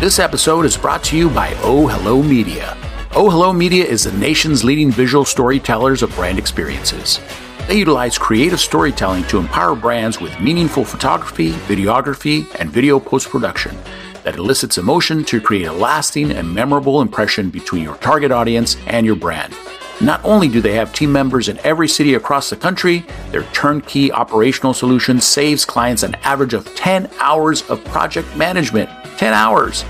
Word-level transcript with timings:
This 0.00 0.20
episode 0.20 0.64
is 0.64 0.76
brought 0.76 1.02
to 1.04 1.16
you 1.16 1.28
by 1.28 1.54
Oh 1.60 1.88
Hello 1.88 2.22
Media. 2.22 2.76
Oh 3.16 3.28
Hello 3.28 3.52
Media 3.52 3.84
is 3.84 4.04
the 4.04 4.12
nation's 4.12 4.62
leading 4.62 4.92
visual 4.92 5.24
storytellers 5.24 6.04
of 6.04 6.14
brand 6.14 6.38
experiences. 6.38 7.18
They 7.66 7.78
utilize 7.78 8.16
creative 8.16 8.60
storytelling 8.60 9.24
to 9.24 9.38
empower 9.38 9.74
brands 9.74 10.20
with 10.20 10.38
meaningful 10.38 10.84
photography, 10.84 11.50
videography, 11.66 12.46
and 12.60 12.70
video 12.70 13.00
post 13.00 13.28
production 13.28 13.76
that 14.22 14.36
elicits 14.36 14.78
emotion 14.78 15.24
to 15.24 15.40
create 15.40 15.66
a 15.66 15.72
lasting 15.72 16.30
and 16.30 16.54
memorable 16.54 17.00
impression 17.00 17.50
between 17.50 17.82
your 17.82 17.96
target 17.96 18.30
audience 18.30 18.76
and 18.86 19.04
your 19.04 19.16
brand. 19.16 19.52
Not 20.00 20.24
only 20.24 20.46
do 20.48 20.60
they 20.60 20.74
have 20.74 20.92
team 20.92 21.10
members 21.10 21.48
in 21.48 21.58
every 21.64 21.88
city 21.88 22.14
across 22.14 22.50
the 22.50 22.56
country, 22.56 23.04
their 23.32 23.42
turnkey 23.52 24.12
operational 24.12 24.72
solution 24.72 25.20
saves 25.20 25.64
clients 25.64 26.04
an 26.04 26.14
average 26.16 26.52
of 26.54 26.72
10 26.76 27.10
hours 27.18 27.68
of 27.68 27.84
project 27.86 28.36
management. 28.36 28.88
10 29.16 29.32
hours. 29.32 29.84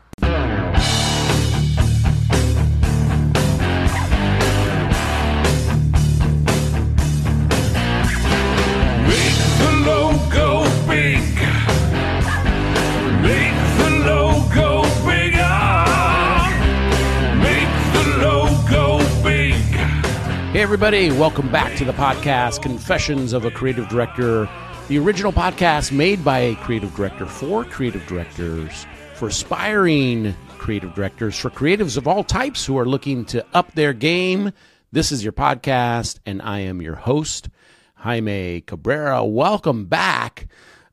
everybody, 20.69 21.09
welcome 21.09 21.51
back 21.51 21.75
to 21.75 21.83
the 21.83 21.93
podcast 21.93 22.61
Confessions 22.61 23.33
of 23.33 23.43
a 23.43 23.49
Creative 23.49 23.89
Director, 23.89 24.47
the 24.87 24.99
original 24.99 25.31
podcast 25.31 25.91
made 25.91 26.23
by 26.23 26.37
a 26.37 26.55
creative 26.57 26.95
director 26.95 27.25
for 27.25 27.65
creative 27.65 28.05
directors, 28.05 28.85
for 29.15 29.29
aspiring 29.29 30.35
creative 30.59 30.93
directors, 30.93 31.35
for 31.35 31.49
creatives 31.49 31.97
of 31.97 32.07
all 32.07 32.23
types 32.23 32.67
who 32.67 32.77
are 32.77 32.85
looking 32.85 33.25
to 33.25 33.43
up 33.51 33.71
their 33.71 33.93
game. 33.93 34.51
This 34.91 35.11
is 35.11 35.23
your 35.23 35.33
podcast, 35.33 36.19
and 36.27 36.39
I 36.39 36.59
am 36.59 36.83
your 36.83 36.97
host, 36.97 37.49
Jaime 37.95 38.61
Cabrera. 38.61 39.25
Welcome 39.25 39.85
back. 39.87 40.45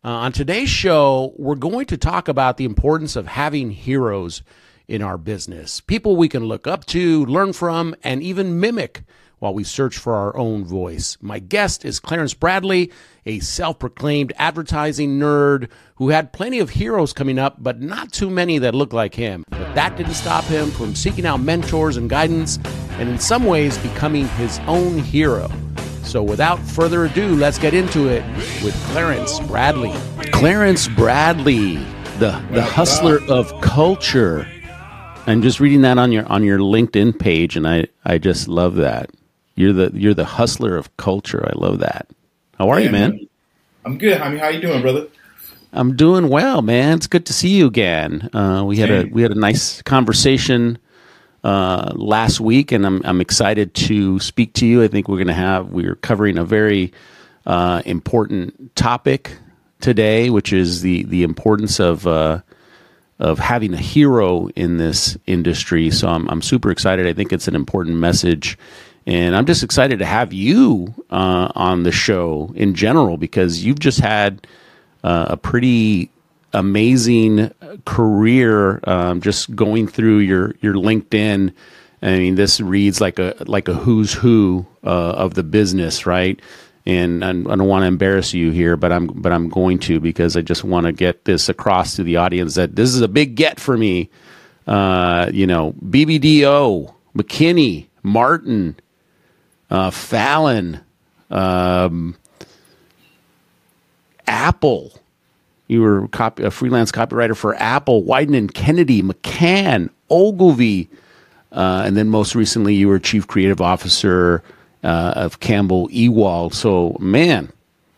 Uh, 0.02 0.08
on 0.08 0.32
today's 0.32 0.70
show, 0.70 1.34
we're 1.36 1.54
going 1.54 1.84
to 1.84 1.98
talk 1.98 2.28
about 2.28 2.56
the 2.56 2.64
importance 2.64 3.14
of 3.14 3.26
having 3.26 3.72
heroes 3.72 4.42
in 4.88 5.02
our 5.02 5.18
business, 5.18 5.82
people 5.82 6.16
we 6.16 6.30
can 6.30 6.44
look 6.44 6.66
up 6.66 6.86
to, 6.86 7.26
learn 7.26 7.52
from, 7.52 7.94
and 8.02 8.22
even 8.22 8.58
mimic 8.58 9.02
while 9.38 9.52
we 9.52 9.64
search 9.64 9.98
for 9.98 10.14
our 10.14 10.36
own 10.36 10.64
voice. 10.64 11.18
My 11.20 11.38
guest 11.38 11.84
is 11.84 12.00
Clarence 12.00 12.34
Bradley, 12.34 12.90
a 13.26 13.40
self 13.40 13.78
proclaimed 13.78 14.32
advertising 14.36 15.18
nerd 15.18 15.68
who 15.96 16.08
had 16.08 16.32
plenty 16.32 16.58
of 16.58 16.70
heroes 16.70 17.12
coming 17.12 17.38
up, 17.38 17.62
but 17.62 17.80
not 17.80 18.12
too 18.12 18.30
many 18.30 18.58
that 18.58 18.74
look 18.74 18.92
like 18.92 19.14
him. 19.14 19.44
But 19.50 19.74
that 19.74 19.96
didn't 19.96 20.14
stop 20.14 20.44
him 20.44 20.70
from 20.70 20.94
seeking 20.94 21.26
out 21.26 21.40
mentors 21.40 21.96
and 21.96 22.08
guidance, 22.08 22.58
and 22.92 23.08
in 23.08 23.18
some 23.18 23.44
ways 23.44 23.76
becoming 23.78 24.28
his 24.28 24.58
own 24.60 24.98
hero. 24.98 25.50
So 26.02 26.22
without 26.22 26.60
further 26.60 27.04
ado, 27.04 27.34
let's 27.34 27.58
get 27.58 27.74
into 27.74 28.08
it 28.08 28.24
with 28.62 28.74
Clarence 28.86 29.40
Bradley. 29.40 29.92
Clarence 30.30 30.88
Bradley, 30.88 31.76
the, 32.18 32.42
the 32.52 32.62
hustler 32.62 33.20
of 33.28 33.60
culture. 33.60 34.46
I'm 35.26 35.42
just 35.42 35.58
reading 35.58 35.80
that 35.82 35.98
on 35.98 36.12
your 36.12 36.24
on 36.26 36.44
your 36.44 36.60
LinkedIn 36.60 37.18
page, 37.18 37.56
and 37.56 37.66
I, 37.66 37.86
I 38.04 38.18
just 38.18 38.46
love 38.46 38.76
that. 38.76 39.10
You're 39.56 39.72
the 39.72 39.90
you're 39.94 40.14
the 40.14 40.24
hustler 40.24 40.76
of 40.76 40.96
culture. 40.96 41.44
I 41.44 41.58
love 41.58 41.80
that. 41.80 42.08
How 42.58 42.68
are 42.68 42.78
you, 42.78 42.90
man? 42.90 43.26
I'm 43.84 43.98
good. 43.98 44.20
I 44.20 44.28
mean, 44.28 44.38
how 44.38 44.48
you 44.48 44.60
doing, 44.60 44.82
brother? 44.82 45.08
I'm 45.72 45.96
doing 45.96 46.28
well, 46.28 46.62
man. 46.62 46.96
It's 46.96 47.06
good 47.06 47.26
to 47.26 47.32
see 47.32 47.50
you 47.50 47.66
again. 47.66 48.30
Uh, 48.32 48.64
we 48.66 48.76
had 48.76 48.90
a 48.90 49.04
we 49.04 49.22
had 49.22 49.32
a 49.32 49.38
nice 49.38 49.82
conversation 49.82 50.78
uh, 51.42 51.92
last 51.94 52.40
week, 52.40 52.72
and 52.72 52.86
I'm 52.86 53.02
I'm 53.04 53.20
excited 53.20 53.74
to 53.74 54.18
speak 54.20 54.52
to 54.54 54.66
you. 54.66 54.82
I 54.82 54.88
think 54.88 55.08
we're 55.08 55.18
going 55.18 55.26
to 55.28 55.34
have 55.34 55.70
we're 55.70 55.96
covering 55.96 56.38
a 56.38 56.44
very 56.44 56.92
uh, 57.46 57.82
important 57.84 58.74
topic 58.74 59.38
today, 59.80 60.30
which 60.30 60.52
is 60.52 60.82
the 60.82 61.04
the 61.04 61.22
importance 61.22 61.78
of 61.78 62.06
uh, 62.06 62.40
of 63.18 63.38
having 63.38 63.72
a 63.74 63.78
hero 63.78 64.48
in 64.56 64.78
this 64.78 65.16
industry. 65.26 65.90
So 65.90 66.08
I'm 66.08 66.28
I'm 66.28 66.42
super 66.42 66.70
excited. 66.70 67.06
I 67.06 67.12
think 67.12 67.32
it's 67.32 67.48
an 67.48 67.54
important 67.54 67.96
message. 67.96 68.58
And 69.06 69.36
I'm 69.36 69.46
just 69.46 69.62
excited 69.62 70.00
to 70.00 70.04
have 70.04 70.32
you 70.32 70.92
uh, 71.10 71.52
on 71.54 71.84
the 71.84 71.92
show 71.92 72.52
in 72.56 72.74
general 72.74 73.16
because 73.16 73.64
you've 73.64 73.78
just 73.78 74.00
had 74.00 74.46
uh, 75.04 75.26
a 75.30 75.36
pretty 75.36 76.10
amazing 76.52 77.52
career 77.84 78.80
um, 78.84 79.20
just 79.20 79.54
going 79.54 79.86
through 79.86 80.18
your 80.18 80.54
your 80.60 80.74
LinkedIn. 80.74 81.52
I 82.02 82.18
mean, 82.18 82.34
this 82.34 82.60
reads 82.60 83.00
like 83.00 83.18
a 83.18 83.34
like 83.46 83.68
a 83.68 83.74
who's 83.74 84.12
who 84.12 84.66
uh, 84.82 85.12
of 85.12 85.34
the 85.34 85.44
business, 85.44 86.04
right? 86.04 86.40
And 86.84 87.24
I 87.24 87.30
I 87.30 87.32
don't 87.32 87.66
want 87.68 87.82
to 87.82 87.86
embarrass 87.86 88.34
you 88.34 88.50
here, 88.50 88.76
but 88.76 88.90
I'm 88.90 89.06
but 89.06 89.32
I'm 89.32 89.48
going 89.48 89.78
to 89.80 90.00
because 90.00 90.36
I 90.36 90.40
just 90.40 90.64
want 90.64 90.86
to 90.86 90.92
get 90.92 91.24
this 91.26 91.48
across 91.48 91.94
to 91.96 92.02
the 92.02 92.16
audience 92.16 92.56
that 92.56 92.74
this 92.74 92.92
is 92.92 93.02
a 93.02 93.08
big 93.08 93.36
get 93.36 93.60
for 93.60 93.76
me. 93.76 94.10
Uh, 94.66 95.30
you 95.32 95.46
know, 95.46 95.74
BBDO, 95.84 96.92
McKinney, 97.16 97.86
Martin, 98.02 98.74
uh, 99.70 99.90
Fallon, 99.90 100.80
um, 101.30 102.16
Apple. 104.26 104.92
You 105.68 105.82
were 105.82 106.04
a, 106.04 106.08
copy, 106.08 106.44
a 106.44 106.50
freelance 106.50 106.92
copywriter 106.92 107.36
for 107.36 107.54
Apple, 107.56 108.02
Wieden 108.04 108.36
and 108.36 108.52
Kennedy, 108.54 109.02
McCann, 109.02 109.90
Ogilvy, 110.10 110.88
uh, 111.52 111.82
and 111.84 111.96
then 111.96 112.08
most 112.08 112.34
recently 112.34 112.74
you 112.74 112.88
were 112.88 112.98
chief 112.98 113.26
creative 113.26 113.60
officer 113.60 114.42
uh, 114.84 115.12
of 115.16 115.40
Campbell 115.40 115.88
Ewald. 115.90 116.54
So, 116.54 116.96
man, 117.00 117.50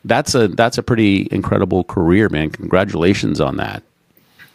that's 0.05 0.35
a 0.35 0.49
that's 0.49 0.79
a 0.79 0.82
pretty 0.82 1.29
incredible 1.31 1.85
career, 1.85 2.29
man. 2.31 2.50
Congratulations 2.50 3.41
on 3.41 3.56
that. 3.59 3.82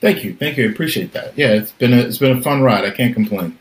Thank 0.02 0.24
you, 0.24 0.34
thank 0.34 0.58
you. 0.58 0.68
I 0.68 0.72
appreciate 0.72 1.14
that. 1.14 1.38
Yeah, 1.38 1.50
it's 1.50 1.72
been 1.72 1.94
a 1.94 1.98
it's 1.98 2.18
been 2.18 2.38
a 2.38 2.42
fun 2.42 2.62
ride. 2.62 2.84
I 2.86 2.90
can't 2.90 3.14
complain. 3.14 3.58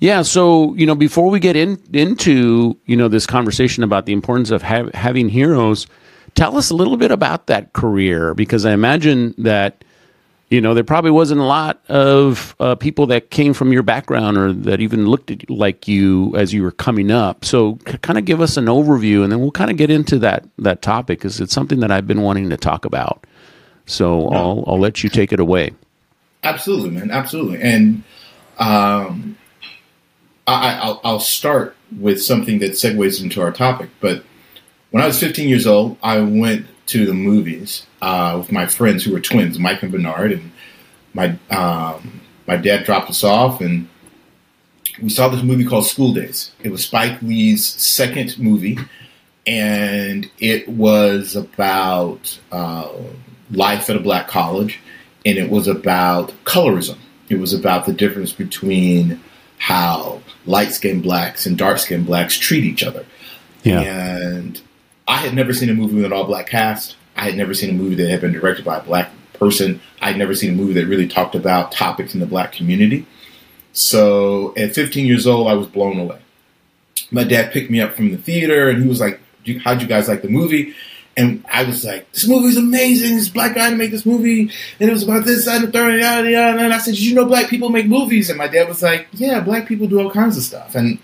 Yeah. 0.00 0.22
So 0.22 0.74
you 0.74 0.86
know, 0.86 0.94
before 0.94 1.30
we 1.30 1.40
get 1.40 1.56
in 1.56 1.80
into 1.92 2.76
you 2.86 2.96
know 2.96 3.08
this 3.08 3.26
conversation 3.26 3.82
about 3.82 4.06
the 4.06 4.12
importance 4.12 4.50
of 4.50 4.62
ha- 4.62 4.90
having 4.94 5.28
heroes, 5.28 5.86
tell 6.34 6.56
us 6.56 6.70
a 6.70 6.74
little 6.74 6.96
bit 6.96 7.10
about 7.10 7.46
that 7.46 7.72
career 7.72 8.34
because 8.34 8.64
I 8.64 8.72
imagine 8.72 9.34
that 9.38 9.84
you 10.50 10.60
know 10.60 10.74
there 10.74 10.84
probably 10.84 11.10
wasn't 11.10 11.40
a 11.40 11.44
lot 11.44 11.80
of 11.88 12.54
uh, 12.60 12.74
people 12.74 13.06
that 13.06 13.30
came 13.30 13.52
from 13.54 13.72
your 13.72 13.82
background 13.82 14.36
or 14.36 14.52
that 14.52 14.80
even 14.80 15.06
looked 15.06 15.30
at 15.30 15.48
like 15.50 15.88
you 15.88 16.34
as 16.36 16.52
you 16.52 16.62
were 16.62 16.72
coming 16.72 17.10
up. 17.10 17.44
So 17.44 17.78
c- 17.88 17.98
kind 17.98 18.18
of 18.18 18.24
give 18.24 18.40
us 18.40 18.56
an 18.56 18.66
overview, 18.66 19.22
and 19.22 19.32
then 19.32 19.40
we'll 19.40 19.50
kind 19.50 19.70
of 19.70 19.76
get 19.76 19.90
into 19.90 20.18
that 20.20 20.44
that 20.58 20.82
topic 20.82 21.18
because 21.18 21.40
it's 21.40 21.54
something 21.54 21.80
that 21.80 21.90
I've 21.90 22.06
been 22.06 22.22
wanting 22.22 22.50
to 22.50 22.56
talk 22.56 22.84
about. 22.84 23.26
So 23.86 24.28
I'll 24.28 24.64
I'll 24.66 24.78
let 24.78 25.02
you 25.02 25.08
take 25.10 25.32
it 25.32 25.40
away. 25.40 25.72
Absolutely, 26.42 26.90
man. 26.90 27.10
Absolutely. 27.10 27.60
And 27.60 28.04
um, 28.58 29.36
I, 30.46 30.78
I'll, 30.78 31.00
I'll 31.02 31.20
start 31.20 31.76
with 31.98 32.22
something 32.22 32.58
that 32.60 32.72
segues 32.72 33.22
into 33.22 33.40
our 33.40 33.52
topic. 33.52 33.90
But 34.00 34.24
when 34.90 35.02
I 35.02 35.06
was 35.06 35.18
15 35.18 35.48
years 35.48 35.66
old, 35.66 35.96
I 36.02 36.20
went 36.20 36.66
to 36.86 37.04
the 37.04 37.14
movies 37.14 37.86
uh, 38.00 38.36
with 38.38 38.52
my 38.52 38.66
friends 38.66 39.04
who 39.04 39.12
were 39.12 39.20
twins, 39.20 39.58
Mike 39.58 39.82
and 39.82 39.90
Bernard, 39.90 40.32
and 40.32 40.52
my 41.14 41.36
um, 41.50 42.20
my 42.46 42.56
dad 42.56 42.84
dropped 42.84 43.10
us 43.10 43.24
off, 43.24 43.60
and 43.60 43.88
we 45.02 45.08
saw 45.08 45.28
this 45.28 45.42
movie 45.42 45.64
called 45.64 45.86
School 45.86 46.12
Daze. 46.14 46.52
It 46.62 46.70
was 46.70 46.84
Spike 46.84 47.20
Lee's 47.22 47.66
second 47.66 48.38
movie, 48.38 48.78
and 49.46 50.30
it 50.38 50.68
was 50.68 51.34
about 51.34 52.38
uh, 52.52 52.92
life 53.50 53.90
at 53.90 53.96
a 53.96 54.00
black 54.00 54.28
college, 54.28 54.78
and 55.24 55.38
it 55.38 55.50
was 55.50 55.66
about 55.66 56.32
colorism. 56.44 56.98
It 57.28 57.40
was 57.40 57.52
about 57.52 57.86
the 57.86 57.92
difference 57.92 58.32
between 58.32 59.20
how 59.58 60.20
light 60.44 60.72
skinned 60.72 61.02
blacks 61.02 61.46
and 61.46 61.56
dark 61.56 61.78
skinned 61.78 62.06
blacks 62.06 62.38
treat 62.38 62.64
each 62.64 62.82
other. 62.82 63.04
Yeah. 63.62 63.80
And 63.80 64.60
I 65.08 65.16
had 65.16 65.34
never 65.34 65.52
seen 65.52 65.68
a 65.70 65.74
movie 65.74 65.96
with 65.96 66.04
an 66.04 66.12
all 66.12 66.24
black 66.24 66.48
cast. 66.48 66.96
I 67.16 67.24
had 67.24 67.36
never 67.36 67.54
seen 67.54 67.70
a 67.70 67.72
movie 67.72 67.94
that 67.96 68.10
had 68.10 68.20
been 68.20 68.32
directed 68.32 68.64
by 68.64 68.78
a 68.78 68.82
black 68.82 69.10
person. 69.32 69.80
I'd 70.00 70.18
never 70.18 70.34
seen 70.34 70.52
a 70.52 70.56
movie 70.56 70.74
that 70.74 70.86
really 70.86 71.08
talked 71.08 71.34
about 71.34 71.72
topics 71.72 72.14
in 72.14 72.20
the 72.20 72.26
black 72.26 72.52
community. 72.52 73.06
So 73.72 74.54
at 74.56 74.74
15 74.74 75.06
years 75.06 75.26
old, 75.26 75.48
I 75.48 75.54
was 75.54 75.66
blown 75.66 75.98
away. 75.98 76.18
My 77.10 77.24
dad 77.24 77.52
picked 77.52 77.70
me 77.70 77.80
up 77.80 77.94
from 77.94 78.10
the 78.10 78.18
theater 78.18 78.68
and 78.68 78.82
he 78.82 78.88
was 78.88 79.00
like, 79.00 79.20
How'd 79.62 79.80
you 79.80 79.86
guys 79.86 80.08
like 80.08 80.22
the 80.22 80.28
movie? 80.28 80.74
And 81.18 81.44
I 81.50 81.64
was 81.64 81.82
like, 81.84 82.10
This 82.12 82.28
movie's 82.28 82.56
amazing. 82.58 83.16
This 83.16 83.28
black 83.30 83.54
guy 83.54 83.70
to 83.70 83.76
make 83.76 83.90
this 83.90 84.04
movie. 84.04 84.50
And 84.78 84.88
it 84.88 84.92
was 84.92 85.02
about 85.02 85.24
this, 85.24 85.46
that, 85.46 85.56
and 85.62 85.68
the 85.68 85.72
third, 85.72 85.98
yada, 86.00 86.30
yada. 86.30 86.58
And 86.60 86.72
I 86.74 86.78
said, 86.78 86.94
Did 86.94 87.00
you 87.04 87.14
know 87.14 87.24
black 87.24 87.48
people 87.48 87.70
make 87.70 87.86
movies? 87.86 88.28
And 88.28 88.36
my 88.36 88.48
dad 88.48 88.68
was 88.68 88.82
like, 88.82 89.08
Yeah, 89.12 89.40
black 89.40 89.66
people 89.66 89.86
do 89.86 90.00
all 90.00 90.10
kinds 90.10 90.36
of 90.36 90.42
stuff. 90.42 90.74
And 90.74 90.98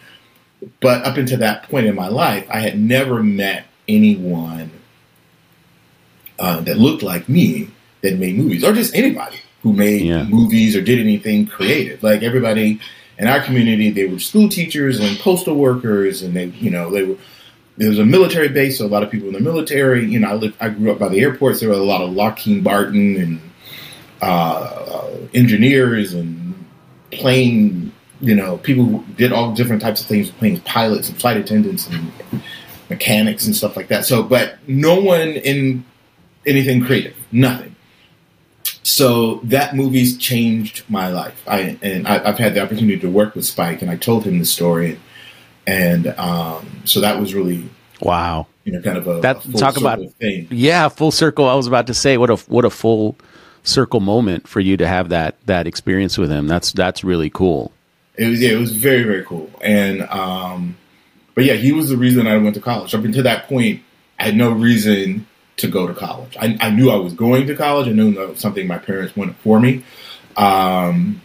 but 0.80 1.04
up 1.04 1.16
until 1.16 1.38
that 1.38 1.64
point 1.64 1.86
in 1.86 1.94
my 1.94 2.08
life, 2.08 2.46
I 2.50 2.60
had 2.60 2.78
never 2.78 3.22
met 3.22 3.64
anyone 3.88 4.70
uh, 6.38 6.60
that 6.60 6.78
looked 6.78 7.02
like 7.02 7.28
me 7.28 7.68
that 8.02 8.18
made 8.18 8.36
movies, 8.36 8.64
or 8.64 8.72
just 8.72 8.94
anybody 8.94 9.38
who 9.62 9.72
made 9.72 10.02
Yeah. 10.02 10.24
movies 10.24 10.74
or 10.76 10.80
did 10.82 10.98
anything 10.98 11.46
creative. 11.46 12.02
Like 12.02 12.22
everybody 12.22 12.80
in 13.18 13.28
our 13.28 13.40
community, 13.40 13.90
they 13.90 14.06
were 14.06 14.18
school 14.18 14.48
teachers 14.48 14.98
and 15.00 15.18
postal 15.18 15.54
workers, 15.54 16.22
and 16.22 16.34
they, 16.34 16.46
you 16.46 16.70
know, 16.70 16.90
they 16.90 17.02
were. 17.04 17.16
There 17.82 17.90
was 17.90 17.98
a 17.98 18.06
military 18.06 18.48
base, 18.48 18.78
so 18.78 18.86
a 18.86 18.86
lot 18.86 19.02
of 19.02 19.10
people 19.10 19.26
in 19.26 19.34
the 19.34 19.40
military. 19.40 20.06
You 20.06 20.20
know, 20.20 20.28
I 20.28 20.34
lived, 20.34 20.54
I 20.60 20.68
grew 20.68 20.92
up 20.92 21.00
by 21.00 21.08
the 21.08 21.18
airports. 21.18 21.58
There 21.58 21.68
were 21.68 21.74
a 21.74 21.78
lot 21.78 22.00
of 22.00 22.12
Lockheed 22.12 22.62
Martin 22.62 23.16
and 23.16 23.40
uh, 24.20 25.08
engineers 25.34 26.14
and 26.14 26.64
plane, 27.10 27.90
you 28.20 28.36
know, 28.36 28.58
people 28.58 28.84
who 28.84 29.04
did 29.14 29.32
all 29.32 29.52
different 29.52 29.82
types 29.82 30.00
of 30.00 30.06
things, 30.06 30.30
planes, 30.30 30.60
pilots 30.60 31.08
and 31.08 31.20
flight 31.20 31.36
attendants 31.36 31.88
and 31.88 32.12
mechanics 32.88 33.46
and 33.46 33.56
stuff 33.56 33.76
like 33.76 33.88
that. 33.88 34.04
So, 34.04 34.22
but 34.22 34.58
no 34.68 35.00
one 35.00 35.30
in 35.30 35.84
anything 36.46 36.84
creative, 36.84 37.16
nothing. 37.32 37.74
So 38.84 39.40
that 39.42 39.74
movie's 39.74 40.16
changed 40.16 40.84
my 40.88 41.08
life. 41.08 41.42
I 41.48 41.78
and 41.82 42.06
I, 42.06 42.28
I've 42.28 42.38
had 42.38 42.54
the 42.54 42.62
opportunity 42.62 43.00
to 43.00 43.10
work 43.10 43.34
with 43.34 43.44
Spike, 43.44 43.82
and 43.82 43.90
I 43.90 43.96
told 43.96 44.22
him 44.22 44.38
the 44.38 44.44
story, 44.44 45.00
and 45.66 46.08
um, 46.18 46.66
so 46.84 47.00
that 47.00 47.18
was 47.20 47.34
really 47.34 47.68
Wow. 48.00 48.46
you 48.64 48.72
know 48.72 48.80
kind 48.82 48.98
of 48.98 49.06
a, 49.06 49.20
That- 49.20 49.36
a 49.38 49.40
full 49.40 49.60
talk 49.60 49.76
about- 49.76 50.00
thing. 50.20 50.48
Yeah, 50.50 50.88
full 50.88 51.10
circle. 51.12 51.48
I 51.48 51.54
was 51.54 51.66
about 51.66 51.86
to 51.88 51.94
say 51.94 52.16
what 52.18 52.30
a 52.30 52.36
what 52.48 52.64
a 52.64 52.70
full 52.70 53.16
circle 53.64 54.00
moment 54.00 54.48
for 54.48 54.58
you 54.60 54.76
to 54.76 54.86
have 54.88 55.08
that 55.10 55.36
that 55.46 55.66
experience 55.66 56.18
with 56.18 56.30
him. 56.30 56.46
That's 56.48 56.72
that's 56.72 57.04
really 57.04 57.30
cool. 57.30 57.70
It 58.16 58.26
was 58.26 58.40
yeah, 58.40 58.50
it 58.50 58.58
was 58.58 58.72
very 58.72 59.04
very 59.04 59.24
cool. 59.24 59.48
And 59.60 60.02
um, 60.02 60.76
but 61.34 61.44
yeah, 61.44 61.54
he 61.54 61.72
was 61.72 61.88
the 61.88 61.96
reason 61.96 62.26
I 62.26 62.36
went 62.38 62.54
to 62.56 62.60
college. 62.60 62.94
Up 62.94 63.04
until 63.04 63.22
that 63.22 63.46
point, 63.48 63.80
I 64.18 64.24
had 64.24 64.36
no 64.36 64.50
reason 64.50 65.26
to 65.58 65.68
go 65.68 65.86
to 65.86 65.94
college. 65.94 66.36
I, 66.40 66.56
I 66.60 66.70
knew 66.70 66.90
I 66.90 66.96
was 66.96 67.12
going 67.14 67.46
to 67.46 67.54
college. 67.54 67.86
I 67.86 67.92
knew 67.92 68.12
that 68.14 68.28
was 68.30 68.40
something 68.40 68.66
my 68.66 68.78
parents 68.78 69.14
wanted 69.16 69.36
for 69.36 69.60
me. 69.60 69.84
Um, 70.36 71.20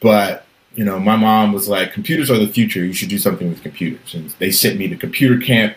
but 0.00 0.43
you 0.74 0.84
know, 0.84 0.98
my 0.98 1.16
mom 1.16 1.52
was 1.52 1.68
like, 1.68 1.92
"Computers 1.92 2.30
are 2.30 2.38
the 2.38 2.48
future. 2.48 2.84
You 2.84 2.92
should 2.92 3.08
do 3.08 3.18
something 3.18 3.48
with 3.48 3.62
computers." 3.62 4.14
And 4.14 4.30
they 4.38 4.50
sent 4.50 4.78
me 4.78 4.88
to 4.88 4.96
computer 4.96 5.38
camp 5.38 5.76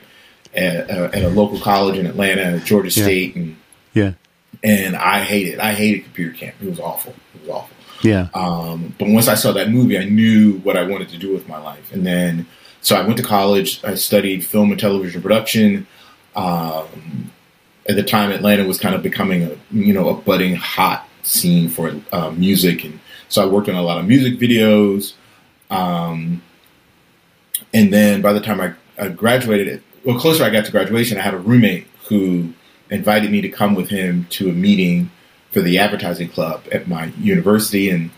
at, 0.55 0.89
uh, 0.89 1.09
at 1.13 1.23
a 1.23 1.29
local 1.29 1.59
college 1.59 1.97
in 1.97 2.05
Atlanta, 2.07 2.41
at 2.41 2.65
Georgia 2.65 2.89
Yeah. 2.89 3.03
State, 3.05 3.35
and 3.35 3.55
Yeah. 3.93 4.11
and 4.63 4.95
I 4.95 5.21
hated. 5.23 5.59
I 5.59 5.73
hated 5.73 6.03
computer 6.05 6.31
camp. 6.35 6.55
It 6.61 6.69
was 6.69 6.79
awful. 6.79 7.13
It 7.35 7.41
was 7.41 7.49
awful. 7.49 7.75
Yeah. 8.03 8.27
Um, 8.33 8.93
but 8.99 9.07
once 9.09 9.27
I 9.27 9.35
saw 9.35 9.51
that 9.53 9.69
movie, 9.71 9.97
I 9.97 10.03
knew 10.05 10.53
what 10.63 10.77
I 10.77 10.83
wanted 10.83 11.09
to 11.09 11.17
do 11.17 11.33
with 11.33 11.47
my 11.47 11.57
life. 11.57 11.91
And 11.91 12.05
then, 12.05 12.45
so 12.81 12.95
I 12.95 13.01
went 13.01 13.17
to 13.17 13.23
college. 13.23 13.79
I 13.83 13.95
studied 13.95 14.45
film 14.45 14.71
and 14.71 14.79
television 14.79 15.21
production. 15.21 15.87
Um, 16.35 17.31
at 17.89 17.95
the 17.95 18.03
time, 18.03 18.31
Atlanta 18.31 18.65
was 18.65 18.77
kind 18.79 18.93
of 18.95 19.01
becoming 19.01 19.43
a 19.43 19.51
you 19.71 19.93
know 19.93 20.09
a 20.09 20.13
budding 20.13 20.55
hot 20.55 21.07
scene 21.23 21.69
for 21.69 21.95
uh, 22.11 22.31
music, 22.31 22.83
and 22.83 22.99
so 23.29 23.43
I 23.43 23.45
worked 23.45 23.69
on 23.69 23.75
a 23.75 23.81
lot 23.81 23.99
of 23.99 24.07
music 24.07 24.39
videos. 24.39 25.13
Um, 25.69 26.41
and 27.73 27.91
then 27.91 28.21
by 28.21 28.33
the 28.33 28.39
time 28.39 28.61
I, 28.61 28.73
I 28.97 29.09
graduated, 29.09 29.83
well, 30.03 30.19
closer 30.19 30.43
I 30.43 30.49
got 30.49 30.65
to 30.65 30.71
graduation, 30.71 31.17
I 31.17 31.21
had 31.21 31.33
a 31.33 31.39
roommate 31.39 31.87
who 32.07 32.53
invited 32.89 33.31
me 33.31 33.41
to 33.41 33.49
come 33.49 33.75
with 33.75 33.89
him 33.89 34.25
to 34.31 34.49
a 34.49 34.53
meeting 34.53 35.11
for 35.51 35.61
the 35.61 35.77
advertising 35.77 36.29
club 36.29 36.63
at 36.71 36.87
my 36.87 37.05
university, 37.19 37.89
and 37.89 38.11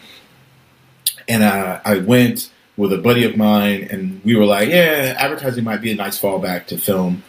and 1.28 1.44
uh, 1.44 1.80
I 1.86 1.98
went 2.00 2.52
with 2.76 2.94
a 2.94 2.98
buddy 2.98 3.24
of 3.24 3.38
mine, 3.38 3.88
and 3.90 4.22
we 4.24 4.36
were 4.36 4.46
like, 4.46 4.70
yeah, 4.70 5.16
advertising 5.18 5.64
might 5.64 5.82
be 5.82 5.92
a 5.92 5.96
nice 5.96 6.20
fallback 6.20 6.68
to 6.68 6.78
film. 6.78 7.24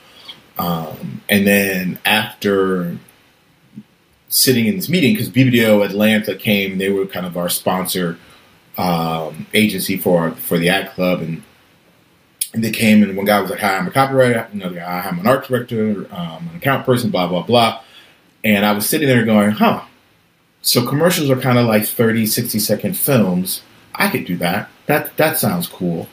Um, 0.59 1.23
and 1.29 1.47
then 1.47 1.99
after 2.05 2.99
sitting 4.31 4.67
in 4.67 4.77
this 4.77 4.89
meeting, 4.89 5.13
because 5.13 5.29
BBDO 5.29 5.85
Atlanta 5.85 6.35
came, 6.35 6.79
they 6.79 6.89
were 6.89 7.05
kind 7.07 7.27
of 7.27 7.37
our 7.37 7.51
sponsor 7.51 8.19
um, 8.79 9.47
agency 9.53 9.99
for 9.99 10.31
for 10.33 10.59
the 10.59 10.71
ad 10.71 10.91
club, 10.93 11.21
and 11.21 11.43
and 12.55 12.65
they 12.65 12.71
came, 12.71 13.03
and 13.03 13.17
one 13.17 13.27
guy 13.27 13.41
was 13.41 13.51
like, 13.51 13.61
"Hi, 13.61 13.77
I'm 13.77 13.87
a 13.87 13.91
copywriter." 13.91 14.51
Another 14.53 14.77
guy, 14.77 15.07
"I'm 15.07 15.19
an 15.19 15.27
art 15.27 15.47
director, 15.47 16.07
um, 16.11 16.49
an 16.51 16.57
account 16.57 16.87
person." 16.87 17.11
Blah 17.11 17.27
blah 17.29 17.43
blah. 17.43 17.83
And 18.43 18.65
I 18.65 18.73
was 18.73 18.89
sitting 18.89 19.07
there 19.07 19.25
going, 19.25 19.51
"Huh." 19.51 19.83
So 20.63 20.87
commercials 20.87 21.31
are 21.31 21.41
kind 21.41 21.59
of 21.59 21.67
like 21.67 21.87
30, 21.87 22.27
60 22.27 22.59
second 22.59 22.97
films. 22.97 23.63
I 23.95 24.09
could 24.11 24.25
do 24.25 24.37
that. 24.39 24.69
That 24.87 25.17
that 25.17 25.39
sounds 25.39 25.67
cool. 25.67 26.09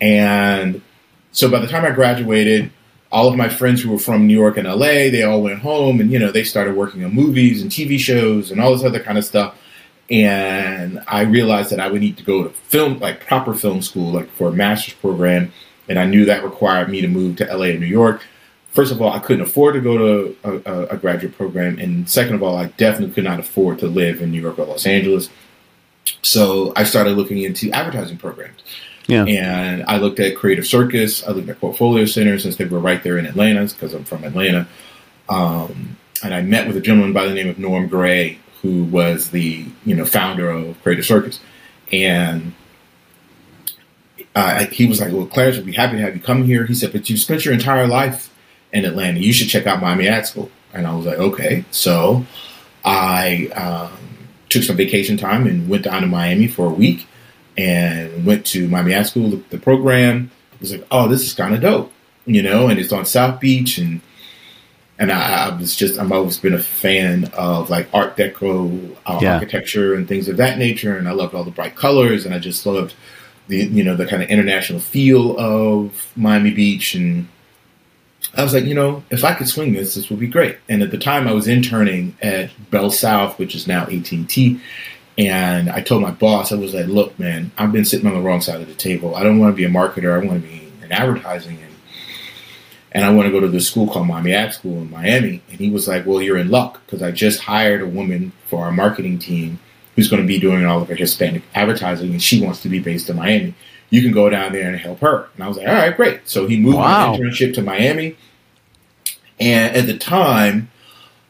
And 0.00 0.82
so 1.30 1.50
by 1.50 1.60
the 1.60 1.66
time 1.66 1.84
I 1.84 1.90
graduated, 1.90 2.70
all 3.12 3.28
of 3.28 3.36
my 3.36 3.48
friends 3.48 3.82
who 3.82 3.90
were 3.90 3.98
from 3.98 4.26
New 4.26 4.36
York 4.36 4.56
and 4.56 4.66
LA, 4.66 5.10
they 5.10 5.22
all 5.22 5.42
went 5.42 5.60
home 5.60 6.00
and 6.00 6.10
you 6.10 6.18
know, 6.18 6.32
they 6.32 6.42
started 6.42 6.74
working 6.74 7.04
on 7.04 7.12
movies 7.12 7.60
and 7.60 7.70
TV 7.70 7.98
shows 7.98 8.50
and 8.50 8.58
all 8.60 8.72
this 8.72 8.82
other 8.82 9.00
kind 9.00 9.18
of 9.18 9.24
stuff. 9.24 9.54
And 10.10 11.02
I 11.06 11.20
realized 11.22 11.70
that 11.70 11.78
I 11.78 11.88
would 11.88 12.00
need 12.00 12.16
to 12.16 12.24
go 12.24 12.42
to 12.42 12.50
film 12.50 12.98
like 12.98 13.26
proper 13.26 13.54
film 13.54 13.82
school, 13.82 14.12
like 14.12 14.30
for 14.30 14.48
a 14.48 14.52
master's 14.52 14.94
program, 14.94 15.52
and 15.88 15.98
I 15.98 16.06
knew 16.06 16.24
that 16.24 16.42
required 16.42 16.88
me 16.88 17.02
to 17.02 17.08
move 17.08 17.36
to 17.36 17.44
LA 17.44 17.66
and 17.66 17.80
New 17.80 17.86
York. 17.86 18.22
First 18.70 18.90
of 18.90 19.02
all, 19.02 19.12
I 19.12 19.18
couldn't 19.18 19.42
afford 19.42 19.74
to 19.74 19.80
go 19.80 19.98
to 19.98 20.36
a, 20.44 20.72
a, 20.72 20.86
a 20.86 20.96
graduate 20.96 21.36
program, 21.36 21.78
and 21.78 22.08
second 22.08 22.34
of 22.34 22.42
all, 22.42 22.56
I 22.56 22.66
definitely 22.78 23.14
could 23.14 23.24
not 23.24 23.38
afford 23.38 23.78
to 23.80 23.86
live 23.86 24.22
in 24.22 24.30
New 24.30 24.40
York 24.40 24.58
or 24.58 24.64
Los 24.64 24.86
Angeles. 24.86 25.28
So 26.22 26.72
I 26.74 26.84
started 26.84 27.16
looking 27.16 27.38
into 27.42 27.70
advertising 27.70 28.16
programs. 28.16 28.62
Yeah. 29.06 29.24
And 29.24 29.84
I 29.84 29.98
looked 29.98 30.20
at 30.20 30.36
Creative 30.36 30.66
Circus. 30.66 31.26
I 31.26 31.32
looked 31.32 31.48
at 31.48 31.60
Portfolio 31.60 32.04
Center 32.04 32.38
since 32.38 32.56
they 32.56 32.64
were 32.64 32.78
right 32.78 33.02
there 33.02 33.18
in 33.18 33.26
Atlanta 33.26 33.64
because 33.66 33.94
I'm 33.94 34.04
from 34.04 34.24
Atlanta. 34.24 34.68
Um, 35.28 35.96
and 36.22 36.34
I 36.34 36.42
met 36.42 36.66
with 36.66 36.76
a 36.76 36.80
gentleman 36.80 37.12
by 37.12 37.26
the 37.26 37.34
name 37.34 37.48
of 37.48 37.58
Norm 37.58 37.88
Gray, 37.88 38.38
who 38.60 38.84
was 38.84 39.30
the 39.30 39.66
you 39.84 39.94
know 39.94 40.04
founder 40.04 40.48
of 40.50 40.80
Creative 40.82 41.04
Circus, 41.04 41.40
and 41.90 42.54
uh, 44.34 44.66
he 44.66 44.86
was 44.86 45.00
like, 45.00 45.12
"Well, 45.12 45.26
Clarence 45.26 45.56
would 45.56 45.66
be 45.66 45.72
happy 45.72 45.96
to 45.96 46.02
have 46.02 46.14
you 46.14 46.22
come 46.22 46.44
here." 46.44 46.66
He 46.66 46.74
said, 46.74 46.92
"But 46.92 47.10
you 47.10 47.16
spent 47.16 47.44
your 47.44 47.54
entire 47.54 47.86
life 47.86 48.32
in 48.72 48.84
Atlanta. 48.84 49.20
You 49.20 49.32
should 49.32 49.48
check 49.48 49.66
out 49.66 49.80
Miami 49.80 50.06
Ad 50.08 50.26
School." 50.26 50.50
And 50.72 50.86
I 50.86 50.94
was 50.94 51.06
like, 51.06 51.18
"Okay." 51.18 51.64
So 51.70 52.24
I 52.84 53.48
um, 53.48 54.28
took 54.48 54.62
some 54.62 54.76
vacation 54.76 55.16
time 55.16 55.46
and 55.46 55.68
went 55.68 55.84
down 55.84 56.02
to 56.02 56.06
Miami 56.06 56.46
for 56.46 56.66
a 56.66 56.72
week 56.72 57.06
and 57.56 58.24
went 58.26 58.46
to 58.46 58.68
Miami 58.68 58.94
Ad 58.94 59.06
School. 59.06 59.30
The, 59.30 59.36
the 59.50 59.58
program 59.58 60.30
was 60.60 60.72
like, 60.72 60.86
"Oh, 60.90 61.08
this 61.08 61.22
is 61.22 61.34
kind 61.34 61.54
of 61.54 61.60
dope," 61.60 61.92
you 62.26 62.42
know, 62.42 62.68
and 62.68 62.78
it's 62.78 62.92
on 62.92 63.04
South 63.06 63.40
Beach 63.40 63.78
and. 63.78 64.00
And 64.98 65.10
I, 65.10 65.48
I 65.48 65.56
was 65.56 65.74
just, 65.74 65.98
I've 65.98 66.12
always 66.12 66.38
been 66.38 66.52
a 66.54 66.62
fan 66.62 67.24
of 67.36 67.70
like 67.70 67.88
Art 67.92 68.16
Deco 68.16 68.94
uh, 69.04 69.18
Yeah. 69.20 69.34
architecture 69.34 69.94
and 69.94 70.06
things 70.06 70.28
of 70.28 70.36
that 70.36 70.58
nature. 70.58 70.96
And 70.96 71.08
I 71.08 71.12
loved 71.12 71.34
all 71.34 71.42
the 71.42 71.50
bright 71.50 71.74
colors 71.74 72.24
and 72.24 72.32
I 72.32 72.38
just 72.38 72.64
loved 72.66 72.94
the, 73.48 73.56
you 73.64 73.82
know, 73.82 73.96
the 73.96 74.06
kind 74.06 74.22
of 74.22 74.28
international 74.28 74.78
feel 74.78 75.36
of 75.40 76.12
Miami 76.14 76.52
Beach. 76.52 76.94
And 76.94 77.26
I 78.36 78.44
was 78.44 78.54
like, 78.54 78.64
you 78.64 78.74
know, 78.74 79.02
if 79.10 79.24
I 79.24 79.34
could 79.34 79.48
swing 79.48 79.72
this, 79.72 79.96
this 79.96 80.08
would 80.08 80.20
be 80.20 80.28
great. 80.28 80.58
And 80.68 80.82
at 80.84 80.92
the 80.92 80.98
time 80.98 81.26
I 81.26 81.32
was 81.32 81.48
interning 81.48 82.14
at 82.22 82.50
Bell 82.70 82.90
South, 82.90 83.40
which 83.40 83.56
is 83.56 83.66
now 83.66 83.84
AT&T. 83.84 84.60
And 85.18 85.68
I 85.68 85.80
told 85.82 86.02
my 86.02 86.10
boss, 86.10 86.52
I 86.52 86.56
was 86.56 86.72
like, 86.74 86.86
look, 86.86 87.18
man, 87.18 87.52
I've 87.58 87.72
been 87.72 87.84
sitting 87.84 88.06
on 88.06 88.14
the 88.14 88.20
wrong 88.20 88.40
side 88.40 88.60
of 88.60 88.68
the 88.68 88.74
table. 88.74 89.14
I 89.14 89.22
don't 89.22 89.38
want 89.38 89.52
to 89.52 89.56
be 89.56 89.64
a 89.64 89.68
marketer. 89.68 90.12
I 90.14 90.24
want 90.26 90.42
to 90.42 90.48
be 90.48 90.72
in 90.82 90.90
advertising. 90.90 91.58
And, 91.62 91.74
and 92.92 93.04
I 93.04 93.10
want 93.10 93.26
to 93.26 93.32
go 93.32 93.40
to 93.40 93.48
this 93.48 93.68
school 93.68 93.86
called 93.86 94.06
Miami 94.06 94.32
Ad 94.32 94.54
School 94.54 94.78
in 94.78 94.90
Miami. 94.90 95.42
And 95.50 95.60
he 95.60 95.70
was 95.70 95.86
like, 95.86 96.06
well, 96.06 96.22
you're 96.22 96.38
in 96.38 96.50
luck 96.50 96.80
because 96.86 97.02
I 97.02 97.10
just 97.10 97.40
hired 97.40 97.82
a 97.82 97.86
woman 97.86 98.32
for 98.46 98.64
our 98.64 98.72
marketing 98.72 99.18
team 99.18 99.58
who's 99.96 100.08
going 100.08 100.22
to 100.22 100.26
be 100.26 100.38
doing 100.38 100.64
all 100.64 100.80
of 100.80 100.88
her 100.88 100.94
Hispanic 100.94 101.42
advertising. 101.54 102.12
And 102.12 102.22
she 102.22 102.42
wants 102.42 102.62
to 102.62 102.70
be 102.70 102.78
based 102.78 103.10
in 103.10 103.16
Miami. 103.16 103.54
You 103.90 104.00
can 104.00 104.12
go 104.12 104.30
down 104.30 104.52
there 104.52 104.68
and 104.70 104.78
help 104.78 105.00
her. 105.00 105.28
And 105.34 105.44
I 105.44 105.48
was 105.48 105.58
like, 105.58 105.68
all 105.68 105.74
right, 105.74 105.94
great. 105.94 106.26
So 106.26 106.46
he 106.46 106.58
moved 106.58 106.78
Wow. 106.78 107.12
my 107.12 107.18
internship 107.18 107.52
to 107.54 107.62
Miami. 107.62 108.16
And 109.38 109.76
at 109.76 109.86
the 109.86 109.98
time, 109.98 110.70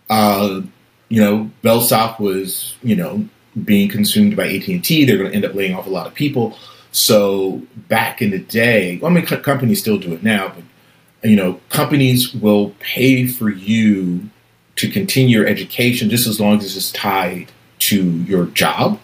uh, 0.08 0.60
you 1.08 1.20
know, 1.20 1.50
Bell 1.62 1.80
South 1.80 2.20
was, 2.20 2.76
you 2.82 2.94
know, 2.94 3.26
being 3.64 3.88
consumed 3.88 4.36
by 4.36 4.48
AT 4.48 4.68
and 4.68 4.84
T. 4.84 5.04
They're 5.04 5.18
going 5.18 5.30
to 5.30 5.34
end 5.34 5.44
up 5.44 5.54
laying 5.54 5.74
off 5.74 5.86
a 5.86 5.90
lot 5.90 6.06
of 6.06 6.14
people. 6.14 6.56
So 6.90 7.62
back 7.88 8.20
in 8.20 8.30
the 8.30 8.38
day, 8.38 8.98
well, 8.98 9.10
I 9.10 9.14
mean, 9.14 9.24
companies 9.24 9.80
still 9.80 9.98
do 9.98 10.12
it 10.12 10.22
now, 10.22 10.48
but 10.48 11.30
you 11.30 11.36
know, 11.36 11.60
companies 11.68 12.34
will 12.34 12.70
pay 12.80 13.26
for 13.26 13.48
you 13.48 14.28
to 14.76 14.90
continue 14.90 15.38
your 15.38 15.46
education 15.46 16.10
just 16.10 16.26
as 16.26 16.40
long 16.40 16.58
as 16.58 16.76
it's 16.76 16.90
tied 16.90 17.52
to 17.78 18.04
your 18.22 18.46
job. 18.46 18.98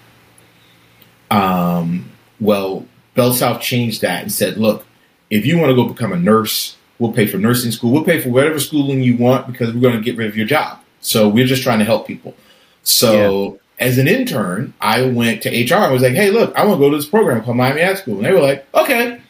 Um, 1.30 2.10
well, 2.40 2.86
Bell 3.14 3.32
South 3.32 3.60
changed 3.60 4.02
that 4.02 4.22
and 4.22 4.32
said, 4.32 4.56
look, 4.56 4.86
if 5.30 5.44
you 5.44 5.58
want 5.58 5.70
to 5.70 5.74
go 5.74 5.88
become 5.88 6.12
a 6.12 6.18
nurse, 6.18 6.76
we'll 6.98 7.12
pay 7.12 7.26
for 7.26 7.38
nursing 7.38 7.70
school. 7.70 7.92
We'll 7.92 8.04
pay 8.04 8.20
for 8.20 8.30
whatever 8.30 8.58
schooling 8.58 9.02
you 9.02 9.16
want 9.16 9.46
because 9.46 9.72
we're 9.74 9.80
going 9.80 9.96
to 9.96 10.02
get 10.02 10.16
rid 10.16 10.28
of 10.28 10.36
your 10.36 10.46
job. 10.46 10.80
So 11.00 11.28
we're 11.28 11.46
just 11.46 11.62
trying 11.62 11.78
to 11.78 11.84
help 11.84 12.06
people. 12.06 12.34
So 12.82 13.60
as 13.78 13.98
an 13.98 14.08
intern, 14.08 14.74
I 14.80 15.02
went 15.02 15.42
to 15.42 15.50
HR 15.50 15.76
and 15.76 15.92
was 15.92 16.02
like, 16.02 16.14
hey, 16.14 16.30
look, 16.30 16.54
I 16.56 16.64
want 16.64 16.78
to 16.78 16.84
go 16.84 16.90
to 16.90 16.96
this 16.96 17.06
program 17.06 17.42
called 17.44 17.56
Miami 17.56 17.80
Ad 17.80 17.98
School. 17.98 18.16
And 18.16 18.24
they 18.24 18.32
were 18.32 18.40
like, 18.40 18.66
okay. 18.74 19.20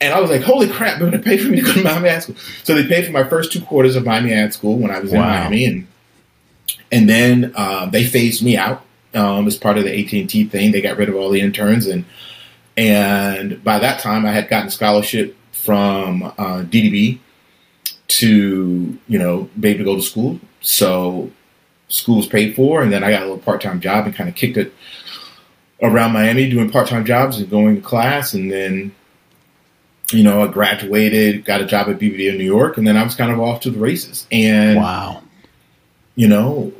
And 0.00 0.12
I 0.12 0.20
was 0.20 0.30
like, 0.30 0.42
holy 0.42 0.68
crap, 0.68 0.98
they're 0.98 1.10
going 1.10 1.22
to 1.22 1.24
pay 1.24 1.38
for 1.38 1.48
me 1.48 1.60
to 1.60 1.62
go 1.62 1.72
to 1.72 1.82
Miami 1.82 2.08
Ad 2.08 2.22
School. 2.22 2.36
So 2.62 2.74
they 2.74 2.86
paid 2.86 3.06
for 3.06 3.12
my 3.12 3.24
first 3.24 3.52
two 3.52 3.60
quarters 3.60 3.96
of 3.96 4.04
Miami 4.04 4.32
Ad 4.32 4.54
School 4.54 4.78
when 4.78 4.90
I 4.90 5.00
was 5.00 5.12
in 5.12 5.20
Miami. 5.20 5.64
And, 5.64 5.86
and 6.92 7.08
then 7.08 7.52
um, 7.56 7.90
they 7.90 8.04
phased 8.04 8.44
me 8.44 8.56
out 8.56 8.84
um, 9.14 9.46
as 9.46 9.56
part 9.56 9.78
of 9.78 9.84
the 9.84 10.04
AT&T 10.04 10.44
thing. 10.44 10.72
They 10.72 10.80
got 10.80 10.96
rid 10.96 11.08
of 11.08 11.16
all 11.16 11.30
the 11.30 11.40
interns. 11.40 11.86
And, 11.86 12.04
and 12.76 13.62
by 13.64 13.78
that 13.80 14.00
time, 14.00 14.24
I 14.24 14.32
had 14.32 14.48
gotten 14.48 14.70
scholarship 14.70 15.36
from 15.52 16.22
uh, 16.22 16.62
DDB 16.62 17.18
to, 18.06 18.98
you 19.08 19.18
know, 19.18 19.48
be 19.58 19.70
able 19.70 19.78
to 19.78 19.84
go 19.84 19.96
to 19.96 20.02
school. 20.02 20.38
So 20.60 21.30
school 21.88 22.16
was 22.16 22.26
paid 22.26 22.54
for, 22.56 22.82
and 22.82 22.92
then 22.92 23.04
I 23.04 23.10
got 23.10 23.22
a 23.22 23.26
little 23.26 23.38
part 23.38 23.60
time 23.60 23.80
job 23.80 24.06
and 24.06 24.14
kind 24.14 24.28
of 24.28 24.34
kicked 24.34 24.56
it 24.56 24.72
around 25.82 26.12
Miami 26.12 26.48
doing 26.48 26.70
part 26.70 26.88
time 26.88 27.04
jobs 27.04 27.38
and 27.38 27.50
going 27.50 27.76
to 27.76 27.82
class, 27.82 28.34
and 28.34 28.50
then 28.50 28.94
you 30.12 30.22
know 30.22 30.42
I 30.42 30.48
graduated, 30.48 31.44
got 31.44 31.60
a 31.60 31.66
job 31.66 31.88
at 31.88 31.98
BBDO 31.98 32.36
New 32.38 32.44
York, 32.44 32.76
and 32.78 32.86
then 32.86 32.96
I 32.96 33.02
was 33.02 33.14
kind 33.14 33.32
of 33.32 33.40
off 33.40 33.60
to 33.62 33.70
the 33.70 33.78
races. 33.78 34.26
And 34.32 34.76
Wow. 34.78 35.22
you 36.14 36.28
know 36.28 36.72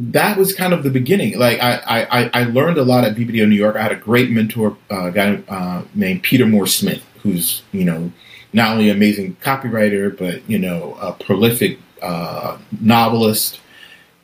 that 0.00 0.36
was 0.38 0.54
kind 0.54 0.72
of 0.72 0.82
the 0.84 0.90
beginning. 0.90 1.38
Like 1.38 1.60
I 1.60 2.06
I, 2.10 2.30
I- 2.42 2.44
learned 2.44 2.78
a 2.78 2.84
lot 2.84 3.04
at 3.04 3.16
BBDO 3.16 3.48
New 3.48 3.56
York. 3.56 3.76
I 3.76 3.82
had 3.82 3.92
a 3.92 3.96
great 3.96 4.30
mentor, 4.30 4.76
uh, 4.90 5.06
a 5.06 5.10
guy 5.12 5.42
uh, 5.48 5.82
named 5.94 6.22
Peter 6.22 6.46
Moore 6.46 6.66
Smith, 6.66 7.02
who's 7.22 7.62
you 7.72 7.84
know 7.84 8.12
not 8.52 8.72
only 8.72 8.88
an 8.90 8.96
amazing 8.96 9.36
copywriter, 9.42 10.16
but 10.16 10.48
you 10.48 10.58
know 10.58 10.96
a 11.00 11.12
prolific 11.12 11.78
uh, 12.00 12.56
novelist 12.80 13.60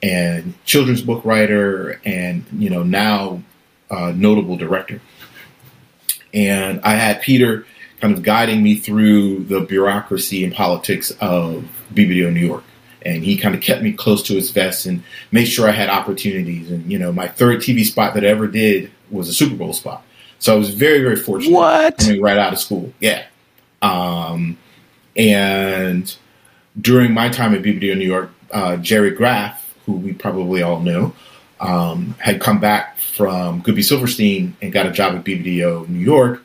and 0.04 0.52
children's 0.66 1.00
book 1.00 1.24
writer, 1.24 1.98
and 2.04 2.44
you 2.52 2.68
know 2.68 2.82
now 2.82 3.42
uh, 3.90 4.12
notable 4.14 4.56
director. 4.56 5.00
And 6.34 6.80
I 6.82 6.94
had 6.94 7.22
Peter 7.22 7.64
kind 8.00 8.12
of 8.12 8.22
guiding 8.22 8.62
me 8.62 8.74
through 8.74 9.44
the 9.44 9.60
bureaucracy 9.60 10.44
and 10.44 10.52
politics 10.52 11.10
of 11.20 11.64
BBDO 11.94 12.32
New 12.32 12.46
York. 12.46 12.64
And 13.02 13.22
he 13.22 13.36
kind 13.36 13.54
of 13.54 13.60
kept 13.60 13.82
me 13.82 13.92
close 13.92 14.22
to 14.24 14.34
his 14.34 14.50
vest 14.50 14.86
and 14.86 15.02
made 15.30 15.44
sure 15.44 15.68
I 15.68 15.72
had 15.72 15.88
opportunities. 15.90 16.70
And, 16.70 16.90
you 16.90 16.98
know, 16.98 17.12
my 17.12 17.28
third 17.28 17.60
TV 17.60 17.84
spot 17.84 18.14
that 18.14 18.24
I 18.24 18.28
ever 18.28 18.46
did 18.46 18.90
was 19.10 19.28
a 19.28 19.32
Super 19.32 19.56
Bowl 19.56 19.72
spot. 19.72 20.04
So 20.38 20.54
I 20.54 20.58
was 20.58 20.74
very, 20.74 21.00
very 21.00 21.16
fortunate. 21.16 21.54
What? 21.54 21.98
Coming 21.98 22.20
right 22.20 22.38
out 22.38 22.52
of 22.52 22.58
school. 22.58 22.92
Yeah. 23.00 23.24
Um, 23.80 24.58
and 25.16 26.14
during 26.80 27.12
my 27.12 27.28
time 27.28 27.54
at 27.54 27.62
BBDO 27.62 27.96
New 27.96 28.06
York, 28.06 28.30
uh, 28.50 28.76
Jerry 28.78 29.10
Graff, 29.10 29.63
who 29.86 29.92
we 29.92 30.12
probably 30.12 30.62
all 30.62 30.80
know, 30.80 31.14
um, 31.60 32.14
had 32.18 32.40
come 32.40 32.60
back 32.60 32.98
from 32.98 33.62
Goodby 33.62 33.84
Silverstein 33.84 34.56
and 34.60 34.72
got 34.72 34.86
a 34.86 34.90
job 34.90 35.14
at 35.14 35.24
BBDO 35.24 35.88
New 35.88 36.00
York. 36.00 36.42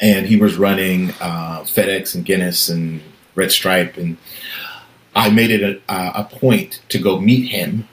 And 0.00 0.26
he 0.26 0.36
was 0.36 0.56
running 0.56 1.10
uh, 1.20 1.60
FedEx 1.60 2.14
and 2.14 2.24
Guinness 2.24 2.68
and 2.68 3.00
Red 3.34 3.52
Stripe. 3.52 3.96
And 3.96 4.16
I 5.14 5.30
made 5.30 5.50
it 5.50 5.82
a, 5.88 6.20
a 6.20 6.24
point 6.24 6.82
to 6.88 6.98
go 6.98 7.20
meet 7.20 7.50
him 7.50 7.88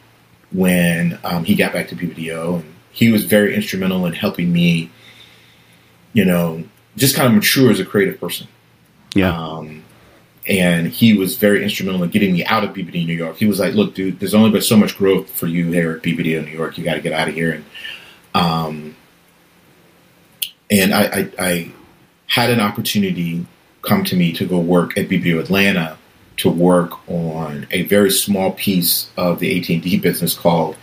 when 0.52 1.20
um, 1.24 1.44
he 1.44 1.56
got 1.56 1.72
back 1.72 1.88
to 1.90 1.96
BBDO. 1.96 2.62
And 2.62 2.76
he 2.92 3.12
was 3.12 3.26
very 3.26 3.56
instrumental 3.56 4.06
in 4.06 4.14
helping 4.14 4.52
me, 4.52 4.90
you 6.14 6.26
know, 6.26 6.64
just 6.98 7.16
kind 7.16 7.28
of 7.28 7.34
mature 7.34 7.70
as 7.72 7.80
a 7.80 7.86
creative 7.86 8.20
person. 8.20 8.48
Yeah. 9.16 9.36
Um, 9.36 9.79
and 10.50 10.88
he 10.88 11.14
was 11.14 11.38
very 11.38 11.64
instrumental 11.64 12.02
in 12.04 12.10
getting 12.10 12.34
me 12.34 12.44
out 12.46 12.64
of 12.64 12.72
BBD 12.72 13.06
New 13.06 13.14
York. 13.14 13.38
He 13.38 13.46
was 13.46 13.60
like, 13.60 13.76
"Look, 13.76 13.94
dude, 13.94 14.20
there's 14.20 14.34
only 14.34 14.50
been 14.50 14.62
so 14.62 14.76
much 14.76 14.98
growth 14.98 15.30
for 15.30 15.46
you 15.46 15.72
here 15.72 15.92
at 15.92 16.02
BBD 16.02 16.44
New 16.44 16.52
York. 16.52 16.78
You 16.78 16.84
got 16.84 16.96
to 16.96 17.02
get 17.02 17.14
out 17.14 17.30
of 17.30 17.36
here." 17.36 17.52
And 17.54 17.66
um, 18.34 18.96
and 20.72 20.94
I, 20.94 21.04
I, 21.04 21.32
I 21.40 21.72
had 22.28 22.50
an 22.50 22.60
opportunity 22.60 23.46
come 23.84 24.04
to 24.06 24.16
me 24.16 24.34
to 24.34 24.46
go 24.46 24.60
work 24.60 24.98
at 24.98 25.08
BBO 25.08 25.40
Atlanta 25.40 25.98
to 26.38 26.50
work 26.50 27.08
on 27.10 27.68
a 27.72 27.84
very 27.84 28.10
small 28.10 28.54
piece 28.54 29.10
of 29.18 29.40
the 29.40 29.60
AT&T 29.60 30.00
business 30.00 30.34
called 30.34 30.76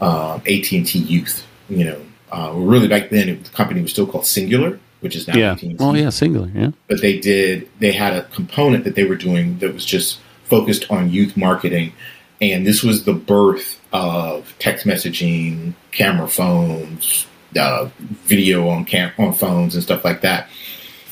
um, 0.00 0.40
AT&T 0.46 0.98
Youth. 0.98 1.46
You 1.68 1.84
know, 1.84 2.00
uh, 2.32 2.52
really 2.54 2.88
back 2.88 3.10
then 3.10 3.28
it, 3.28 3.44
the 3.44 3.50
company 3.50 3.82
was 3.82 3.90
still 3.90 4.06
called 4.06 4.24
Cingular, 4.24 4.78
which 5.00 5.14
is 5.16 5.28
now 5.28 5.36
yeah. 5.36 5.56
Oh, 5.78 5.94
yeah. 5.94 6.08
Cingular. 6.08 6.54
Yeah. 6.54 6.70
but 6.86 7.00
they 7.00 7.18
did 7.18 7.68
they 7.78 7.92
had 7.92 8.14
a 8.14 8.24
component 8.24 8.84
that 8.84 8.94
they 8.94 9.04
were 9.04 9.16
doing 9.16 9.58
that 9.58 9.72
was 9.72 9.84
just 9.84 10.20
focused 10.44 10.90
on 10.90 11.10
youth 11.10 11.36
marketing 11.36 11.92
and 12.40 12.66
this 12.66 12.82
was 12.82 13.04
the 13.04 13.12
birth 13.12 13.80
of 13.92 14.54
text 14.58 14.86
messaging 14.86 15.74
camera 15.92 16.28
phones 16.28 17.26
uh, 17.58 17.88
video 18.24 18.68
on 18.68 18.84
cam- 18.84 19.12
on 19.18 19.32
phones 19.32 19.74
and 19.74 19.82
stuff 19.82 20.04
like 20.04 20.20
that 20.20 20.48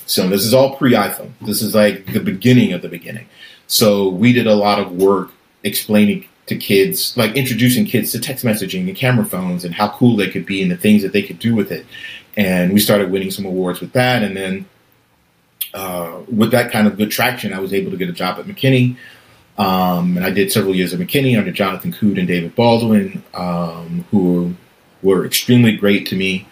so 0.05 0.29
this 0.29 0.45
is 0.45 0.53
all 0.55 0.77
pre-iphone 0.77 1.33
this 1.43 1.63
is 1.63 1.75
like 1.75 2.07
the 2.13 2.21
beginning 2.21 2.73
of 2.73 2.83
the 2.83 2.89
beginning 2.89 3.27
so 3.67 4.09
we 4.09 4.33
did 4.33 4.47
a 4.47 4.55
lot 4.55 4.79
of 4.79 4.93
work 4.93 5.31
explaining 5.65 6.27
to 6.47 6.57
kids 6.57 7.17
like 7.17 7.35
introducing 7.35 7.85
kids 7.85 8.13
to 8.13 8.21
text 8.21 8.45
messaging 8.45 8.87
and 8.87 8.97
camera 8.97 9.25
phones 9.25 9.65
and 9.65 9.75
how 9.75 9.89
cool 9.89 10.17
they 10.17 10.31
could 10.31 10.47
be 10.47 10.63
and 10.63 10.71
the 10.71 10.77
things 10.77 11.03
that 11.03 11.13
they 11.13 11.23
could 11.23 11.39
do 11.39 11.55
with 11.55 11.73
it 11.73 11.85
and 12.37 12.73
we 12.73 12.81
started 12.81 13.11
winning 13.11 13.31
some 13.31 13.47
awards 13.47 13.81
with 13.81 13.93
that 13.93 14.23
and 14.23 14.37
then 14.37 14.67
uh, 15.77 16.23
with 16.35 16.51
that 16.53 16.73
kind 16.73 16.87
of 16.87 16.97
good 16.97 17.11
traction, 17.11 17.53
I 17.53 17.61
was 17.61 17.73
able 17.73 17.91
to 17.91 17.97
get 17.97 18.09
a 18.09 18.13
job 18.13 18.39
at 18.39 18.47
McKinney. 18.47 18.97
Um, 19.59 20.17
and 20.17 20.25
I 20.25 20.31
did 20.31 20.53
several 20.53 20.75
years 20.75 20.93
at 20.93 21.01
McKinney 21.01 21.39
under 21.39 21.53
Jonathan 21.53 21.93
Cude 21.93 22.19
and 22.19 22.29
David 22.29 22.55
Baldwin, 22.55 23.23
um, 23.35 24.05
who 24.11 24.55
were 25.03 25.25
extremely 25.25 25.77
great 25.77 26.07
to 26.09 26.17
me, 26.17 26.47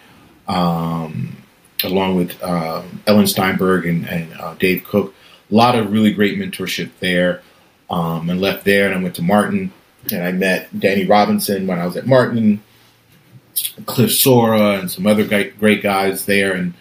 um, 0.48 1.36
along 1.82 2.16
with 2.16 2.42
uh, 2.42 2.82
Ellen 3.06 3.26
Steinberg 3.26 3.86
and, 3.86 4.06
and 4.08 4.32
uh, 4.34 4.54
Dave 4.54 4.84
Cook. 4.84 5.14
A 5.50 5.54
lot 5.54 5.74
of 5.74 5.92
really 5.92 6.12
great 6.12 6.38
mentorship 6.38 6.90
there. 7.00 7.42
Um, 7.90 8.30
and 8.30 8.40
left 8.40 8.64
there, 8.64 8.86
and 8.86 8.98
I 8.98 9.02
went 9.02 9.14
to 9.16 9.22
Martin, 9.22 9.70
and 10.10 10.24
I 10.24 10.32
met 10.32 10.80
Danny 10.80 11.04
Robinson 11.04 11.66
when 11.66 11.78
I 11.78 11.84
was 11.84 11.98
at 11.98 12.06
Martin, 12.06 12.62
Cliff 13.86 14.10
Sorah, 14.10 14.80
and 14.80 14.90
some 14.90 15.06
other 15.06 15.24
great, 15.26 15.82
guys 15.82 16.26
there, 16.26 16.52
and 16.52 16.74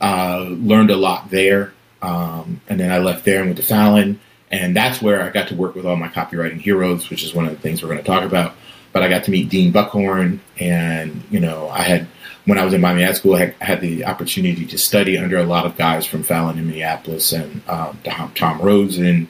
uh, 0.00 0.44
learned 0.48 0.90
a 0.90 0.96
lot 0.96 1.30
there. 1.30 1.72
Um, 2.02 2.60
and 2.68 2.80
then 2.80 2.90
I 2.90 2.98
left 2.98 3.24
there 3.24 3.40
and 3.40 3.46
went 3.46 3.58
to 3.58 3.62
Fallon, 3.62 4.20
and 4.50 4.76
that's 4.76 5.02
where 5.02 5.22
I 5.22 5.30
got 5.30 5.48
to 5.48 5.54
work 5.54 5.74
with 5.74 5.86
all 5.86 5.96
my 5.96 6.08
copywriting 6.08 6.60
heroes, 6.60 7.10
which 7.10 7.22
is 7.22 7.34
one 7.34 7.46
of 7.46 7.52
the 7.52 7.58
things 7.58 7.82
we're 7.82 7.90
going 7.90 8.00
to 8.00 8.04
talk 8.04 8.24
about. 8.24 8.54
But 8.92 9.02
I 9.02 9.08
got 9.08 9.24
to 9.24 9.30
meet 9.30 9.48
Dean 9.48 9.70
Buckhorn, 9.70 10.40
and 10.58 11.22
you 11.30 11.40
know, 11.40 11.68
I 11.68 11.82
had 11.82 12.08
when 12.46 12.58
I 12.58 12.64
was 12.64 12.74
in 12.74 12.80
Miami 12.80 13.04
Ad 13.04 13.16
School, 13.16 13.36
I 13.36 13.54
had, 13.60 13.80
the 13.80 14.04
opportunity 14.04 14.66
to 14.66 14.78
study 14.78 15.18
under 15.18 15.38
a 15.38 15.44
lot 15.44 15.66
of 15.66 15.76
guys 15.76 16.06
from 16.06 16.22
Fallon 16.22 16.58
in 16.58 16.66
Minneapolis, 16.66 17.32
and 17.32 17.62
um, 17.68 17.98
Tom, 18.02 18.32
Tom 18.34 18.60
Rosen, 18.60 19.28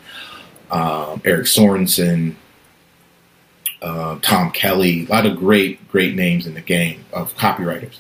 um, 0.70 1.20
Eric 1.24 1.46
Sorensen, 1.46 2.36
uh, 3.82 4.18
Tom 4.22 4.50
Kelly, 4.50 5.06
a 5.06 5.10
lot 5.10 5.26
of 5.26 5.36
great, 5.36 5.88
great 5.88 6.14
names 6.14 6.46
in 6.46 6.54
the 6.54 6.60
game 6.60 7.04
of 7.12 7.34
copywriters. 7.36 7.98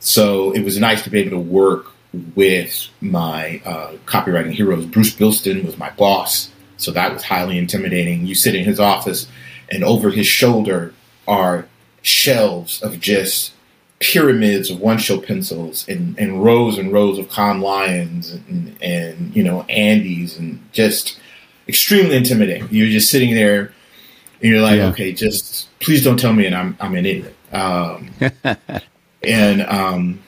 So 0.00 0.52
it 0.52 0.64
was 0.64 0.78
nice 0.78 1.02
to 1.04 1.10
be 1.10 1.20
able 1.20 1.30
to 1.30 1.38
work 1.38 1.92
with 2.34 2.88
my 3.00 3.60
uh, 3.64 3.92
copywriting 4.06 4.52
heroes. 4.52 4.86
Bruce 4.86 5.14
Bildsten 5.14 5.64
was 5.64 5.78
my 5.78 5.90
boss, 5.90 6.50
so 6.76 6.90
that 6.90 7.12
was 7.12 7.24
highly 7.24 7.58
intimidating. 7.58 8.26
You 8.26 8.34
sit 8.34 8.54
in 8.54 8.64
his 8.64 8.78
office, 8.78 9.26
and 9.70 9.82
over 9.82 10.10
his 10.10 10.26
shoulder 10.26 10.92
are 11.26 11.66
shelves 12.02 12.82
of 12.82 13.00
just 13.00 13.52
pyramids 14.00 14.70
of 14.70 14.80
one 14.80 14.98
show 14.98 15.18
pencils 15.18 15.88
and, 15.88 16.18
and 16.18 16.44
rows 16.44 16.76
and 16.76 16.92
rows 16.92 17.18
of 17.18 17.30
Cannes 17.30 17.62
Lions 17.62 18.32
and, 18.32 18.76
and 18.82 19.34
you 19.34 19.42
know 19.42 19.64
Andys 19.70 20.38
and 20.38 20.60
just 20.72 21.18
extremely 21.66 22.16
intimidating. 22.16 22.68
You're 22.70 22.90
just 22.90 23.10
sitting 23.10 23.34
there 23.34 23.73
and 24.44 24.52
you're 24.52 24.60
like, 24.60 24.76
Yeah. 24.76 24.88
okay, 24.88 25.12
just 25.12 25.68
please 25.80 26.04
don't 26.04 26.18
tell 26.18 26.34
me 26.34 26.44
and 26.44 26.54
I'm 26.54 26.76
I'm 26.78 26.94
an 26.94 27.06
idiot. 27.06 27.34
Um, 27.50 28.10
and 29.22 29.62
um, 29.62 30.20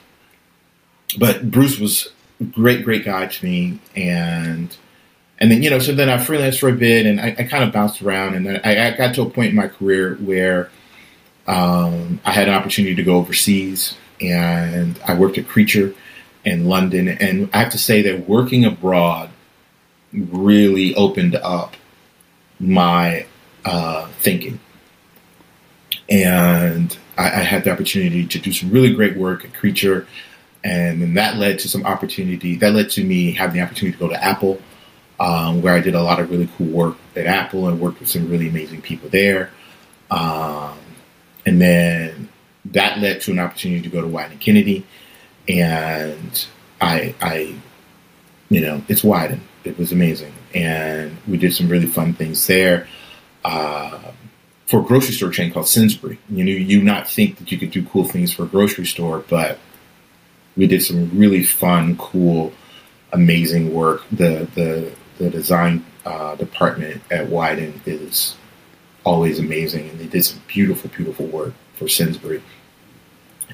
but 1.19 1.51
Bruce 1.51 1.77
was 1.79 2.09
great, 2.51 2.83
great 2.83 3.05
guy 3.05 3.27
to 3.27 3.45
me, 3.45 3.79
and 3.95 4.75
and 5.37 5.51
then 5.51 5.61
you 5.61 5.69
know, 5.69 5.77
so 5.77 5.93
then 5.93 6.09
I 6.09 6.17
freelanced 6.17 6.59
for 6.59 6.69
a 6.69 6.73
bit, 6.73 7.05
and 7.05 7.21
I, 7.21 7.35
I 7.37 7.43
kind 7.43 7.63
of 7.63 7.71
bounced 7.71 8.01
around, 8.01 8.33
and 8.33 8.45
then 8.45 8.59
I, 8.63 8.87
I 8.87 8.97
got 8.97 9.13
to 9.15 9.21
a 9.21 9.29
point 9.29 9.51
in 9.51 9.55
my 9.55 9.67
career 9.67 10.15
where 10.15 10.71
um, 11.47 12.19
I 12.25 12.31
had 12.31 12.47
an 12.47 12.55
opportunity 12.55 12.95
to 12.95 13.03
go 13.03 13.17
overseas, 13.17 13.95
and 14.19 14.99
I 15.07 15.13
worked 15.13 15.37
at 15.37 15.47
Creature 15.47 15.93
in 16.43 16.65
London, 16.65 17.07
and 17.07 17.51
I 17.53 17.59
have 17.59 17.71
to 17.73 17.77
say 17.77 18.01
that 18.01 18.27
working 18.27 18.65
abroad 18.65 19.29
really 20.11 20.95
opened 20.95 21.35
up 21.35 21.75
my 22.59 23.27
uh, 23.67 24.07
thinking 24.19 24.59
and 26.09 26.97
I, 27.17 27.25
I 27.25 27.43
had 27.43 27.63
the 27.63 27.71
opportunity 27.71 28.25
to 28.25 28.39
do 28.39 28.53
some 28.53 28.71
really 28.71 28.93
great 28.93 29.17
work 29.17 29.45
at 29.45 29.53
Creature, 29.53 30.07
and 30.63 31.01
then 31.01 31.13
that 31.15 31.37
led 31.37 31.59
to 31.59 31.69
some 31.69 31.85
opportunity. 31.85 32.55
That 32.55 32.73
led 32.73 32.89
to 32.91 33.03
me 33.03 33.31
having 33.31 33.57
the 33.57 33.61
opportunity 33.61 33.97
to 33.97 33.99
go 33.99 34.09
to 34.09 34.23
Apple, 34.23 34.61
um, 35.19 35.61
where 35.61 35.73
I 35.73 35.79
did 35.79 35.95
a 35.95 36.01
lot 36.01 36.19
of 36.19 36.29
really 36.29 36.49
cool 36.57 36.67
work 36.67 36.97
at 37.15 37.25
Apple 37.25 37.67
and 37.67 37.79
worked 37.79 37.99
with 37.99 38.09
some 38.09 38.29
really 38.29 38.49
amazing 38.49 38.81
people 38.81 39.09
there. 39.09 39.49
Um, 40.09 40.77
and 41.45 41.59
then 41.61 42.29
that 42.65 42.99
led 42.99 43.21
to 43.21 43.31
an 43.31 43.39
opportunity 43.39 43.81
to 43.81 43.89
go 43.89 44.01
to 44.01 44.07
Wieden 44.07 44.39
Kennedy, 44.39 44.85
and 45.47 46.45
I, 46.79 47.15
I, 47.21 47.55
you 48.49 48.61
know, 48.61 48.81
it's 48.87 49.01
Wieden. 49.01 49.39
It 49.63 49.77
was 49.77 49.91
amazing, 49.91 50.33
and 50.53 51.17
we 51.27 51.37
did 51.37 51.53
some 51.53 51.67
really 51.67 51.87
fun 51.87 52.13
things 52.13 52.47
there. 52.47 52.87
Uh, 53.47 54.11
for 54.65 54.81
a 54.81 54.83
grocery 54.83 55.13
store 55.13 55.29
chain 55.29 55.53
called 55.53 55.69
Sainsbury. 55.69 56.19
You 56.29 56.43
know, 56.43 56.51
you 56.51 56.83
not 56.83 57.09
think 57.09 57.37
that 57.37 57.49
you 57.49 57.57
could 57.57 57.71
do 57.71 57.85
cool 57.85 58.03
things 58.03 58.33
for 58.33 58.43
a 58.43 58.45
grocery 58.45 58.85
store, 58.85 59.23
but 59.29 59.57
we 60.57 60.67
did 60.67 60.83
some 60.83 61.17
really 61.17 61.45
fun, 61.45 61.95
cool, 61.95 62.51
amazing 63.13 63.73
work. 63.73 64.03
The 64.11 64.49
the 64.53 64.91
the 65.17 65.29
design 65.29 65.85
uh, 66.05 66.35
department 66.35 67.01
at 67.09 67.27
Wieden 67.27 67.79
is 67.85 68.35
always 69.05 69.39
amazing, 69.39 69.89
and 69.91 69.97
they 69.97 70.07
did 70.07 70.25
some 70.25 70.41
beautiful, 70.47 70.89
beautiful 70.89 71.25
work 71.27 71.53
for 71.75 71.87
Sainsbury. 71.87 72.43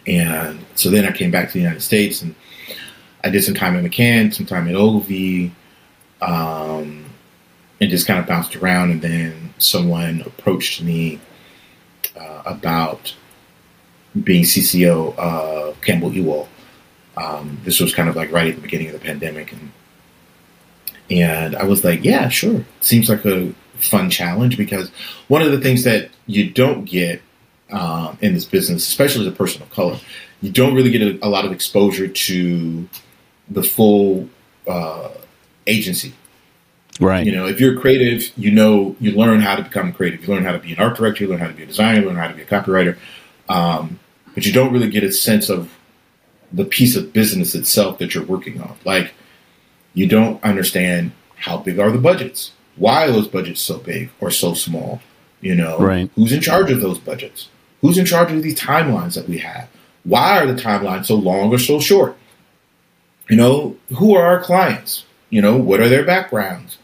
And 0.07 0.65
so 0.73 0.89
then 0.89 1.05
I 1.05 1.11
came 1.11 1.29
back 1.29 1.49
to 1.49 1.53
the 1.53 1.59
United 1.59 1.81
States, 1.81 2.23
and 2.23 2.33
I 3.23 3.29
did 3.29 3.43
some 3.43 3.53
time 3.53 3.75
at 3.77 3.83
McCann, 3.83 4.33
some 4.33 4.47
time 4.47 4.67
at 4.67 4.73
Ogilvy, 4.73 5.51
um, 6.19 7.05
and 7.79 7.89
just 7.91 8.07
kind 8.07 8.19
of 8.19 8.25
bounced 8.25 8.55
around. 8.55 8.89
And 8.89 9.01
then 9.03 9.42
someone 9.57 10.21
approached 10.21 10.81
me 10.81 11.19
uh, 12.19 12.43
about 12.45 13.15
being 14.23 14.43
CCO 14.43 15.17
of 15.17 15.79
Campbell 15.81 16.13
Ewald. 16.13 16.47
Um, 17.17 17.59
this 17.63 17.79
was 17.79 17.93
kind 17.93 18.09
of 18.09 18.15
like 18.15 18.31
right 18.31 18.47
at 18.47 18.55
the 18.55 18.61
beginning 18.61 18.87
of 18.87 18.93
the 18.93 18.99
pandemic, 18.99 19.51
and 19.51 19.71
and 21.09 21.55
I 21.55 21.63
was 21.63 21.83
like, 21.83 22.03
yeah, 22.03 22.29
sure. 22.29 22.65
Seems 22.81 23.09
like 23.09 23.25
a 23.25 23.53
fun 23.75 24.09
challenge 24.09 24.57
because 24.57 24.89
one 25.27 25.41
of 25.41 25.51
the 25.51 25.59
things 25.59 25.83
that 25.83 26.09
you 26.25 26.49
don't 26.49 26.85
get 26.85 27.21
um, 27.71 28.17
in 28.21 28.33
this 28.33 28.45
business, 28.45 28.87
especially 28.87 29.27
as 29.27 29.33
a 29.33 29.35
person 29.35 29.61
of 29.61 29.69
color, 29.69 29.99
you 30.41 30.51
don't 30.51 30.73
really 30.73 30.91
get 30.91 31.01
a, 31.01 31.27
a 31.27 31.29
lot 31.29 31.45
of 31.45 31.51
exposure 31.51 32.07
to 32.07 32.87
the 33.49 33.63
full 33.63 34.29
uh, 34.67 35.09
agency 35.67 36.13
Right. 36.99 37.25
you 37.25 37.31
know, 37.31 37.47
if 37.47 37.59
you're 37.59 37.79
creative, 37.79 38.31
you 38.37 38.51
know, 38.51 38.95
you 38.99 39.11
learn 39.11 39.41
how 39.41 39.55
to 39.55 39.63
become 39.63 39.93
creative. 39.93 40.21
You 40.27 40.33
learn 40.33 40.43
how 40.45 40.51
to 40.51 40.59
be 40.59 40.73
an 40.73 40.79
art 40.79 40.95
director. 40.95 41.23
You 41.23 41.29
learn 41.31 41.39
how 41.39 41.47
to 41.47 41.53
be 41.53 41.63
a 41.63 41.65
designer. 41.65 42.01
You 42.01 42.07
learn 42.07 42.17
how 42.17 42.27
to 42.27 42.35
be 42.35 42.43
a 42.43 42.45
copywriter. 42.45 42.97
Um, 43.49 43.99
but 44.35 44.45
you 44.45 44.53
don't 44.53 44.71
really 44.71 44.89
get 44.89 45.03
a 45.03 45.11
sense 45.11 45.49
of 45.49 45.71
the 46.51 46.65
piece 46.65 46.95
of 46.95 47.11
business 47.11 47.55
itself 47.55 47.97
that 47.97 48.13
you're 48.13 48.23
working 48.25 48.61
on. 48.61 48.75
Like, 48.85 49.13
you 49.95 50.07
don't 50.07 50.43
understand 50.43 51.11
how 51.35 51.57
big 51.57 51.79
are 51.79 51.91
the 51.91 51.97
budgets. 51.97 52.51
Why 52.75 53.05
are 53.05 53.11
those 53.11 53.27
budgets 53.27 53.61
so 53.61 53.79
big 53.79 54.09
or 54.19 54.29
so 54.31 54.53
small? 54.53 55.01
You 55.41 55.55
know, 55.55 55.79
Right. 55.79 56.09
who's 56.15 56.31
in 56.31 56.41
charge 56.41 56.71
of 56.71 56.79
those 56.81 56.99
budgets? 56.99 57.49
Who's 57.81 57.97
in 57.97 58.05
charge 58.05 58.31
of 58.31 58.43
these 58.43 58.59
timelines 58.59 59.15
that 59.15 59.27
we 59.27 59.39
have? 59.39 59.67
Why 60.03 60.39
are 60.39 60.47
the 60.47 60.59
timelines 60.61 61.07
so 61.07 61.15
long 61.15 61.51
or 61.53 61.59
so 61.59 61.79
short? 61.79 62.15
You 63.29 63.35
know, 63.35 63.77
who 63.97 64.15
are 64.15 64.23
our 64.25 64.39
clients? 64.41 65.05
You 65.29 65.41
know, 65.41 65.57
what 65.57 65.79
are 65.79 65.89
their 65.89 66.03
backgrounds? 66.05 66.77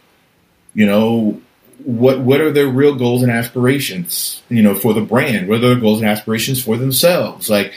You 0.74 0.86
know, 0.86 1.42
what 1.84 2.20
what 2.22 2.42
are 2.42 2.52
their 2.52 2.68
real 2.68 2.96
goals 2.96 3.24
and 3.24 3.32
aspirations? 3.32 4.42
You 4.50 4.62
know, 4.62 4.76
for 4.76 4.94
the 4.94 5.02
brand. 5.02 5.48
What 5.48 5.58
are 5.58 5.70
their 5.70 5.76
goals 5.80 6.02
and 6.02 6.10
aspirations 6.10 6.64
for 6.64 6.78
themselves? 6.78 7.50
Like, 7.50 7.74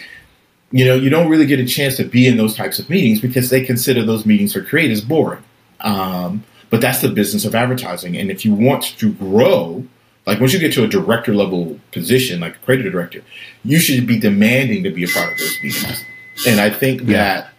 you 0.71 0.85
know, 0.85 0.95
you 0.95 1.11
don't 1.11 1.29
really 1.29 1.47
get 1.47 1.61
a 1.61 1.67
chance 1.67 1.97
to 1.97 2.05
be 2.05 2.27
in 2.27 2.37
those 2.37 2.57
types 2.57 2.79
of 2.79 2.89
meetings 2.91 3.21
because 3.21 3.51
they 3.51 3.65
consider 3.65 4.05
those 4.05 4.27
meetings 4.27 4.53
for 4.53 4.63
creatives 4.63 5.07
boring. 5.07 5.43
Um, 5.81 6.45
but 6.71 6.81
that's 6.81 7.01
the 7.03 7.09
business 7.09 7.45
of 7.45 7.55
advertising. 7.55 8.17
And 8.17 8.31
if 8.31 8.45
you 8.47 8.55
want 8.55 8.85
to 8.99 9.13
grow, 9.13 9.85
like 10.27 10.41
once 10.41 10.53
you 10.53 10.59
get 10.59 10.73
to 10.75 10.85
a 10.85 10.89
director 10.89 11.35
level 11.35 11.79
position, 11.93 12.41
like 12.41 12.57
a 12.57 12.59
creative 12.61 12.93
director, 12.93 13.23
you 13.65 13.79
should 13.79 14.07
be 14.07 14.19
demanding 14.19 14.83
to 14.85 14.91
be 14.91 15.05
a 15.05 15.09
part 15.09 15.33
of 15.33 15.39
those 15.39 15.59
meetings. 15.63 16.05
And 16.47 16.61
I 16.61 16.71
think 16.71 17.03
that 17.03 17.53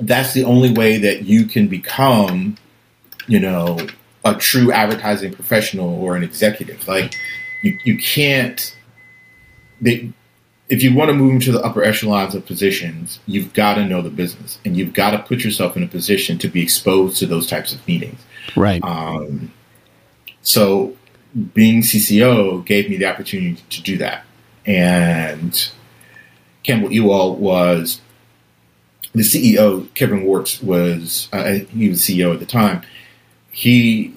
that's 0.00 0.32
the 0.32 0.44
only 0.44 0.72
way 0.72 0.96
that 0.98 1.24
you 1.24 1.44
can 1.44 1.68
become, 1.68 2.56
you 3.28 3.38
know, 3.38 3.78
a 4.24 4.34
true 4.34 4.72
advertising 4.72 5.32
professional 5.32 6.02
or 6.02 6.16
an 6.16 6.24
executive. 6.24 6.86
Like 6.88 7.14
you, 7.62 7.78
you 7.84 7.98
can't. 7.98 8.74
They, 9.80 10.12
if 10.68 10.82
you 10.82 10.94
want 10.94 11.08
to 11.08 11.14
move 11.14 11.32
into 11.32 11.52
the 11.52 11.62
upper 11.62 11.82
echelons 11.82 12.34
of 12.34 12.44
positions, 12.44 13.20
you've 13.26 13.54
got 13.54 13.74
to 13.74 13.86
know 13.86 14.02
the 14.02 14.10
business 14.10 14.58
and 14.64 14.76
you've 14.76 14.92
got 14.92 15.12
to 15.12 15.18
put 15.20 15.44
yourself 15.44 15.76
in 15.76 15.82
a 15.82 15.86
position 15.86 16.36
to 16.38 16.48
be 16.48 16.62
exposed 16.62 17.18
to 17.18 17.26
those 17.26 17.46
types 17.46 17.72
of 17.72 17.86
meetings. 17.86 18.20
Right. 18.54 18.82
Um, 18.82 19.52
so 20.42 20.96
being 21.54 21.80
CCO 21.82 22.64
gave 22.66 22.90
me 22.90 22.96
the 22.96 23.06
opportunity 23.06 23.62
to 23.70 23.82
do 23.82 23.96
that. 23.98 24.24
And 24.66 25.70
Campbell 26.64 26.92
Ewald 26.92 27.40
was 27.40 28.02
the 29.14 29.22
CEO. 29.22 29.92
Kevin 29.94 30.24
Warts 30.24 30.62
was 30.62 31.28
uh, 31.32 31.60
he 31.70 31.88
was 31.88 32.00
CEO 32.00 32.34
at 32.34 32.40
the 32.40 32.46
time. 32.46 32.82
He 33.50 34.14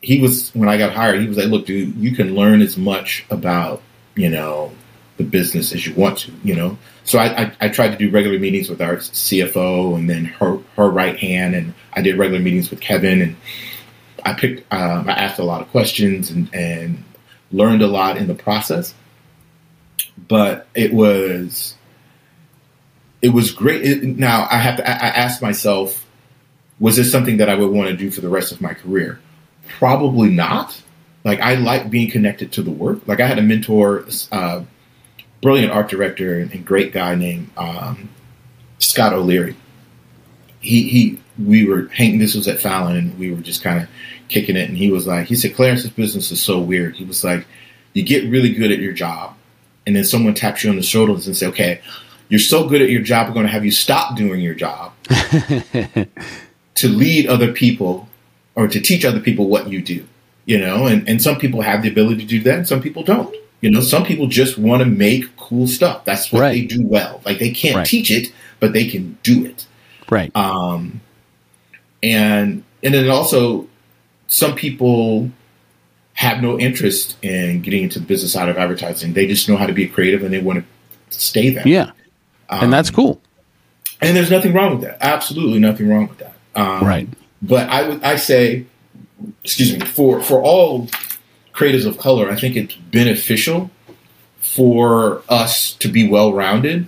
he 0.00 0.20
was 0.20 0.50
when 0.54 0.68
I 0.68 0.76
got 0.78 0.92
hired. 0.92 1.20
He 1.20 1.28
was 1.28 1.36
like, 1.36 1.48
"Look, 1.48 1.66
dude, 1.66 1.96
you 1.96 2.12
can 2.12 2.34
learn 2.34 2.60
as 2.62 2.76
much 2.76 3.24
about 3.30 3.82
you 4.14 4.28
know 4.28 4.72
the 5.16 5.24
business 5.24 5.72
as 5.72 5.86
you 5.86 5.94
want 5.94 6.18
to, 6.18 6.32
you 6.42 6.54
know." 6.54 6.78
So 7.04 7.18
I, 7.18 7.42
I, 7.42 7.52
I 7.60 7.68
tried 7.68 7.90
to 7.90 7.96
do 7.96 8.10
regular 8.10 8.38
meetings 8.38 8.68
with 8.68 8.80
our 8.80 8.96
CFO 8.96 9.96
and 9.96 10.08
then 10.08 10.24
her 10.24 10.58
her 10.76 10.88
right 10.88 11.18
hand, 11.18 11.54
and 11.54 11.74
I 11.92 12.02
did 12.02 12.18
regular 12.18 12.42
meetings 12.42 12.70
with 12.70 12.80
Kevin 12.80 13.20
and 13.20 13.36
I 14.24 14.34
picked, 14.34 14.72
um, 14.72 15.08
I 15.08 15.12
asked 15.12 15.38
a 15.38 15.44
lot 15.44 15.62
of 15.62 15.68
questions 15.70 16.30
and, 16.30 16.52
and 16.54 17.04
learned 17.50 17.82
a 17.82 17.86
lot 17.86 18.16
in 18.16 18.28
the 18.28 18.34
process. 18.34 18.94
But 20.28 20.68
it 20.74 20.92
was, 20.92 21.74
it 23.20 23.30
was 23.30 23.50
great. 23.50 23.84
It, 23.84 24.04
now 24.04 24.46
I 24.50 24.58
have 24.58 24.76
to, 24.76 24.88
I, 24.88 24.92
I 24.92 25.10
asked 25.10 25.42
myself, 25.42 26.01
was 26.80 26.96
this 26.96 27.10
something 27.10 27.36
that 27.36 27.48
I 27.48 27.54
would 27.54 27.70
want 27.70 27.90
to 27.90 27.96
do 27.96 28.10
for 28.10 28.20
the 28.20 28.28
rest 28.28 28.52
of 28.52 28.60
my 28.60 28.74
career? 28.74 29.20
Probably 29.68 30.30
not. 30.30 30.82
Like 31.24 31.40
I 31.40 31.54
like 31.54 31.90
being 31.90 32.10
connected 32.10 32.52
to 32.52 32.62
the 32.62 32.70
work. 32.70 33.06
Like 33.06 33.20
I 33.20 33.26
had 33.26 33.38
a 33.38 33.42
mentor, 33.42 34.04
uh, 34.32 34.64
brilliant 35.40 35.72
art 35.72 35.88
director 35.88 36.38
and 36.38 36.64
great 36.64 36.92
guy 36.92 37.14
named 37.14 37.50
um, 37.56 38.08
Scott 38.78 39.12
O'Leary. 39.12 39.56
He 40.60 40.88
he 40.88 41.20
we 41.38 41.66
were 41.66 41.88
hanging. 41.88 42.18
This 42.18 42.34
was 42.34 42.48
at 42.48 42.60
Fallon, 42.60 42.96
and 42.96 43.18
we 43.18 43.32
were 43.32 43.40
just 43.40 43.62
kind 43.62 43.82
of 43.82 43.88
kicking 44.28 44.56
it. 44.56 44.68
And 44.68 44.76
he 44.76 44.90
was 44.90 45.06
like, 45.06 45.26
he 45.26 45.34
said, 45.34 45.54
Clarence's 45.54 45.90
business 45.90 46.30
is 46.30 46.40
so 46.40 46.60
weird. 46.60 46.96
He 46.96 47.04
was 47.04 47.24
like, 47.24 47.46
you 47.94 48.02
get 48.02 48.28
really 48.30 48.52
good 48.52 48.70
at 48.70 48.78
your 48.78 48.92
job, 48.92 49.34
and 49.86 49.94
then 49.96 50.04
someone 50.04 50.34
taps 50.34 50.62
you 50.62 50.70
on 50.70 50.76
the 50.76 50.82
shoulders 50.82 51.26
and 51.26 51.36
say, 51.36 51.46
okay, 51.46 51.80
you're 52.28 52.40
so 52.40 52.68
good 52.68 52.80
at 52.80 52.88
your 52.90 53.02
job, 53.02 53.28
we're 53.28 53.34
going 53.34 53.46
to 53.46 53.52
have 53.52 53.64
you 53.64 53.70
stop 53.70 54.16
doing 54.16 54.40
your 54.40 54.54
job 54.54 54.92
to 56.76 56.88
lead 56.88 57.26
other 57.26 57.52
people 57.52 58.08
or 58.54 58.68
to 58.68 58.80
teach 58.80 59.04
other 59.04 59.20
people 59.20 59.48
what 59.48 59.68
you 59.68 59.82
do. 59.82 60.06
You 60.44 60.58
know, 60.58 60.86
and, 60.86 61.08
and 61.08 61.22
some 61.22 61.38
people 61.38 61.62
have 61.62 61.82
the 61.82 61.88
ability 61.88 62.22
to 62.22 62.26
do 62.26 62.40
that, 62.42 62.56
and 62.58 62.66
some 62.66 62.82
people 62.82 63.04
don't. 63.04 63.34
You 63.60 63.70
know, 63.70 63.80
some 63.80 64.04
people 64.04 64.26
just 64.26 64.58
want 64.58 64.82
to 64.82 64.86
make 64.88 65.36
cool 65.36 65.68
stuff. 65.68 66.04
That's 66.04 66.32
what 66.32 66.40
Right. 66.40 66.52
they 66.52 66.62
do 66.76 66.84
well. 66.84 67.20
Like 67.24 67.38
they 67.38 67.50
can't 67.52 67.76
Right. 67.76 67.86
teach 67.86 68.10
it, 68.10 68.32
but 68.58 68.72
they 68.72 68.86
can 68.88 69.16
do 69.22 69.44
it 69.46 69.66
right. 70.10 70.34
um, 70.36 71.00
and 72.02 72.62
and 72.82 72.94
then 72.94 73.08
also 73.08 73.68
some 74.26 74.54
people 74.54 75.30
have 76.14 76.42
no 76.42 76.58
interest 76.58 77.16
in 77.22 77.62
getting 77.62 77.84
into 77.84 77.98
the 77.98 78.04
business 78.06 78.32
side 78.32 78.48
of 78.48 78.56
advertising. 78.58 79.12
They 79.12 79.26
just 79.26 79.48
know 79.48 79.56
how 79.56 79.66
to 79.66 79.72
be 79.72 79.86
creative 79.86 80.22
and 80.22 80.32
they 80.32 80.40
want 80.40 80.64
to 81.10 81.18
stay 81.18 81.50
there. 81.50 81.66
Yeah. 81.66 81.92
and 82.50 82.72
that's 82.72 82.90
cool. 82.90 83.20
And 84.00 84.16
there's 84.16 84.30
nothing 84.30 84.52
wrong 84.52 84.72
with 84.72 84.82
that. 84.82 84.98
Absolutely 85.00 85.58
nothing 85.60 85.88
wrong 85.88 86.08
with 86.08 86.18
that. 86.18 86.34
Um, 86.54 86.86
Right. 86.86 87.08
But 87.40 87.68
I 87.68 87.88
would 87.88 88.02
I 88.04 88.16
say, 88.16 88.66
excuse 89.42 89.72
me, 89.72 89.80
for 89.80 90.22
for 90.22 90.40
all 90.40 90.88
creators 91.52 91.86
of 91.86 91.98
color, 91.98 92.30
I 92.30 92.36
think 92.36 92.56
it's 92.56 92.74
beneficial 92.74 93.70
for 94.38 95.22
us 95.28 95.72
to 95.74 95.88
be 95.88 96.08
well 96.08 96.32
rounded. 96.32 96.86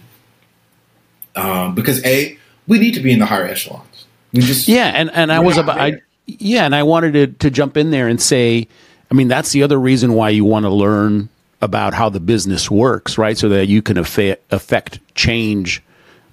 Um, 1.36 1.74
because 1.74 2.04
a 2.04 2.38
we 2.68 2.78
need 2.78 2.94
to 2.94 3.00
be 3.00 3.12
in 3.12 3.18
the 3.18 3.26
higher 3.26 3.46
echelons. 3.46 4.06
We 4.32 4.42
just 4.42 4.68
Yeah, 4.68 4.86
and 4.86 5.10
and 5.10 5.32
I 5.32 5.40
was 5.40 5.56
about 5.56 5.80
I, 5.80 6.02
yeah, 6.26 6.64
and 6.64 6.74
I 6.74 6.84
wanted 6.84 7.12
to 7.14 7.26
to 7.26 7.50
jump 7.50 7.76
in 7.76 7.90
there 7.90 8.06
and 8.06 8.20
say, 8.22 8.68
I 9.10 9.14
mean, 9.14 9.28
that's 9.28 9.50
the 9.50 9.64
other 9.64 9.78
reason 9.78 10.14
why 10.14 10.30
you 10.30 10.44
want 10.44 10.64
to 10.64 10.70
learn 10.70 11.28
about 11.60 11.94
how 11.94 12.10
the 12.10 12.20
business 12.20 12.70
works, 12.70 13.18
right? 13.18 13.36
So 13.36 13.48
that 13.48 13.66
you 13.66 13.82
can 13.82 13.96
affect, 13.96 14.52
affect 14.52 15.00
change 15.14 15.82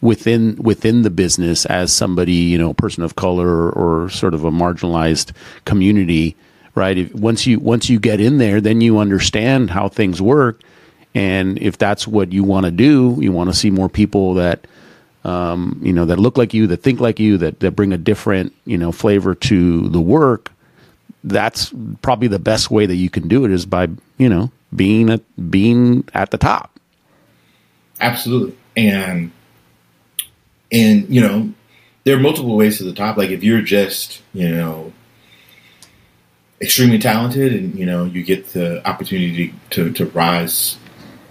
within 0.02 0.56
within 0.56 1.04
the 1.04 1.10
business 1.10 1.66
as 1.66 1.94
somebody, 1.94 2.34
you 2.34 2.58
know, 2.58 2.74
person 2.74 3.04
of 3.04 3.16
color 3.16 3.70
or, 3.72 4.10
sort 4.10 4.34
of 4.34 4.44
a 4.44 4.52
marginalized 4.52 5.32
community, 5.66 6.36
right? 6.76 6.98
If, 6.98 7.14
once 7.14 7.46
you 7.46 7.60
once 7.60 7.90
you 7.90 8.00
get 8.00 8.20
in 8.20 8.40
there, 8.40 8.60
then 8.60 8.82
you 8.82 8.98
understand 8.98 9.70
how 9.70 9.88
things 9.88 10.22
work, 10.22 10.62
and 11.14 11.58
if 11.60 11.78
that's 11.78 12.08
what 12.08 12.34
you 12.34 12.44
want 12.44 12.66
to 12.66 12.72
do, 12.72 13.18
you 13.20 13.32
want 13.32 13.50
to 13.50 13.56
see 13.56 13.70
more 13.70 13.90
people 13.90 14.34
that 14.36 14.66
um, 15.24 15.80
you 15.84 15.94
know 15.94 16.06
that 16.06 16.20
look 16.20 16.38
like 16.38 16.54
you, 16.54 16.68
that 16.68 16.78
think 16.78 17.00
like 17.00 17.20
you, 17.20 17.38
that 17.38 17.60
that 17.60 17.72
bring 17.72 17.94
a 17.94 17.98
different 17.98 18.54
you 18.66 18.78
know 18.78 18.92
flavor 18.92 19.36
to 19.36 19.88
the 19.90 20.02
work. 20.02 20.52
That's 21.24 21.72
probably 22.02 22.28
the 22.28 22.40
best 22.40 22.72
way 22.72 22.88
that 22.88 22.96
you 22.96 23.12
can 23.12 23.28
do 23.28 23.46
it 23.46 23.52
is 23.52 23.68
by 23.68 23.90
you 24.18 24.30
know 24.30 24.52
being 24.76 25.10
at 25.12 25.22
being 25.52 26.04
at 26.14 26.32
the 26.32 26.38
top. 26.40 26.80
Absolutely. 28.00 28.58
And 28.76 29.32
and 30.72 31.08
you 31.14 31.22
know, 31.22 31.54
there 32.04 32.16
are 32.16 32.20
multiple 32.20 32.56
ways 32.56 32.78
to 32.78 32.84
the 32.84 32.94
top. 32.94 33.18
Like 33.18 33.30
if 33.30 33.44
you're 33.44 33.62
just, 33.62 34.22
you 34.34 34.50
know, 34.50 34.94
extremely 36.62 37.00
talented 37.00 37.54
and 37.54 37.76
you 37.76 37.86
know, 37.86 38.06
you 38.06 38.24
get 38.24 38.48
the 38.54 38.88
opportunity 38.88 39.54
to 39.72 39.92
to 39.94 40.06
rise 40.08 40.78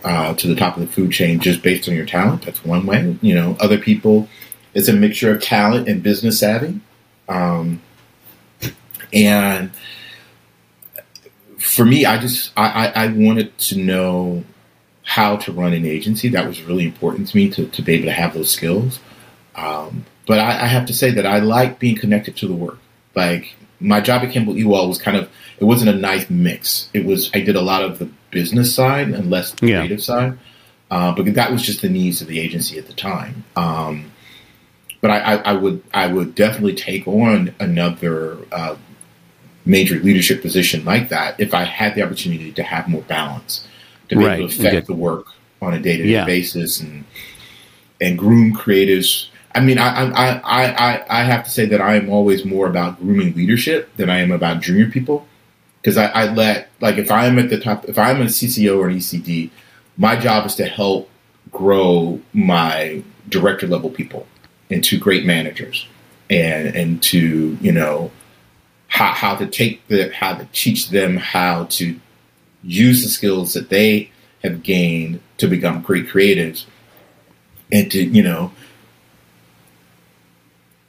uh, 0.04 0.34
to 0.34 0.46
the 0.46 0.54
top 0.54 0.76
of 0.76 0.82
the 0.82 0.92
food 0.92 1.12
chain 1.12 1.40
just 1.40 1.62
based 1.62 1.88
on 1.88 1.94
your 1.94 2.06
talent, 2.06 2.44
that's 2.44 2.64
one 2.64 2.86
way. 2.86 3.16
You 3.20 3.34
know, 3.34 3.56
other 3.60 3.78
people 3.78 4.28
it's 4.74 4.88
a 4.88 4.92
mixture 4.92 5.34
of 5.34 5.42
talent 5.42 5.88
and 5.88 6.02
business 6.02 6.38
savvy. 6.40 6.80
Um, 7.28 7.82
and 9.12 9.70
for 11.58 11.84
me, 11.84 12.04
I 12.04 12.18
just 12.18 12.52
I, 12.56 12.86
I, 12.86 13.04
I 13.04 13.06
wanted 13.08 13.56
to 13.58 13.78
know 13.78 14.44
how 15.02 15.36
to 15.36 15.52
run 15.52 15.72
an 15.72 15.84
agency. 15.84 16.28
That 16.28 16.46
was 16.46 16.62
really 16.62 16.84
important 16.84 17.28
to 17.28 17.36
me 17.36 17.50
to, 17.50 17.66
to 17.66 17.82
be 17.82 17.94
able 17.94 18.06
to 18.06 18.12
have 18.12 18.34
those 18.34 18.50
skills. 18.50 19.00
Um, 19.56 20.04
but 20.26 20.38
I, 20.38 20.62
I 20.64 20.66
have 20.66 20.86
to 20.86 20.92
say 20.94 21.10
that 21.12 21.26
I 21.26 21.38
like 21.40 21.78
being 21.78 21.96
connected 21.96 22.36
to 22.38 22.46
the 22.46 22.54
work. 22.54 22.78
Like 23.14 23.54
my 23.80 24.00
job 24.00 24.22
at 24.22 24.30
Campbell 24.32 24.56
Ewald 24.56 24.88
was 24.88 24.98
kind 25.00 25.16
of 25.16 25.28
it 25.58 25.64
wasn't 25.64 25.90
a 25.90 25.94
nice 25.98 26.28
mix. 26.30 26.88
It 26.94 27.04
was 27.04 27.30
I 27.34 27.40
did 27.40 27.56
a 27.56 27.60
lot 27.60 27.82
of 27.82 27.98
the 27.98 28.08
business 28.30 28.74
side 28.74 29.08
and 29.08 29.30
less 29.30 29.52
the 29.52 29.66
Yeah. 29.68 29.78
creative 29.80 30.02
side. 30.02 30.38
Uh, 30.90 31.12
but 31.14 31.34
that 31.34 31.52
was 31.52 31.62
just 31.62 31.82
the 31.82 31.88
needs 31.88 32.20
of 32.20 32.26
the 32.28 32.40
agency 32.40 32.78
at 32.78 32.86
the 32.86 32.92
time. 32.92 33.44
Um, 33.56 34.10
but 35.00 35.10
I, 35.10 35.18
I, 35.18 35.34
I 35.36 35.52
would 35.54 35.82
I 35.94 36.06
would 36.06 36.34
definitely 36.34 36.74
take 36.74 37.06
on 37.08 37.54
another 37.58 38.38
uh, 38.52 38.76
major 39.64 39.96
leadership 39.98 40.42
position 40.42 40.84
like 40.84 41.08
that 41.10 41.38
if 41.40 41.54
I 41.54 41.64
had 41.64 41.94
the 41.94 42.02
opportunity 42.02 42.52
to 42.52 42.62
have 42.62 42.88
more 42.88 43.02
balance, 43.02 43.66
to 44.08 44.16
be 44.16 44.24
Right. 44.24 44.38
able 44.40 44.48
to 44.48 44.58
affect 44.60 44.72
get- 44.74 44.86
the 44.86 44.94
work 44.94 45.26
on 45.62 45.74
a 45.74 45.80
day 45.80 45.96
to 45.96 46.04
day 46.04 46.24
basis 46.24 46.80
and 46.80 47.04
and 48.00 48.18
groom 48.18 48.54
creatives. 48.54 49.26
I 49.54 49.60
mean, 49.60 49.78
I, 49.78 50.10
I 50.10 50.40
I 50.44 51.04
I 51.20 51.22
have 51.24 51.44
to 51.44 51.50
say 51.50 51.66
that 51.66 51.80
I 51.80 51.96
am 51.96 52.08
always 52.08 52.44
more 52.44 52.66
about 52.66 53.00
grooming 53.00 53.34
leadership 53.34 53.94
than 53.96 54.08
I 54.08 54.18
am 54.20 54.30
about 54.30 54.60
junior 54.60 54.88
people. 54.88 55.26
Because 55.80 55.96
I, 55.96 56.06
I 56.06 56.32
let 56.32 56.68
like 56.80 56.98
if 56.98 57.10
I'm 57.10 57.38
at 57.38 57.50
the 57.50 57.58
top, 57.58 57.84
if 57.86 57.98
I'm 57.98 58.20
a 58.20 58.26
CCO 58.26 58.78
or 58.78 58.88
an 58.88 58.96
ECD, 58.96 59.50
my 59.96 60.16
job 60.16 60.46
is 60.46 60.54
to 60.56 60.66
help 60.66 61.10
grow 61.50 62.20
my 62.32 63.02
director 63.28 63.66
level 63.66 63.90
people 63.90 64.26
into 64.68 64.98
great 64.98 65.24
managers 65.24 65.86
and 66.28 66.74
and 66.74 67.02
to 67.02 67.58
you 67.60 67.72
know 67.72 68.10
how 68.88 69.12
how 69.12 69.34
to 69.34 69.46
take 69.46 69.86
the 69.88 70.12
how 70.14 70.34
to 70.34 70.46
teach 70.52 70.90
them 70.90 71.16
how 71.16 71.64
to 71.64 71.98
use 72.62 73.02
the 73.02 73.08
skills 73.08 73.54
that 73.54 73.68
they 73.68 74.10
have 74.42 74.62
gained 74.62 75.20
to 75.38 75.46
become 75.46 75.82
great 75.82 76.06
creatives 76.06 76.66
and 77.72 77.90
to 77.90 78.02
you 78.02 78.22
know 78.22 78.52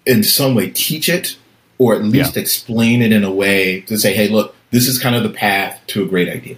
in 0.06 0.24
some 0.24 0.56
way 0.56 0.70
teach 0.70 1.08
it 1.10 1.38
or 1.78 1.96
at 1.96 2.04
least 2.04 2.38
explain 2.38 3.02
it 3.02 3.12
in 3.12 3.24
a 3.24 3.32
way 3.32 3.82
to 3.82 3.98
say 3.98 4.14
hey 4.14 4.28
look 4.28 4.56
this 4.72 4.88
is 4.88 4.98
kind 5.00 5.16
of 5.16 5.24
the 5.24 5.30
path 5.30 5.80
to 5.88 6.04
a 6.04 6.08
great 6.08 6.30
idea 6.30 6.58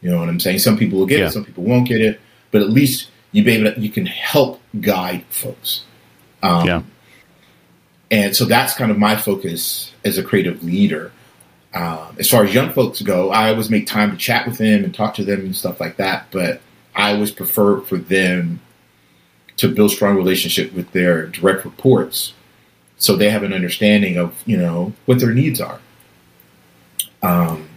you 0.00 0.10
know 0.10 0.18
what 0.18 0.28
i'm 0.28 0.40
saying 0.40 0.58
some 0.58 0.76
people 0.76 0.98
will 0.98 1.06
get 1.06 1.18
Yeah. 1.20 1.26
it 1.26 1.30
some 1.32 1.44
people 1.44 1.64
won't 1.64 1.86
get 1.88 2.00
it 2.00 2.20
but 2.50 2.62
at 2.62 2.70
least 2.70 3.08
you 3.32 3.42
be 3.42 3.52
able 3.52 3.72
to, 3.72 3.80
you 3.80 3.88
can 3.90 4.06
help 4.06 4.60
guide 4.80 5.24
folks 5.30 5.84
um, 6.42 6.66
yeah, 6.66 6.82
and 8.10 8.36
so 8.36 8.44
that's 8.44 8.74
kind 8.74 8.90
of 8.90 8.98
my 8.98 9.16
focus 9.16 9.92
as 10.04 10.18
a 10.18 10.22
creative 10.22 10.62
leader. 10.64 11.12
Um, 11.72 12.16
as 12.18 12.28
far 12.28 12.44
as 12.44 12.52
young 12.52 12.72
folks 12.72 13.00
go, 13.00 13.30
I 13.30 13.48
always 13.50 13.70
make 13.70 13.86
time 13.86 14.10
to 14.10 14.16
chat 14.16 14.46
with 14.46 14.58
them 14.58 14.84
and 14.84 14.94
talk 14.94 15.14
to 15.14 15.24
them 15.24 15.40
and 15.40 15.56
stuff 15.56 15.80
like 15.80 15.96
that. 15.96 16.26
But 16.30 16.60
I 16.94 17.14
always 17.14 17.30
prefer 17.30 17.80
for 17.80 17.96
them 17.96 18.60
to 19.56 19.68
build 19.72 19.92
strong 19.92 20.16
relationship 20.16 20.72
with 20.74 20.90
their 20.92 21.26
direct 21.26 21.64
reports, 21.64 22.34
so 23.02 23.16
they 23.16 23.28
have 23.30 23.42
an 23.42 23.52
understanding 23.52 24.16
of 24.16 24.32
you 24.46 24.56
know 24.56 24.92
what 25.06 25.18
their 25.18 25.34
needs 25.34 25.60
are. 25.60 25.80
Um, 27.22 27.68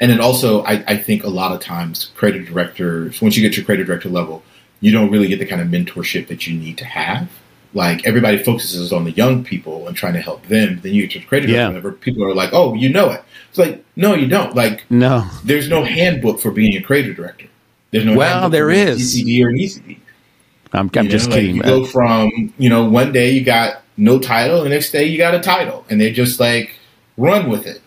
and 0.00 0.10
then 0.10 0.20
also, 0.20 0.62
I, 0.64 0.84
I 0.86 0.96
think 0.96 1.24
a 1.24 1.28
lot 1.28 1.52
of 1.52 1.60
times 1.60 2.10
creative 2.16 2.46
directors, 2.46 3.20
once 3.20 3.36
you 3.36 3.42
get 3.42 3.54
to 3.56 3.64
creative 3.64 3.86
director 3.86 4.08
level, 4.08 4.42
you 4.80 4.92
don't 4.92 5.10
really 5.10 5.26
get 5.28 5.38
the 5.38 5.46
kind 5.46 5.60
of 5.60 5.68
mentorship 5.68 6.28
that 6.28 6.46
you 6.46 6.58
need 6.58 6.78
to 6.78 6.84
have. 6.84 7.28
Like 7.74 8.06
everybody 8.06 8.38
focuses 8.38 8.92
on 8.92 9.04
the 9.04 9.10
young 9.10 9.44
people 9.44 9.86
and 9.86 9.96
trying 9.96 10.14
to 10.14 10.20
help 10.20 10.46
them. 10.46 10.80
Then 10.82 10.94
you 10.94 11.02
get 11.02 11.10
to 11.12 11.18
the 11.20 11.26
creative 11.26 11.50
Yeah. 11.50 11.68
director 11.68 11.74
level, 11.88 11.98
people 12.00 12.24
are 12.24 12.34
like, 12.34 12.50
"Oh, 12.52 12.72
you 12.74 12.88
know 12.88 13.10
it." 13.10 13.22
It's 13.50 13.58
like, 13.58 13.84
no, 13.96 14.14
you 14.14 14.26
don't. 14.26 14.54
Like, 14.54 14.84
no, 14.90 15.28
there's 15.44 15.68
no 15.68 15.84
handbook 15.84 16.40
for 16.40 16.50
being 16.50 16.74
a 16.76 16.80
creative 16.82 17.16
director. 17.16 17.46
There's 17.90 18.04
no 18.06 18.16
Well, 18.16 18.48
there 18.48 18.70
is. 18.70 18.98
CCD 19.14 19.44
or 19.44 19.48
an 19.50 19.56
ECD. 19.58 19.98
I'm, 20.72 20.90
I'm 20.96 21.08
just 21.08 21.28
know, 21.28 21.34
like, 21.36 21.40
kidding. 21.42 21.56
you 21.56 21.62
go 21.62 21.84
from 21.86 22.52
you 22.58 22.68
know 22.70 22.88
one 22.88 23.12
day 23.12 23.30
you 23.32 23.42
got 23.44 23.82
no 23.98 24.18
title, 24.18 24.62
the 24.62 24.70
next 24.70 24.92
day 24.92 25.04
you 25.04 25.18
got 25.18 25.34
a 25.34 25.40
title, 25.40 25.84
and 25.90 26.00
they 26.00 26.10
just 26.12 26.40
like 26.40 26.76
run 27.16 27.50
with 27.50 27.66
it. 27.66 27.82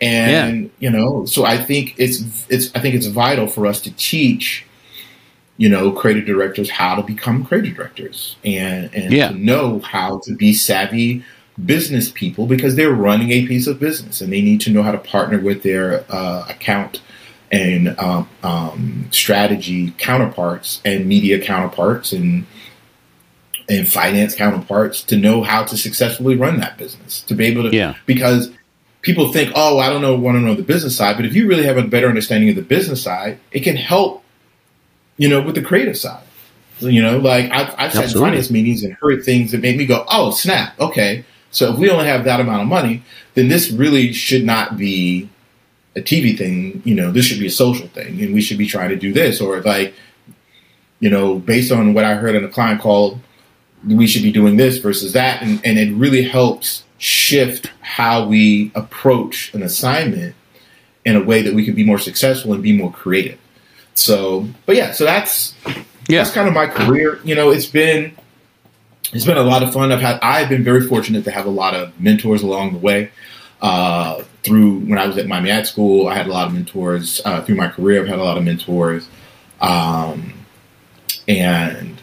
And 0.00 0.70
you 0.78 0.88
know, 0.90 1.26
so 1.26 1.44
I 1.44 1.58
think 1.58 1.94
it's 1.98 2.22
it's 2.48 2.74
I 2.74 2.80
think 2.80 2.94
it's 2.94 3.06
vital 3.06 3.46
for 3.46 3.66
us 3.66 3.80
to 3.82 3.92
teach, 3.96 4.64
you 5.58 5.68
know, 5.68 5.92
creative 5.92 6.24
directors 6.24 6.70
how 6.70 6.94
to 6.94 7.02
become 7.02 7.44
creative 7.44 7.76
directors 7.76 8.36
and 8.44 8.88
and 8.94 9.12
Yeah. 9.12 9.28
to 9.28 9.34
know 9.36 9.80
how 9.80 10.20
to 10.20 10.34
be 10.34 10.54
savvy 10.54 11.22
business 11.66 12.10
people 12.10 12.46
because 12.46 12.76
they're 12.76 12.92
running 12.92 13.30
a 13.32 13.46
piece 13.46 13.66
of 13.66 13.78
business 13.78 14.22
and 14.22 14.32
they 14.32 14.40
need 14.40 14.62
to 14.62 14.70
know 14.70 14.82
how 14.82 14.92
to 14.92 14.98
partner 14.98 15.38
with 15.38 15.62
their 15.62 16.04
uh, 16.08 16.46
account 16.48 17.02
and 17.52 17.88
um, 17.98 18.26
um, 18.42 19.08
strategy 19.10 19.92
counterparts 19.98 20.80
and 20.84 21.04
media 21.06 21.38
counterparts 21.38 22.12
and 22.12 22.46
and 23.70 23.88
finance 23.88 24.34
counterparts 24.34 25.02
to 25.04 25.16
know 25.16 25.42
how 25.42 25.62
to 25.64 25.76
successfully 25.76 26.36
run 26.36 26.58
that 26.60 26.76
business 26.76 27.22
to 27.22 27.34
be 27.34 27.46
able 27.46 27.62
to 27.70 27.74
Yeah. 27.74 27.94
because 28.04 28.50
people 29.02 29.32
think 29.32 29.52
oh 29.54 29.78
i 29.78 29.88
don't 29.88 30.02
know 30.02 30.14
want 30.14 30.36
to 30.36 30.40
know 30.40 30.54
the 30.54 30.62
business 30.62 30.96
side 30.96 31.16
but 31.16 31.24
if 31.24 31.34
you 31.34 31.46
really 31.48 31.64
have 31.64 31.78
a 31.78 31.82
better 31.84 32.08
understanding 32.08 32.50
of 32.50 32.56
the 32.56 32.62
business 32.62 33.02
side 33.02 33.38
it 33.52 33.60
can 33.60 33.76
help 33.76 34.22
you 35.16 35.28
know 35.28 35.40
with 35.40 35.54
the 35.54 35.62
creative 35.62 35.96
side 35.96 36.22
you 36.80 37.00
know 37.02 37.18
like 37.18 37.50
i've, 37.50 37.74
I've 37.78 37.92
sat 37.92 38.04
in 38.14 38.20
finance 38.20 38.50
meetings 38.50 38.82
and 38.82 38.92
heard 38.94 39.22
things 39.24 39.52
that 39.52 39.60
made 39.62 39.76
me 39.78 39.86
go 39.86 40.04
oh 40.08 40.30
snap 40.32 40.78
okay 40.80 41.24
so 41.50 41.72
if 41.72 41.78
we 41.78 41.88
only 41.90 42.06
have 42.06 42.24
that 42.24 42.40
amount 42.40 42.62
of 42.62 42.68
money 42.68 43.02
then 43.34 43.48
this 43.48 43.70
really 43.70 44.12
should 44.12 44.44
not 44.44 44.76
be 44.76 45.28
a 45.96 46.00
tv 46.00 46.36
thing 46.36 46.82
you 46.84 46.94
know 46.94 47.10
this 47.10 47.24
should 47.24 47.38
be 47.40 47.46
a 47.46 47.50
social 47.50 47.86
thing 47.88 48.20
and 48.20 48.34
we 48.34 48.40
should 48.42 48.58
be 48.58 48.66
trying 48.66 48.88
to 48.90 48.96
do 48.96 49.12
this 49.12 49.40
or 49.40 49.60
like 49.62 49.94
you 51.00 51.08
know 51.10 51.38
based 51.38 51.72
on 51.72 51.94
what 51.94 52.04
i 52.04 52.14
heard 52.14 52.34
in 52.34 52.44
a 52.44 52.48
client 52.48 52.80
call 52.80 53.18
we 53.86 54.06
should 54.06 54.22
be 54.22 54.32
doing 54.32 54.56
this 54.56 54.78
versus 54.78 55.12
that. 55.12 55.42
And, 55.42 55.60
and 55.64 55.78
it 55.78 55.92
really 55.94 56.22
helps 56.22 56.84
shift 56.98 57.70
how 57.80 58.26
we 58.26 58.70
approach 58.74 59.52
an 59.54 59.62
assignment 59.62 60.34
in 61.04 61.16
a 61.16 61.22
way 61.22 61.42
that 61.42 61.54
we 61.54 61.64
can 61.64 61.74
be 61.74 61.84
more 61.84 61.98
successful 61.98 62.52
and 62.52 62.62
be 62.62 62.72
more 62.72 62.92
creative. 62.92 63.38
So 63.94 64.46
but 64.66 64.76
yeah 64.76 64.92
so 64.92 65.04
that's 65.04 65.54
yeah, 66.08 66.18
that's 66.18 66.30
kind 66.30 66.46
of 66.46 66.54
my 66.54 66.66
career. 66.66 67.20
You 67.24 67.34
know 67.34 67.50
it's 67.50 67.66
been 67.66 68.14
it's 69.12 69.24
been 69.24 69.38
a 69.38 69.42
lot 69.42 69.62
of 69.62 69.72
fun. 69.72 69.92
I've 69.92 70.00
had 70.00 70.20
i've 70.20 70.48
been 70.48 70.62
very 70.62 70.86
fortunate 70.86 71.24
to 71.24 71.30
have 71.30 71.46
a 71.46 71.50
lot 71.50 71.74
of 71.74 71.98
mentors 71.98 72.42
along 72.42 72.72
the 72.72 72.78
way. 72.78 73.10
Uh, 73.62 74.24
through 74.42 74.78
when 74.80 74.98
I 74.98 75.06
was 75.06 75.18
at 75.18 75.26
Miami 75.26 75.50
Ad 75.50 75.66
School. 75.66 76.08
I 76.08 76.14
had 76.14 76.26
a 76.26 76.32
lot 76.32 76.46
of 76.46 76.54
mentors 76.54 77.20
uh, 77.24 77.42
through 77.42 77.56
my 77.56 77.68
career. 77.68 78.00
I've 78.00 78.08
had 78.08 78.18
a 78.18 78.24
lot 78.24 78.38
of 78.38 78.44
mentors, 78.44 79.06
um, 79.60 80.32
and 81.28 82.00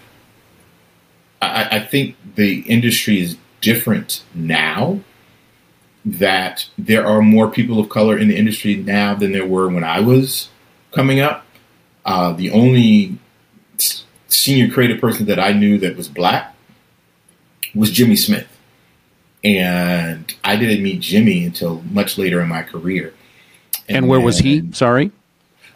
I, 1.41 1.67
I 1.71 1.79
think 1.79 2.15
the 2.35 2.59
industry 2.61 3.21
is 3.21 3.37
different 3.61 4.23
now. 4.33 5.01
That 6.05 6.69
there 6.77 7.05
are 7.05 7.21
more 7.21 7.49
people 7.49 7.81
of 7.81 7.89
color 7.89 8.17
in 8.17 8.29
the 8.29 8.37
industry 8.37 8.75
now 8.75 9.13
than 9.13 9.33
there 9.33 9.45
were 9.45 9.67
when 9.67 9.83
I 9.83 9.99
was 9.99 10.47
coming 10.91 11.19
up. 11.19 11.45
Uh, 12.05 12.31
the 12.31 12.49
only 12.49 13.17
senior 14.29 14.71
creative 14.71 15.01
person 15.01 15.25
that 15.25 15.39
I 15.39 15.51
knew 15.51 15.77
that 15.79 15.97
was 15.97 16.07
black 16.07 16.55
was 17.75 17.91
Jimmy 17.91 18.15
Smith. 18.15 18.47
And 19.43 20.33
I 20.43 20.55
didn't 20.55 20.81
meet 20.81 21.01
Jimmy 21.01 21.43
until 21.43 21.81
much 21.91 22.17
later 22.17 22.41
in 22.41 22.47
my 22.47 22.63
career. 22.63 23.13
And, 23.89 24.07
where 24.07 24.19
was 24.19 24.39
he? 24.39 24.71
Sorry? 24.71 25.11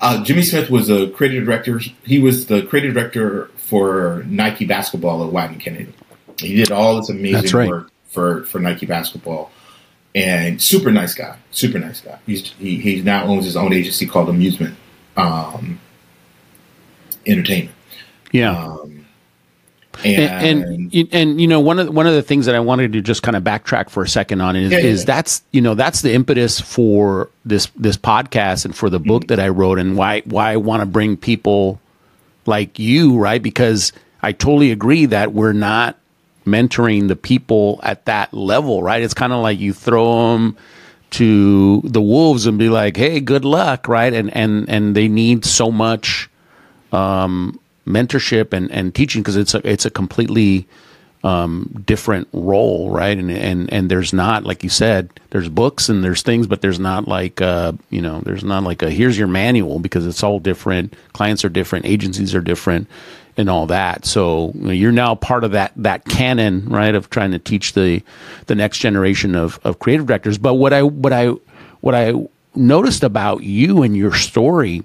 Uh, 0.02 0.24
Jimmy 0.24 0.42
Smith 0.42 0.70
was 0.72 0.90
a 0.90 1.10
creative 1.12 1.46
director. 1.46 1.80
He 2.04 2.20
was 2.20 2.48
the 2.48 2.64
creative 2.64 2.96
director 2.96 3.52
for 3.56 4.24
Nike 4.26 4.66
basketball 4.66 5.26
at 5.26 5.32
Wieden 5.32 5.60
Kennedy. 5.60 5.94
He 6.40 6.56
did 6.56 6.72
all 6.72 6.98
this 6.98 7.10
amazing 7.10 7.58
right. 7.58 7.70
work 7.70 7.92
for, 8.08 8.44
for 8.46 8.60
Nike 8.60 8.88
basketball. 8.88 9.52
And 10.14 10.62
super 10.62 10.92
nice 10.92 11.14
guy, 11.14 11.38
super 11.52 11.80
nice 11.80 12.02
guy. 12.02 12.20
He's 12.26 12.52
he, 12.54 12.78
he 12.78 13.02
now 13.02 13.26
owns 13.26 13.46
his 13.46 13.56
own 13.56 13.72
agency 13.72 14.06
called 14.06 14.28
Amusement 14.28 14.76
um, 15.16 15.80
Entertainment. 17.26 17.76
Yeah. 18.34 18.58
Um, 18.58 19.01
and, 20.04 20.92
and 20.94 21.10
and 21.14 21.42
you 21.42 21.48
know 21.48 21.60
one 21.60 21.80
of 21.80 21.86
the, 21.88 21.92
one 21.92 22.08
of 22.08 22.14
the 22.14 22.22
things 22.22 22.46
that 22.46 22.56
I 22.56 22.60
wanted 22.60 22.94
to 22.94 23.02
just 23.02 23.24
kind 23.24 23.36
of 23.36 23.44
backtrack 23.44 23.90
for 23.90 24.04
a 24.04 24.08
second 24.08 24.42
on 24.42 24.56
is, 24.56 24.72
Yeah, 24.72 24.80
yeah, 24.80 24.86
is 24.86 25.02
yeah. 25.02 25.06
that's 25.06 25.42
you 25.52 25.62
know 25.62 25.76
that's 25.76 26.02
the 26.02 26.14
impetus 26.14 26.60
for 26.60 27.30
this 27.46 27.68
this 27.76 27.98
podcast 27.98 28.66
and 28.66 28.76
for 28.76 28.90
the 28.90 29.00
book 29.00 29.28
that 29.28 29.40
I 29.40 29.50
wrote 29.50 29.80
and 29.80 29.96
why 29.98 30.22
why 30.26 30.52
I 30.52 30.58
want 30.58 30.82
to 30.82 30.86
bring 30.86 31.18
people 31.18 31.80
like 32.46 32.80
you 32.80 33.18
right? 33.18 33.42
Because 33.42 33.94
I 34.22 34.32
totally 34.32 34.72
agree 34.72 35.06
that 35.08 35.34
we're 35.34 35.54
not 35.54 35.98
mentoring 36.46 37.08
the 37.08 37.16
people 37.16 37.80
at 37.84 38.06
that 38.06 38.34
level 38.34 38.82
right? 38.82 39.02
It's 39.02 39.14
kind 39.14 39.34
of 39.34 39.42
like 39.42 39.60
you 39.60 39.74
throw 39.74 40.34
them 40.34 40.58
to 41.12 41.82
the 41.84 42.02
wolves 42.02 42.46
and 42.46 42.58
be 42.58 42.70
like 42.70 42.96
hey 42.98 43.20
good 43.20 43.46
luck 43.46 43.88
right? 43.88 44.14
And 44.14 44.36
and 44.36 44.68
and 44.70 44.96
they 44.96 45.08
need 45.08 45.46
so 45.46 45.72
much 45.72 46.30
um, 46.92 47.58
mentorship 47.86 48.54
and, 48.54 48.72
and 48.72 48.94
teaching 48.94 49.22
because 49.22 49.36
it's 49.36 49.54
a 49.54 49.68
it's 49.68 49.86
a 49.86 49.90
completely 49.90 50.68
um, 51.24 51.84
different 51.86 52.28
role, 52.34 52.90
right? 52.90 53.18
And 53.18 53.32
and 53.32 53.72
and 53.72 53.92
there's 53.92 54.14
not 54.14 54.44
like 54.44 54.64
you 54.64 54.70
said, 54.70 55.10
there's 55.30 55.50
books 55.50 55.90
and 55.90 56.04
there's 56.04 56.22
things, 56.22 56.48
but 56.48 56.62
there's 56.62 56.80
not 56.80 57.08
like 57.08 57.42
uh, 57.42 57.74
you 57.90 58.02
know, 58.02 58.22
there's 58.22 58.44
not 58.44 58.64
like 58.64 58.82
a 58.82 58.90
here's 58.90 59.18
your 59.18 59.28
manual 59.28 59.80
because 59.80 60.06
it's 60.06 60.24
all 60.24 60.40
different. 60.40 60.96
Clients 61.14 61.46
are 61.46 61.50
different, 61.50 61.86
agencies 61.86 62.34
are 62.34 62.42
different, 62.42 62.88
and 63.38 63.50
all 63.50 63.68
that. 63.68 64.06
So 64.06 64.52
you 64.56 64.72
you're 64.72 64.92
now 64.92 65.16
part 65.16 65.44
of 65.44 65.52
that 65.52 65.74
that 65.76 66.06
canon, 66.06 66.68
right, 66.70 66.96
of 66.96 67.10
trying 67.10 67.32
to 67.32 67.40
teach 67.40 67.74
the 67.74 68.02
the 68.48 68.56
next 68.56 68.80
generation 68.80 69.36
of 69.36 69.60
of 69.64 69.80
creative 69.80 70.08
directors. 70.08 70.38
But 70.38 70.56
what 70.56 70.74
I 70.74 70.84
what 70.84 71.14
I 71.14 71.28
what 71.82 71.94
I 71.94 72.14
noticed 72.56 73.04
about 73.04 73.44
you 73.44 73.84
and 73.84 73.96
your 73.96 74.14
story 74.14 74.84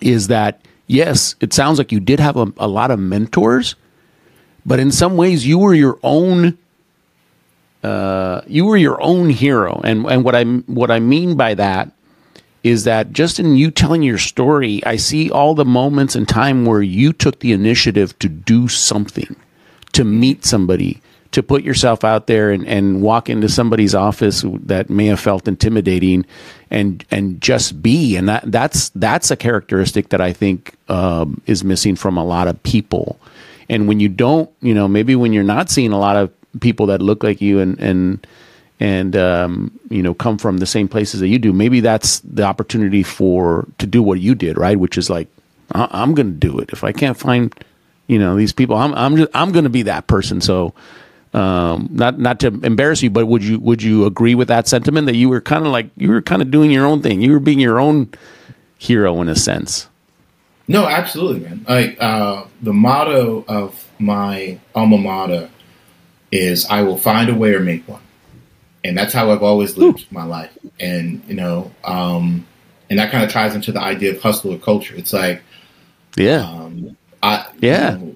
is 0.00 0.28
that 0.28 0.60
yes, 0.92 1.34
it 1.40 1.52
sounds 1.52 1.78
like 1.78 1.90
you 1.90 2.00
did 2.00 2.20
have 2.20 2.36
a, 2.36 2.52
a 2.58 2.68
lot 2.68 2.90
of 2.90 2.98
mentors, 2.98 3.74
but 4.64 4.78
in 4.78 4.92
some 4.92 5.16
ways 5.16 5.46
you 5.46 5.58
were 5.58 5.74
your 5.74 5.98
own. 6.02 6.58
Uh, 7.82 8.42
you 8.46 8.64
were 8.64 8.76
your 8.76 9.02
own 9.02 9.28
hero, 9.28 9.80
and 9.82 10.06
and 10.06 10.22
what 10.22 10.36
I 10.36 10.44
what 10.44 10.90
I 10.92 11.00
mean 11.00 11.36
by 11.36 11.54
that 11.54 11.90
is 12.62 12.84
that 12.84 13.12
just 13.12 13.40
in 13.40 13.56
you 13.56 13.70
telling 13.70 14.02
your 14.02 14.18
story, 14.18 14.80
I 14.86 14.96
see 14.96 15.30
all 15.30 15.54
the 15.54 15.64
moments 15.64 16.14
in 16.14 16.26
time 16.26 16.64
where 16.64 16.82
you 16.82 17.12
took 17.12 17.40
the 17.40 17.52
initiative 17.52 18.16
to 18.20 18.28
do 18.28 18.68
something, 18.68 19.34
to 19.94 20.04
meet 20.04 20.44
somebody, 20.44 21.02
to 21.32 21.42
put 21.42 21.62
yourself 21.64 22.04
out 22.04 22.26
there 22.26 22.50
and, 22.50 22.66
and 22.66 23.02
walk 23.02 23.28
into 23.28 23.48
somebody's 23.48 23.94
office 23.94 24.44
that 24.46 24.88
may 24.90 25.06
have 25.06 25.20
felt 25.20 25.48
intimidating 25.48 26.24
and 26.70 27.04
and 27.10 27.40
just 27.40 27.82
be. 27.82 28.16
And 28.16 28.28
that 28.28 28.44
that's 28.50 28.90
that's 28.90 29.30
a 29.30 29.36
characteristic 29.36 30.10
that 30.10 30.20
I 30.20 30.32
think 30.32 30.74
um, 30.88 31.40
is 31.46 31.64
missing 31.64 31.96
from 31.96 32.16
a 32.16 32.24
lot 32.24 32.48
of 32.48 32.62
people. 32.62 33.18
And 33.68 33.88
when 33.88 34.00
you 34.00 34.08
don't, 34.08 34.50
you 34.60 34.74
know, 34.74 34.86
maybe 34.88 35.16
when 35.16 35.32
you're 35.32 35.44
not 35.44 35.70
seeing 35.70 35.92
a 35.92 35.98
lot 35.98 36.16
of 36.16 36.30
people 36.60 36.86
that 36.86 37.00
look 37.02 37.22
like 37.22 37.40
you 37.40 37.60
and 37.60 37.78
and 37.80 38.26
and 38.80 39.14
um, 39.16 39.78
you 39.90 40.02
know 40.02 40.12
come 40.12 40.38
from 40.38 40.58
the 40.58 40.66
same 40.66 40.88
places 40.88 41.20
that 41.20 41.28
you 41.28 41.38
do 41.38 41.52
maybe 41.52 41.80
that's 41.80 42.18
the 42.20 42.42
opportunity 42.42 43.02
for 43.02 43.66
to 43.78 43.86
do 43.86 44.02
what 44.02 44.20
you 44.20 44.34
did 44.34 44.58
right 44.58 44.78
which 44.78 44.98
is 44.98 45.08
like 45.08 45.28
I- 45.72 45.88
i'm 45.92 46.14
going 46.14 46.26
to 46.32 46.38
do 46.38 46.58
it 46.58 46.70
if 46.72 46.82
i 46.82 46.90
can't 46.92 47.16
find 47.16 47.54
you 48.08 48.18
know 48.18 48.36
these 48.36 48.52
people 48.52 48.76
i'm 48.76 48.92
i'm 48.94 49.16
just, 49.16 49.30
i'm 49.34 49.52
going 49.52 49.64
to 49.64 49.70
be 49.70 49.82
that 49.82 50.08
person 50.08 50.40
so 50.40 50.74
um, 51.34 51.88
not 51.90 52.18
not 52.18 52.40
to 52.40 52.48
embarrass 52.62 53.02
you 53.02 53.10
but 53.10 53.26
would 53.26 53.42
you 53.42 53.58
would 53.60 53.82
you 53.82 54.04
agree 54.06 54.34
with 54.34 54.48
that 54.48 54.68
sentiment 54.68 55.06
that 55.06 55.16
you 55.16 55.28
were 55.28 55.40
kind 55.40 55.64
of 55.66 55.72
like 55.72 55.88
you 55.96 56.08
were 56.10 56.22
kind 56.22 56.42
of 56.42 56.50
doing 56.50 56.70
your 56.70 56.86
own 56.86 57.00
thing 57.02 57.20
you 57.22 57.32
were 57.32 57.40
being 57.40 57.58
your 57.60 57.80
own 57.80 58.08
hero 58.78 59.20
in 59.20 59.28
a 59.28 59.36
sense 59.36 59.88
No, 60.68 60.86
absolutely, 60.86 61.40
man. 61.40 61.64
Like 61.68 61.96
uh, 62.00 62.44
the 62.62 62.72
motto 62.72 63.44
of 63.48 63.74
my 63.98 64.58
alma 64.74 64.96
mater 64.98 65.50
is 66.30 66.66
"I 66.66 66.82
will 66.82 66.96
find 66.98 67.28
a 67.28 67.34
way 67.34 67.52
or 67.54 67.60
make 67.60 67.86
one," 67.88 68.02
and 68.84 68.96
that's 68.96 69.12
how 69.12 69.30
I've 69.32 69.42
always 69.42 69.76
lived 69.76 70.06
my 70.10 70.24
life. 70.24 70.56
And 70.80 71.20
you 71.26 71.34
know, 71.34 71.70
um, 71.84 72.46
and 72.88 72.98
that 72.98 73.10
kind 73.10 73.24
of 73.24 73.30
ties 73.30 73.54
into 73.54 73.72
the 73.72 73.80
idea 73.80 74.12
of 74.14 74.22
hustle 74.22 74.54
or 74.54 74.58
culture. 74.58 74.94
It's 74.96 75.12
like, 75.12 75.42
yeah 76.16 76.42
um, 76.48 76.96
I 77.22 77.46
Yeah. 77.60 77.98
you 77.98 77.98
know, 77.98 78.14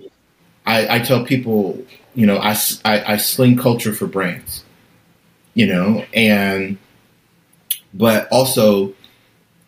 I, 0.67 0.97
I 0.97 0.99
tell 1.01 1.25
people, 1.25 1.85
you 2.17 2.27
know, 2.27 2.39
I 2.39 2.57
I 2.85 3.17
sling 3.19 3.59
culture 3.59 3.93
for 3.93 4.07
brands, 4.07 4.65
you 5.55 5.67
know, 5.67 6.05
and 6.13 6.79
but 7.95 8.27
also 8.33 8.95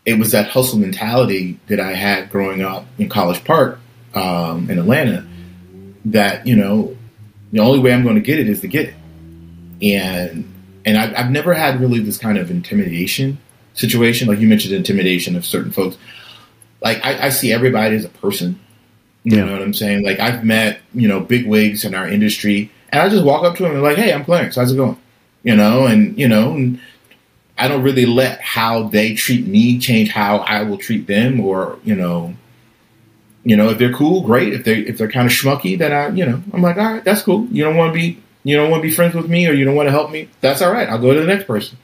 it 0.07 0.19
was 0.19 0.33
that 0.33 0.49
hustle 0.49 0.79
mentality 0.79 1.61
that 1.67 1.79
I 1.79 1.93
had 1.93 2.31
growing 2.31 2.63
up 2.63 2.87
in 2.97 3.11
College 3.11 3.45
Park 3.45 3.79
um, 4.15 4.71
in 4.71 4.79
Atlanta. 4.79 5.29
That 6.07 6.47
you 6.47 6.57
know, 6.57 6.97
the 7.53 7.61
only 7.61 7.81
way 7.81 7.93
I'm 7.93 8.03
going 8.03 8.15
to 8.15 8.23
get 8.23 8.39
it 8.39 8.49
is 8.49 8.63
to 8.63 8.69
get 8.69 8.89
it, 8.89 8.95
and 9.83 10.51
and 10.87 10.97
I've, 10.97 11.15
I've 11.15 11.31
never 11.31 11.53
had 11.53 11.81
really 11.81 12.01
this 12.01 12.17
kind 12.17 12.39
of 12.39 12.51
intimidation 12.51 13.37
situation, 13.75 14.27
like 14.27 14.39
you 14.39 14.49
mentioned, 14.49 14.75
intimidation 14.75 15.37
of 15.37 15.45
certain 15.45 15.71
folks. 15.71 15.99
Like 16.81 17.05
I, 17.05 17.27
I 17.27 17.29
see 17.29 17.53
everybody 17.53 17.95
as 17.95 18.07
a 18.07 18.09
person. 18.09 18.59
You 19.25 19.37
Yeah. 19.37 19.45
know 19.45 19.53
what 19.53 19.63
I'm 19.63 19.75
saying? 19.75 20.05
Like 20.05 20.21
I've 20.21 20.45
met 20.45 20.81
you 20.95 21.09
know 21.09 21.21
big 21.21 21.47
wigs 21.47 21.85
in 21.85 21.95
our 21.95 22.09
industry, 22.09 22.71
and 22.91 23.03
I 23.03 23.09
just 23.09 23.25
walk 23.25 23.45
up 23.45 23.57
to 23.57 23.63
them 23.65 23.73
and 23.73 23.83
like, 23.83 23.97
"Hey, 23.99 24.13
I'm 24.13 24.25
Clarence. 24.25 24.57
How's 24.57 24.73
it 24.73 24.77
going?" 24.77 24.97
You 25.45 25.57
know, 25.57 25.87
and 25.87 26.19
you 26.19 26.29
know, 26.29 26.53
and 26.53 26.79
I 27.59 27.69
don't 27.69 27.83
really 27.83 28.07
let 28.07 28.41
how 28.41 28.85
they 28.89 29.15
treat 29.15 29.47
me 29.47 29.79
change 29.79 30.11
how 30.11 30.39
I 30.39 30.63
will 30.63 30.79
treat 30.79 31.07
them, 31.07 31.41
or 31.41 31.79
you 31.85 31.95
know, 31.95 32.35
you 33.45 33.57
know, 33.57 33.71
if 33.71 33.79
they're 33.79 33.93
cool, 33.93 34.23
great. 34.23 34.53
If 34.53 34.65
they 34.65 34.81
if 34.81 34.99
they're 34.99 35.11
kind 35.11 35.27
of 35.27 35.33
schmucky, 35.33 35.77
then 35.79 35.93
I, 35.93 36.09
you 36.09 36.25
know, 36.25 36.43
I'm 36.53 36.63
like, 36.63 36.77
all 36.77 36.93
right, 36.95 37.05
that's 37.05 37.23
cool. 37.23 37.47
You 37.51 37.65
don't 37.65 37.77
want 37.77 37.93
to 37.93 37.99
be, 37.99 38.19
you 38.45 38.57
don't 38.57 38.71
want 38.71 38.83
to 38.83 38.89
be 38.89 38.95
friends 38.95 39.15
with 39.15 39.29
me, 39.29 39.47
or 39.49 39.53
you 39.53 39.65
don't 39.65 39.75
want 39.75 39.89
to 39.89 39.93
help 39.93 40.11
me. 40.11 40.29
That's 40.41 40.63
all 40.63 40.73
right. 40.73 40.89
I'll 40.89 40.99
go 41.01 41.13
to 41.15 41.21
the 41.21 41.27
next 41.27 41.47
person. 41.47 41.77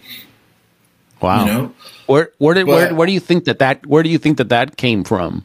wow 1.21 1.41
You 1.41 1.47
know, 1.53 1.75
where 2.07 2.31
where 2.39 2.55
did 2.55 2.67
where, 2.67 2.95
where 2.95 3.07
do 3.07 3.13
you 3.13 3.21
think 3.21 3.45
that 3.45 3.59
that 3.61 3.87
where 3.87 4.03
do 4.03 4.09
you 4.11 4.19
think 4.19 4.37
that 4.39 4.49
that 4.51 4.77
came 4.77 5.05
from 5.05 5.45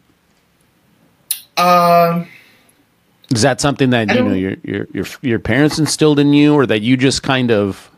um, 1.60 2.28
Is 3.32 3.41
that 3.41 3.62
something 3.62 3.91
that 3.91 4.13
you 4.13 4.24
know 4.24 4.34
your 4.34 4.56
your 4.63 4.88
your 4.93 5.06
your 5.22 5.39
parents 5.39 5.78
instilled 5.80 6.19
in 6.19 6.34
you, 6.34 6.54
or 6.54 6.65
that 6.65 6.82
you 6.82 6.98
just 6.98 7.22
kind 7.24 7.52
of, 7.52 7.89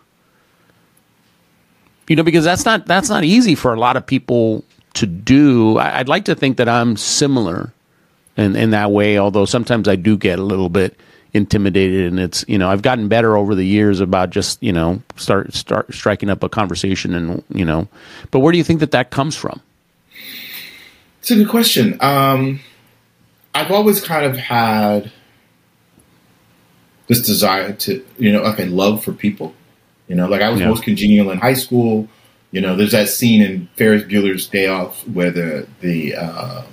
you 2.07 2.15
know, 2.15 2.23
because 2.23 2.43
that's 2.43 2.65
not 2.65 2.85
that's 2.85 3.09
not 3.09 3.23
easy 3.23 3.55
for 3.55 3.73
a 3.73 3.79
lot 3.79 3.95
of 3.95 4.05
people 4.05 4.63
to 4.95 5.05
do. 5.05 5.77
I, 5.77 5.99
I'd 5.99 6.09
like 6.09 6.25
to 6.25 6.35
think 6.35 6.57
that 6.57 6.67
I'm 6.67 6.97
similar 6.97 7.71
in 8.35 8.55
in 8.55 8.71
that 8.71 8.91
way, 8.91 9.17
although 9.17 9.45
sometimes 9.45 9.87
I 9.87 9.95
do 9.95 10.17
get 10.17 10.39
a 10.39 10.43
little 10.43 10.69
bit 10.69 10.99
intimidated, 11.33 12.07
and 12.07 12.19
it's 12.19 12.43
you 12.47 12.57
know 12.57 12.69
I've 12.69 12.81
gotten 12.81 13.07
better 13.07 13.37
over 13.37 13.55
the 13.55 13.65
years 13.65 14.01
about 14.01 14.31
just 14.31 14.61
you 14.61 14.73
know 14.73 15.01
start 15.15 15.53
start 15.53 15.93
striking 15.93 16.29
up 16.29 16.43
a 16.43 16.49
conversation, 16.49 17.13
and 17.13 17.43
you 17.49 17.63
know, 17.63 17.87
but 18.31 18.39
where 18.39 18.51
do 18.51 18.57
you 18.57 18.63
think 18.63 18.79
that 18.81 18.91
that 18.91 19.11
comes 19.11 19.35
from? 19.35 19.61
it's 21.21 21.29
a 21.29 21.35
good 21.35 21.49
question. 21.49 21.97
Um, 22.01 22.59
I've 23.53 23.71
always 23.71 24.01
kind 24.01 24.25
of 24.25 24.37
had 24.37 25.11
this 27.07 27.21
desire 27.21 27.73
to, 27.73 28.05
you 28.17 28.31
know, 28.31 28.41
like 28.43 28.59
a 28.59 28.65
love 28.65 29.03
for 29.03 29.11
people. 29.13 29.53
You 30.07 30.15
know, 30.15 30.27
like 30.27 30.41
I 30.41 30.49
was 30.49 30.59
Yeah. 30.59 30.69
most 30.69 30.83
congenial 30.83 31.31
in 31.31 31.39
high 31.39 31.53
school. 31.53 32.07
You 32.51 32.61
know, 32.61 32.75
there's 32.75 32.91
that 32.91 33.09
scene 33.09 33.41
in 33.41 33.67
Ferris 33.77 34.03
Bueller's 34.03 34.47
Day 34.47 34.67
Off 34.67 35.07
where 35.07 35.31
the 35.31 35.67
the 35.81 36.15
uh, 36.15 36.63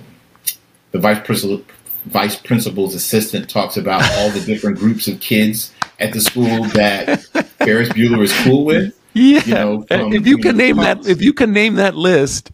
the 0.91 0.99
vice 0.99 1.19
principal 1.25 1.61
vice 2.05 2.35
principal's 2.35 2.95
assistant 2.95 3.49
talks 3.49 3.77
about 3.77 4.01
all 4.17 4.29
the 4.31 4.41
different 4.41 4.77
groups 4.83 5.07
of 5.07 5.19
kids 5.19 5.73
at 5.99 6.13
the 6.13 6.21
school 6.21 6.63
that 6.69 7.21
Ferris 7.59 7.89
Bueller 7.89 8.23
is 8.23 8.33
cool 8.43 8.65
with. 8.65 8.93
Yeah. 9.13 9.43
You 9.45 9.53
know, 9.53 9.81
from, 9.83 10.13
if 10.13 10.25
you 10.27 10.35
you 10.35 10.37
can 10.37 10.57
know, 10.57 10.63
name 10.63 10.77
that, 10.77 11.05
if 11.07 11.21
you 11.21 11.33
can 11.33 11.51
name 11.51 11.75
that 11.75 11.95
list, 11.95 12.51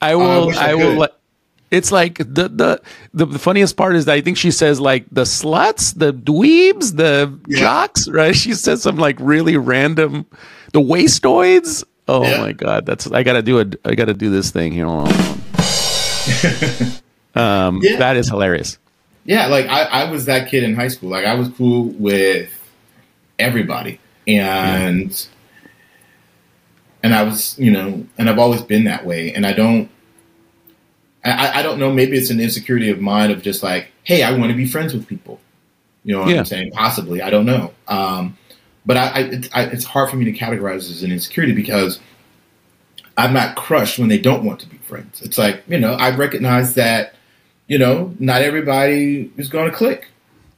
I 0.00 0.14
will. 0.14 0.46
wish 0.48 0.56
I 0.56 0.70
I, 0.70 0.74
will. 0.74 0.94
let- 0.94 1.17
It's 1.70 1.92
like 1.92 2.18
the, 2.18 2.48
the 2.48 2.80
the 3.12 3.26
the 3.26 3.38
funniest 3.38 3.76
part 3.76 3.94
is 3.94 4.06
that 4.06 4.14
I 4.14 4.20
think 4.22 4.36
she 4.38 4.50
says 4.50 4.80
like 4.80 5.04
the 5.12 5.22
sluts, 5.22 5.92
the 5.96 6.12
dweebs, 6.14 6.96
the 6.96 7.38
Yeah. 7.46 7.58
jocks, 7.60 8.08
right? 8.08 8.34
She 8.34 8.54
says 8.54 8.82
some 8.82 8.96
like 8.96 9.16
really 9.20 9.56
random, 9.56 10.24
the 10.72 10.80
wastoids. 10.80 11.84
Oh 12.08 12.22
Yeah. 12.26 12.38
my 12.40 12.52
god, 12.52 12.86
that's 12.86 13.06
I 13.12 13.22
gotta 13.22 13.42
do 13.42 13.58
it. 13.58 13.78
I 13.84 13.94
gotta 13.94 14.14
do 14.14 14.30
this 14.30 14.50
thing 14.50 14.72
here. 14.72 14.86
Hold 14.86 15.08
on, 15.08 15.14
hold 15.14 15.38
on. 17.34 17.34
um, 17.68 17.80
Yeah. 17.82 17.96
that 17.98 18.16
is 18.16 18.28
hilarious. 18.28 18.78
Yeah, 19.24 19.46
like 19.48 19.66
I, 19.66 19.82
I 19.82 20.10
was 20.10 20.24
that 20.24 20.48
kid 20.48 20.62
in 20.64 20.74
high 20.74 20.88
school. 20.88 21.10
Like 21.10 21.26
I 21.26 21.34
was 21.34 21.50
cool 21.50 21.88
with 21.98 22.50
everybody, 23.38 24.00
and 24.26 25.26
and 27.02 27.14
I 27.14 27.22
was, 27.24 27.58
you 27.58 27.70
know, 27.70 28.06
and 28.16 28.30
I've 28.30 28.38
always 28.38 28.62
been 28.62 28.84
that 28.84 29.04
way. 29.04 29.32
And 29.32 29.46
I 29.46 29.52
don't, 29.52 29.88
I, 31.24 31.60
I 31.60 31.62
don't 31.62 31.78
know. 31.78 31.92
Maybe 31.92 32.16
it's 32.16 32.30
an 32.30 32.40
insecurity 32.40 32.90
of 32.90 33.00
mine 33.00 33.30
of 33.30 33.42
just 33.42 33.62
like, 33.62 33.88
hey, 34.04 34.22
I 34.22 34.32
want 34.32 34.50
to 34.50 34.56
be 34.56 34.66
friends 34.66 34.94
with 34.94 35.06
people. 35.06 35.40
You 36.04 36.14
know 36.14 36.20
what 36.20 36.30
Yeah. 36.30 36.38
I'm 36.38 36.44
saying? 36.44 36.70
Possibly, 36.72 37.20
I 37.22 37.30
don't 37.30 37.44
know. 37.46 37.72
Um, 37.88 38.36
but 38.86 38.96
I, 38.96 39.06
I, 39.08 39.18
it's, 39.20 39.48
I, 39.52 39.62
it's 39.64 39.84
hard 39.84 40.08
for 40.10 40.16
me 40.16 40.24
to 40.26 40.32
categorize 40.32 40.90
as 40.90 41.02
an 41.02 41.12
insecurity 41.12 41.52
because 41.52 42.00
I'm 43.16 43.32
not 43.34 43.56
crushed 43.56 43.98
when 43.98 44.08
they 44.08 44.18
don't 44.18 44.44
want 44.44 44.60
to 44.60 44.68
be 44.68 44.78
friends. 44.78 45.20
It's 45.22 45.36
like, 45.36 45.62
you 45.68 45.78
know, 45.78 45.94
I 45.94 46.14
recognize 46.14 46.74
that, 46.74 47.14
you 47.66 47.78
know, 47.78 48.14
not 48.18 48.42
everybody 48.42 49.30
is 49.36 49.48
going 49.48 49.70
to 49.70 49.76
click. 49.76 50.08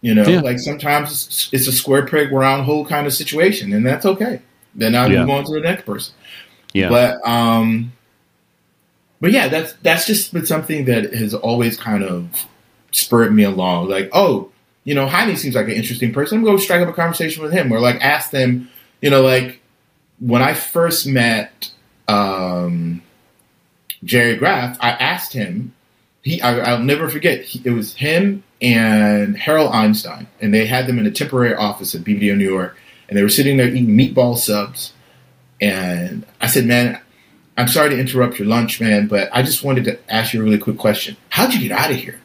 You 0.03 0.14
know, 0.14 0.23
Yeah. 0.27 0.40
like 0.40 0.59
sometimes 0.59 1.11
it's, 1.11 1.49
it's 1.53 1.66
a 1.66 1.73
square 1.73 2.07
peg 2.07 2.31
round 2.33 2.64
hole 2.64 2.87
kind 2.87 3.07
of 3.07 3.12
situation, 3.12 3.73
and 3.73 3.85
that's 3.85 4.07
okay. 4.07 4.40
Then 4.75 4.94
I 4.94 5.07
Yeah. 5.09 5.20
move 5.20 5.31
on 5.31 5.44
to 5.44 5.53
the 5.53 5.61
next 5.61 5.85
person. 5.85 6.14
Yeah. 6.73 6.88
But 6.88 7.27
um, 7.29 7.92
but 9.20 9.33
yeah, 9.33 9.48
that's 9.48 9.74
that's 9.83 10.06
just 10.06 10.33
been 10.33 10.46
something 10.46 10.87
that 10.87 11.12
has 11.14 11.35
always 11.35 11.76
kind 11.76 12.02
of 12.02 12.46
spurred 12.92 13.35
me 13.35 13.44
along. 13.44 13.88
Like, 13.88 14.09
oh, 14.12 14.50
you 14.85 14.94
know, 14.94 15.06
Jaime 15.06 15.37
seems 15.37 15.54
like 15.54 15.66
an 15.66 15.72
interesting 15.72 16.12
person. 16.12 16.38
I'm 16.38 16.44
going 16.44 16.56
to 16.56 16.62
strike 16.62 16.80
up 16.80 16.88
a 16.88 16.92
conversation 16.92 17.42
with 17.42 17.52
him, 17.52 17.72
or 17.72 17.80
like 17.80 17.96
ask 18.00 18.30
them. 18.30 18.70
You 19.02 19.11
know, 19.11 19.22
like 19.22 19.61
when 20.20 20.42
I 20.42 20.54
first 20.54 21.06
met 21.06 21.70
um, 22.09 23.02
Gerry 24.04 24.37
Graf, 24.37 24.76
I 24.80 24.90
asked 24.90 25.33
him. 25.33 25.74
He, 26.22 26.40
I, 26.42 26.59
I'll 26.59 26.80
never 26.80 27.09
forget. 27.09 27.42
He, 27.42 27.62
it 27.64 27.72
was 27.72 27.94
him 27.94 28.42
and 28.61 29.37
Harold 29.37 29.72
Einstein, 29.72 30.26
and 30.40 30.52
they 30.52 30.66
had 30.66 30.87
them 30.87 30.98
in 30.98 31.06
a 31.06 31.11
temporary 31.11 31.54
office 31.54 31.94
at 31.94 32.02
BBDO 32.02 32.37
New 32.37 32.48
York, 32.48 32.76
and 33.09 33.18
they 33.18 33.22
were 33.22 33.28
sitting 33.30 33.56
there 33.56 33.68
eating 33.68 33.96
meatball 33.96 34.37
subs. 34.37 34.92
And 35.61 36.26
I 36.40 36.46
said, 36.46 36.66
"Man, 36.66 37.00
I'm 37.57 37.69
sorry 37.69 37.91
to 37.91 37.99
interrupt 37.99 38.39
your 38.39 38.49
lunch, 38.49 38.81
man, 38.81 39.07
but 39.07 39.29
I 39.33 39.43
just 39.43 39.63
wanted 39.63 39.85
to 39.85 39.99
ask 40.13 40.33
you 40.33 40.41
a 40.41 40.45
really 40.45 40.59
quick 40.59 40.79
question. 40.79 41.17
How'd 41.29 41.53
you 41.53 41.61
get 41.69 41.73
out 41.79 41.91
of 41.91 41.97
here? 41.97 42.19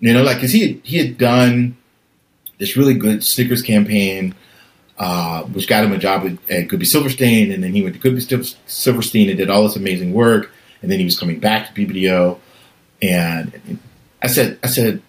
You 0.00 0.12
know, 0.12 0.22
like, 0.22 0.40
cause 0.40 0.50
he 0.52 0.66
had, 0.66 0.80
he 0.84 0.98
had 0.98 1.18
done 1.18 1.76
this 2.58 2.76
really 2.76 2.94
good 2.94 3.22
Snickers 3.22 3.62
campaign, 3.62 4.34
uh, 4.98 5.42
which 5.44 5.68
got 5.68 5.84
him 5.84 5.92
a 5.92 5.98
job 5.98 6.26
at, 6.26 6.50
at 6.52 6.68
Goodby 6.68 6.86
Silverstein, 6.86 7.52
and 7.52 7.62
then 7.62 7.72
he 7.74 7.82
went 7.82 7.94
to 7.94 8.00
Goodby 8.00 8.56
Silverstein 8.66 9.28
and 9.28 9.38
did 9.38 9.50
all 9.50 9.62
this 9.62 9.76
amazing 9.76 10.12
work, 10.12 10.50
and 10.82 10.90
then 10.90 10.98
he 10.98 11.04
was 11.04 11.18
coming 11.18 11.38
back 11.38 11.72
to 11.72 11.86
BBDO, 11.86 12.38
and 13.02 13.78
I 14.22 14.26
said, 14.26 14.58
I 14.62 14.66
said, 14.66 15.00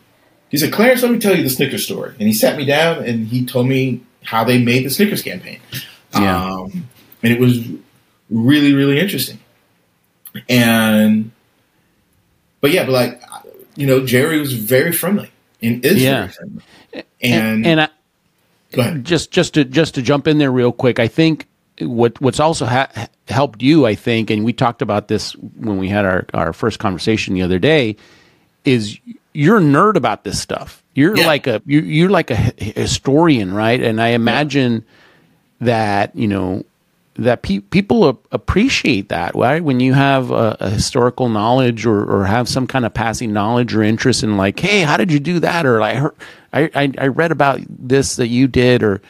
he 0.50 0.58
said, 0.58 0.72
Clarence, 0.72 1.02
let 1.02 1.12
me 1.12 1.20
tell 1.20 1.36
you 1.36 1.44
the 1.44 1.50
Snickers 1.50 1.84
story, 1.86 2.12
and 2.20 2.28
he 2.28 2.34
sat 2.34 2.58
me 2.58 2.66
down 2.66 3.04
and 3.04 3.28
he 3.28 3.46
told 3.46 3.68
me 3.68 4.02
how 4.24 4.44
they 4.44 4.62
made 4.62 4.86
the 4.86 4.90
Snickers 4.90 5.22
campaign, 5.22 5.60
Yeah. 6.14 6.46
um, 6.46 6.88
and 7.24 7.34
it 7.34 7.40
was 7.40 7.60
really 8.32 8.74
really 8.74 9.00
interesting, 9.00 9.40
and 10.50 11.32
but 12.62 12.72
yeah, 12.72 12.86
but 12.86 12.92
like 12.94 13.22
you 13.76 13.86
know, 13.88 14.06
Gerry 14.06 14.40
was 14.40 14.54
very 14.54 14.92
friendly 14.92 15.32
and 15.62 15.86
is 15.86 16.02
Yeah. 16.04 16.22
very 16.22 16.30
friendly, 16.30 16.64
and 16.94 17.06
and, 17.24 17.66
and 17.66 17.82
I, 17.82 17.90
go 18.72 18.82
ahead. 18.82 19.06
just 19.06 19.32
just 19.32 19.54
to 19.56 19.64
just 19.66 19.96
to 19.96 20.02
jump 20.02 20.28
in 20.28 20.38
there 20.40 20.52
real 20.52 20.72
quick, 20.72 21.00
I 21.00 21.08
think 21.08 21.48
what 21.80 22.20
what's 22.22 22.40
also 22.40 22.66
ha- 22.66 23.08
helped 23.28 23.62
you, 23.62 23.86
I 23.86 23.96
think, 23.96 24.30
and 24.30 24.44
we 24.44 24.54
talked 24.54 24.82
about 24.82 25.08
this 25.08 25.34
when 25.34 25.78
we 25.78 25.90
had 25.90 26.06
our 26.06 26.26
our 26.34 26.54
first 26.54 26.80
conversation 26.80 27.34
the 27.34 27.42
other 27.42 27.60
day, 27.60 27.96
is 28.66 28.98
you're 29.34 29.58
a 29.58 29.62
nerd 29.62 29.96
about 29.96 30.24
this 30.24 30.40
stuff. 30.40 30.84
You're 30.94 31.18
Yeah. 31.18 31.26
like 31.26 31.48
a 31.48 31.62
you, 31.66 31.80
you're 31.82 32.10
like 32.10 32.30
a 32.32 32.36
historian, 32.36 33.54
right? 33.54 33.82
And 33.82 34.02
I 34.02 34.10
imagine 34.10 34.84
that 35.62 36.16
you 36.16 36.28
know 36.28 36.64
that 37.16 37.42
pe- 37.42 37.60
people 37.60 38.08
ap- 38.10 38.28
appreciate 38.32 39.10
that, 39.10 39.36
right? 39.36 39.64
When 39.64 39.80
you 39.80 39.94
have 39.94 40.32
a, 40.32 40.58
a 40.60 40.70
historical 40.70 41.30
knowledge 41.30 41.86
or, 41.86 42.04
or 42.04 42.26
have 42.26 42.48
some 42.48 42.68
kind 42.68 42.86
of 42.86 42.94
passing 42.94 43.34
knowledge 43.34 43.76
or 43.76 43.84
interest 43.84 44.24
in, 44.24 44.38
like, 44.38 44.60
hey, 44.60 44.82
how 44.82 44.98
did 44.98 45.12
you 45.12 45.20
do 45.20 45.40
that? 45.40 45.66
Or 45.66 45.82
I 45.82 45.96
heard, 45.96 46.16
I, 46.54 46.70
I, 46.74 46.92
I 46.98 47.08
read 47.08 47.32
about 47.32 47.60
this 47.68 48.16
that 48.16 48.28
you 48.28 48.48
did, 48.48 48.82
or 48.84 49.02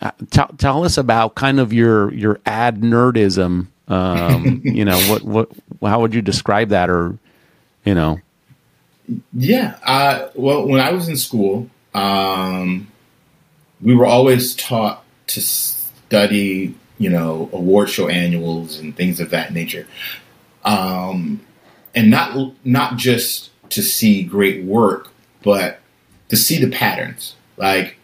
uh, 0.00 0.12
tell 0.30 0.48
tell 0.58 0.84
us 0.84 0.96
about 0.96 1.34
kind 1.34 1.60
of 1.60 1.72
your 1.72 2.12
your 2.14 2.40
ad 2.46 2.80
nerdism. 2.80 3.66
Um, 3.88 4.60
you 4.64 4.84
know, 4.84 4.98
what 5.10 5.22
what 5.22 5.50
how 5.82 6.00
would 6.00 6.14
you 6.14 6.22
describe 6.22 6.68
that, 6.70 6.88
or 6.88 7.18
you 7.84 7.94
know, 7.94 8.20
Yeah. 9.34 9.76
Uh, 9.84 10.28
well, 10.34 10.66
when 10.66 10.80
I 10.80 10.92
was 10.92 11.08
in 11.08 11.16
school, 11.16 11.68
um, 11.94 12.88
we 13.80 13.94
were 13.94 14.06
always 14.06 14.54
taught 14.54 15.04
to 15.28 15.40
study, 15.40 16.74
you 17.00 17.08
know, 17.08 17.48
award 17.54 17.88
show 17.88 18.08
annuals 18.08 18.78
and 18.78 18.94
things 18.94 19.20
of 19.20 19.30
that 19.30 19.54
nature, 19.54 19.86
um, 20.66 21.40
and 21.94 22.10
not 22.10 22.54
not 22.62 22.98
just 22.98 23.50
to 23.70 23.82
see 23.82 24.22
great 24.22 24.64
work, 24.64 25.08
but 25.42 25.80
to 26.28 26.36
see 26.36 26.62
the 26.62 26.70
patterns. 26.70 27.34
Like 27.56 27.96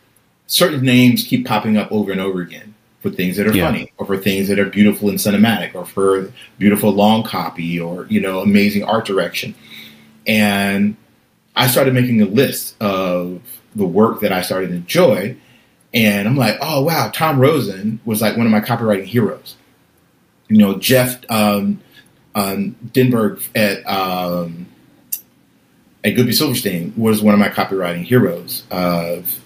certain 0.47 0.81
names 0.81 1.25
keep 1.25 1.47
popping 1.47 1.77
up 1.77 1.93
over 1.93 2.11
and 2.11 2.21
over 2.21 2.41
again 2.41 2.75
for 3.03 3.11
things 3.11 3.37
that 3.37 3.47
are 3.47 3.55
Yeah. 3.55 3.67
funny, 3.67 3.93
or 3.99 4.07
for 4.07 4.17
things 4.17 4.49
that 4.49 4.59
are 4.59 4.65
beautiful 4.65 5.11
and 5.11 5.19
cinematic, 5.19 5.75
or 5.75 5.85
for 5.85 6.33
beautiful 6.59 6.91
long 6.91 7.23
copy, 7.23 7.79
or 7.79 8.07
you 8.09 8.21
know, 8.21 8.41
amazing 8.41 8.83
art 8.83 9.05
direction. 9.05 9.55
And 10.27 10.97
I 11.55 11.67
started 11.67 11.93
making 11.93 12.23
a 12.23 12.27
list 12.27 12.81
of 12.81 13.43
the 13.75 13.87
work 13.87 14.21
that 14.23 14.33
I 14.33 14.41
started 14.41 14.69
to 14.69 14.77
enjoy. 14.77 15.37
And 15.97 16.29
I'm 16.29 16.37
like, 16.37 16.59
oh, 16.61 16.85
wow, 16.85 17.11
Tom 17.13 17.41
Rosen 17.41 18.01
was 18.05 18.21
like 18.21 18.37
one 18.37 18.47
of 18.47 18.53
my 18.53 18.61
copywriting 18.61 19.07
heroes. 19.07 19.57
You 20.49 20.59
know, 20.59 20.79
Jeff 20.79 21.19
um, 21.31 21.81
um, 22.35 22.77
Denberg 22.93 23.43
at, 23.57 23.85
um, 23.89 24.67
at 26.05 26.15
Goodby 26.15 26.35
Silverstein 26.35 26.93
was 26.97 27.23
one 27.23 27.35
of 27.35 27.41
my 27.41 27.49
copywriting 27.49 28.05
heroes. 28.05 28.63
Of 28.71 29.41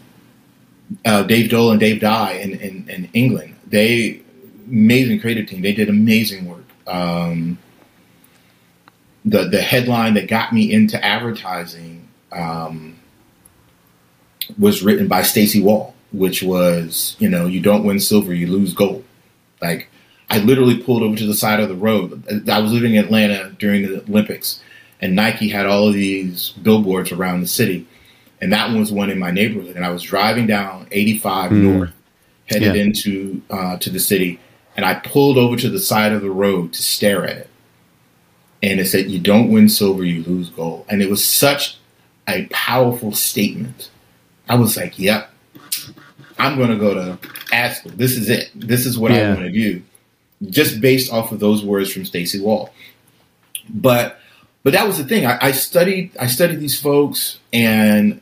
uh, 1.04 1.22
Dave 1.22 1.50
Dole 1.50 1.70
and 1.70 1.80
Dave 1.80 2.00
Dye 2.00 2.32
in, 2.32 2.54
in, 2.54 2.88
in 2.88 3.08
England. 3.14 3.54
They, 3.66 4.20
amazing 4.66 5.20
creative 5.20 5.46
team. 5.46 5.62
They 5.62 5.72
did 5.72 5.88
amazing 5.88 6.48
work. 6.48 6.64
Um, 6.86 7.58
the 9.24 9.48
the 9.48 9.60
headline 9.60 10.14
that 10.14 10.28
got 10.28 10.52
me 10.52 10.72
into 10.72 11.02
advertising 11.04 12.08
um, 12.32 12.96
was 14.58 14.82
written 14.82 15.08
by 15.08 15.22
Stacy 15.22 15.60
Wall, 15.60 15.94
which 16.12 16.42
was 16.42 17.16
you 17.18 17.28
know 17.28 17.46
you 17.46 17.60
don't 17.60 17.84
win 17.84 18.00
silver, 18.00 18.34
you 18.34 18.46
lose 18.46 18.74
gold. 18.74 19.04
Like 19.62 19.88
I 20.28 20.38
literally 20.38 20.82
pulled 20.82 21.02
over 21.02 21.16
to 21.16 21.26
the 21.26 21.34
side 21.34 21.60
of 21.60 21.68
the 21.68 21.74
road. 21.74 22.24
I 22.48 22.60
was 22.60 22.72
living 22.72 22.94
in 22.94 23.04
Atlanta 23.04 23.50
during 23.58 23.82
the 23.82 24.02
Olympics, 24.02 24.60
and 25.00 25.14
Nike 25.14 25.48
had 25.48 25.66
all 25.66 25.88
of 25.88 25.94
these 25.94 26.50
billboards 26.50 27.12
around 27.12 27.40
the 27.40 27.46
city, 27.48 27.86
and 28.40 28.52
that 28.52 28.68
one 28.70 28.80
was 28.80 28.92
one 28.92 29.10
in 29.10 29.18
my 29.18 29.30
neighborhood. 29.30 29.76
And 29.76 29.84
I 29.84 29.90
was 29.90 30.02
driving 30.02 30.46
down 30.46 30.86
85 30.90 31.52
north, 31.52 31.92
headed 32.46 32.74
Yeah. 32.76 32.82
into 32.82 33.42
uh, 33.50 33.76
to 33.78 33.90
the 33.90 34.00
city, 34.00 34.38
and 34.76 34.84
I 34.86 34.94
pulled 34.94 35.36
over 35.38 35.56
to 35.56 35.68
the 35.68 35.80
side 35.80 36.12
of 36.12 36.22
the 36.22 36.30
road 36.30 36.72
to 36.74 36.82
stare 36.82 37.24
at 37.24 37.36
it 37.36 37.46
and 38.62 38.78
it 38.78 38.86
said, 38.86 39.10
"You 39.10 39.18
don't 39.18 39.50
win 39.50 39.68
silver, 39.68 40.04
you 40.04 40.22
lose 40.22 40.50
gold." 40.50 40.84
And 40.88 41.00
it 41.02 41.08
was 41.10 41.24
such 41.24 41.76
a 42.28 42.46
powerful 42.50 43.12
statement. 43.12 43.88
I 44.48 44.54
was 44.56 44.76
like, 44.76 44.98
"Yep, 44.98 45.29
I'm 46.40 46.56
going 46.56 46.70
to 46.70 46.76
go 46.76 46.94
to 46.94 47.18
school. 47.74 47.92
This 47.94 48.16
is 48.16 48.28
it. 48.28 48.50
This 48.54 48.86
is 48.86 48.98
what 48.98 49.12
I 49.12 49.28
want 49.28 49.40
to 49.40 49.50
do." 49.52 49.82
Just 50.48 50.80
based 50.80 51.12
off 51.12 51.32
of 51.32 51.40
those 51.40 51.64
words 51.64 51.92
from 51.92 52.04
Stacy 52.04 52.40
Wall. 52.40 52.70
But 53.68 54.18
but 54.62 54.72
that 54.72 54.86
was 54.86 54.98
the 54.98 55.04
thing. 55.04 55.26
I, 55.26 55.38
I 55.40 55.52
studied 55.52 56.10
I 56.18 56.26
studied 56.26 56.60
these 56.60 56.80
folks, 56.80 57.38
and 57.52 58.20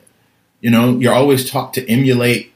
you 0.61 0.71
know, 0.71 0.99
you're 0.99 1.15
always 1.15 1.49
taught 1.51 1.75
to 1.75 1.89
emulate. 1.89 2.53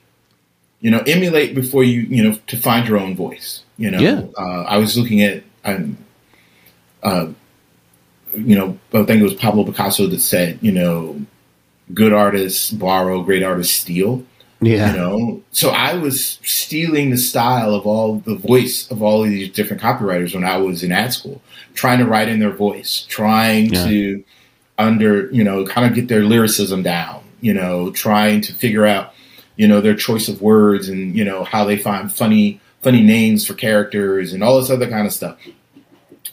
You 0.80 0.90
know, 0.90 0.98
emulate 1.06 1.54
before 1.54 1.84
you 1.84 2.00
you 2.02 2.22
know 2.24 2.36
to 2.48 2.56
find 2.56 2.88
your 2.88 2.98
own 2.98 3.14
voice. 3.14 3.62
You 3.78 3.90
know, 3.92 4.00
Yeah. 4.00 4.22
uh, 4.36 4.62
I 4.62 4.78
was 4.78 4.98
looking 4.98 5.22
at. 5.22 5.44
Um, 5.64 5.96
uh, 7.04 7.28
you 8.34 8.56
know, 8.56 8.78
I 8.94 9.02
think 9.04 9.20
it 9.20 9.24
was 9.24 9.34
Pablo 9.34 9.64
Picasso 9.64 10.06
that 10.06 10.20
said, 10.20 10.58
you 10.62 10.72
know, 10.72 11.20
good 11.92 12.12
artists 12.12 12.70
borrow, 12.70 13.22
great 13.22 13.42
artists 13.42 13.74
steal. 13.74 14.24
Yeah. 14.62 14.92
You 14.92 14.96
know, 14.98 15.42
so 15.50 15.70
I 15.70 15.94
was 15.94 16.38
stealing 16.44 17.10
the 17.10 17.16
style 17.18 17.74
of 17.74 17.86
all 17.86 18.20
the 18.20 18.36
voice 18.36 18.90
of 18.90 19.02
all 19.02 19.24
of 19.24 19.30
these 19.30 19.50
different 19.50 19.82
copywriters 19.82 20.34
when 20.34 20.44
I 20.44 20.56
was 20.56 20.82
in 20.82 20.92
ad 20.92 21.12
school, 21.12 21.42
trying 21.74 21.98
to 21.98 22.06
write 22.06 22.28
in 22.28 22.38
their 22.38 22.52
voice, 22.52 23.04
trying 23.08 23.72
Yeah. 23.72 23.84
to 23.86 24.24
under, 24.78 25.28
you 25.32 25.44
know, 25.44 25.66
kind 25.66 25.86
of 25.86 25.94
get 25.94 26.08
their 26.08 26.22
lyricism 26.24 26.82
down, 26.82 27.20
you 27.40 27.52
know, 27.52 27.90
trying 27.90 28.40
to 28.42 28.52
figure 28.54 28.86
out, 28.86 29.12
you 29.56 29.68
know, 29.68 29.80
their 29.80 29.94
choice 29.94 30.28
of 30.28 30.40
words 30.40 30.88
and, 30.88 31.14
you 31.16 31.24
know, 31.24 31.44
how 31.44 31.64
they 31.64 31.76
find 31.76 32.12
funny, 32.12 32.60
funny 32.82 33.02
names 33.02 33.46
for 33.46 33.54
characters 33.54 34.32
and 34.32 34.42
all 34.42 34.60
this 34.60 34.70
other 34.70 34.88
kind 34.88 35.06
of 35.06 35.12
stuff. 35.12 35.36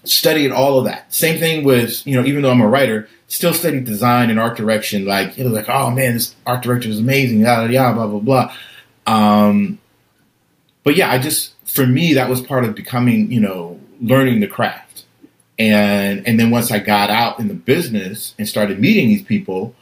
Studied 0.03 0.51
all 0.51 0.79
of 0.79 0.85
that. 0.85 1.13
Same 1.13 1.39
thing 1.39 1.63
with, 1.63 2.05
you 2.07 2.15
know, 2.15 2.25
even 2.25 2.41
though 2.41 2.51
I'm 2.51 2.61
a 2.61 2.67
writer, 2.67 3.09
still 3.27 3.53
studied 3.53 3.83
design 3.85 4.29
and 4.29 4.39
art 4.39 4.57
direction. 4.57 5.05
Like, 5.05 5.37
it 5.37 5.43
was 5.43 5.53
like, 5.53 5.69
oh 5.69 5.91
man, 5.91 6.13
this 6.13 6.35
art 6.45 6.63
director 6.63 6.89
is 6.89 6.99
amazing, 6.99 7.41
yada, 7.41 7.71
yada, 7.71 7.95
blah, 7.95 8.07
blah, 8.07 8.19
blah. 8.19 8.55
Um, 9.05 9.79
but 10.83 10.95
yeah, 10.95 11.11
I 11.11 11.19
just, 11.19 11.53
for 11.65 11.85
me, 11.85 12.13
that 12.13 12.29
was 12.29 12.41
part 12.41 12.63
of 12.63 12.75
becoming, 12.75 13.31
you 13.31 13.39
know, 13.39 13.79
learning 14.01 14.39
the 14.39 14.47
craft. 14.47 15.05
And, 15.57 16.25
and 16.25 16.39
then 16.39 16.49
once 16.49 16.71
I 16.71 16.79
got 16.79 17.09
out 17.09 17.39
in 17.39 17.49
the 17.49 17.53
business 17.53 18.33
and 18.39 18.47
started 18.47 18.79
meeting 18.79 19.09
these 19.09 19.23
people, 19.23 19.75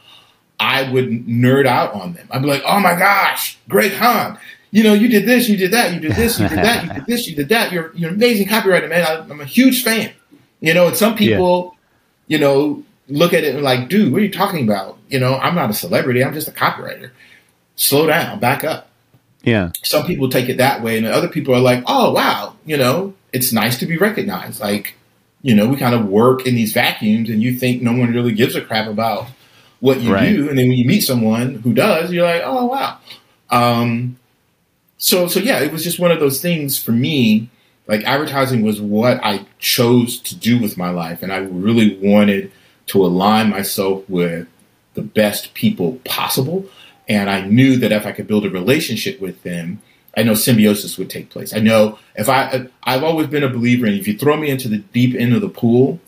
I 0.58 0.90
would 0.90 1.08
nerd 1.08 1.66
out 1.66 1.94
on 1.94 2.14
them. 2.14 2.26
I'd 2.30 2.42
be 2.42 2.48
like, 2.48 2.62
oh 2.66 2.80
my 2.80 2.96
gosh, 2.96 3.58
Greg 3.68 3.92
Hahn, 3.92 4.38
you 4.70 4.82
know, 4.82 4.92
you 4.94 5.08
did 5.08 5.26
this, 5.26 5.48
you 5.48 5.56
did 5.56 5.70
that, 5.72 5.94
you 5.94 6.00
did 6.00 6.12
this, 6.12 6.38
you 6.38 6.48
did 6.48 6.58
that, 6.58 6.84
you 6.84 6.92
did 6.94 7.06
this, 7.06 7.26
you 7.28 7.36
did 7.36 7.48
that. 7.48 7.72
You're, 7.72 7.92
you're 7.94 8.10
an 8.10 8.16
amazing 8.16 8.46
copywriter, 8.48 8.88
man. 8.88 9.04
I, 9.04 9.18
I'm 9.20 9.40
a 9.40 9.44
huge 9.44 9.82
fan. 9.82 10.12
You 10.60 10.74
know, 10.74 10.88
and 10.88 10.96
some 10.96 11.14
people, 11.16 11.76
you 12.26 12.38
know, 12.38 12.82
look 13.08 13.32
at 13.32 13.44
it 13.44 13.54
and 13.54 13.62
like, 13.64 13.88
dude, 13.88 14.12
what 14.12 14.20
are 14.20 14.24
you 14.24 14.32
talking 14.32 14.64
about? 14.64 14.98
You 15.08 15.20
know, 15.20 15.36
I'm 15.36 15.54
not 15.54 15.70
a 15.70 15.74
celebrity. 15.74 16.22
I'm 16.22 16.34
just 16.34 16.48
a 16.48 16.52
copywriter. 16.52 17.10
Slow 17.76 18.06
down, 18.06 18.40
back 18.40 18.64
up. 18.64 18.90
Yeah. 19.44 19.70
Some 19.84 20.04
people 20.06 20.28
take 20.28 20.48
it 20.48 20.56
that 20.58 20.82
way, 20.82 20.98
and 20.98 21.06
other 21.06 21.28
people 21.28 21.54
are 21.54 21.60
like, 21.60 21.84
oh, 21.86 22.12
wow, 22.12 22.56
you 22.66 22.76
know, 22.76 23.14
it's 23.32 23.52
nice 23.52 23.78
to 23.78 23.86
be 23.86 23.96
recognized. 23.96 24.60
Like, 24.60 24.94
you 25.42 25.54
know, 25.54 25.68
we 25.68 25.76
kind 25.76 25.94
of 25.94 26.06
work 26.06 26.44
in 26.44 26.54
these 26.56 26.72
vacuums, 26.72 27.30
and 27.30 27.40
you 27.40 27.54
think 27.54 27.80
no 27.80 27.92
one 27.92 28.12
really 28.12 28.32
gives 28.32 28.56
a 28.56 28.60
crap 28.60 28.88
about 28.88 29.28
what 29.80 30.00
you 30.00 30.12
Right. 30.12 30.34
do. 30.34 30.48
And 30.48 30.58
then 30.58 30.68
when 30.68 30.76
you 30.76 30.84
meet 30.86 31.00
someone 31.02 31.54
who 31.56 31.72
does, 31.72 32.12
you're 32.12 32.26
like, 32.26 32.42
oh, 32.44 32.66
wow. 32.66 32.98
Um, 33.48 34.18
so, 34.98 35.28
so 35.28 35.40
yeah, 35.40 35.60
it 35.60 35.72
was 35.72 35.84
just 35.84 35.98
one 35.98 36.10
of 36.10 36.20
those 36.20 36.42
things 36.42 36.78
for 36.78 36.92
me. 36.92 37.48
Like 37.86 38.04
advertising 38.04 38.62
was 38.62 38.80
what 38.80 39.18
I 39.24 39.46
chose 39.58 40.20
to 40.20 40.36
do 40.36 40.60
with 40.60 40.76
my 40.76 40.90
life, 40.90 41.22
and 41.22 41.32
I 41.32 41.38
really 41.38 41.96
wanted 42.02 42.52
to 42.88 43.04
align 43.04 43.48
myself 43.48 44.08
with 44.10 44.46
the 44.94 45.02
best 45.02 45.54
people 45.54 46.00
possible. 46.04 46.66
And 47.08 47.30
I 47.30 47.42
knew 47.42 47.76
that 47.78 47.92
if 47.92 48.04
I 48.04 48.12
could 48.12 48.26
build 48.26 48.44
a 48.44 48.50
relationship 48.50 49.20
with 49.20 49.42
them, 49.42 49.80
I 50.16 50.24
know 50.24 50.34
symbiosis 50.34 50.98
would 50.98 51.08
take 51.08 51.30
place. 51.30 51.54
I 51.54 51.60
know 51.60 51.98
if 52.16 52.28
I, 52.28 52.66
I've 52.82 53.04
always 53.04 53.28
been 53.28 53.44
a 53.44 53.48
believer 53.48 53.86
in 53.86 53.94
if 53.94 54.08
you 54.08 54.18
throw 54.18 54.36
me 54.36 54.50
into 54.50 54.68
the 54.68 54.78
deep 54.78 55.14
end 55.14 55.34
of 55.34 55.40
the 55.40 55.48
pool, 55.48 56.00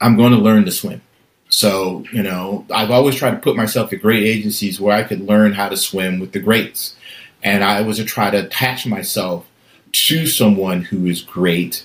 I'm 0.00 0.16
going 0.16 0.32
to 0.32 0.38
learn 0.38 0.64
to 0.64 0.72
swim. 0.72 1.02
So, 1.50 2.04
you 2.12 2.22
know, 2.22 2.66
I've 2.70 2.90
always 2.90 3.14
tried 3.14 3.32
to 3.32 3.38
put 3.38 3.56
myself 3.56 3.92
at 3.92 4.02
great 4.02 4.24
agencies 4.24 4.80
where 4.80 4.96
I 4.96 5.02
could 5.02 5.20
learn 5.20 5.52
how 5.52 5.68
to 5.68 5.76
swim 5.76 6.18
with 6.18 6.32
the 6.32 6.40
greats. 6.40 6.96
And 7.42 7.62
I 7.62 7.82
was 7.82 7.98
to 7.98 8.04
try 8.04 8.30
to 8.30 8.44
attach 8.44 8.86
myself 8.86 9.46
to 9.92 10.26
someone 10.26 10.82
who 10.82 11.06
is 11.06 11.22
great 11.22 11.84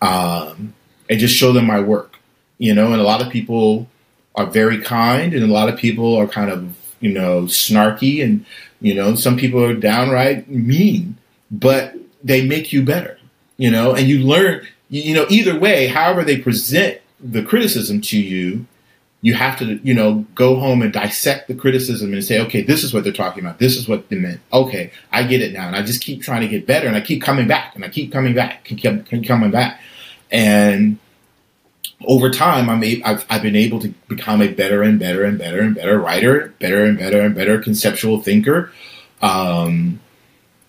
um, 0.00 0.74
and 1.08 1.18
just 1.18 1.34
show 1.34 1.52
them 1.52 1.66
my 1.66 1.80
work. 1.80 2.16
You 2.58 2.74
know, 2.74 2.92
and 2.92 3.00
a 3.00 3.04
lot 3.04 3.20
of 3.20 3.32
people 3.32 3.88
are 4.34 4.46
very 4.46 4.80
kind 4.80 5.34
and 5.34 5.42
a 5.42 5.52
lot 5.52 5.68
of 5.68 5.76
people 5.76 6.16
are 6.16 6.28
kind 6.28 6.50
of, 6.50 6.76
you 7.00 7.12
know, 7.12 7.42
snarky 7.42 8.22
and, 8.22 8.46
you 8.80 8.94
know, 8.94 9.14
some 9.14 9.36
people 9.36 9.62
are 9.62 9.74
downright 9.74 10.48
mean, 10.48 11.16
but 11.50 11.94
they 12.22 12.46
make 12.46 12.72
you 12.72 12.82
better, 12.82 13.18
you 13.56 13.70
know, 13.70 13.94
and 13.94 14.06
you 14.06 14.20
learn, 14.20 14.66
you, 14.88 15.02
you 15.02 15.14
know, 15.14 15.26
either 15.28 15.58
way, 15.58 15.88
however 15.88 16.22
they 16.24 16.38
present 16.38 17.00
the 17.20 17.42
criticism 17.42 18.00
to 18.00 18.18
you, 18.18 18.66
you 19.22 19.34
have 19.34 19.56
to, 19.60 19.76
you 19.84 19.94
know, 19.94 20.26
go 20.34 20.56
home 20.56 20.82
and 20.82 20.92
dissect 20.92 21.46
the 21.46 21.54
criticism 21.54 22.12
and 22.12 22.24
say, 22.24 22.40
okay, 22.40 22.60
this 22.60 22.82
is 22.82 22.92
what 22.92 23.04
they're 23.04 23.12
talking 23.12 23.44
about. 23.44 23.60
This 23.60 23.76
is 23.76 23.88
what 23.88 24.08
they 24.08 24.16
meant. 24.16 24.40
Okay, 24.52 24.90
I 25.12 25.22
get 25.22 25.40
it 25.40 25.52
now. 25.52 25.68
And 25.68 25.76
I 25.76 25.82
just 25.82 26.02
keep 26.02 26.22
trying 26.22 26.40
to 26.40 26.48
get 26.48 26.66
better 26.66 26.88
and 26.88 26.96
I 26.96 27.00
keep 27.00 27.22
coming 27.22 27.46
back 27.46 27.76
and 27.76 27.84
I 27.84 27.88
keep 27.88 28.12
coming 28.12 28.34
back, 28.34 28.64
keep, 28.64 28.80
keep 28.80 29.26
coming 29.26 29.52
back. 29.52 29.80
And 30.32 30.98
over 32.04 32.30
time, 32.30 32.68
I'm 32.68 32.82
a, 32.82 33.00
I've, 33.04 33.24
I've 33.30 33.42
been 33.42 33.54
able 33.54 33.78
to 33.80 33.94
become 34.08 34.42
a 34.42 34.48
better 34.48 34.82
and 34.82 34.98
better 34.98 35.22
and 35.22 35.38
better 35.38 35.60
and 35.60 35.72
better 35.72 36.00
writer, 36.00 36.52
better 36.58 36.84
and 36.84 36.98
better 36.98 37.20
and 37.20 37.32
better 37.32 37.62
conceptual 37.62 38.20
thinker, 38.20 38.72
um, 39.20 40.00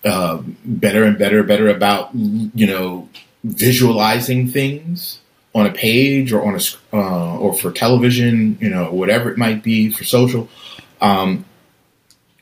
uh, 0.05 0.43
better 0.63 1.05
and 1.05 1.17
better, 1.17 1.41
better 1.41 1.69
about 1.69 2.13
you 2.13 2.67
know 2.67 3.09
visualizing 3.43 4.47
things 4.47 5.21
on 5.55 5.65
a 5.67 5.71
page 5.71 6.31
or 6.33 6.43
on 6.43 6.55
a 6.55 6.61
uh, 6.95 7.37
or 7.37 7.53
for 7.53 7.71
television, 7.71 8.57
you 8.59 8.69
know, 8.69 8.91
whatever 8.91 9.31
it 9.31 9.37
might 9.37 9.61
be 9.63 9.89
for 9.91 10.03
social. 10.03 10.49
Um, 11.01 11.45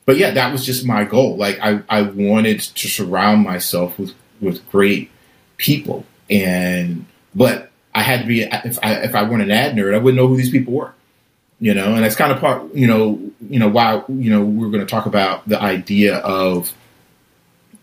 but 0.05 0.17
yeah, 0.17 0.31
that 0.31 0.51
was 0.51 0.65
just 0.65 0.85
my 0.85 1.03
goal. 1.03 1.35
Like 1.37 1.59
I, 1.61 1.81
I 1.89 2.01
wanted 2.03 2.59
to 2.61 2.87
surround 2.87 3.43
myself 3.43 3.97
with 3.99 4.13
with 4.39 4.67
great 4.71 5.09
people, 5.57 6.05
and 6.29 7.05
but 7.35 7.69
I 7.93 8.01
had 8.01 8.21
to 8.21 8.27
be 8.27 8.41
if 8.43 8.79
I 8.83 8.93
if 9.03 9.13
I 9.15 9.23
weren't 9.23 9.43
an 9.43 9.51
ad 9.51 9.75
nerd, 9.75 9.93
I 9.93 9.97
wouldn't 9.97 10.17
know 10.21 10.27
who 10.27 10.37
these 10.37 10.51
people 10.51 10.73
were. 10.73 10.93
You 11.59 11.75
know, 11.75 11.93
and 11.93 12.03
that's 12.03 12.15
kind 12.15 12.31
of 12.31 12.39
part. 12.39 12.73
You 12.73 12.87
know, 12.87 13.19
you 13.47 13.59
know 13.59 13.67
why 13.69 14.03
you 14.07 14.29
know 14.31 14.41
we're 14.43 14.69
going 14.71 14.85
to 14.85 14.89
talk 14.89 15.05
about 15.05 15.47
the 15.47 15.61
idea 15.61 16.17
of 16.17 16.73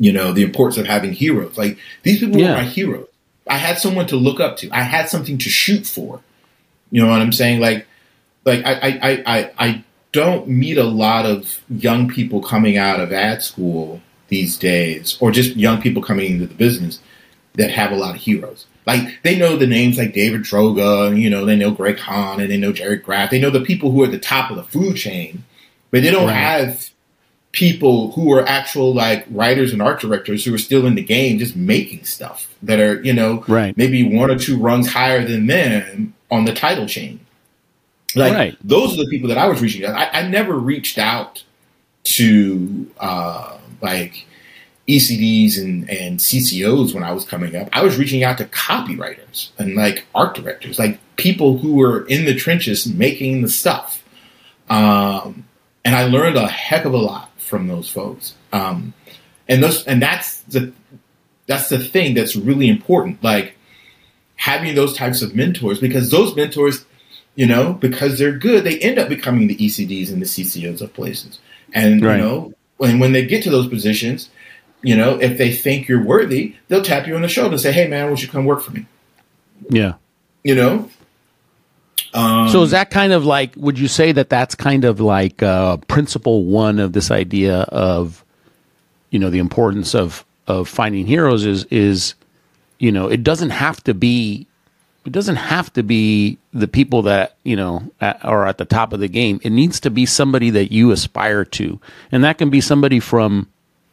you 0.00 0.12
know 0.12 0.32
the 0.32 0.42
importance 0.42 0.78
of 0.78 0.86
having 0.86 1.12
heroes. 1.12 1.56
Like 1.56 1.78
these 2.02 2.18
people 2.18 2.40
Yeah. 2.40 2.50
were 2.50 2.56
my 2.56 2.64
heroes. 2.64 3.06
I 3.48 3.56
had 3.56 3.78
someone 3.78 4.06
to 4.08 4.16
look 4.16 4.40
up 4.40 4.56
to. 4.58 4.68
I 4.72 4.82
had 4.82 5.08
something 5.08 5.38
to 5.38 5.48
shoot 5.48 5.86
for. 5.86 6.20
You 6.90 7.02
know 7.02 7.08
what 7.10 7.20
I'm 7.20 7.32
saying? 7.32 7.60
Like, 7.60 7.86
like 8.44 8.64
I 8.64 8.72
I 8.74 9.22
I 9.26 9.50
I, 9.58 9.84
don't 10.12 10.48
meet 10.48 10.78
a 10.78 10.84
lot 10.84 11.26
of 11.26 11.60
young 11.68 12.08
people 12.08 12.40
coming 12.40 12.78
out 12.78 12.98
of 12.98 13.12
ad 13.12 13.42
school 13.42 14.00
these 14.28 14.56
days, 14.56 15.18
or 15.20 15.30
just 15.30 15.54
young 15.56 15.82
people 15.82 16.02
coming 16.02 16.30
into 16.32 16.46
the 16.46 16.54
business 16.54 17.00
that 17.54 17.70
have 17.70 17.92
a 17.92 17.96
lot 17.96 18.14
of 18.14 18.20
heroes. 18.22 18.66
Like 18.86 19.22
they 19.22 19.36
know 19.38 19.56
the 19.56 19.66
names 19.66 19.98
like 19.98 20.14
David 20.14 20.42
Droga, 20.42 21.08
and, 21.08 21.18
you 21.22 21.28
know, 21.28 21.44
they 21.44 21.56
know 21.56 21.70
Greg 21.70 21.98
Hahn 21.98 22.40
and 22.40 22.50
they 22.50 22.56
know 22.56 22.72
Gerry 22.72 22.96
Graf. 22.96 23.30
They 23.30 23.38
know 23.38 23.50
the 23.50 23.60
people 23.60 23.90
who 23.90 24.02
are 24.02 24.06
at 24.06 24.12
the 24.12 24.18
top 24.18 24.50
of 24.50 24.56
the 24.56 24.62
food 24.64 24.96
chain, 24.96 25.44
but 25.90 26.02
they 26.02 26.10
don't 26.10 26.28
Right. 26.28 26.34
have 26.36 26.88
people 27.52 28.12
who 28.12 28.30
are 28.32 28.46
actual 28.46 28.92
like 28.94 29.26
writers 29.30 29.72
and 29.72 29.80
art 29.80 30.00
directors 30.00 30.44
who 30.44 30.54
are 30.54 30.58
still 30.58 30.86
in 30.86 30.94
the 30.94 31.02
game 31.02 31.38
just 31.38 31.56
making 31.56 32.04
stuff 32.04 32.54
that 32.62 32.78
are, 32.78 33.02
you 33.02 33.12
know, 33.12 33.42
Right. 33.48 33.76
maybe 33.76 34.02
one 34.16 34.30
or 34.30 34.38
two 34.38 34.58
rungs 34.58 34.92
higher 34.92 35.24
than 35.26 35.46
them 35.46 36.14
on 36.30 36.44
the 36.44 36.52
title 36.54 36.86
chain. 36.86 37.20
Like 38.14 38.34
Right. 38.34 38.56
those 38.62 38.92
are 38.94 38.96
the 39.02 39.08
people 39.10 39.28
that 39.28 39.38
I 39.38 39.46
was 39.48 39.60
reaching 39.62 39.84
out. 39.84 39.94
I, 39.96 40.20
I 40.20 40.28
never 40.28 40.58
reached 40.58 40.98
out 40.98 41.42
to 42.04 42.90
uh, 43.00 43.58
like 43.80 44.26
ECDs 44.86 45.58
and, 45.58 45.88
and 45.90 46.18
CCOs 46.18 46.94
when 46.94 47.02
I 47.02 47.12
was 47.12 47.24
coming 47.24 47.54
up. 47.56 47.68
I 47.72 47.82
was 47.82 47.96
reaching 47.98 48.24
out 48.24 48.38
to 48.38 48.44
copywriters 48.46 49.50
and 49.58 49.74
like 49.74 50.04
art 50.14 50.34
directors, 50.34 50.78
like 50.78 50.98
people 51.16 51.58
who 51.58 51.74
were 51.76 52.06
in 52.06 52.24
the 52.24 52.34
trenches 52.34 52.86
making 52.86 53.42
the 53.42 53.48
stuff. 53.48 54.02
Um, 54.70 55.44
and 55.88 55.96
I 55.96 56.04
learned 56.04 56.36
a 56.36 56.46
heck 56.46 56.84
of 56.84 56.92
a 56.92 56.98
lot 56.98 57.30
from 57.38 57.66
those 57.66 57.88
folks. 57.88 58.34
Um, 58.52 58.92
and 59.48 59.62
those, 59.62 59.86
and 59.86 60.02
that's 60.02 60.40
the, 60.40 60.70
that's 61.46 61.70
the 61.70 61.78
thing 61.78 62.12
that's 62.12 62.36
really 62.36 62.68
important. 62.68 63.24
Like 63.24 63.56
having 64.36 64.74
those 64.74 64.94
types 64.94 65.22
of 65.22 65.34
mentors 65.34 65.80
because 65.80 66.10
those 66.10 66.36
mentors, 66.36 66.84
you 67.36 67.46
know, 67.46 67.72
because 67.72 68.18
they're 68.18 68.36
good, 68.36 68.64
they 68.64 68.78
end 68.80 68.98
up 68.98 69.08
becoming 69.08 69.48
the 69.48 69.56
ECDs 69.56 70.12
and 70.12 70.20
the 70.20 70.26
CCOs 70.26 70.82
of 70.82 70.92
places. 70.92 71.38
And, 71.72 72.04
Right. 72.04 72.18
you 72.18 72.22
know, 72.22 72.52
when, 72.76 72.98
when 72.98 73.12
they 73.12 73.24
get 73.24 73.42
to 73.44 73.50
those 73.50 73.66
positions, 73.66 74.28
you 74.82 74.94
know, 74.94 75.18
if 75.18 75.38
they 75.38 75.50
think 75.54 75.88
you're 75.88 76.04
worthy, 76.04 76.54
they'll 76.68 76.82
tap 76.82 77.06
you 77.06 77.16
on 77.16 77.22
the 77.22 77.28
shoulder 77.28 77.52
and 77.52 77.60
say, 77.62 77.72
Hey 77.72 77.88
man, 77.88 78.02
why 78.04 78.08
don't 78.08 78.22
you 78.22 78.28
come 78.28 78.44
work 78.44 78.60
for 78.60 78.72
me? 78.72 78.84
Yeah. 79.70 79.94
You 80.44 80.54
know? 80.54 80.90
Um, 82.14 82.48
So 82.48 82.62
is 82.62 82.70
that 82.70 82.90
kind 82.90 83.12
of 83.12 83.24
like? 83.24 83.52
Would 83.56 83.78
you 83.78 83.88
say 83.88 84.12
that 84.12 84.28
that's 84.28 84.54
kind 84.54 84.84
of 84.84 85.00
like 85.00 85.42
uh, 85.42 85.78
principle 85.88 86.44
one 86.44 86.78
of 86.78 86.92
this 86.92 87.10
idea 87.10 87.60
of, 87.62 88.24
you 89.10 89.18
know, 89.18 89.30
the 89.30 89.38
importance 89.38 89.94
of 89.94 90.24
of 90.46 90.68
finding 90.68 91.06
heroes 91.06 91.44
is 91.44 91.64
is, 91.64 92.14
you 92.78 92.90
know, 92.90 93.08
it 93.08 93.22
doesn't 93.22 93.50
have 93.50 93.82
to 93.84 93.94
be, 93.94 94.46
it 95.04 95.12
doesn't 95.12 95.36
have 95.36 95.72
to 95.74 95.82
be 95.82 96.38
the 96.54 96.68
people 96.68 97.02
that 97.02 97.36
you 97.44 97.56
know 97.56 97.82
at, 98.00 98.24
are 98.24 98.46
at 98.46 98.58
the 98.58 98.64
top 98.64 98.92
of 98.92 99.00
the 99.00 99.08
game. 99.08 99.40
It 99.42 99.50
needs 99.50 99.80
to 99.80 99.90
be 99.90 100.06
somebody 100.06 100.50
that 100.50 100.72
you 100.72 100.90
aspire 100.90 101.44
to, 101.44 101.78
and 102.10 102.24
that 102.24 102.38
can 102.38 102.50
be 102.50 102.60
somebody 102.60 103.00
from 103.00 103.48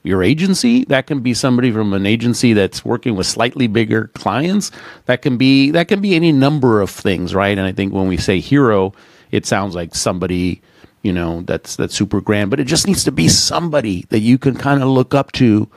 your 0.06 0.24
agency 0.24 0.86
that 0.86 1.08
can 1.08 1.20
be 1.20 1.34
somebody 1.34 1.72
from 1.72 1.94
an 1.94 2.06
agency 2.06 2.54
that's 2.54 2.86
working 2.86 3.16
with 3.16 3.26
slightly 3.26 3.68
bigger 3.68 4.08
clients 4.16 4.72
that 5.06 5.22
can 5.22 5.38
be 5.38 5.72
that 5.72 5.88
can 5.88 6.02
be 6.02 6.16
any 6.16 6.32
number 6.32 6.82
of 6.82 6.90
things 6.90 7.34
right 7.34 7.58
and 7.58 7.68
i 7.68 7.72
think 7.72 7.94
when 7.94 8.08
we 8.08 8.18
say 8.18 8.40
hero 8.40 8.94
it 9.32 9.46
sounds 9.46 9.76
like 9.76 9.96
somebody 9.96 10.62
you 11.06 11.14
know, 11.14 11.42
that's 11.42 11.76
that's 11.76 11.94
super 11.94 12.20
grand. 12.20 12.50
But 12.50 12.60
it 12.60 12.64
just 12.64 12.88
needs 12.88 13.04
to 13.04 13.12
be 13.12 13.30
somebody 13.30 14.08
that 14.10 14.22
you 14.22 14.40
can 14.40 14.56
kind 14.56 14.82
of 14.82 14.90
look 14.90 15.14
up 15.14 15.32
to, 15.34 15.70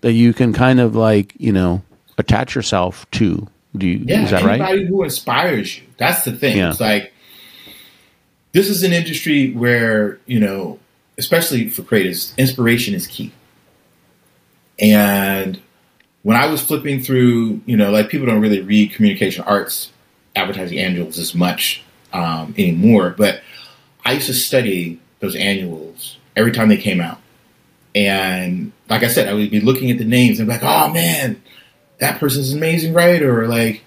that 0.00 0.12
you 0.12 0.32
can 0.34 0.52
kind 0.52 0.80
of 0.80 0.96
like, 0.96 1.34
you 1.38 1.52
know, 1.52 1.82
attach 2.18 2.56
yourself 2.56 3.08
to. 3.12 3.46
Do 3.76 3.86
you, 3.86 4.04
Yeah, 4.04 4.24
is 4.24 4.30
that 4.32 4.42
anybody 4.42 4.80
right? 4.80 4.88
who 4.88 5.04
inspires 5.04 5.78
you. 5.78 5.84
That's 5.98 6.24
the 6.24 6.32
thing. 6.32 6.56
Yeah. 6.56 6.70
It's 6.70 6.80
like 6.80 7.12
this 8.50 8.68
is 8.68 8.82
an 8.82 8.92
industry 8.92 9.52
where 9.52 10.18
you 10.26 10.40
know, 10.40 10.80
especially 11.16 11.68
for 11.68 11.84
creators, 11.84 12.34
inspiration 12.36 12.92
is 12.92 13.06
key. 13.06 13.30
And 14.78 15.60
when 16.22 16.36
I 16.36 16.46
was 16.46 16.62
flipping 16.62 17.02
through, 17.02 17.60
you 17.66 17.76
know, 17.76 17.90
like 17.90 18.08
people 18.08 18.26
don't 18.26 18.40
really 18.40 18.60
read 18.60 18.92
communication 18.92 19.44
arts, 19.44 19.90
advertising 20.34 20.78
annuals 20.78 21.18
as 21.18 21.34
much 21.34 21.82
um, 22.12 22.54
anymore, 22.56 23.14
but 23.16 23.42
I 24.04 24.12
used 24.12 24.26
to 24.26 24.34
study 24.34 25.00
those 25.20 25.36
annuals 25.36 26.18
every 26.36 26.52
time 26.52 26.68
they 26.68 26.76
came 26.76 27.00
out. 27.00 27.18
And 27.94 28.72
like 28.88 29.02
I 29.02 29.08
said, 29.08 29.28
I 29.28 29.34
would 29.34 29.50
be 29.50 29.60
looking 29.60 29.90
at 29.90 29.98
the 29.98 30.04
names 30.04 30.38
and 30.38 30.48
be 30.48 30.54
like, 30.54 30.62
oh 30.62 30.90
man, 30.92 31.42
that 31.98 32.18
person's 32.18 32.52
an 32.52 32.58
amazing 32.58 32.94
writer. 32.94 33.42
Or 33.42 33.48
like, 33.48 33.84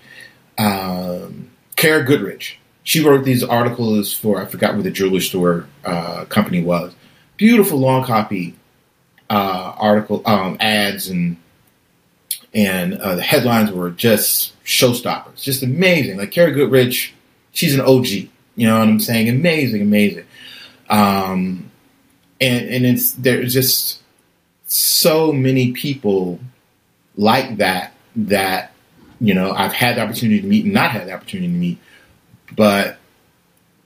um, 0.57 1.49
Kara 1.75 2.03
Goodrich. 2.03 2.59
She 2.83 3.03
wrote 3.03 3.25
these 3.25 3.43
articles 3.43 4.13
for 4.13 4.39
I 4.39 4.45
forgot 4.45 4.75
where 4.75 4.83
the 4.83 4.91
jewelry 4.91 5.19
store 5.19 5.67
uh, 5.83 6.25
company 6.25 6.63
was. 6.63 6.93
Beautiful 7.35 7.79
long 7.79 8.03
copy 8.03 8.55
uh, 9.29 9.73
article 9.77 10.21
um, 10.25 10.57
ads 10.59 11.07
and 11.09 11.37
and 12.53 12.93
uh, 12.95 13.15
the 13.15 13.21
headlines 13.21 13.71
were 13.71 13.91
just 13.91 14.61
showstoppers, 14.63 15.41
just 15.41 15.61
amazing. 15.61 16.17
Like 16.17 16.31
Kara 16.31 16.51
Goodrich, 16.51 17.13
she's 17.51 17.75
an 17.75 17.81
OG. 17.81 18.07
You 18.07 18.67
know 18.67 18.79
what 18.79 18.87
I'm 18.87 18.99
saying? 18.99 19.27
Amazing, 19.27 19.81
amazing. 19.81 20.25
Um, 20.89 21.69
and 22.39 22.69
and 22.69 22.85
it's 22.85 23.11
there's 23.13 23.53
just 23.53 24.01
so 24.67 25.31
many 25.31 25.71
people 25.71 26.39
like 27.17 27.57
that 27.57 27.93
that 28.15 28.71
you 29.19 29.33
know 29.33 29.51
I've 29.51 29.73
had 29.73 29.97
the 29.97 30.01
opportunity 30.01 30.41
to 30.41 30.47
meet 30.47 30.65
and 30.65 30.73
not 30.73 30.91
had 30.91 31.07
the 31.07 31.13
opportunity 31.13 31.51
to 31.51 31.53
meet, 31.53 31.77
but 32.55 32.97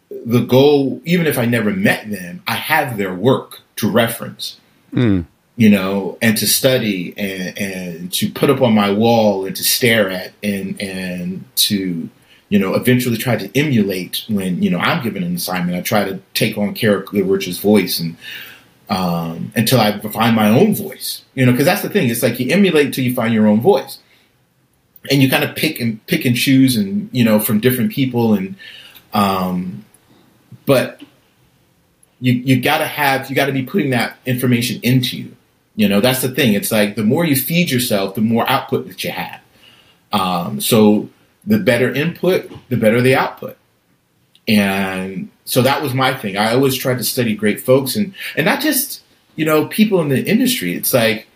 the 0.10 0.42
goal, 0.42 1.02
even 1.06 1.28
if 1.28 1.38
I 1.38 1.46
never 1.46 1.72
met 1.72 2.10
them, 2.10 2.42
I 2.48 2.56
have 2.56 2.98
their 2.98 3.14
work 3.14 3.62
to 3.78 3.90
reference, 3.90 4.60
Mm. 4.92 5.26
you 5.56 5.70
know, 5.70 6.18
and 6.22 6.38
to 6.38 6.48
study 6.48 7.14
and 7.18 7.58
and 7.58 8.14
to 8.14 8.32
put 8.32 8.50
up 8.50 8.62
on 8.62 8.74
my 8.74 8.92
wall 8.92 9.46
and 9.46 9.56
to 9.56 9.64
stare 9.64 10.10
at 10.10 10.34
and 10.42 10.82
and 10.82 11.44
to 11.58 12.10
you 12.50 12.60
know 12.60 12.74
eventually 12.76 13.18
try 13.18 13.36
to 13.36 13.50
emulate 13.58 14.24
when 14.28 14.62
you 14.64 14.70
know 14.70 14.80
I'm 14.80 15.04
given 15.04 15.24
an 15.24 15.36
assignment. 15.36 15.78
I 15.78 15.82
try 15.82 16.06
to 16.06 16.20
take 16.34 16.58
on 16.58 16.74
Kara 16.74 17.04
Goodrich's 17.04 17.60
voice 17.60 18.00
and 18.00 18.18
um, 18.90 19.52
until 19.56 19.80
I 19.80 20.00
find 20.00 20.36
my 20.36 20.50
own 20.50 20.74
voice. 20.74 21.24
You 21.36 21.46
know, 21.46 21.52
because 21.52 21.66
that's 21.66 21.82
the 21.82 21.90
thing. 21.90 22.10
It's 22.10 22.24
like 22.24 22.40
you 22.40 22.52
emulate 22.52 22.88
until 22.88 23.04
you 23.04 23.14
find 23.14 23.34
your 23.34 23.48
own 23.48 23.62
voice, 23.62 24.00
and 25.12 25.22
you 25.22 25.30
kind 25.30 25.44
of 25.44 25.56
pick 25.56 25.80
and 25.80 26.06
pick 26.08 26.26
and 26.26 26.36
choose, 26.36 26.76
and 26.76 27.10
you 27.12 27.24
know, 27.24 27.40
from 27.40 27.60
different 27.60 27.92
people, 27.92 28.34
and 28.34 28.56
um, 29.14 29.86
but 30.66 31.02
you 32.20 32.34
you 32.34 32.62
got 32.62 32.80
to 32.80 32.86
have 32.86 33.30
you 33.30 33.36
got 33.36 33.48
to 33.48 33.52
be 33.52 33.64
putting 33.64 33.92
that 33.92 34.18
information 34.26 34.80
into 34.84 35.18
you. 35.18 35.36
You 35.76 35.88
know, 35.88 36.02
that's 36.02 36.22
the 36.22 36.30
thing. 36.30 36.54
It's 36.54 36.72
like 36.72 36.96
the 36.96 37.04
more 37.04 37.26
you 37.26 37.36
feed 37.36 37.72
yourself, 37.72 38.16
the 38.16 38.22
more 38.22 38.50
output 38.50 38.88
that 38.88 39.04
you 39.04 39.12
have. 39.12 39.42
Um, 40.12 40.60
so 40.60 41.10
the 41.46 41.60
better 41.60 41.94
input, 41.94 42.52
the 42.70 42.78
better 42.78 43.02
the 43.02 43.16
output. 43.16 43.58
And 44.48 45.30
so 45.46 45.62
that 45.62 45.82
was 45.82 45.94
my 45.94 46.14
thing. 46.14 46.36
I 46.36 46.54
always 46.54 46.76
tried 46.76 46.98
to 46.98 47.04
study 47.04 47.36
great 47.36 47.62
folks 47.62 47.96
and 47.96 48.14
and 48.36 48.46
not 48.46 48.62
just, 48.62 49.04
you 49.36 49.46
know, 49.46 49.68
people 49.68 50.02
in 50.02 50.10
the 50.10 50.26
industry. 50.26 50.76
It's 50.76 50.94
like 50.94 51.28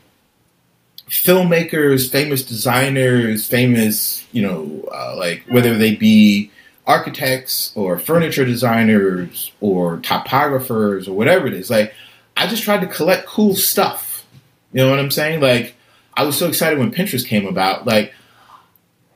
filmmakers, 1.10 2.12
famous 2.12 2.44
designers, 2.44 3.48
famous, 3.48 4.26
you 4.32 4.42
know, 4.42 4.90
uh, 4.92 5.16
like 5.16 5.44
whether 5.48 5.78
they 5.78 5.96
be 5.96 6.52
architects 6.86 7.72
or 7.76 7.98
furniture 7.98 8.46
designers 8.46 9.52
or 9.62 9.98
topographers 9.98 11.08
or 11.08 11.14
whatever 11.14 11.48
it 11.48 11.54
is. 11.54 11.70
Like 11.70 11.94
I 12.36 12.48
just 12.48 12.64
tried 12.64 12.82
to 12.82 12.88
collect 12.88 13.28
cool 13.28 13.56
stuff. 13.56 14.26
You 14.72 14.84
know 14.84 14.90
what 14.90 15.00
I'm 15.00 15.12
saying? 15.12 15.42
Like 15.42 15.76
I 16.14 16.24
was 16.24 16.38
so 16.38 16.48
excited 16.48 16.80
when 16.80 16.92
Pinterest 16.92 17.26
came 17.26 17.46
about, 17.46 17.86
like 17.86 18.14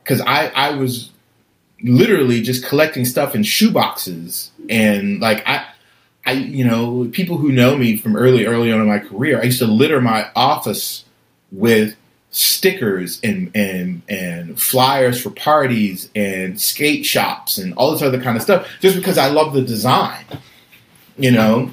because 0.02 0.20
I 0.20 0.48
I 0.48 0.70
was 0.70 1.10
literally 1.82 2.42
just 2.42 2.66
collecting 2.66 3.04
stuff 3.04 3.34
in 3.34 3.42
shoeboxes 3.42 4.50
and 4.68 5.20
like 5.20 5.46
I. 5.46 5.66
I, 6.26 6.32
you 6.32 6.62
know, 6.62 7.08
people 7.10 7.38
who 7.38 7.50
know 7.50 7.74
me 7.74 7.96
from 7.96 8.14
early, 8.14 8.44
early 8.44 8.70
on 8.70 8.82
in 8.82 8.86
my 8.86 8.98
career, 8.98 9.40
I 9.40 9.44
used 9.44 9.60
to 9.60 9.66
litter 9.66 9.98
my 9.98 10.30
office 10.36 11.06
with 11.50 11.96
stickers 12.30 13.20
and 13.22 13.50
and 13.54 14.02
and 14.08 14.60
flyers 14.60 15.20
for 15.20 15.30
parties 15.30 16.10
and 16.14 16.60
skate 16.60 17.04
shops 17.06 17.58
and 17.58 17.72
all 17.74 17.92
this 17.92 18.02
other 18.02 18.20
kind 18.20 18.36
of 18.36 18.42
stuff, 18.42 18.68
just 18.80 18.96
because 18.96 19.16
I 19.18 19.28
love 19.28 19.54
the 19.54 19.62
design, 19.62 20.24
you 21.16 21.30
know. 21.30 21.70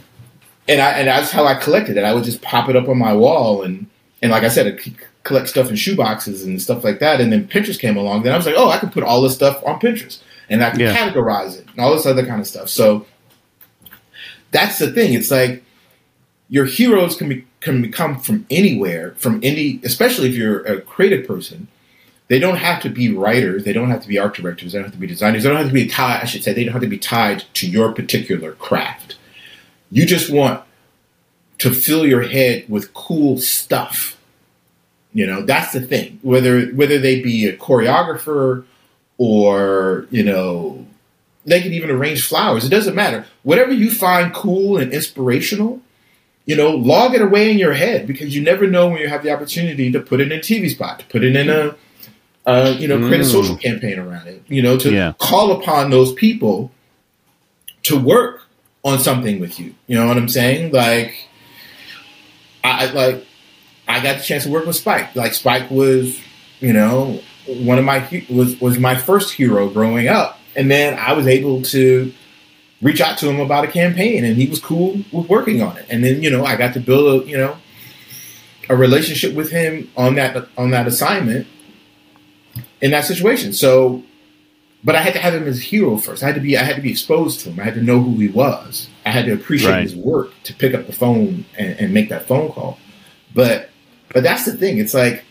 And 0.67 0.81
I 0.81 0.91
and 0.93 1.07
that's 1.07 1.31
how 1.31 1.45
I 1.45 1.55
collected 1.55 1.97
it. 1.97 2.03
I 2.03 2.13
would 2.13 2.23
just 2.23 2.41
pop 2.41 2.69
it 2.69 2.75
up 2.75 2.87
on 2.89 2.97
my 2.97 3.13
wall 3.13 3.61
and 3.63 3.85
and 4.21 4.31
like 4.31 4.43
I 4.43 4.47
said, 4.47 4.65
I'd 4.65 4.79
collect 5.23 5.49
stuff 5.49 5.69
in 5.69 5.75
shoeboxes 5.75 6.43
and 6.43 6.59
stuff 6.61 6.83
like 6.83 6.99
that. 6.99 7.19
And 7.21 7.31
then 7.31 7.47
Pinterest 7.47 7.79
came 7.79 7.97
along. 7.97 8.23
Then 8.23 8.33
I 8.33 8.37
was 8.37 8.45
like, 8.45 8.55
oh, 8.57 8.69
I 8.69 8.77
can 8.79 8.89
put 8.89 9.03
all 9.03 9.21
this 9.21 9.35
stuff 9.35 9.61
on 9.65 9.79
Pinterest 9.79 10.19
and 10.49 10.63
I 10.63 10.69
can 10.71 10.79
Yeah. 10.79 10.95
categorize 10.95 11.57
it 11.59 11.67
and 11.71 11.79
all 11.79 11.93
this 11.93 12.05
other 12.05 12.25
kind 12.25 12.39
of 12.39 12.47
stuff. 12.47 12.69
So 12.69 13.05
that's 14.51 14.79
the 14.79 14.91
thing. 14.91 15.13
It's 15.13 15.29
like 15.31 15.63
your 16.49 16.65
heroes 16.65 17.15
can 17.15 17.29
be 17.29 17.45
can 17.59 17.81
become 17.81 18.19
from 18.19 18.45
anywhere, 18.49 19.15
from 19.17 19.39
any, 19.43 19.79
especially 19.83 20.29
if 20.29 20.35
you're 20.35 20.63
a 20.65 20.81
creative 20.81 21.27
person. 21.27 21.67
They 22.27 22.39
don't 22.39 22.57
have 22.57 22.81
to 22.83 22.89
be 22.89 23.13
writers. 23.13 23.63
They 23.63 23.73
don't 23.73 23.89
have 23.89 24.01
to 24.01 24.07
be 24.07 24.17
art 24.17 24.35
directors. 24.35 24.71
They 24.71 24.79
don't 24.79 24.85
have 24.85 24.93
to 24.93 24.99
be 24.99 25.07
designers. 25.07 25.43
They 25.43 25.49
don't 25.49 25.57
have 25.57 25.67
to 25.67 25.73
be 25.73 25.87
tied. 25.87 26.21
I 26.21 26.25
should 26.25 26.43
say 26.43 26.53
they 26.53 26.63
don't 26.63 26.73
have 26.73 26.81
to 26.81 26.87
be 26.87 26.97
tied 26.97 27.43
to 27.55 27.69
your 27.69 27.91
particular 27.91 28.53
craft. 28.53 29.17
You 29.91 30.05
just 30.05 30.31
want 30.31 30.63
to 31.59 31.71
fill 31.71 32.05
your 32.05 32.23
head 32.23 32.65
with 32.67 32.93
cool 32.93 33.37
stuff. 33.37 34.17
You 35.13 35.25
know, 35.25 35.43
that's 35.43 35.71
the 35.71 35.81
thing. 35.81 36.19
Whether 36.23 36.67
whether 36.67 36.99
they 36.99 37.21
be 37.21 37.47
a 37.47 37.55
choreographer 37.55 38.65
or 39.17 40.07
you 40.09 40.23
know 40.23 40.85
they 41.45 41.61
can 41.61 41.73
even 41.73 41.91
arrange 41.91 42.27
flowers. 42.27 42.65
It 42.65 42.69
doesn't 42.69 42.95
matter. 42.95 43.25
Whatever 43.43 43.71
you 43.71 43.91
find 43.91 44.33
cool 44.33 44.77
and 44.77 44.91
inspirational, 44.91 45.81
you 46.45 46.55
know, 46.55 46.71
log 46.71 47.13
it 47.15 47.21
away 47.21 47.49
in 47.51 47.57
your 47.57 47.73
head 47.73 48.05
because 48.07 48.35
you 48.35 48.41
never 48.41 48.67
know 48.67 48.87
when 48.89 48.99
you 49.01 49.07
have 49.07 49.23
the 49.23 49.31
opportunity 49.31 49.91
to 49.91 49.99
put 49.99 50.21
it 50.21 50.31
in 50.31 50.37
a 50.37 50.41
TV 50.41 50.69
spot, 50.69 50.99
to 50.99 51.05
put 51.07 51.23
it 51.23 51.35
in 51.35 51.49
a, 51.49 51.75
uh, 52.45 52.75
you 52.77 52.87
know, 52.87 52.99
create 52.99 53.21
a 53.21 53.23
Mm. 53.23 53.31
social 53.31 53.55
campaign 53.57 53.97
around 53.97 54.27
it. 54.27 54.43
You 54.47 54.61
know, 54.61 54.77
to 54.77 54.91
Yeah. 54.91 55.13
call 55.17 55.51
upon 55.51 55.89
those 55.89 56.13
people 56.13 56.71
to 57.83 57.97
work 57.97 58.43
on 58.83 58.99
something 58.99 59.39
with 59.39 59.59
you. 59.59 59.73
You 59.87 59.95
know 59.97 60.05
what 60.07 60.17
I'm 60.17 60.29
saying? 60.29 60.71
Like, 60.71 61.15
I 62.63 62.85
I- 62.87 62.91
like. 62.91 63.25
I 63.87 63.99
got 64.01 64.17
the 64.17 64.23
chance 64.23 64.45
to 64.45 64.49
work 64.49 64.65
with 64.65 64.75
Spike. 64.75 65.15
Like 65.15 65.35
Spike 65.35 65.69
was, 65.69 66.19
you 66.59 66.73
know, 66.73 67.19
one 67.45 67.77
of 67.77 67.85
my 67.85 68.03
was 68.29 68.59
was 68.59 68.79
my 68.79 68.95
first 68.95 69.33
hero 69.35 69.69
growing 69.69 70.07
up, 70.07 70.39
and 70.55 70.71
then 70.71 70.97
I 70.97 71.13
was 71.13 71.27
able 71.27 71.61
to 71.63 72.11
reach 72.85 73.01
out 73.01 73.17
to 73.17 73.27
him 73.29 73.39
about 73.39 73.65
a 73.65 73.67
campaign, 73.67 74.23
and 74.23 74.37
he 74.37 74.45
was 74.47 74.59
cool 74.59 74.99
with 75.11 75.27
working 75.27 75.61
on 75.61 75.75
it. 75.77 75.85
And 75.89 76.03
then 76.03 76.21
you 76.21 76.29
know, 76.29 76.45
I 76.45 76.55
got 76.55 76.73
to 76.75 76.79
build 76.79 77.23
a 77.23 77.27
you 77.27 77.37
know 77.37 77.57
a 78.69 78.75
relationship 78.75 79.33
with 79.33 79.49
him 79.51 79.89
on 79.97 80.15
that 80.15 80.47
on 80.57 80.69
that 80.71 80.87
assignment 80.87 81.47
in 82.81 82.91
that 82.91 83.05
situation. 83.05 83.53
So, 83.53 84.03
but 84.83 84.95
I 84.95 85.01
had 85.01 85.13
to 85.13 85.19
have 85.19 85.33
him 85.33 85.47
as 85.47 85.59
a 85.59 85.63
hero 85.63 85.97
first. 85.97 86.21
I 86.23 86.27
had 86.27 86.35
to 86.35 86.41
be 86.41 86.57
I 86.57 86.63
had 86.63 86.75
to 86.75 86.81
be 86.81 86.91
exposed 86.91 87.41
to 87.41 87.49
him. 87.49 87.59
I 87.59 87.63
had 87.63 87.73
to 87.73 87.81
know 87.81 87.99
who 88.01 88.17
he 88.17 88.27
was. 88.27 88.87
I 89.05 89.09
had 89.09 89.25
to 89.25 89.33
appreciate 89.33 89.71
Right. 89.71 89.81
his 89.83 89.95
work 89.95 90.31
to 90.43 90.53
pick 90.53 90.73
up 90.73 90.85
the 90.87 90.93
phone 90.93 91.45
and, 91.57 91.79
and 91.79 91.93
make 91.93 92.09
that 92.09 92.27
phone 92.27 92.51
call. 92.51 92.77
But 93.33 93.69
but 94.13 94.23
that's 94.23 94.45
the 94.45 94.53
thing. 94.55 94.77
It's 94.77 94.93
like 94.93 95.23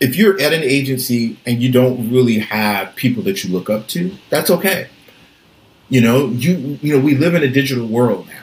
if 0.00 0.16
you're 0.16 0.40
at 0.40 0.52
an 0.52 0.62
agency 0.62 1.38
and 1.46 1.62
you 1.62 1.70
don't 1.70 2.10
really 2.10 2.38
have 2.40 2.94
people 2.96 3.22
that 3.24 3.44
you 3.44 3.50
look 3.52 3.70
up 3.70 3.86
to, 3.88 4.12
that's 4.30 4.50
okay. 4.50 4.88
You 5.92 6.00
know, 6.00 6.28
you 6.28 6.78
you 6.80 6.96
know, 6.96 7.04
we 7.04 7.14
live 7.16 7.34
in 7.34 7.42
a 7.42 7.48
digital 7.48 7.86
world 7.86 8.26
now. 8.26 8.40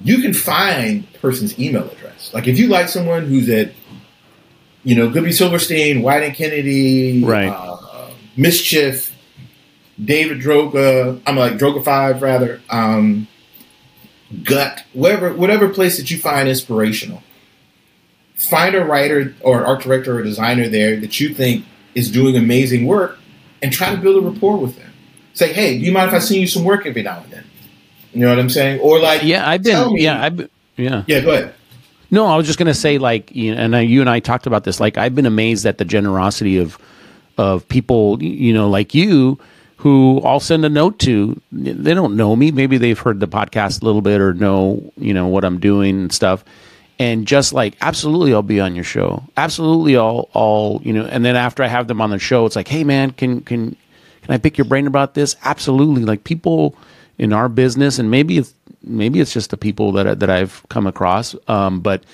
You 0.00 0.22
can 0.22 0.32
find 0.32 1.06
a 1.14 1.18
person's 1.18 1.58
email 1.58 1.86
address. 1.86 2.32
Like 2.32 2.46
if 2.48 2.58
you 2.58 2.68
like 2.68 2.88
someone 2.88 3.26
who's 3.26 3.46
at, 3.50 3.72
you 4.84 4.94
know, 4.94 5.10
Goodby 5.10 5.34
Silverstein, 5.34 6.00
Wieden 6.00 6.28
and 6.28 6.34
Kennedy, 6.34 7.22
Right. 7.22 7.48
uh, 7.50 8.08
Mischief, 8.38 9.14
David 10.02 10.38
Droga, 10.38 11.20
I'm 11.26 11.36
like 11.36 11.58
Droga 11.58 11.84
Five 11.84 12.22
rather, 12.22 12.62
um, 12.70 13.28
Gut, 14.42 14.82
whatever 14.94 15.34
whatever 15.34 15.68
place 15.68 15.98
that 15.98 16.10
you 16.10 16.16
find 16.16 16.48
inspirational 16.48 17.22
find 18.34 18.74
a 18.74 18.82
writer 18.82 19.34
or 19.42 19.58
an 19.58 19.64
art 19.66 19.82
director 19.82 20.16
or 20.18 20.22
designer 20.22 20.68
there 20.68 20.96
that 21.00 21.20
you 21.20 21.34
think 21.34 21.66
is 21.94 22.10
doing 22.10 22.34
amazing 22.34 22.86
work 22.86 23.18
and 23.60 23.72
try 23.74 23.94
to 23.94 24.00
build 24.00 24.16
a 24.24 24.26
rapport 24.26 24.56
with 24.56 24.76
them. 24.76 24.87
Say, 25.38 25.52
hey, 25.52 25.78
do 25.78 25.84
you 25.84 25.92
mind 25.92 26.08
if 26.08 26.14
I 26.14 26.18
send 26.18 26.40
you 26.40 26.48
some 26.48 26.64
work 26.64 26.84
every 26.84 27.02
now 27.02 27.20
and 27.22 27.30
then? 27.30 27.44
You 28.12 28.22
know 28.22 28.30
what 28.30 28.40
I'm 28.40 28.50
saying? 28.50 28.80
Or 28.80 28.98
like, 28.98 29.22
Yeah, 29.22 29.48
I've 29.48 29.62
been. 29.62 29.96
Yeah, 29.96 30.20
I've 30.20 30.36
been. 30.36 30.50
Yeah. 30.76 31.04
yeah. 31.06 31.20
Go 31.20 31.30
ahead. 31.30 31.54
No, 32.10 32.26
I 32.26 32.36
was 32.36 32.44
just 32.44 32.58
going 32.58 32.66
to 32.66 32.74
say, 32.74 32.98
like, 32.98 33.34
you 33.36 33.54
know, 33.54 33.60
and 33.60 33.76
I, 33.76 33.82
you 33.82 34.00
and 34.00 34.10
I 34.10 34.18
talked 34.18 34.48
about 34.48 34.64
this. 34.64 34.80
Like, 34.80 34.98
I've 34.98 35.14
been 35.14 35.26
amazed 35.26 35.64
at 35.64 35.78
the 35.78 35.84
generosity 35.84 36.58
of 36.58 36.76
of 37.36 37.68
people, 37.68 38.20
you 38.20 38.52
know, 38.52 38.68
like 38.68 38.94
you, 38.94 39.38
who 39.76 40.20
I'll 40.24 40.40
send 40.40 40.64
a 40.64 40.68
note 40.68 40.98
to. 41.00 41.40
They 41.52 41.94
don't 41.94 42.16
know 42.16 42.34
me. 42.34 42.50
Maybe 42.50 42.76
they've 42.76 42.98
heard 42.98 43.20
the 43.20 43.28
podcast 43.28 43.80
a 43.80 43.84
little 43.84 44.02
bit 44.02 44.20
or 44.20 44.34
know, 44.34 44.92
you 44.96 45.14
know, 45.14 45.28
what 45.28 45.44
I'm 45.44 45.60
doing 45.60 46.00
and 46.00 46.12
stuff. 46.12 46.44
And 46.98 47.28
just 47.28 47.52
like, 47.52 47.76
absolutely, 47.80 48.34
I'll 48.34 48.42
be 48.42 48.58
on 48.58 48.74
your 48.74 48.82
show. 48.82 49.22
Absolutely, 49.36 49.96
I'll, 49.96 50.28
I'll, 50.34 50.80
you 50.82 50.92
know. 50.92 51.04
And 51.04 51.24
then 51.24 51.36
after 51.36 51.62
I 51.62 51.68
have 51.68 51.86
them 51.86 52.00
on 52.00 52.10
the 52.10 52.18
show, 52.18 52.44
it's 52.44 52.56
like, 52.56 52.66
hey, 52.66 52.82
man, 52.82 53.12
can 53.12 53.40
can 53.42 53.76
can 54.28 54.34
I 54.34 54.38
pick 54.38 54.58
your 54.58 54.66
brain 54.66 54.86
about 54.86 55.14
this? 55.14 55.36
Absolutely. 55.42 56.04
Like 56.04 56.24
people 56.24 56.76
in 57.16 57.32
our 57.32 57.48
business, 57.48 57.98
and 57.98 58.10
maybe 58.10 58.36
it's 58.36 58.52
maybe 58.82 59.20
it's 59.20 59.32
just 59.32 59.48
the 59.50 59.56
people 59.56 59.90
that 59.92 60.20
that 60.20 60.28
I've 60.28 60.62
come 60.68 60.86
across, 60.86 61.34
um, 61.48 61.80
but 61.80 62.04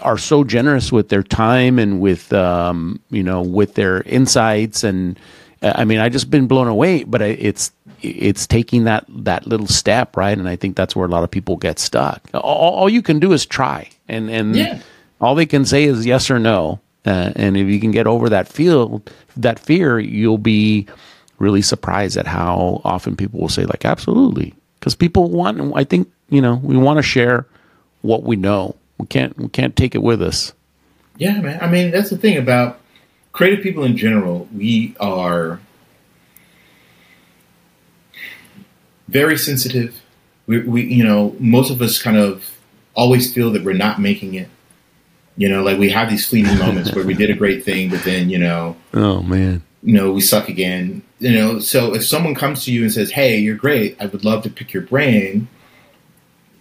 are 0.00 0.16
so 0.16 0.42
generous 0.42 0.90
with 0.90 1.10
their 1.10 1.22
time 1.22 1.78
and 1.78 2.00
with 2.00 2.32
um, 2.32 2.98
you 3.10 3.22
know 3.22 3.42
with 3.42 3.74
their 3.74 4.00
insights 4.04 4.82
and 4.82 5.18
I 5.60 5.84
mean 5.84 5.98
I 5.98 6.08
just 6.08 6.30
been 6.30 6.46
blown 6.46 6.66
away. 6.68 7.04
But 7.04 7.20
it's 7.20 7.70
it's 8.00 8.46
taking 8.46 8.84
that 8.84 9.04
that 9.08 9.46
little 9.46 9.66
step 9.66 10.16
right, 10.16 10.36
and 10.36 10.48
I 10.48 10.56
think 10.56 10.76
that's 10.76 10.96
where 10.96 11.06
a 11.06 11.10
lot 11.10 11.24
of 11.24 11.30
people 11.30 11.56
get 11.58 11.78
stuck. 11.78 12.22
All, 12.32 12.74
all 12.74 12.88
you 12.88 13.02
can 13.02 13.18
do 13.20 13.34
is 13.34 13.44
try, 13.44 13.90
and 14.08 14.30
and 14.30 14.56
Yeah. 14.56 14.78
all 15.20 15.34
they 15.34 15.46
can 15.46 15.66
say 15.66 15.84
is 15.84 16.06
yes 16.06 16.30
or 16.30 16.38
no. 16.38 16.80
Uh, 17.06 17.32
and 17.36 17.54
if 17.54 17.68
you 17.68 17.78
can 17.80 17.90
get 17.90 18.06
over 18.06 18.30
that 18.30 18.48
feel 18.48 19.02
that 19.36 19.58
fear, 19.58 19.98
you'll 20.00 20.38
be 20.38 20.86
really 21.38 21.62
surprised 21.62 22.16
at 22.16 22.26
how 22.26 22.80
often 22.84 23.16
people 23.16 23.40
will 23.40 23.48
say 23.48 23.64
like 23.64 23.84
absolutely 23.84 24.54
because 24.78 24.94
people 24.94 25.30
want. 25.30 25.60
I 25.76 25.84
think 25.84 26.10
you 26.30 26.40
know 26.40 26.56
we 26.62 26.76
want 26.76 26.98
to 26.98 27.02
share 27.02 27.46
what 28.02 28.22
we 28.22 28.36
know. 28.36 28.76
We 28.98 29.06
can't 29.06 29.36
we 29.38 29.48
can't 29.48 29.74
take 29.76 29.94
it 29.94 30.02
with 30.02 30.22
us. 30.22 30.52
Yeah, 31.16 31.40
man. 31.40 31.58
I 31.62 31.68
mean, 31.68 31.90
that's 31.90 32.10
the 32.10 32.18
thing 32.18 32.36
about 32.36 32.80
creative 33.32 33.62
people 33.62 33.84
in 33.84 33.96
general. 33.96 34.48
We 34.54 34.94
are 35.00 35.60
very 39.08 39.36
sensitive. 39.38 40.00
We, 40.46 40.60
we, 40.60 40.82
you 40.84 41.04
know, 41.04 41.34
most 41.38 41.70
of 41.70 41.80
us 41.80 42.00
kind 42.02 42.16
of 42.16 42.50
always 42.94 43.32
feel 43.32 43.50
that 43.52 43.64
we're 43.64 43.74
not 43.74 44.00
making 44.00 44.34
it. 44.34 44.48
You 45.36 45.48
know, 45.48 45.62
like 45.62 45.78
we 45.78 45.90
have 45.90 46.08
these 46.10 46.26
fleeting 46.28 46.58
moments 46.58 46.94
where 46.94 47.04
we 47.04 47.14
did 47.14 47.30
a 47.30 47.34
great 47.34 47.64
thing, 47.64 47.90
but 47.90 48.02
then, 48.04 48.30
you 48.30 48.38
know, 48.38 48.76
Oh 48.92 49.22
man. 49.22 49.62
you 49.82 49.92
know, 49.92 50.12
we 50.12 50.20
suck 50.20 50.48
again. 50.48 51.02
You 51.24 51.32
know, 51.32 51.58
so 51.58 51.94
if 51.94 52.04
someone 52.04 52.34
comes 52.34 52.66
to 52.66 52.72
you 52.72 52.82
and 52.82 52.92
says, 52.92 53.10
"Hey, 53.10 53.38
you're 53.38 53.56
great. 53.56 53.96
I 53.98 54.04
would 54.04 54.26
love 54.26 54.42
to 54.42 54.50
pick 54.50 54.74
your 54.74 54.82
brain," 54.82 55.48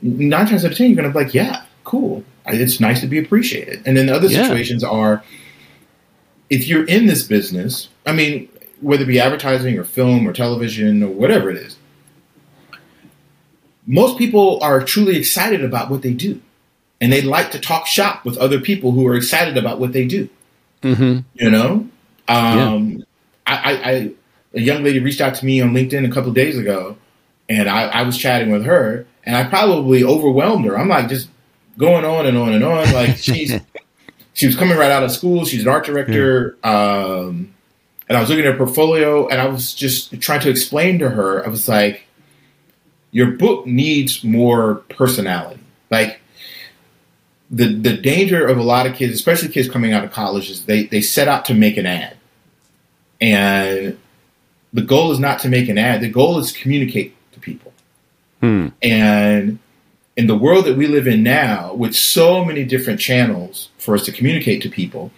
nine 0.01 0.45
times 0.47 0.63
out 0.63 0.71
of 0.71 0.77
ten, 0.77 0.87
you're 0.87 0.95
going 0.95 1.11
to 1.11 1.13
be 1.13 1.25
like, 1.25 1.33
"Yeah, 1.33 1.63
cool. 1.83 2.23
It's 2.47 2.79
nice 2.79 3.01
to 3.01 3.07
be 3.07 3.19
appreciated." 3.19 3.81
And 3.85 3.97
then 3.97 4.05
the 4.05 4.15
other 4.15 4.29
Yeah. 4.29 4.43
situations 4.43 4.81
are, 4.81 5.21
if 6.49 6.65
you're 6.65 6.85
in 6.85 7.07
this 7.07 7.23
business, 7.23 7.89
I 8.05 8.13
mean, 8.13 8.47
whether 8.79 9.03
it 9.03 9.07
be 9.07 9.19
advertising 9.19 9.77
or 9.77 9.83
film 9.83 10.25
or 10.25 10.31
television 10.31 11.03
or 11.03 11.09
whatever 11.09 11.49
it 11.49 11.57
is, 11.57 11.75
most 13.85 14.17
people 14.17 14.59
are 14.61 14.81
truly 14.81 15.17
excited 15.17 15.61
about 15.61 15.89
what 15.91 16.03
they 16.03 16.13
do, 16.13 16.39
and 17.01 17.11
they 17.11 17.21
like 17.21 17.51
to 17.51 17.59
talk 17.59 17.85
shop 17.85 18.23
with 18.23 18.37
other 18.37 18.61
people 18.61 18.91
who 18.93 19.05
are 19.07 19.15
excited 19.15 19.57
about 19.57 19.77
what 19.77 19.91
they 19.91 20.05
do. 20.05 20.29
Mm-hmm. 20.83 21.19
You 21.33 21.51
know, 21.51 21.87
um, 22.29 23.03
I, 23.45 23.55
I, 23.55 23.91
I, 23.91 24.11
a 24.53 24.61
young 24.61 24.83
lady 24.83 24.99
reached 24.99 25.21
out 25.21 25.35
to 25.35 25.45
me 25.45 25.61
on 25.61 25.73
LinkedIn 25.73 26.07
a 26.07 26.13
couple 26.13 26.31
days 26.31 26.57
ago, 26.57 26.97
and 27.49 27.69
I, 27.69 27.83
I 27.87 28.01
was 28.03 28.17
chatting 28.17 28.51
with 28.51 28.65
her, 28.65 29.05
and 29.23 29.35
I 29.35 29.45
probably 29.45 30.03
overwhelmed 30.03 30.65
her. 30.65 30.77
I'm 30.77 30.89
like 30.89 31.09
just 31.09 31.29
going 31.77 32.05
on 32.05 32.25
and 32.25 32.37
on 32.37 32.53
and 32.53 32.63
on. 32.63 32.91
Like 32.93 33.17
she's, 33.17 33.53
she 34.33 34.45
was 34.45 34.55
coming 34.55 34.77
right 34.77 34.91
out 34.91 35.03
of 35.03 35.11
school. 35.11 35.45
She's 35.45 35.63
an 35.63 35.69
art 35.69 35.85
director, 35.85 36.57
um, 36.63 37.53
and 38.07 38.17
I 38.17 38.21
was 38.21 38.29
looking 38.29 38.45
at 38.45 38.51
her 38.51 38.57
portfolio, 38.57 39.27
and 39.27 39.41
I 39.41 39.47
was 39.47 39.73
just 39.73 40.19
trying 40.21 40.41
to 40.41 40.49
explain 40.49 40.99
to 40.99 41.09
her. 41.09 41.45
I 41.45 41.49
was 41.49 41.67
like, 41.67 42.05
your 43.11 43.31
book 43.31 43.65
needs 43.65 44.23
more 44.23 44.75
personality, 44.89 45.61
like 45.89 46.19
the 47.49 47.73
the 47.73 47.95
danger 47.95 48.45
of 48.45 48.57
a 48.57 48.63
lot 48.63 48.87
of 48.87 48.95
kids, 48.95 49.13
especially 49.13 49.49
kids 49.49 49.69
coming 49.69 49.93
out 49.93 50.03
of 50.03 50.11
college, 50.11 50.49
is 50.49 50.65
they 50.65 50.85
they 50.85 51.01
set 51.01 51.27
out 51.27 51.45
to 51.45 51.53
make 51.53 51.77
an 51.77 51.85
ad, 51.85 52.17
and 53.21 53.97
the 54.73 54.81
goal 54.81 55.11
is 55.11 55.19
not 55.19 55.39
to 55.39 55.49
make 55.49 55.69
an 55.69 55.77
ad. 55.77 56.01
The 56.01 56.09
goal 56.09 56.39
is 56.39 56.51
to 56.51 56.59
communicate 56.59 57.15
to 57.33 57.39
people. 57.39 57.73
And 58.81 59.59
in 60.17 60.27
the 60.27 60.35
world 60.35 60.65
that 60.65 60.75
we 60.75 60.87
live 60.87 61.07
in 61.07 61.23
now, 61.23 61.73
with 61.73 61.95
so 61.95 62.43
many 62.43 62.63
different 62.63 62.99
channels 62.99 63.69
for 63.77 63.95
us 63.95 64.03
to 64.05 64.11
communicate 64.11 64.61
to 64.63 64.69
people, 64.69 65.11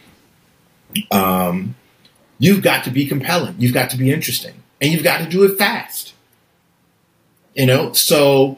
um, 1.11 1.75
you've 2.37 2.61
got 2.61 2.83
to 2.83 2.91
be 2.91 3.05
compelling. 3.05 3.55
You've 3.57 3.73
got 3.73 3.89
to 3.91 3.97
be 3.97 4.11
interesting, 4.11 4.53
and 4.81 4.91
you've 4.91 5.03
got 5.03 5.19
to 5.19 5.29
do 5.29 5.43
it 5.43 5.57
fast. 5.57 6.13
You 7.55 7.65
know, 7.65 7.93
so 7.93 8.57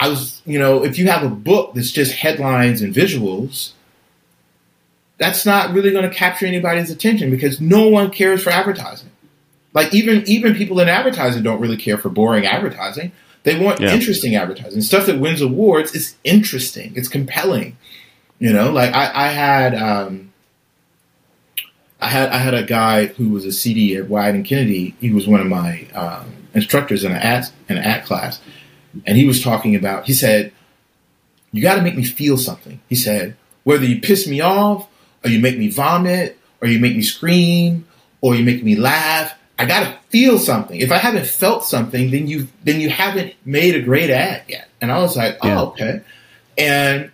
I 0.00 0.08
was, 0.08 0.40
you 0.46 0.58
know, 0.58 0.84
if 0.84 0.98
you 0.98 1.08
have 1.08 1.22
a 1.22 1.28
book 1.28 1.74
that's 1.74 1.90
just 1.90 2.14
headlines 2.14 2.82
and 2.82 2.94
visuals, 2.94 3.72
that's 5.18 5.46
not 5.46 5.72
really 5.72 5.92
going 5.92 6.08
to 6.08 6.14
capture 6.14 6.46
anybody's 6.46 6.90
attention 6.90 7.30
because 7.30 7.60
no 7.60 7.88
one 7.88 8.10
cares 8.10 8.42
for 8.42 8.50
advertising. 8.50 9.10
Like 9.74 9.92
even 9.92 10.22
even 10.26 10.54
people 10.54 10.80
in 10.80 10.88
advertising 10.88 11.42
don't 11.42 11.60
really 11.60 11.76
care 11.76 11.98
for 11.98 12.08
boring 12.08 12.46
advertising. 12.46 13.12
They 13.42 13.58
want 13.58 13.80
Yeah. 13.80 13.92
interesting 13.92 14.36
advertising. 14.36 14.80
Stuff 14.80 15.06
that 15.06 15.18
wins 15.18 15.42
awards 15.42 15.94
is 15.94 16.14
interesting. 16.24 16.92
It's 16.96 17.08
compelling. 17.08 17.76
You 18.38 18.52
know, 18.52 18.70
like 18.70 18.94
I, 18.94 19.10
I 19.26 19.28
had 19.28 19.74
um, 19.74 20.32
I 22.00 22.08
had 22.08 22.30
I 22.30 22.38
had 22.38 22.54
a 22.54 22.62
guy 22.62 23.06
who 23.06 23.30
was 23.30 23.44
a 23.44 23.52
CD 23.52 23.96
at 23.96 24.06
Wieden 24.06 24.34
and 24.36 24.44
Kennedy. 24.44 24.94
He 25.00 25.10
was 25.10 25.26
one 25.26 25.40
of 25.40 25.46
my 25.46 25.86
um, 25.94 26.34
instructors 26.54 27.04
in 27.04 27.12
an 27.12 27.18
ad 27.18 27.46
in 27.68 27.76
an 27.78 27.84
ad 27.84 28.04
class, 28.04 28.40
and 29.06 29.16
he 29.16 29.26
was 29.26 29.42
talking 29.42 29.74
about. 29.74 30.06
He 30.06 30.12
said, 30.12 30.52
"You 31.52 31.62
got 31.62 31.76
to 31.76 31.82
make 31.82 31.96
me 31.96 32.04
feel 32.04 32.36
something." 32.36 32.80
He 32.88 32.96
said, 32.96 33.36
"Whether 33.62 33.86
you 33.86 34.00
piss 34.00 34.26
me 34.26 34.40
off, 34.40 34.88
or 35.24 35.30
you 35.30 35.38
make 35.40 35.58
me 35.58 35.68
vomit, 35.68 36.38
or 36.60 36.68
you 36.68 36.78
make 36.78 36.96
me 36.96 37.02
scream, 37.02 37.86
or 38.20 38.34
you 38.34 38.44
make 38.44 38.62
me 38.64 38.74
laugh, 38.76 39.34
I 39.58 39.66
got 39.66 39.84
to 39.84 39.98
feel 40.08 40.38
something. 40.38 40.80
If 40.80 40.90
I 40.90 40.98
haven't 40.98 41.26
felt 41.26 41.64
something, 41.64 42.10
then 42.10 42.26
you 42.26 42.48
then 42.64 42.80
you 42.80 42.90
haven't 42.90 43.34
made 43.44 43.74
a 43.74 43.82
great 43.82 44.10
ad 44.10 44.42
yet." 44.48 44.68
And 44.80 44.90
I 44.90 44.98
was 44.98 45.16
like, 45.16 45.38
"Oh, 45.42 45.68
okay." 45.68 46.00
And 46.58 47.10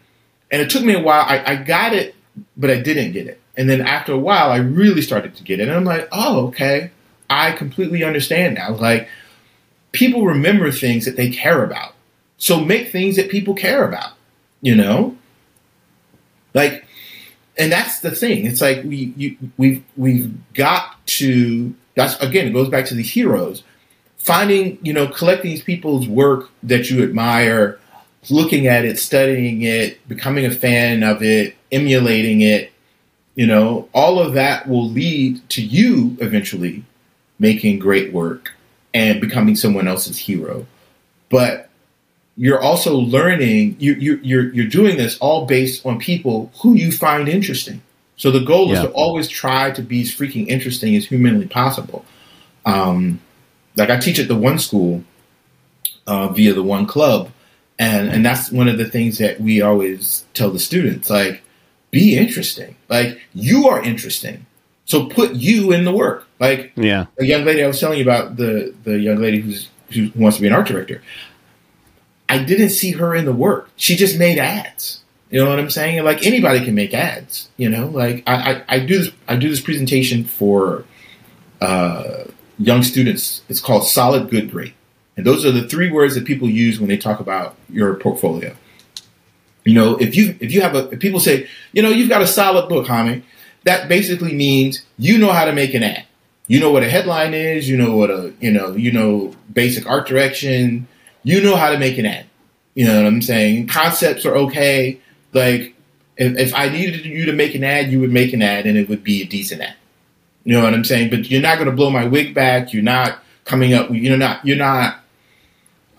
and 0.51 0.61
it 0.61 0.70
took 0.70 0.84
me 0.84 0.95
a 0.95 1.01
while. 1.01 1.24
I, 1.26 1.53
I 1.53 1.57
got 1.57 1.95
it, 1.95 2.14
but 2.57 2.70
I 2.70 2.80
didn't 2.80 3.12
get 3.12 3.26
it. 3.26 3.41
And 3.57 3.68
then 3.68 3.80
after 3.80 4.12
a 4.12 4.18
while, 4.18 4.51
I 4.51 4.57
really 4.57 5.03
started 5.03 5.36
to 5.36 5.43
get 5.43 5.61
it. 5.61 5.64
And 5.64 5.72
I'm 5.72 5.84
like, 5.84 6.09
oh, 6.12 6.47
okay. 6.49 6.91
I 7.28 7.53
completely 7.53 8.03
understand 8.03 8.55
now. 8.55 8.72
Like, 8.72 9.09
people 9.93 10.24
remember 10.24 10.72
things 10.72 11.05
that 11.05 11.16
they 11.16 11.30
care 11.30 11.62
about. 11.62 11.95
So 12.38 12.61
make 12.61 12.91
things 12.91 13.16
that 13.16 13.30
people 13.30 13.55
care 13.55 13.86
about, 13.86 14.12
you 14.62 14.74
know? 14.74 15.16
Like, 16.55 16.86
and 17.59 17.70
that's 17.70 18.01
the 18.01 18.11
thing. 18.11 18.47
It's 18.47 18.61
like 18.61 18.82
we 18.82 19.12
you, 19.16 19.36
we've 19.59 19.84
we've 19.97 20.32
got 20.55 21.05
to. 21.07 21.74
That's 22.01 22.22
again. 22.22 22.46
It 22.46 22.53
goes 22.53 22.68
back 22.68 22.86
to 22.86 22.94
these 22.94 23.11
heroes. 23.11 23.62
Finding 24.16 24.78
you 24.82 24.92
know 24.92 25.07
collecting 25.07 25.51
these 25.51 25.62
people's 25.62 26.09
work 26.09 26.51
that 26.62 26.90
you 26.90 27.03
admire, 27.03 27.78
looking 28.30 28.66
at 28.66 28.84
it, 28.84 28.98
studying 28.98 29.62
it, 29.62 30.07
becoming 30.09 30.46
a 30.46 30.51
fan 30.51 31.03
of 31.03 31.22
it, 31.22 31.57
emulating 31.70 32.40
it. 32.40 32.72
You 33.34 33.46
know, 33.46 33.88
all 33.94 34.18
of 34.18 34.34
that 34.34 34.68
will 34.68 34.88
lead 34.88 35.48
to 35.51 35.62
you 35.62 36.16
eventually 36.20 36.84
making 37.38 37.78
great 37.78 38.12
work 38.12 38.53
and 38.92 39.20
becoming 39.20 39.57
someone 39.57 39.86
else's 39.86 40.18
hero. 40.18 40.66
But 41.28 41.70
you're 42.36 42.61
also 42.61 42.96
learning 42.96 43.76
you, 43.78 43.94
you 43.94 44.20
you're 44.22 44.53
you're 44.55 44.66
doing 44.66 44.96
this 44.96 45.18
all 45.18 45.46
based 45.46 45.84
on 45.84 45.98
people 45.98 46.51
who 46.62 46.74
you 46.74 46.90
find 46.92 47.28
interesting. 47.28 47.82
So 48.20 48.30
the 48.30 48.40
goal 48.40 48.70
is 48.70 48.80
to 48.80 48.90
always 48.90 49.28
try 49.28 49.70
to 49.70 49.80
be 49.80 50.02
as 50.02 50.14
freaking 50.14 50.46
interesting 50.46 50.94
as 50.94 51.06
humanly 51.06 51.46
possible. 51.46 52.04
Um, 52.66 53.20
like 53.76 53.88
I 53.88 53.98
teach 53.98 54.18
at 54.18 54.28
the 54.28 54.36
one 54.36 54.58
school 54.58 55.04
uh, 56.06 56.28
via 56.28 56.52
the 56.52 56.62
one 56.62 56.84
club, 56.86 57.30
and 57.78 58.10
and 58.10 58.22
that's 58.22 58.52
one 58.52 58.68
of 58.68 58.76
the 58.76 58.84
things 58.84 59.16
that 59.16 59.40
we 59.40 59.62
always 59.62 60.26
tell 60.34 60.50
the 60.50 60.58
students 60.58 61.08
like 61.08 61.42
be 61.90 62.18
interesting. 62.18 62.76
Like 62.90 63.22
you 63.32 63.66
are 63.68 63.80
interesting, 63.82 64.44
so 64.84 65.06
put 65.06 65.32
you 65.32 65.72
in 65.72 65.86
the 65.86 65.92
work. 65.92 66.26
Like 66.38 66.72
Yeah. 66.76 67.06
a 67.18 67.24
young 67.24 67.46
lady 67.46 67.64
I 67.64 67.68
was 67.68 67.80
telling 67.80 68.00
you 68.00 68.04
about 68.04 68.36
the 68.36 68.74
the 68.84 68.98
young 68.98 69.16
lady 69.16 69.40
who's 69.40 69.70
who 69.94 70.10
wants 70.14 70.36
to 70.36 70.42
be 70.42 70.46
an 70.46 70.52
art 70.52 70.66
director. 70.66 71.00
I 72.28 72.44
didn't 72.44 72.68
see 72.68 72.90
her 72.90 73.14
in 73.14 73.24
the 73.24 73.32
work. 73.32 73.70
She 73.76 73.96
just 73.96 74.18
made 74.18 74.38
ads. 74.38 74.99
You 75.30 75.44
know 75.44 75.48
what 75.48 75.60
I'm 75.60 75.70
saying? 75.70 76.04
Like 76.04 76.26
anybody 76.26 76.64
can 76.64 76.74
make 76.74 76.92
ads. 76.92 77.48
You 77.56 77.70
know, 77.70 77.86
like 77.86 78.24
I, 78.26 78.34
I, 78.52 78.64
I 78.68 78.78
do 78.80 78.98
this 78.98 79.12
I 79.28 79.36
do 79.36 79.48
this 79.48 79.60
presentation 79.60 80.24
for 80.24 80.84
uh, 81.60 82.24
young 82.58 82.82
students. 82.82 83.42
It's 83.48 83.60
called 83.60 83.86
Solid 83.86 84.28
Good 84.28 84.50
Great, 84.50 84.74
And 85.16 85.24
those 85.24 85.44
are 85.46 85.52
the 85.52 85.68
three 85.68 85.90
words 85.90 86.14
that 86.16 86.24
people 86.24 86.48
use 86.48 86.80
when 86.80 86.88
they 86.88 86.96
talk 86.96 87.20
about 87.20 87.56
your 87.68 87.94
portfolio. 87.94 88.54
You 89.64 89.74
know, 89.74 89.96
if 89.96 90.16
you 90.16 90.36
if 90.40 90.52
you 90.52 90.62
have 90.62 90.74
a 90.74 90.96
people 90.96 91.20
say, 91.20 91.48
you 91.72 91.82
know, 91.82 91.90
you've 91.90 92.08
got 92.08 92.22
a 92.22 92.26
solid 92.26 92.68
book, 92.68 92.86
Hami, 92.86 93.22
that 93.64 93.88
basically 93.88 94.34
means 94.34 94.82
you 94.98 95.16
know 95.18 95.32
how 95.32 95.44
to 95.44 95.52
make 95.52 95.74
an 95.74 95.82
ad. 95.82 96.06
You 96.48 96.58
know 96.58 96.72
what 96.72 96.82
a 96.82 96.90
headline 96.90 97.34
is, 97.34 97.68
you 97.68 97.76
know 97.76 97.96
what 97.96 98.10
a 98.10 98.32
you 98.40 98.50
know, 98.50 98.72
you 98.72 98.90
know 98.90 99.32
basic 99.52 99.86
art 99.86 100.08
direction, 100.08 100.88
you 101.22 101.40
know 101.40 101.54
how 101.54 101.70
to 101.70 101.78
make 101.78 101.98
an 101.98 102.06
ad. 102.06 102.26
You 102.74 102.86
know 102.86 102.96
what 102.96 103.06
I'm 103.06 103.22
saying? 103.22 103.68
Concepts 103.68 104.24
are 104.24 104.36
okay. 104.36 104.98
Like 105.32 105.74
if, 106.16 106.36
if 106.38 106.54
I 106.54 106.68
needed 106.68 107.04
you 107.04 107.26
to 107.26 107.32
make 107.32 107.54
an 107.54 107.64
ad, 107.64 107.90
you 107.90 108.00
would 108.00 108.12
make 108.12 108.32
an 108.32 108.42
ad 108.42 108.66
and 108.66 108.76
it 108.76 108.88
would 108.88 109.04
be 109.04 109.22
a 109.22 109.26
decent 109.26 109.62
ad. 109.62 109.74
You 110.44 110.54
know 110.54 110.64
what 110.64 110.74
I'm 110.74 110.84
saying? 110.84 111.10
But 111.10 111.30
you're 111.30 111.42
not 111.42 111.56
going 111.56 111.70
to 111.70 111.76
blow 111.76 111.90
my 111.90 112.04
wig 112.04 112.34
back. 112.34 112.72
You're 112.72 112.82
not 112.82 113.22
coming 113.44 113.74
up. 113.74 113.88
You're 113.90 114.16
not. 114.16 114.44
You're 114.44 114.56
not 114.56 115.00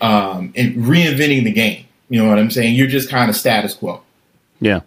um, 0.00 0.52
reinventing 0.52 1.44
the 1.44 1.52
game. 1.52 1.86
You 2.08 2.22
know 2.22 2.28
what 2.28 2.38
I'm 2.38 2.50
saying? 2.50 2.74
You're 2.74 2.88
just 2.88 3.08
kind 3.08 3.30
of 3.30 3.36
status 3.36 3.74
quo. 3.74 4.02
Yeah. 4.60 4.80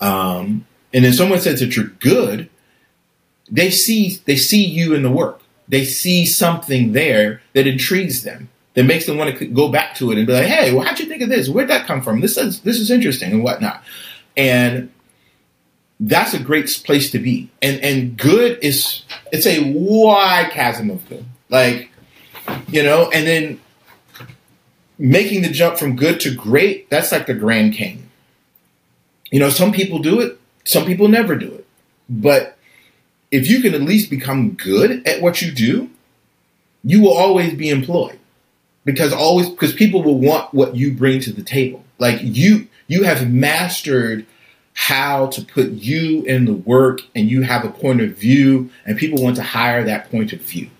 Um, 0.00 0.66
and 0.92 1.04
then 1.04 1.12
someone 1.12 1.40
says 1.40 1.60
that 1.60 1.76
you're 1.76 1.86
good. 1.86 2.50
They 3.50 3.70
see 3.70 4.20
they 4.24 4.36
see 4.36 4.64
you 4.64 4.94
in 4.94 5.02
the 5.02 5.10
work. 5.10 5.40
They 5.68 5.84
see 5.84 6.26
something 6.26 6.92
there 6.92 7.42
that 7.52 7.66
intrigues 7.66 8.22
them. 8.22 8.48
That 8.78 8.84
makes 8.84 9.06
them 9.06 9.18
want 9.18 9.36
to 9.36 9.46
go 9.46 9.72
back 9.72 9.96
to 9.96 10.12
it 10.12 10.18
and 10.18 10.24
be 10.24 10.32
like, 10.32 10.46
"Hey, 10.46 10.72
well, 10.72 10.84
how'd 10.84 11.00
you 11.00 11.06
think 11.06 11.20
of 11.20 11.28
this? 11.28 11.48
Where'd 11.48 11.66
that 11.66 11.88
come 11.88 12.00
from? 12.00 12.20
This 12.20 12.36
is 12.36 12.60
this 12.60 12.78
is 12.78 12.92
interesting 12.92 13.32
and 13.32 13.42
whatnot." 13.42 13.82
And 14.36 14.92
that's 15.98 16.32
a 16.32 16.38
great 16.38 16.68
place 16.84 17.10
to 17.10 17.18
be. 17.18 17.50
And 17.60 17.80
and 17.80 18.16
good 18.16 18.56
is 18.62 19.02
it's 19.32 19.48
a 19.48 19.72
wide 19.72 20.52
chasm 20.52 20.90
of 20.90 21.08
good. 21.08 21.24
Like, 21.48 21.90
you 22.68 22.84
know, 22.84 23.10
and 23.10 23.26
then 23.26 23.60
making 24.96 25.42
the 25.42 25.50
jump 25.50 25.76
from 25.76 25.96
good 25.96 26.20
to 26.20 26.32
great, 26.32 26.88
that's 26.88 27.10
like 27.10 27.26
the 27.26 27.34
Grand 27.34 27.74
Canyon. 27.74 28.08
You 29.32 29.40
know, 29.40 29.50
some 29.50 29.72
people 29.72 29.98
do 29.98 30.20
it, 30.20 30.38
some 30.62 30.86
people 30.86 31.08
never 31.08 31.34
do 31.34 31.52
it. 31.52 31.66
But 32.08 32.56
if 33.32 33.50
you 33.50 33.60
can 33.60 33.74
at 33.74 33.82
least 33.82 34.08
become 34.08 34.52
good 34.52 35.04
at 35.04 35.20
what 35.20 35.42
you 35.42 35.50
do, 35.50 35.90
you 36.84 37.02
will 37.02 37.16
always 37.16 37.54
be 37.54 37.70
employed. 37.70 38.20
Because 38.92 39.12
always 39.12 39.48
because 39.50 39.74
people 39.74 40.02
will 40.02 40.18
want 40.18 40.52
what 40.54 40.74
you 40.74 40.92
bring 40.92 41.20
to 41.20 41.32
the 41.32 41.42
table. 41.42 41.84
Like 41.98 42.18
you 42.22 42.68
you 42.86 43.02
have 43.02 43.30
mastered 43.30 44.26
how 44.72 45.26
to 45.26 45.42
put 45.42 45.70
you 45.70 46.22
in 46.22 46.44
the 46.44 46.54
work 46.54 47.00
and 47.14 47.28
you 47.28 47.42
have 47.42 47.64
a 47.64 47.70
point 47.70 48.00
of 48.00 48.16
view 48.16 48.70
and 48.86 48.96
people 48.96 49.22
want 49.22 49.36
to 49.36 49.42
hire 49.42 49.84
that 49.84 50.10
point 50.10 50.32
of 50.32 50.40
view. 50.40 50.70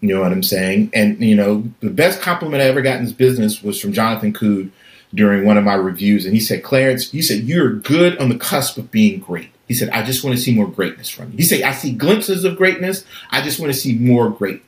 You 0.00 0.12
know 0.12 0.20
what 0.20 0.32
I'm 0.32 0.42
saying? 0.42 0.90
And 0.92 1.20
you 1.20 1.34
know, 1.34 1.64
the 1.80 1.90
best 1.90 2.20
compliment 2.20 2.62
I 2.62 2.66
ever 2.66 2.82
got 2.82 2.98
in 2.98 3.04
this 3.04 3.12
business 3.12 3.62
was 3.62 3.80
from 3.80 3.92
Jonathan 3.92 4.32
Cude 4.32 4.70
during 5.14 5.46
one 5.46 5.56
of 5.56 5.64
my 5.64 5.74
reviews. 5.74 6.24
And 6.24 6.34
he 6.34 6.40
said, 6.40 6.62
Clarence, 6.62 7.10
he 7.10 7.22
said, 7.22 7.44
you're 7.44 7.72
good 7.72 8.18
on 8.18 8.28
the 8.28 8.38
cusp 8.38 8.76
of 8.76 8.90
being 8.90 9.20
great. 9.20 9.50
He 9.68 9.74
said, 9.74 9.90
I 9.90 10.02
just 10.02 10.24
want 10.24 10.36
to 10.36 10.42
see 10.42 10.54
more 10.54 10.66
greatness 10.66 11.08
from 11.08 11.30
you. 11.30 11.38
He 11.38 11.44
said, 11.44 11.62
I 11.62 11.72
see 11.72 11.92
glimpses 11.92 12.44
of 12.44 12.56
greatness. 12.56 13.04
I 13.30 13.40
just 13.42 13.60
want 13.60 13.72
to 13.72 13.78
see 13.78 13.94
more 13.94 14.28
greatness. 14.28 14.66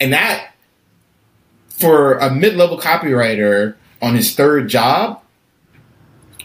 And 0.00 0.12
that, 0.12 0.51
for 1.82 2.14
a 2.14 2.30
mid 2.34 2.56
level 2.56 2.78
copywriter 2.78 3.74
on 4.00 4.14
his 4.14 4.34
third 4.34 4.68
job, 4.68 5.20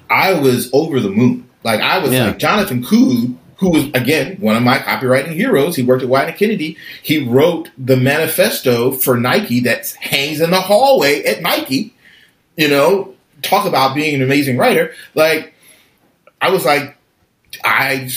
I 0.09 0.33
was 0.33 0.69
over 0.73 0.99
the 0.99 1.09
moon. 1.09 1.47
Like 1.63 1.81
I 1.81 1.99
was 1.99 2.11
Yeah. 2.11 2.25
like 2.27 2.39
Jonathan 2.39 2.83
Cude, 2.83 3.35
who 3.57 3.69
was 3.69 3.85
again 3.93 4.37
one 4.39 4.55
of 4.55 4.63
my 4.63 4.77
copywriting 4.79 5.33
heroes. 5.33 5.75
He 5.75 5.83
worked 5.83 6.03
at 6.03 6.09
Wieden 6.09 6.29
and 6.29 6.37
Kennedy. 6.37 6.77
He 7.01 7.23
wrote 7.23 7.69
the 7.77 7.97
manifesto 7.97 8.91
for 8.91 9.17
Nike 9.17 9.59
that 9.61 9.91
hangs 9.99 10.41
in 10.41 10.51
the 10.51 10.61
hallway 10.61 11.23
at 11.23 11.41
Nike. 11.41 11.93
You 12.55 12.67
know, 12.69 13.13
talk 13.41 13.65
about 13.65 13.95
being 13.95 14.15
an 14.15 14.21
amazing 14.21 14.57
writer. 14.57 14.91
Like 15.15 15.53
I 16.41 16.49
was 16.49 16.65
like, 16.65 16.95
I 17.63 18.09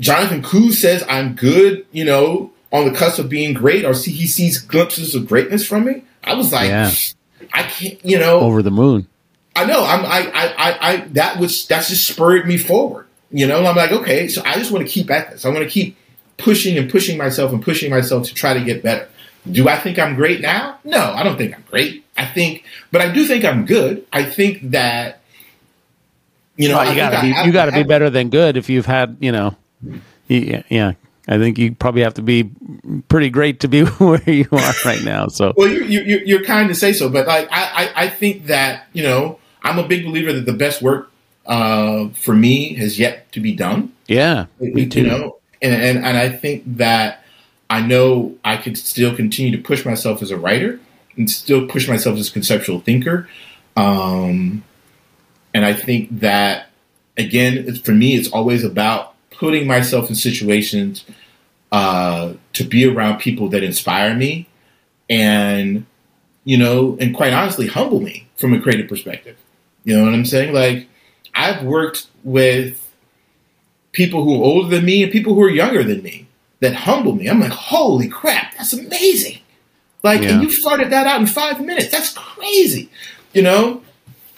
Jonathan 0.00 0.42
Cude 0.42 0.72
says 0.72 1.04
I'm 1.08 1.34
good. 1.34 1.86
You 1.92 2.04
know, 2.06 2.50
on 2.72 2.86
the 2.90 2.98
cusp 2.98 3.18
of 3.20 3.28
being 3.28 3.52
great, 3.54 3.84
or 3.84 3.94
see 3.94 4.10
he 4.12 4.26
sees 4.26 4.58
glimpses 4.58 5.14
of 5.14 5.28
greatness 5.28 5.64
from 5.66 5.84
me. 5.84 6.02
I 6.26 6.34
was 6.34 6.52
like, 6.52 6.68
Yeah. 6.68 6.90
I 7.52 7.62
can't. 7.64 8.04
You 8.04 8.18
know, 8.18 8.40
Over 8.40 8.62
the 8.62 8.70
moon. 8.70 9.06
I 9.56 9.64
know. 9.66 9.84
I'm. 9.84 10.04
I. 10.04 10.30
I. 10.34 10.54
I. 10.56 10.92
I 10.92 10.96
that 11.12 11.38
was. 11.38 11.66
That's 11.66 11.88
just 11.88 12.06
spurred 12.08 12.46
me 12.46 12.56
forward. 12.58 13.06
You 13.30 13.46
know. 13.46 13.64
I'm 13.64 13.76
like, 13.76 13.92
okay. 13.92 14.28
So 14.28 14.42
I 14.44 14.54
just 14.54 14.70
want 14.72 14.86
to 14.86 14.90
keep 14.92 15.10
at 15.10 15.30
this. 15.30 15.44
I 15.44 15.50
want 15.50 15.62
to 15.62 15.68
keep 15.70 15.96
pushing 16.38 16.76
and 16.78 16.90
pushing 16.90 17.16
myself 17.18 17.52
and 17.52 17.62
pushing 17.62 17.90
myself 17.90 18.26
to 18.28 18.34
try 18.34 18.54
to 18.54 18.64
get 18.64 18.82
better. 18.82 19.08
Do 19.50 19.68
I 19.68 19.76
think 19.78 19.98
I'm 19.98 20.14
great 20.16 20.40
now? 20.40 20.78
No, 20.84 20.98
I 21.12 21.22
don't 21.22 21.36
think 21.36 21.54
I'm 21.54 21.64
great. 21.70 22.04
I 22.16 22.24
think, 22.24 22.64
but 22.90 23.00
I 23.02 23.12
do 23.12 23.26
think 23.26 23.44
I'm 23.44 23.66
good. 23.66 24.06
I 24.12 24.24
think 24.24 24.70
that. 24.70 25.20
You 26.56 26.68
know, 26.68 26.76
Well, 26.76 26.84
you 26.86 26.90
think 26.94 26.98
gotta 27.00 27.18
I 27.18 27.22
be 27.22 27.32
have- 27.32 27.46
you 27.46 27.52
gotta 27.52 27.72
be 27.72 27.82
better 27.82 28.10
than 28.10 28.30
good 28.30 28.56
if 28.56 28.68
you've 28.70 28.86
had 28.86 29.16
you 29.20 29.32
know, 29.32 29.56
yeah, 30.28 30.62
yeah. 30.68 30.92
I 31.26 31.38
think 31.38 31.58
you 31.58 31.74
probably 31.74 32.02
have 32.02 32.14
to 32.14 32.22
be 32.22 32.50
pretty 33.08 33.30
great 33.30 33.60
to 33.60 33.68
be 33.68 33.84
where 33.98 34.22
you 34.28 34.46
are 34.52 34.72
right 34.84 35.02
now. 35.02 35.28
So 35.28 35.54
Well, 35.56 35.68
you, 35.68 35.84
you, 35.84 36.00
you- 36.02 36.22
you're 36.26 36.44
kind 36.44 36.68
to 36.68 36.74
say 36.74 36.92
so, 36.92 37.08
but 37.08 37.26
like 37.26 37.48
I, 37.50 37.62
I, 37.94 38.04
I 38.04 38.08
think 38.08 38.46
that 38.46 38.86
you 38.92 39.02
know 39.02 39.38
I'm 39.62 39.78
a 39.78 39.86
big 39.88 40.04
believer 40.04 40.32
that 40.32 40.44
the 40.46 40.52
best 40.52 40.82
work 40.82 41.10
uh, 41.46 42.08
for 42.10 42.34
me 42.34 42.74
has 42.74 42.98
yet 42.98 43.30
to 43.32 43.40
be 43.40 43.52
done. 43.54 43.92
yeah, 44.06 44.46
me 44.60 44.82
you 44.82 44.88
too. 44.88 45.02
know, 45.02 45.36
and, 45.62 45.72
and 45.74 46.04
and 46.04 46.16
I 46.16 46.28
think 46.28 46.62
that 46.78 47.24
I 47.70 47.80
know 47.80 48.36
I 48.44 48.56
could 48.58 48.76
still 48.76 49.14
continue 49.16 49.50
to 49.56 49.62
push 49.62 49.84
myself 49.84 50.20
as 50.22 50.30
a 50.30 50.36
writer 50.36 50.78
and 51.16 51.30
still 51.30 51.66
push 51.66 51.88
myself 51.88 52.18
as 52.18 52.28
a 52.28 52.32
conceptual 52.32 52.80
thinker. 52.80 53.28
Um, 53.76 54.62
and 55.52 55.64
I 55.64 55.72
think 55.72 56.20
that 56.20 56.68
again, 57.16 57.64
it's, 57.66 57.78
for 57.78 57.92
me, 57.92 58.14
it's 58.16 58.30
always 58.30 58.64
about 58.64 59.13
putting 59.38 59.66
myself 59.66 60.08
in 60.08 60.14
situations 60.14 61.04
uh, 61.72 62.34
to 62.52 62.64
be 62.64 62.86
around 62.86 63.18
people 63.18 63.48
that 63.48 63.62
inspire 63.62 64.14
me, 64.14 64.46
and 65.10 65.86
you 66.44 66.56
know, 66.58 66.96
and 67.00 67.14
quite 67.14 67.32
honestly, 67.32 67.66
humble 67.66 68.00
me 68.00 68.26
from 68.36 68.52
a 68.54 68.60
creative 68.60 68.88
perspective. 68.88 69.36
You 69.84 69.96
know 69.96 70.04
what 70.04 70.14
I'm 70.14 70.24
saying? 70.24 70.52
Like 70.54 70.88
I've 71.34 71.62
worked 71.64 72.06
with 72.22 72.80
people 73.92 74.24
who 74.24 74.34
are 74.40 74.44
older 74.44 74.68
than 74.76 74.84
me 74.84 75.02
and 75.02 75.12
people 75.12 75.34
who 75.34 75.42
are 75.42 75.50
younger 75.50 75.82
than 75.84 76.02
me 76.02 76.26
that 76.60 76.74
humble 76.74 77.14
me. 77.14 77.28
I'm 77.28 77.40
like, 77.40 77.52
holy 77.52 78.08
crap, 78.08 78.56
that's 78.56 78.72
amazing. 78.72 79.38
Like, 80.02 80.22
Yeah. 80.22 80.30
and 80.34 80.42
you 80.42 80.50
started 80.50 80.90
that 80.90 81.06
out 81.06 81.20
in 81.20 81.26
five 81.26 81.64
minutes. 81.64 81.88
That's 81.90 82.12
crazy, 82.12 82.90
you 83.32 83.42
know? 83.42 83.82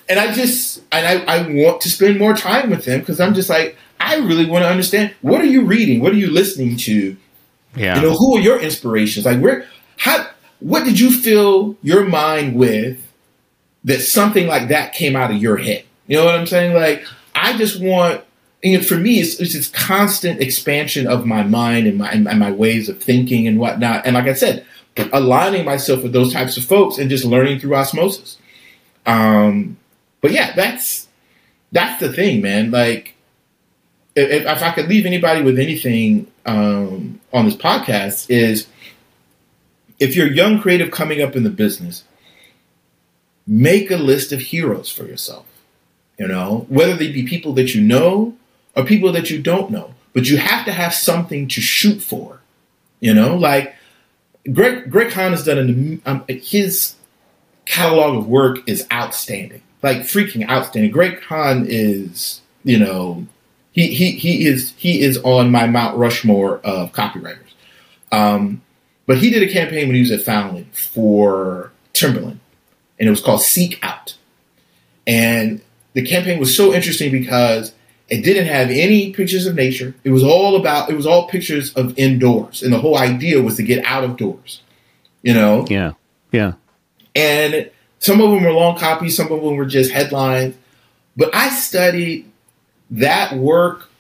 And 0.09 0.19
I 0.21 0.33
just, 0.33 0.83
and 0.93 1.07
I, 1.29 1.39
I 1.39 1.49
want 1.49 1.81
to 1.83 1.89
spend 1.91 2.19
more 2.19 2.35
time 2.37 2.71
with 2.71 2.85
them 2.85 3.01
because 3.01 3.19
I'm 3.21 3.35
just 3.35 3.49
like, 3.51 3.77
I 4.01 4.17
really 4.17 4.47
want 4.47 4.65
to 4.65 4.69
understand 4.69 5.15
what 5.23 5.41
are 5.41 5.47
you 5.47 5.63
reading? 5.63 6.01
What 6.01 6.13
are 6.13 6.17
you 6.17 6.31
listening 6.31 6.77
to? 6.79 7.17
yeah, 7.77 7.97
You 7.97 8.03
know, 8.03 8.15
who 8.15 8.37
are 8.37 8.41
your 8.41 8.59
inspirations? 8.59 9.27
Like, 9.27 9.41
where, 9.41 9.67
how, 9.99 10.27
what 10.61 10.85
did 10.85 10.99
you 10.99 11.11
fill 11.11 11.77
your 11.83 12.05
mind 12.05 12.57
with 12.57 12.99
that 13.85 14.01
something 14.01 14.47
like 14.47 14.69
that 14.69 14.95
came 14.95 15.15
out 15.15 15.31
of 15.31 15.37
your 15.37 15.59
head? 15.59 15.85
You 16.07 16.17
know 16.17 16.25
what 16.25 16.35
I'm 16.35 16.47
saying? 16.47 16.75
Like, 16.75 17.05
I 17.35 17.57
just 17.57 17.81
want, 17.81 18.23
and 18.65 18.85
for 18.85 18.97
me, 18.97 19.21
it's, 19.21 19.39
it's 19.39 19.53
this 19.53 19.69
constant 19.69 20.41
expansion 20.41 21.07
of 21.07 21.27
my 21.27 21.43
mind 21.43 21.87
and 21.87 21.99
my, 21.99 22.11
and 22.11 22.25
my 22.25 22.51
ways 22.51 22.89
of 22.89 23.03
thinking 23.03 23.47
and 23.47 23.59
whatnot. 23.59 24.07
And 24.07 24.15
like 24.15 24.27
I 24.27 24.33
said, 24.33 24.65
aligning 25.13 25.65
myself 25.65 26.03
with 26.03 26.13
those 26.13 26.33
types 26.33 26.57
of 26.57 26.65
folks 26.65 26.97
and 26.97 27.11
just 27.11 27.25
learning 27.25 27.61
through 27.61 27.75
osmosis. 27.75 28.39
Um, 29.05 29.77
but 30.23 30.33
yeah, 30.33 30.55
that's, 30.55 31.07
that's 31.71 32.01
the 32.01 32.13
thing, 32.13 32.41
man. 32.41 32.71
Like, 32.71 33.16
if, 34.17 34.47
if 34.47 34.62
I 34.62 34.73
could 34.73 34.89
leave 34.89 35.07
anybody 35.07 35.43
with 35.43 35.59
anything 35.59 36.27
um, 36.47 37.21
on 37.33 37.45
this 37.45 37.55
podcast 37.55 38.27
is 38.31 38.67
if 39.99 40.17
you're 40.17 40.27
a 40.27 40.35
young 40.35 40.59
creative 40.59 40.91
coming 40.91 41.23
up 41.23 41.37
in 41.37 41.45
the 41.45 41.51
business, 41.51 42.05
make 43.47 43.91
a 43.91 43.97
list 43.97 44.33
of 44.33 44.41
heroes 44.41 44.91
for 44.91 45.05
yourself. 45.05 45.47
You 46.19 46.27
know, 46.27 46.64
whether 46.71 46.95
they 46.95 47.12
be 47.12 47.27
people 47.27 47.53
that 47.55 47.75
you 47.75 47.83
know 47.83 48.35
or 48.75 48.85
people 48.85 49.12
that 49.12 49.29
you 49.29 49.41
don't 49.41 49.71
know, 49.71 49.95
but 50.14 50.31
you 50.31 50.39
have 50.39 50.64
to 50.64 50.73
have 50.73 50.95
something 50.95 51.47
to 51.49 51.61
shoot 51.61 52.03
for. 52.03 52.41
You 53.01 53.12
know, 53.12 53.37
like 53.37 53.75
Greg 54.51 54.91
Greg 54.91 55.12
Hahn 55.12 55.33
has 55.33 55.45
done 55.45 55.59
an 55.59 56.03
um, 56.07 56.25
his 56.27 56.95
catalog 57.67 58.17
of 58.17 58.27
work 58.27 58.67
is 58.67 58.87
outstanding, 58.91 59.61
like 59.83 59.99
freaking 59.99 60.49
outstanding. 60.49 60.91
Greg 60.91 61.21
Hahn 61.21 61.67
is, 61.69 62.41
you 62.64 62.79
know, 62.79 63.27
he 63.77 63.95
he 63.95 64.12
he 64.12 64.47
is 64.47 64.72
he 64.79 65.03
is 65.03 65.18
on 65.18 65.51
my 65.51 65.66
Mount 65.66 65.99
Rushmore 65.99 66.59
of 66.64 66.93
copywriters. 66.93 67.53
Um, 68.11 68.62
but 69.05 69.18
he 69.18 69.29
did 69.29 69.43
a 69.43 69.53
campaign 69.53 69.87
when 69.87 69.95
he 69.95 70.01
was 70.01 70.11
at 70.11 70.22
Fallon 70.22 70.64
for 70.72 71.70
Timberland, 71.93 72.41
and 72.99 73.07
it 73.07 73.11
was 73.11 73.20
called 73.20 73.43
Seek 73.43 73.79
Out. 73.83 74.16
And 75.07 75.61
the 75.93 76.01
campaign 76.03 76.41
was 76.41 76.57
so 76.57 76.72
interesting 76.72 77.12
because 77.12 77.74
it 78.09 78.24
didn't 78.24 78.47
have 78.47 78.70
any 78.70 79.12
pictures 79.12 79.47
of 79.47 79.55
nature. 79.55 79.95
It 80.05 80.11
was 80.11 80.24
all 80.24 80.57
about 80.57 80.89
it 80.89 80.97
was 80.97 81.07
all 81.07 81.29
pictures 81.29 81.74
of 81.74 81.97
indoors, 81.99 82.62
and 82.62 82.72
the 82.72 82.79
whole 82.79 82.97
idea 82.97 83.43
was 83.43 83.57
to 83.57 83.62
get 83.62 83.85
out 83.85 84.05
of 84.05 84.16
doors. 84.16 84.62
You 85.22 85.35
know, 85.35 85.66
yeah, 85.68 85.93
yeah, 86.33 86.55
And 87.14 87.70
some 87.99 88.22
of 88.22 88.31
them 88.31 88.43
were 88.43 88.53
long 88.53 88.79
copies, 88.79 89.18
some 89.18 89.31
of 89.31 89.43
them 89.43 89.57
were 89.57 89.66
just 89.66 89.91
headlines. 89.91 90.55
But 91.14 91.35
I 91.35 91.51
studied 91.51 92.31
that 92.91 93.37
work 93.37 93.91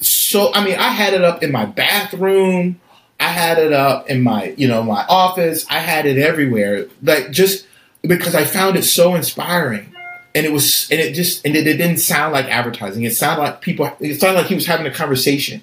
so 0.00 0.52
I 0.52 0.64
mean, 0.64 0.76
I 0.76 0.88
had 0.88 1.14
it 1.14 1.24
up 1.24 1.42
in 1.42 1.52
my 1.52 1.66
bathroom. 1.66 2.80
I 3.20 3.28
had 3.28 3.58
it 3.58 3.72
up 3.72 4.08
in 4.08 4.22
my, 4.22 4.54
you 4.56 4.68
know, 4.68 4.82
my 4.82 5.04
office. 5.08 5.66
I 5.68 5.80
had 5.80 6.06
it 6.06 6.18
everywhere. 6.18 6.86
Like 7.02 7.30
just 7.30 7.66
because 8.02 8.34
I 8.34 8.44
found 8.44 8.76
it 8.76 8.84
so 8.84 9.14
inspiring. 9.14 9.92
And 10.34 10.46
it 10.46 10.52
was 10.52 10.88
and 10.90 11.00
it 11.00 11.14
just 11.14 11.44
and 11.44 11.56
it, 11.56 11.66
it 11.66 11.78
didn't 11.78 11.98
sound 11.98 12.32
like 12.32 12.46
advertising. 12.46 13.02
It 13.02 13.16
sounded 13.16 13.42
like 13.42 13.60
people 13.60 13.90
it 13.98 14.20
sounded 14.20 14.40
like 14.40 14.48
he 14.48 14.54
was 14.54 14.66
having 14.66 14.86
a 14.86 14.90
conversation, 14.92 15.62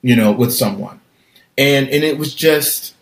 you 0.00 0.16
know, 0.16 0.32
with 0.32 0.54
someone. 0.54 1.00
And 1.58 1.88
and 1.88 2.02
it 2.04 2.16
was 2.16 2.34
just 2.34 2.94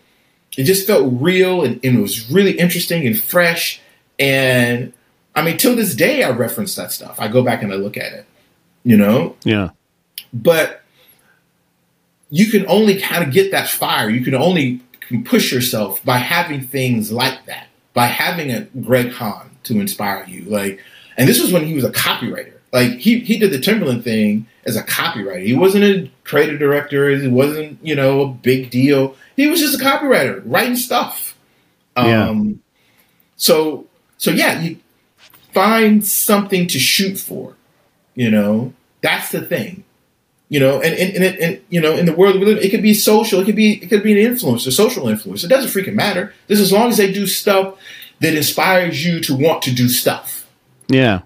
it 0.56 0.64
just 0.64 0.86
felt 0.86 1.12
real 1.20 1.62
and, 1.62 1.78
and 1.84 1.98
it 1.98 2.00
was 2.00 2.30
really 2.30 2.58
interesting 2.58 3.06
and 3.06 3.18
fresh. 3.20 3.80
And 4.18 4.92
I 5.34 5.42
mean, 5.42 5.56
till 5.56 5.76
this 5.76 5.94
day 5.94 6.22
I 6.22 6.30
reference 6.30 6.74
that 6.76 6.92
stuff. 6.92 7.20
I 7.20 7.28
go 7.28 7.42
back 7.42 7.62
and 7.62 7.72
I 7.72 7.76
look 7.76 7.96
at 7.96 8.12
it. 8.12 8.26
You 8.82 8.96
know? 8.96 9.36
Yeah. 9.44 9.70
but 10.32 10.82
you 12.30 12.50
can 12.50 12.64
only 12.68 13.00
kind 13.00 13.24
of 13.24 13.32
get 13.32 13.50
that 13.50 13.68
fire. 13.68 14.08
You 14.08 14.24
can 14.24 14.34
only 14.34 14.80
push 15.24 15.52
yourself 15.52 16.02
by 16.04 16.18
having 16.18 16.62
things 16.62 17.10
like 17.10 17.44
that, 17.46 17.66
by 17.92 18.06
having 18.06 18.50
a 18.50 18.62
Greg 18.80 19.10
Hahn 19.12 19.50
to 19.64 19.80
inspire 19.80 20.24
you. 20.26 20.44
Like, 20.44 20.80
and 21.16 21.28
this 21.28 21.40
was 21.40 21.52
when 21.52 21.66
he 21.66 21.74
was 21.74 21.84
a 21.84 21.90
copywriter. 21.90 22.52
Like 22.72 22.92
he 22.98 23.18
he 23.20 23.36
did 23.36 23.50
the 23.50 23.58
Timberland 23.58 24.04
thing 24.04 24.46
as 24.64 24.76
a 24.76 24.82
copywriter. 24.84 25.44
He 25.44 25.54
wasn't 25.54 25.84
a 25.84 26.10
creative 26.22 26.60
director. 26.60 27.10
It 27.10 27.28
wasn't 27.30 27.84
you 27.84 27.96
know 27.96 28.22
a 28.22 28.28
big 28.28 28.70
deal. 28.70 29.16
He 29.34 29.48
was 29.48 29.58
just 29.58 29.80
a 29.80 29.84
copywriter 29.84 30.40
writing 30.44 30.76
stuff. 30.76 31.36
Yeah. 31.96 32.28
Um, 32.28 32.62
so 33.36 33.86
so 34.18 34.30
yeah, 34.30 34.60
you 34.60 34.78
find 35.52 36.04
something 36.04 36.66
to 36.68 36.78
shoot 36.78 37.18
for. 37.18 37.54
You 38.14 38.30
know, 38.30 38.72
that's 39.02 39.30
the 39.30 39.40
thing 39.40 39.84
you 40.50 40.58
know, 40.58 40.80
and 40.82 40.92
and, 40.94 41.14
and, 41.14 41.24
it, 41.24 41.40
and 41.40 41.60
you 41.70 41.80
know, 41.80 41.96
in 41.96 42.06
the 42.06 42.12
world 42.12 42.38
we 42.40 42.44
live, 42.44 42.58
it 42.58 42.70
could 42.70 42.82
be 42.82 42.92
social, 42.92 43.40
it 43.40 43.44
could 43.44 43.54
be 43.56 43.74
it 43.74 43.88
could 43.88 44.02
be 44.02 44.22
an 44.22 44.34
influencer, 44.34 44.72
social 44.72 45.08
influence. 45.08 45.44
It 45.44 45.48
doesn't 45.48 45.70
freaking 45.70 45.94
matter. 45.94 46.34
Just 46.48 46.60
as 46.60 46.72
long 46.72 46.88
as 46.88 46.96
they 46.96 47.10
do 47.12 47.26
stuff 47.28 47.78
that 48.18 48.34
inspires 48.34 49.06
you 49.06 49.20
to 49.20 49.34
want 49.36 49.62
to 49.62 49.70
do 49.72 49.88
stuff. 49.88 50.48
Yeah. 50.88 51.20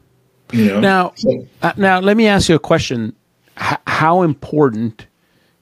You 0.52 0.66
know. 0.66 0.80
Now, 0.80 1.12
So- 1.16 1.48
uh, 1.62 1.72
now 1.78 2.00
let 2.00 2.18
me 2.18 2.28
ask 2.28 2.50
you 2.50 2.54
a 2.54 2.60
question. 2.60 3.14
H- 3.58 3.78
how 3.86 4.22
important, 4.22 5.06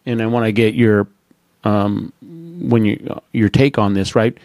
and 0.06 0.20
I 0.20 0.26
want 0.26 0.44
to 0.46 0.52
get 0.52 0.74
your 0.74 1.06
um, 1.62 2.12
when 2.20 2.84
you 2.84 3.20
your 3.30 3.48
take 3.48 3.78
on 3.78 3.94
this, 3.94 4.16
right? 4.16 4.36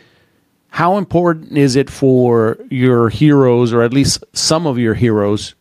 How 0.70 0.98
important 0.98 1.58
is 1.58 1.76
it 1.76 1.90
for 1.90 2.58
your 2.70 3.10
heroes, 3.10 3.74
or 3.74 3.82
at 3.82 3.94
least 3.94 4.24
some 4.34 4.68
of 4.68 4.78
your 4.78 4.94
heroes, 4.94 5.56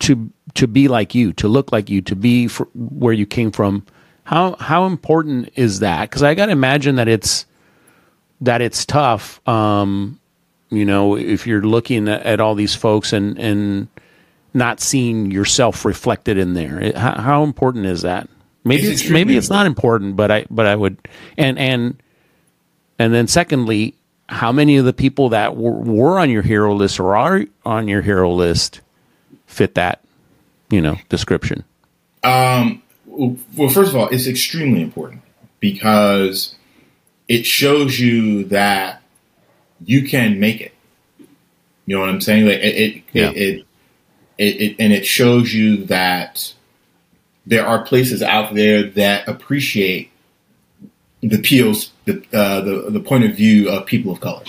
to 0.00 0.30
to 0.54 0.68
be 0.68 0.86
like 0.88 1.14
you, 1.14 1.32
to 1.34 1.48
look 1.48 1.72
like 1.72 1.90
you, 1.90 2.00
to 2.02 2.14
be 2.16 2.46
where 2.74 3.12
you 3.12 3.26
came 3.26 3.50
from? 3.50 3.84
How 4.24 4.56
how 4.60 4.86
important 4.86 5.50
is 5.56 5.80
that? 5.80 6.08
Because 6.10 6.22
I 6.22 6.34
got 6.34 6.46
to 6.46 6.52
imagine 6.52 6.96
that 6.96 7.08
it's 7.08 7.46
that 8.40 8.60
it's 8.62 8.84
tough. 8.86 9.46
Um, 9.48 10.20
you 10.70 10.84
know, 10.84 11.16
if 11.16 11.46
you're 11.46 11.62
looking 11.62 12.08
at, 12.08 12.22
at 12.24 12.40
all 12.40 12.54
these 12.54 12.74
folks 12.74 13.12
and 13.12 13.38
and 13.38 13.88
not 14.52 14.80
seeing 14.80 15.30
yourself 15.32 15.84
reflected 15.84 16.38
in 16.38 16.54
there, 16.54 16.80
It- 16.80 16.96
how, 16.96 17.20
how 17.20 17.42
important 17.42 17.86
is 17.86 18.02
that? 18.02 18.28
Maybe 18.66 18.84
It's 18.84 19.02
it's, 19.02 19.10
maybe 19.10 19.36
it's 19.36 19.50
not 19.50 19.66
important, 19.66 20.16
but 20.16 20.30
I 20.30 20.46
but 20.50 20.66
I 20.66 20.76
would 20.76 20.96
and 21.36 21.58
and 21.58 22.02
and 22.98 23.12
then 23.12 23.26
secondly, 23.26 23.94
how 24.28 24.52
many 24.52 24.76
of 24.76 24.84
the 24.84 24.92
people 24.92 25.30
that 25.30 25.56
were, 25.56 25.72
were 25.72 26.18
on 26.18 26.30
your 26.30 26.42
hero 26.42 26.74
list 26.74 26.98
or 26.98 27.16
are 27.16 27.44
on 27.64 27.88
your 27.88 28.02
hero 28.02 28.32
list 28.32 28.80
fit 29.46 29.74
that 29.74 30.02
you 30.70 30.80
know 30.80 30.96
description? 31.08 31.64
Um, 32.22 32.82
well, 33.06 33.68
first 33.68 33.90
of 33.90 33.96
all, 33.96 34.08
it's 34.08 34.26
extremely 34.26 34.80
important 34.82 35.22
because 35.60 36.54
it 37.28 37.46
shows 37.46 37.98
you 37.98 38.44
that 38.44 39.02
you 39.84 40.08
can 40.08 40.40
make 40.40 40.60
it. 40.60 40.72
You 41.86 41.96
know 41.96 42.00
what 42.00 42.08
I'm 42.08 42.20
saying? 42.20 42.46
Like 42.46 42.58
it, 42.58 42.74
it, 42.76 43.02
Yeah. 43.12 43.30
it, 43.30 43.36
it, 43.36 43.66
it, 44.38 44.60
it, 44.60 44.76
and 44.78 44.92
it 44.92 45.04
shows 45.06 45.52
you 45.52 45.84
that 45.84 46.54
there 47.46 47.66
are 47.66 47.84
places 47.84 48.22
out 48.22 48.54
there 48.54 48.82
that 48.82 49.28
appreciate 49.28 50.10
the 51.28 51.40
PO's 51.42 51.92
the 52.04 52.22
uh, 52.32 52.60
the 52.60 52.90
the 52.90 53.00
point 53.00 53.24
of 53.24 53.34
view 53.34 53.70
of 53.70 53.86
people 53.86 54.12
of 54.12 54.20
color, 54.20 54.44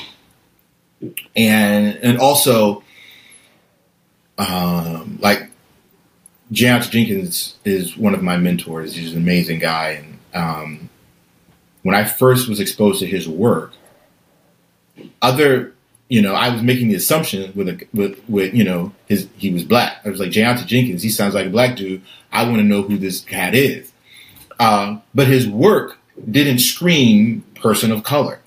and 1.35 1.95
and 1.97 2.17
also, 2.17 2.83
um, 4.37 5.17
like 5.21 5.49
Jayanta 6.51 6.89
Jenkins 6.89 7.55
is 7.63 7.97
one 7.97 8.13
of 8.13 8.21
my 8.21 8.37
mentors. 8.37 8.95
He's 8.95 9.13
an 9.13 9.19
amazing 9.19 9.59
guy, 9.59 10.03
and 10.03 10.19
um, 10.33 10.89
when 11.83 11.95
I 11.95 12.03
first 12.03 12.49
was 12.49 12.59
exposed 12.59 12.99
to 12.99 13.05
his 13.05 13.27
work, 13.27 13.73
other 15.21 15.73
you 16.07 16.21
know, 16.21 16.35
I 16.35 16.49
was 16.49 16.61
making 16.61 16.89
the 16.89 16.95
assumption 16.95 17.51
with 17.55 17.67
a 17.69 17.87
with 17.93 18.21
with 18.29 18.53
you 18.53 18.63
know 18.63 18.91
his 19.07 19.27
he 19.37 19.51
was 19.51 19.63
black. 19.63 20.01
I 20.05 20.09
was 20.09 20.19
like 20.19 20.31
Jayanta 20.31 20.65
Jenkins. 20.65 21.01
He 21.01 21.09
sounds 21.09 21.33
like 21.33 21.47
a 21.47 21.49
black 21.49 21.75
dude. 21.77 22.01
I 22.31 22.43
want 22.43 22.57
to 22.57 22.63
know 22.63 22.81
who 22.81 22.97
this 22.97 23.21
cat 23.21 23.55
is. 23.55 23.91
Um, 24.59 25.01
but 25.13 25.27
his 25.27 25.47
work 25.47 25.97
didn't 26.29 26.59
scream 26.59 27.43
person 27.55 27.91
of 27.91 28.03
color 28.03 28.39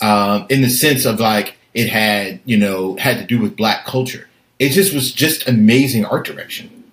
um, 0.00 0.46
in 0.48 0.62
the 0.62 0.70
sense 0.70 1.04
of 1.04 1.20
like 1.20 1.56
it 1.74 1.88
had 1.88 2.40
you 2.44 2.56
know 2.56 2.96
had 2.96 3.18
to 3.18 3.24
do 3.24 3.40
with 3.40 3.56
black 3.56 3.84
culture. 3.84 4.28
It 4.58 4.70
just 4.70 4.94
was 4.94 5.12
just 5.12 5.46
amazing 5.48 6.04
art 6.06 6.26
direction 6.26 6.84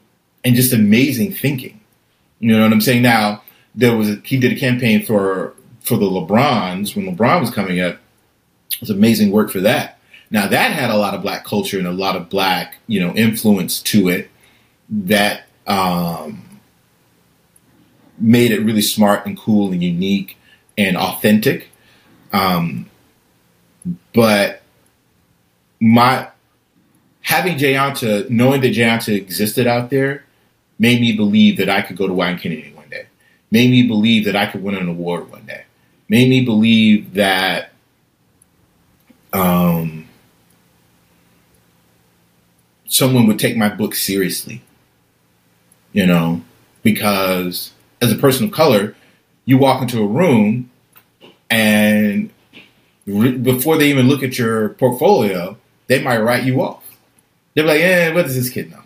and 0.43 0.55
just 0.55 0.74
amazing 0.74 1.34
thinking. 1.34 1.80
You 2.39 2.55
know 2.55 2.63
what 2.63 2.74
I'm 2.74 2.82
saying? 2.82 3.01
Now 3.01 3.43
there 3.76 3.95
was 3.95 4.09
a, 4.09 4.15
he 4.24 4.38
did 4.38 4.51
a 4.51 4.59
campaign 4.59 5.05
for 5.05 5.53
for 5.82 5.97
the 5.97 6.05
LeBrons 6.05 6.95
when 6.95 7.05
LeBron 7.05 7.41
was 7.41 7.49
coming 7.49 7.80
up. 7.80 7.95
It 8.74 8.82
was 8.82 8.89
amazing 8.89 9.32
work 9.32 9.49
for 9.49 9.61
that. 9.61 9.99
Now 10.32 10.47
that 10.47 10.74
had 10.74 10.89
a 10.89 10.97
lot 10.97 11.13
of 11.13 11.21
black 11.21 11.45
culture 11.45 11.78
and 11.78 11.88
a 11.88 11.91
lot 11.91 12.15
of 12.15 12.30
black 12.30 12.78
you 12.88 12.99
know 12.99 13.13
influence 13.13 13.82
to 13.84 14.09
it 14.09 14.30
that 14.89 15.43
um, 15.67 16.53
made 18.18 18.51
it 18.51 18.59
really 18.59 18.82
smart 18.82 19.26
and 19.26 19.38
cool 19.38 19.72
and 19.72 19.84
unique 19.84 20.38
and 20.78 20.97
authentic. 20.97 21.70
Um, 22.32 22.89
but 24.14 24.61
my 25.80 26.30
having 27.22 27.57
Jayanta, 27.57 28.30
knowing 28.30 28.61
that 28.61 28.74
Jayanta 28.74 29.16
existed 29.16 29.68
out 29.68 29.89
there, 29.89 30.24
made 30.80 31.01
me 31.01 31.16
believe 31.16 31.57
that 31.57 31.70
I 31.70 31.82
could 31.82 31.97
go 31.97 32.07
to 32.07 32.14
Wieden 32.14 32.39
Kennedy 32.39 32.72
one 32.74 32.89
day. 32.89 33.07
Made 33.51 33.70
me 33.72 33.84
believe 33.84 34.26
that 34.26 34.36
I 34.36 34.45
could 34.47 34.64
win 34.64 34.76
an 34.76 34.88
award 34.88 35.30
one 35.32 35.45
day. 35.45 35.66
Made 36.09 36.30
me 36.30 36.43
believe 36.43 37.14
that 37.14 37.72
um, 39.32 40.07
someone 42.86 43.28
would 43.28 43.39
take 43.39 43.57
my 43.57 43.70
book 43.70 43.95
seriously. 43.95 44.61
You 45.91 46.07
know, 46.07 46.41
because 46.82 47.72
as 48.04 48.12
a 48.12 48.16
person 48.16 48.45
of 48.45 48.51
color, 48.51 48.95
you 49.45 49.58
walk 49.58 49.82
into 49.82 50.01
a 50.01 50.08
room 50.08 50.70
and 51.49 52.30
re- 53.06 53.38
before 53.38 53.78
they 53.78 53.89
even 53.89 54.08
look 54.08 54.24
at 54.24 54.38
your 54.38 54.70
portfolio, 54.70 55.58
they 55.88 56.01
might 56.01 56.20
write 56.20 56.43
you 56.43 56.62
off. 56.62 56.84
They're 57.54 57.66
like, 57.66 57.80
"Yeah, 57.80 58.14
what 58.14 58.26
does 58.26 58.36
this 58.36 58.49
kid 58.49 58.72
know?" 58.72 58.82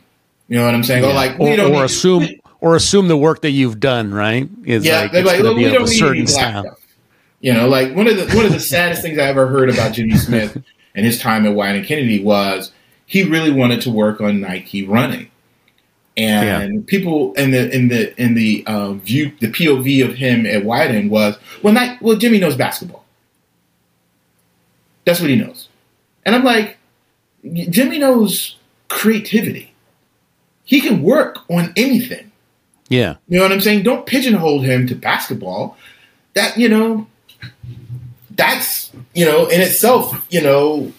You 0.48 0.58
know 0.58 0.66
what 0.66 0.74
I'm 0.74 0.84
saying? 0.84 1.04
Or 1.04 1.14
like, 1.14 1.40
or, 1.40 1.60
or 1.60 1.84
assume 1.84 2.28
or 2.60 2.76
assume 2.76 3.08
the 3.08 3.18
work 3.18 3.42
that 3.42 3.52
you've 3.52 3.80
done, 3.80 4.14
right? 4.14 4.50
Is 4.66 4.86
yeah, 4.86 5.02
like 5.02 5.12
they're 5.12 5.24
like, 5.24 5.44
"Well, 5.44 5.56
we 5.56 5.64
don't 5.64 5.76
a 5.76 5.80
need 5.86 5.98
certain 5.98 6.24
any 6.24 6.26
black 6.26 6.52
style. 6.52 6.64
stuff. 6.64 6.80
You 7.40 7.54
know, 7.54 7.68
like 7.68 7.96
one 7.96 8.08
of 8.08 8.18
the 8.18 8.36
one 8.36 8.46
of 8.46 8.52
the 8.52 8.60
saddest 8.60 9.02
things 9.02 9.20
I 9.20 9.24
ever 9.24 9.48
heard 9.48 9.70
about 9.70 9.94
Jimmy 9.94 10.18
Smith 10.18 10.62
and 10.96 11.06
his 11.06 11.20
time 11.20 11.46
at 11.46 11.54
Wieden 11.54 11.78
and 11.78 11.86
Kennedy 11.86 12.24
was 12.24 12.72
he 13.06 13.24
really 13.24 13.52
wanted 13.52 13.82
to 13.82 13.92
work 13.92 14.20
on 14.20 14.42
Nike 14.42 14.86
running, 14.86 15.30
and 16.18 16.88
people 16.88 17.34
in 17.34 17.52
the 17.52 17.74
in 17.74 17.88
the 17.90 18.22
in 18.22 18.34
the 18.34 18.64
uh, 18.66 18.94
view 18.94 19.32
the 19.40 19.48
POV 19.48 20.06
of 20.06 20.16
him 20.16 20.46
at 20.46 20.64
Wieden 20.64 21.10
was 21.10 21.38
well, 21.62 21.74
Nike, 21.74 21.98
well 22.04 22.18
Jimmy 22.18 22.40
knows 22.40 22.56
basketball. 22.56 23.06
That's 25.06 25.22
what 25.22 25.30
he 25.30 25.36
knows, 25.36 25.70
and 26.26 26.36
I'm 26.36 26.44
like, 26.44 26.78
Jimmy 27.54 28.00
knows 28.00 28.58
creativity. 28.90 29.74
He 30.64 30.82
can 30.82 31.02
work 31.02 31.40
on 31.50 31.72
anything. 31.78 32.32
Yeah, 32.90 33.16
You 33.28 33.38
know 33.38 33.44
what 33.44 33.52
I'm 33.52 33.62
saying? 33.62 33.84
Don't 33.84 34.06
pigeonhole 34.06 34.62
him 34.62 34.88
to 34.88 34.96
basketball. 34.96 35.78
That, 36.36 36.58
you 36.58 36.70
know, 36.70 37.08
that's, 38.32 38.92
you 39.14 39.26
know, 39.26 39.48
in 39.48 39.60
itself, 39.60 40.26
you 40.30 40.42
know, 40.42 40.94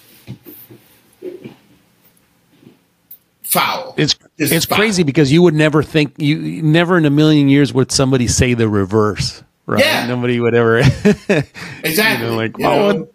foul. 3.43 3.95
it's 3.97 4.17
It's 4.39 4.53
it's 4.53 4.67
crazy 4.67 5.03
because 5.03 5.33
you 5.33 5.43
would 5.43 5.55
never 5.55 5.83
think 5.83 6.15
you 6.19 6.63
never 6.63 6.97
in 6.97 7.05
a 7.05 7.11
million 7.11 7.49
years 7.49 7.75
would 7.75 7.91
somebody 7.91 8.29
say 8.29 8.55
the 8.55 8.69
reverse, 8.69 9.43
right? 9.67 9.85
Yeah. 9.85 10.07
Nobody 10.07 10.39
would 10.39 10.55
ever. 10.55 10.79
exactly. 11.83 12.27
you 12.27 12.31
know, 12.31 12.37
like, 12.37 12.57
you 12.57 12.65
oh, 12.67 12.93
know? 12.93 13.09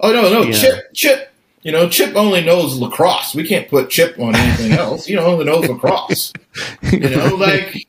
Oh 0.00 0.12
no, 0.12 0.22
no, 0.32 0.42
Yeah. 0.42 0.52
Chip, 0.52 0.92
Chip. 0.94 1.28
You 1.62 1.70
know, 1.70 1.88
Chip 1.88 2.16
only 2.16 2.42
knows 2.44 2.76
lacrosse. 2.76 3.36
We 3.36 3.46
can't 3.46 3.68
put 3.68 3.88
Chip 3.90 4.18
on 4.18 4.34
anything 4.34 4.72
else. 4.72 5.06
He 5.06 5.16
only 5.16 5.44
knows 5.44 5.68
lacrosse. 5.68 6.32
You 6.90 6.98
know, 6.98 7.34
like 7.38 7.86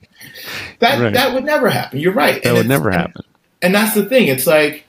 that. 0.78 1.02
Right. 1.02 1.14
That 1.14 1.34
would 1.34 1.44
never 1.46 1.70
happen. 1.72 1.98
You're 2.00 2.14
right. 2.14 2.36
That 2.44 2.50
And 2.50 2.58
would 2.58 2.68
never 2.68 2.90
and- 2.90 3.00
happen. 3.00 3.22
and 3.64 3.74
that's 3.74 3.96
the 3.96 4.06
thing 4.06 4.28
it's 4.28 4.46
like 4.46 4.86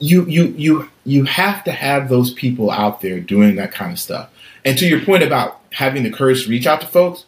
you 0.00 0.26
you 0.26 0.48
you 0.58 0.88
you 1.04 1.24
have 1.24 1.62
to 1.64 1.72
have 1.72 2.08
those 2.08 2.32
people 2.34 2.70
out 2.70 3.00
there 3.00 3.20
doing 3.20 3.56
that 3.56 3.72
kind 3.72 3.92
of 3.92 3.98
stuff 3.98 4.28
and 4.64 4.78
to 4.78 4.86
your 4.86 5.00
point 5.04 5.22
about 5.22 5.60
having 5.72 6.02
the 6.02 6.10
courage 6.10 6.44
to 6.44 6.50
reach 6.50 6.66
out 6.66 6.80
to 6.80 6.86
folks 6.86 7.24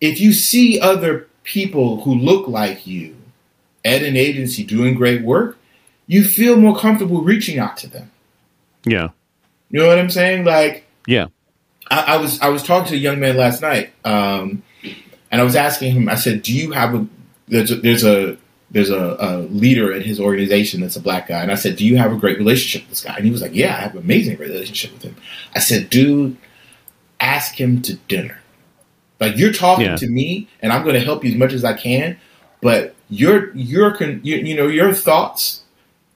if 0.00 0.20
you 0.20 0.32
see 0.32 0.80
other 0.80 1.26
people 1.44 2.02
who 2.02 2.14
look 2.14 2.46
like 2.48 2.86
you 2.86 3.16
at 3.84 4.02
an 4.02 4.16
agency 4.16 4.62
doing 4.64 4.94
great 4.94 5.22
work 5.22 5.58
you 6.06 6.22
feel 6.24 6.56
more 6.56 6.76
comfortable 6.76 7.22
reaching 7.22 7.58
out 7.58 7.76
to 7.76 7.86
them 7.88 8.10
Yeah. 8.84 9.08
you 9.70 9.80
know 9.80 9.86
what 9.88 9.98
i'm 9.98 10.10
saying 10.10 10.44
like 10.44 10.84
Yeah. 11.06 11.26
I, 11.90 12.14
I 12.14 12.16
was 12.16 12.40
I 12.40 12.48
was 12.48 12.62
talking 12.62 12.88
to 12.90 12.94
a 12.94 12.98
young 12.98 13.18
man 13.20 13.36
last 13.36 13.60
night, 13.60 13.92
um, 14.04 14.62
and 15.30 15.40
I 15.40 15.44
was 15.44 15.56
asking 15.56 15.92
him. 15.92 16.08
I 16.08 16.14
said, 16.14 16.42
"Do 16.42 16.54
you 16.56 16.70
have 16.70 16.94
a 16.94 17.06
there's 17.48 17.70
a 17.72 17.76
there's 17.76 18.04
a 18.04 18.38
there's 18.70 18.88
a, 18.88 19.16
a 19.18 19.30
leader 19.50 19.92
at 19.92 20.02
his 20.02 20.20
organization 20.20 20.80
that's 20.80 20.94
a 20.96 21.00
black 21.00 21.26
guy?" 21.26 21.42
And 21.42 21.50
I 21.50 21.56
said, 21.56 21.76
"Do 21.76 21.84
you 21.84 21.96
have 21.98 22.12
a 22.12 22.16
great 22.16 22.38
relationship 22.38 22.82
with 22.82 22.90
this 22.90 23.02
guy?" 23.04 23.16
And 23.16 23.24
he 23.26 23.32
was 23.32 23.42
like, 23.42 23.52
"Yeah, 23.54 23.76
I 23.76 23.80
have 23.80 23.92
an 23.96 23.98
amazing 24.02 24.38
relationship 24.38 24.92
with 24.92 25.02
him." 25.02 25.16
I 25.56 25.58
said, 25.58 25.90
"Dude, 25.90 26.36
ask 27.22 27.58
him 27.58 27.80
to 27.82 27.94
dinner. 28.08 28.38
Like 29.20 29.36
you're 29.38 29.52
talking 29.52 29.86
Yeah. 29.86 29.96
to 29.96 30.08
me, 30.08 30.48
and 30.60 30.72
I'm 30.72 30.82
going 30.82 30.94
to 30.94 31.00
help 31.00 31.24
you 31.24 31.30
as 31.30 31.36
much 31.38 31.52
as 31.52 31.64
I 31.64 31.74
can, 31.74 32.18
but 32.60 32.94
your 33.08 33.54
your 33.56 33.92
con- 33.92 34.20
you, 34.22 34.36
you 34.36 34.54
know 34.56 34.66
your 34.66 34.92
thoughts 34.92 35.62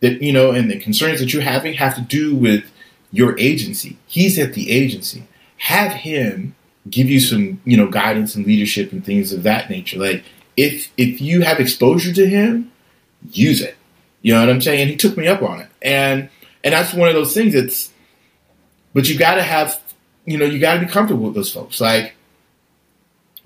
that 0.00 0.20
you 0.20 0.32
know 0.32 0.50
and 0.50 0.70
the 0.70 0.78
concerns 0.78 1.20
that 1.20 1.32
you're 1.32 1.42
having 1.42 1.74
have 1.74 1.94
to 1.94 2.00
do 2.00 2.34
with 2.34 2.64
your 3.12 3.38
agency. 3.38 3.96
He's 4.06 4.38
at 4.38 4.54
the 4.54 4.70
agency. 4.70 5.26
Have 5.58 5.92
him 5.92 6.54
give 6.90 7.08
you 7.08 7.18
some, 7.20 7.60
you 7.64 7.76
know, 7.76 7.88
guidance 7.88 8.34
and 8.34 8.46
leadership 8.46 8.92
and 8.92 9.04
things 9.04 9.32
of 9.32 9.42
that 9.44 9.70
nature. 9.70 9.98
Like 9.98 10.24
if 10.56 10.90
if 10.96 11.20
you 11.20 11.42
have 11.42 11.60
exposure 11.60 12.12
to 12.12 12.26
him, 12.26 12.72
use 13.30 13.60
it. 13.60 13.76
You 14.22 14.34
know 14.34 14.40
what 14.40 14.50
I'm 14.50 14.60
saying? 14.60 14.80
And 14.80 14.90
he 14.90 14.96
took 14.96 15.16
me 15.16 15.28
up 15.28 15.42
on 15.42 15.60
it. 15.60 15.68
And 15.80 16.28
and 16.64 16.74
that's 16.74 16.92
one 16.92 17.08
of 17.08 17.14
those 17.14 17.32
things 17.34 17.54
It's 17.54 17.90
but 18.94 19.08
you 19.08 19.16
gotta 19.18 19.42
have 19.42 19.80
you 20.26 20.36
know, 20.38 20.44
you 20.44 20.58
gotta 20.58 20.80
be 20.80 20.86
comfortable 20.86 21.24
with 21.26 21.34
those 21.34 21.52
folks. 21.52 21.80
Like 21.80 22.14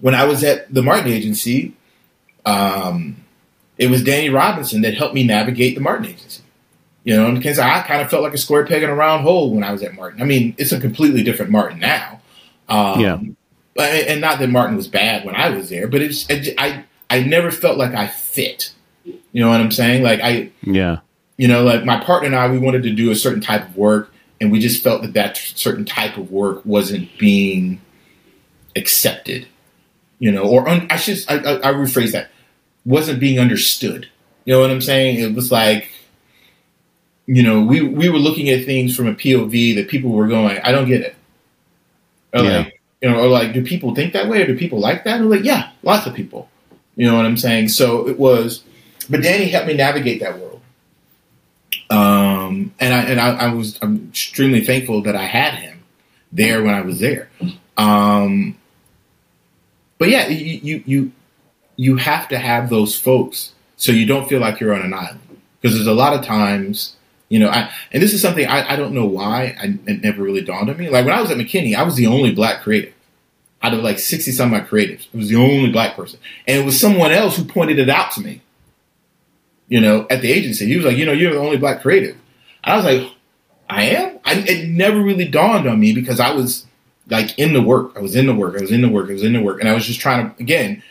when 0.01 0.15
I 0.15 0.25
was 0.25 0.43
at 0.43 0.73
the 0.73 0.83
Martin 0.83 1.13
agency, 1.13 1.75
um, 2.47 3.17
it 3.79 3.89
was 3.91 4.03
Danny 4.03 4.31
Robinson 4.31 4.83
that 4.83 4.95
helped 4.95 5.15
me 5.15 5.25
navigate 5.25 5.75
the 5.75 5.81
Martin 5.81 6.07
agency. 6.07 6.43
You 7.05 7.17
know, 7.17 7.33
because 7.35 7.59
I 7.59 7.81
kind 7.83 8.03
of 8.03 8.11
felt 8.11 8.23
like 8.23 8.35
a 8.35 8.39
square 8.39 8.67
peg 8.67 8.83
in 8.83 8.91
a 8.91 8.95
round 8.95 9.23
hole 9.23 9.55
when 9.55 9.65
I 9.65 9.73
was 9.73 9.83
at 9.83 9.95
Martin. 9.95 10.21
I 10.21 10.27
mean, 10.27 10.55
it's 10.59 10.71
a 10.73 10.79
completely 10.79 11.23
different 11.23 11.51
Martin 11.51 11.79
now. 11.79 12.21
Um, 12.69 13.01
Yeah. 13.01 13.19
and 13.83 14.21
not 14.21 14.39
that 14.39 14.51
Martin 14.51 14.77
was 14.77 14.87
bad 14.87 15.25
when 15.25 15.35
I 15.35 15.49
was 15.49 15.71
there, 15.71 15.89
but 15.89 16.03
it's 16.03 16.27
I 16.59 16.85
I 17.09 17.23
never 17.23 17.51
felt 17.51 17.79
like 17.79 17.95
I 17.95 18.07
fit. 18.07 18.73
You 19.05 19.41
know 19.43 19.49
what 19.49 19.61
I'm 19.61 19.71
saying? 19.73 20.03
Like 20.03 20.21
I, 20.23 20.51
Yeah. 20.63 20.99
you 21.39 21.49
know, 21.49 21.65
like 21.65 21.85
my 21.87 21.99
partner 22.05 22.27
and 22.27 22.37
I, 22.37 22.49
we 22.51 22.59
wanted 22.59 22.83
to 22.85 22.91
do 22.91 23.11
a 23.11 23.15
certain 23.17 23.41
type 23.41 23.67
of 23.69 23.77
work, 23.77 24.13
and 24.41 24.51
we 24.51 24.59
just 24.59 24.83
felt 24.83 25.03
that 25.03 25.13
that 25.15 25.37
certain 25.37 25.85
type 25.85 26.17
of 26.17 26.31
work 26.31 26.63
wasn't 26.65 27.09
being 27.19 27.81
accepted. 28.77 29.47
You 30.19 30.31
know, 30.33 30.43
or 30.45 30.69
un, 30.69 30.87
I 30.91 30.97
should 30.97 31.19
I, 31.29 31.37
I, 31.39 31.55
I 31.71 31.73
rephrase 31.73 32.13
that 32.13 32.31
wasn't 32.85 33.21
being 33.21 33.39
understood. 33.39 34.09
You 34.45 34.55
know 34.55 34.61
what 34.61 34.71
I'm 34.71 34.81
saying? 34.81 35.19
It 35.19 35.35
was 35.35 35.51
like, 35.53 35.91
you 37.27 37.43
know, 37.43 37.63
we 37.63 37.81
we 37.83 38.09
were 38.09 38.19
looking 38.19 38.49
at 38.51 38.65
things 38.65 38.95
from 38.97 39.07
a 39.07 39.15
POV 39.15 39.75
that 39.77 39.89
people 39.89 40.11
were 40.11 40.29
going, 40.29 40.59
I 40.63 40.73
don't 40.73 40.89
get 40.89 41.01
it. 41.03 41.15
Or 42.35 42.43
Yeah. 42.43 42.57
like, 42.59 42.81
you 43.01 43.09
know, 43.11 43.19
or 43.21 43.29
like, 43.29 43.53
do 43.55 43.65
people 43.65 43.95
think 43.95 44.13
that 44.13 44.29
way, 44.29 44.43
or 44.43 44.47
do 44.47 44.57
people 44.57 44.79
like 44.79 45.05
that? 45.05 45.21
I'm 45.21 45.31
like, 45.31 45.45
yeah, 45.45 45.71
lots 45.83 46.07
of 46.07 46.15
people. 46.15 46.49
You 46.97 47.07
know 47.07 47.17
what 47.17 47.25
I'm 47.25 47.37
saying? 47.39 47.69
So 47.69 48.07
it 48.09 48.19
was, 48.19 48.63
but 49.09 49.23
Danny 49.23 49.47
helped 49.47 49.69
me 49.69 49.75
navigate 49.75 50.21
that 50.21 50.39
world. 50.39 50.50
Um, 51.91 52.73
and 52.79 52.95
I 52.95 53.03
and 53.03 53.21
I, 53.21 53.31
I 53.31 53.53
was 53.53 53.79
I'm 53.83 54.09
extremely 54.11 54.65
thankful 54.65 55.03
that 55.03 55.17
I 55.17 55.25
had 55.25 55.55
him 55.55 55.83
there 56.31 56.63
when 56.63 56.75
I 56.75 56.83
was 56.83 57.01
there. 57.01 57.29
Um, 57.77 58.57
but 59.99 60.09
yeah, 60.09 60.29
you 60.29 60.83
you 60.87 61.13
you 61.77 61.97
have 61.97 62.29
to 62.29 62.39
have 62.39 62.71
those 62.71 62.99
folks 62.99 63.55
so 63.77 63.91
you 63.91 64.07
don't 64.07 64.29
feel 64.29 64.41
like 64.41 64.61
you're 64.61 64.75
on 64.75 64.83
an 64.83 64.95
island. 64.95 65.21
Because 65.61 65.75
there's 65.75 65.87
a 65.87 65.95
lot 65.95 66.15
of 66.15 66.25
times 66.25 66.97
you 67.29 67.39
know 67.39 67.49
I 67.49 67.73
and 67.91 68.03
this 68.03 68.15
is 68.15 68.23
something 68.23 68.47
I, 68.47 68.73
I 68.73 68.77
don't 68.77 68.95
know 68.95 69.07
why 69.07 69.57
I, 69.61 69.79
it 69.87 70.03
never 70.03 70.23
really 70.23 70.43
dawned 70.43 70.71
on 70.71 70.77
me. 70.77 70.89
Like 70.89 71.05
when 71.05 71.15
I 71.15 71.21
was 71.21 71.31
at 71.31 71.39
McKinney 71.39 71.75
I 71.75 71.83
was 71.83 71.97
the 71.97 72.07
only 72.07 72.33
black 72.33 72.63
creative. 72.63 72.95
Out 73.63 73.75
of 73.75 73.81
like 73.81 73.99
60 73.99 74.33
some 74.33 74.55
of 74.55 74.63
my 74.63 74.67
creatives 74.67 75.09
it 75.13 75.17
was 75.17 75.29
the 75.29 75.37
only 75.37 75.71
black 75.71 75.97
person. 75.97 76.21
And 76.47 76.59
it 76.59 76.65
was 76.65 76.81
someone 76.81 77.13
else 77.13 77.37
who 77.37 77.45
pointed 77.45 77.79
it 77.79 77.91
out 77.91 78.13
to 78.13 78.21
me 78.21 78.43
you 79.71 79.81
know 79.81 80.07
at 80.11 80.21
the 80.21 80.31
agency. 80.31 80.67
He 80.67 80.77
was 80.77 80.85
like 80.85 80.99
you 80.99 81.07
know 81.07 81.13
you're 81.13 81.33
the 81.33 81.41
only 81.41 81.57
black 81.57 81.81
creative. 81.81 82.19
I 82.63 82.77
was 82.77 82.85
like 82.85 83.11
I 83.71 83.85
am? 83.85 84.19
I, 84.25 84.35
it 84.35 84.69
never 84.69 85.01
really 85.01 85.29
dawned 85.29 85.69
on 85.69 85.81
me 85.81 85.95
because 85.95 86.19
I 86.21 86.33
was 86.33 86.67
like 87.09 87.39
in 87.39 87.55
the 87.55 87.63
work. 87.63 87.93
I 87.97 88.01
was 88.01 88.17
in 88.17 88.27
the 88.27 88.35
work. 88.35 88.57
I 88.59 88.63
was 88.63 88.73
in 88.73 88.83
the 88.83 88.89
work. 88.89 89.09
I 89.09 89.13
was 89.13 89.23
in 89.23 89.33
the 89.33 89.41
work. 89.41 89.61
And 89.61 89.69
I 89.69 89.75
was 89.75 89.87
just 89.87 90.01
trying 90.01 90.29
to 90.29 90.43
again 90.43 90.83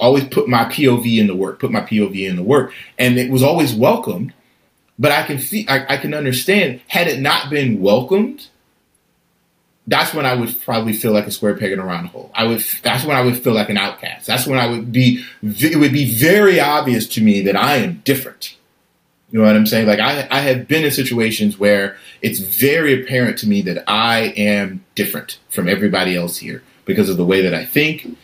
always 0.00 0.24
put 0.24 0.48
my 0.48 0.64
POV 0.64 1.18
in 1.18 1.26
the 1.26 1.34
work, 1.34 1.60
put 1.60 1.70
my 1.70 1.80
POV 1.80 2.28
in 2.28 2.36
the 2.36 2.42
work, 2.42 2.72
and 2.98 3.18
it 3.18 3.30
was 3.30 3.42
always 3.42 3.74
welcomed. 3.74 4.32
But 4.98 5.12
I 5.12 5.22
can 5.24 5.38
see, 5.38 5.66
I, 5.68 5.94
I 5.94 5.96
can 5.98 6.14
understand 6.14 6.80
had 6.88 7.08
it 7.08 7.20
not 7.20 7.50
been 7.50 7.80
welcomed, 7.80 8.48
that's 9.88 10.12
when 10.12 10.26
I 10.26 10.34
would 10.34 10.54
probably 10.62 10.92
feel 10.92 11.12
like 11.12 11.26
a 11.26 11.30
square 11.30 11.54
peg 11.54 11.72
in 11.72 11.78
a 11.78 11.84
round 11.84 12.08
hole. 12.08 12.30
I 12.34 12.44
would, 12.44 12.62
that's 12.82 13.04
when 13.04 13.16
I 13.16 13.22
would 13.22 13.38
feel 13.38 13.54
like 13.54 13.70
an 13.70 13.78
outcast. 13.78 14.26
That's 14.26 14.46
when 14.46 14.58
I 14.58 14.66
would 14.66 14.92
be, 14.92 15.24
it 15.42 15.78
would 15.78 15.92
be 15.92 16.14
very 16.14 16.60
obvious 16.60 17.06
to 17.08 17.22
me 17.22 17.40
that 17.42 17.56
I 17.56 17.76
am 17.76 18.02
different. 18.04 18.56
You 19.30 19.38
know 19.38 19.46
what 19.46 19.56
I'm 19.56 19.66
saying? 19.66 19.86
Like 19.86 19.98
I, 19.98 20.28
I 20.30 20.40
have 20.40 20.68
been 20.68 20.84
in 20.84 20.90
situations 20.90 21.58
where 21.58 21.96
it's 22.20 22.38
very 22.38 23.02
apparent 23.02 23.38
to 23.38 23.48
me 23.48 23.62
that 23.62 23.82
I 23.88 24.34
am 24.36 24.84
different 24.94 25.38
from 25.48 25.68
everybody 25.68 26.14
else 26.14 26.36
here 26.38 26.62
because 26.84 27.08
of 27.08 27.16
the 27.16 27.24
way 27.24 27.40
that 27.40 27.54
I 27.54 27.64
think, 27.64 28.16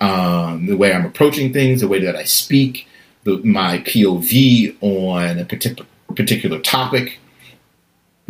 um, 0.00 0.66
the 0.66 0.76
way 0.76 0.92
I'm 0.92 1.06
approaching 1.06 1.52
things, 1.52 1.80
the 1.80 1.88
way 1.88 2.00
that 2.00 2.16
I 2.16 2.24
speak, 2.24 2.88
the, 3.22 3.38
my 3.38 3.78
POV 3.78 4.76
on 4.80 5.38
a 5.38 5.44
particular 5.44 5.88
particular 6.14 6.58
topic, 6.58 7.18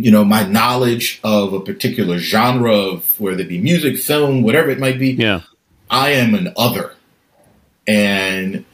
you 0.03 0.11
know, 0.11 0.24
my 0.24 0.42
knowledge 0.46 1.20
of 1.22 1.53
a 1.53 1.61
particular 1.61 2.18
genre 2.18 2.74
of 2.76 3.20
whether 3.20 3.42
it 3.42 3.48
be 3.48 3.59
music, 3.61 3.96
film, 3.98 4.42
whatever 4.42 4.70
it 4.70 4.78
might 4.80 4.98
be. 4.98 5.11
Yeah. 5.12 5.42
I 5.90 6.11
am 6.11 6.34
an 6.34 6.53
other, 6.57 6.94
and 7.86 8.64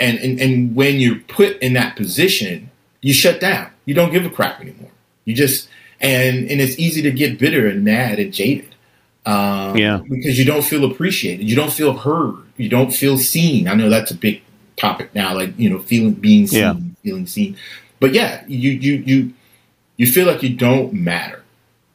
and 0.00 0.18
and 0.18 0.40
and 0.40 0.74
when 0.74 0.96
you're 0.96 1.20
put 1.28 1.58
in 1.58 1.74
that 1.74 1.94
position, 1.96 2.70
you 3.02 3.12
shut 3.12 3.40
down. 3.40 3.70
You 3.84 3.94
don't 3.94 4.10
give 4.12 4.24
a 4.24 4.30
crap 4.30 4.60
anymore. 4.60 4.90
You 5.24 5.34
just 5.34 5.68
and 6.00 6.50
and 6.50 6.60
it's 6.60 6.78
easy 6.78 7.02
to 7.02 7.10
get 7.10 7.38
bitter 7.38 7.66
and 7.68 7.84
mad 7.84 8.18
and 8.18 8.32
jaded. 8.32 8.74
Um, 9.24 9.76
Yeah. 9.76 10.00
because 10.08 10.36
you 10.38 10.44
don't 10.44 10.64
feel 10.64 10.84
appreciated. 10.90 11.48
You 11.48 11.54
don't 11.54 11.72
feel 11.72 11.92
heard. 11.92 12.34
You 12.56 12.68
don't 12.68 12.92
feel 12.92 13.18
seen. 13.18 13.68
I 13.68 13.74
know 13.74 13.88
that's 13.88 14.10
a 14.10 14.16
big 14.16 14.42
topic 14.76 15.14
now, 15.14 15.34
like 15.34 15.56
you 15.58 15.70
know, 15.70 15.78
feeling 15.80 16.14
being 16.14 16.46
seen, 16.48 16.60
Yeah. 16.60 16.74
feeling 17.04 17.26
seen. 17.26 17.56
But 18.00 18.14
yeah, 18.14 18.42
you 18.48 18.70
you 18.70 18.94
you 19.06 19.32
you 20.02 20.10
feel 20.10 20.26
like 20.26 20.42
you 20.42 20.52
don't 20.52 20.92
matter. 20.92 21.44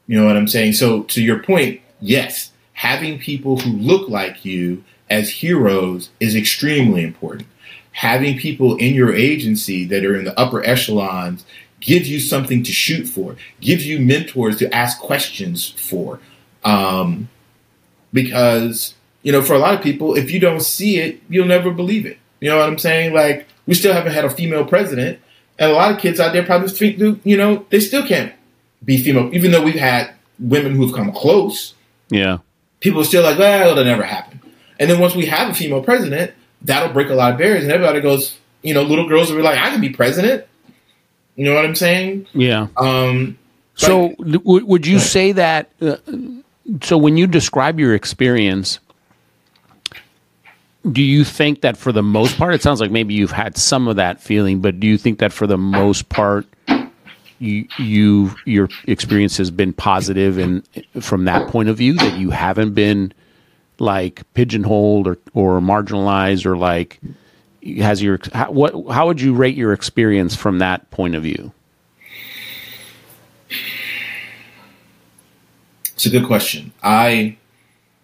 You 0.08 0.18
know 0.18 0.26
what 0.26 0.38
I'm 0.38 0.47
saying? 0.47 0.74
So 0.74 1.03
to 1.03 1.22
your 1.22 1.43
point, 1.43 1.82
yes, 1.99 2.53
having 2.72 3.20
people 3.20 3.60
who 3.60 3.72
look 3.72 4.08
like 4.08 4.45
you 4.45 4.86
as 5.10 5.30
heroes 5.30 6.10
is 6.22 6.34
extremely 6.34 7.03
important. 7.03 7.49
Having 7.91 8.38
people 8.38 8.78
in 8.78 8.95
your 8.95 9.14
agency 9.14 9.84
that 9.88 10.05
are 10.05 10.16
in 10.16 10.24
the 10.24 10.39
upper 10.39 10.66
echelons 10.66 11.43
gives 11.82 12.10
you 12.10 12.22
something 12.22 12.64
to 12.64 12.72
shoot 12.72 13.08
for, 13.08 13.36
gives 13.60 13.86
you 13.86 13.99
mentors 13.99 14.58
to 14.60 14.74
ask 14.74 15.01
questions 15.01 15.70
for. 15.72 16.22
Um, 16.64 17.28
because, 18.14 18.93
you 19.22 19.34
know, 19.34 19.41
for 19.41 19.53
a 19.53 19.60
lot 19.60 19.74
of 19.74 19.82
people, 19.82 20.16
if 20.16 20.32
you 20.32 20.39
don't 20.39 20.62
see 20.62 20.97
it, 20.97 21.22
you'll 21.28 21.45
never 21.45 21.72
believe 21.72 22.05
it. 22.05 22.20
You 22.39 22.51
know 22.51 22.58
what 22.58 22.70
I'm 22.70 22.80
saying? 22.80 23.14
Like, 23.14 23.47
we 23.66 23.74
still 23.74 23.91
haven't 23.91 24.14
had 24.14 24.24
a 24.24 24.30
female 24.30 24.64
president, 24.64 25.20
and 25.60 25.72
a 25.72 25.74
lot 25.74 25.91
of 25.91 25.99
kids 25.99 26.20
out 26.20 26.34
there 26.34 26.43
probably 26.45 26.70
think, 26.70 27.22
you 27.24 27.38
know, 27.38 27.66
they 27.70 27.80
still 27.80 28.05
can't 28.05 28.34
be 28.84 28.97
female, 28.97 29.30
even 29.34 29.51
though 29.51 29.64
we've 29.64 29.76
had 29.76 30.14
women 30.39 30.76
who've 30.76 30.93
come 30.93 31.12
close. 31.12 31.74
Yeah. 32.10 32.38
People 32.80 33.01
are 33.01 33.05
still 33.05 33.24
like, 33.24 33.39
well, 33.39 33.72
it'll 33.72 33.84
never 33.84 34.03
happen. 34.03 34.39
And 34.80 34.89
then 34.89 34.99
once 34.99 35.16
we 35.16 35.26
have 35.26 35.49
a 35.49 35.53
female 35.53 35.82
president, 35.82 36.32
that'll 36.62 36.93
break 36.93 37.10
a 37.10 37.16
lot 37.16 37.32
of 37.34 37.38
barriers, 37.39 37.64
and 37.64 37.72
everybody 37.72 38.01
goes, 38.01 38.38
you 38.62 38.74
know, 38.74 38.84
little 38.84 39.08
girls 39.08 39.30
will 39.30 39.38
be 39.38 39.43
like, 39.43 39.58
I 39.60 39.72
can 39.72 39.82
be 39.82 39.89
president. 39.89 40.45
You 41.36 41.45
know 41.45 41.53
what 41.55 41.66
I'm 41.66 41.76
saying? 41.76 42.28
Yeah. 42.34 42.68
Um, 42.78 43.38
So, 43.76 44.10
w- 44.20 44.66
would 44.66 44.88
you 44.88 44.99
say 44.99 45.32
that? 45.34 45.72
Uh, 45.82 45.97
so, 46.82 46.97
when 46.97 47.16
you 47.18 47.28
describe 47.28 47.80
your 47.80 47.93
experience, 47.93 48.80
do 50.91 51.01
you 51.01 51.23
think 51.23 51.61
that 51.61 51.77
for 51.77 51.91
the 51.91 52.03
most 52.03 52.38
part, 52.38 52.53
it 52.53 52.61
sounds 52.61 52.81
like 52.81 52.91
maybe 52.91 53.13
you've 53.13 53.31
had 53.31 53.57
some 53.57 53.88
of 53.88 53.95
that 53.97 54.21
feeling, 54.21 54.59
but 54.59 54.79
do 54.79 54.88
you 54.88 54.97
think 54.97 55.19
that 55.19 55.31
for 55.33 55.47
the 55.47 55.57
most 55.57 56.09
part, 56.09 56.45
you, 57.39 57.67
you 57.77 58.35
your 58.45 58.67
experience 58.88 59.38
has 59.38 59.51
been 59.51 59.71
positive 59.71 60.39
and 60.39 60.67
from 60.99 61.25
that 61.25 61.47
point 61.47 61.69
of 61.69 61.77
view 61.77 61.93
that 61.93 62.17
you 62.17 62.31
haven't 62.31 62.73
been 62.73 63.13
like 63.77 64.23
pigeonholed 64.33 65.07
or, 65.07 65.17
or 65.35 65.59
marginalized 65.59 66.47
or 66.47 66.57
like 66.57 66.99
has 67.77 68.01
your 68.01 68.19
how, 68.33 68.49
what 68.49 68.73
how 68.91 69.05
would 69.05 69.21
you 69.21 69.35
rate 69.35 69.55
your 69.55 69.71
experience 69.71 70.35
from 70.35 70.57
that 70.57 70.89
point 70.89 71.13
of 71.13 71.21
view 71.21 71.51
It's 75.97 76.05
a 76.05 76.11
good 76.11 76.27
question. 76.27 76.73
I 76.83 77.38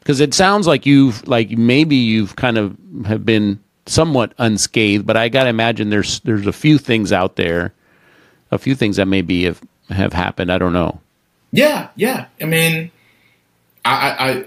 because 0.04 0.20
it 0.20 0.34
sounds 0.34 0.68
like 0.68 0.86
you've 0.86 1.26
like 1.28 1.50
maybe 1.52 1.96
you've 1.96 2.36
kind 2.36 2.58
of 2.58 2.78
have 3.06 3.26
been 3.26 3.60
somewhat 3.86 4.34
unscathed 4.38 5.06
but 5.06 5.18
i 5.18 5.28
gotta 5.30 5.50
imagine 5.50 5.90
there's 5.90 6.20
there's 6.22 6.48
a 6.48 6.54
few 6.54 6.78
things 6.78 7.12
out 7.12 7.36
there 7.36 7.74
a 8.52 8.58
few 8.58 8.76
things 8.76 8.96
that 8.98 9.08
maybe 9.08 9.44
have 9.44 9.62
have 9.90 10.14
happened 10.14 10.52
i 10.52 10.58
don't 10.58 10.74
know 10.74 11.00
yeah, 11.54 11.90
yeah. 11.96 12.26
I 12.42 12.46
mean, 12.46 12.92
I, 13.86 13.92
I, 13.92 14.30
I, 14.30 14.46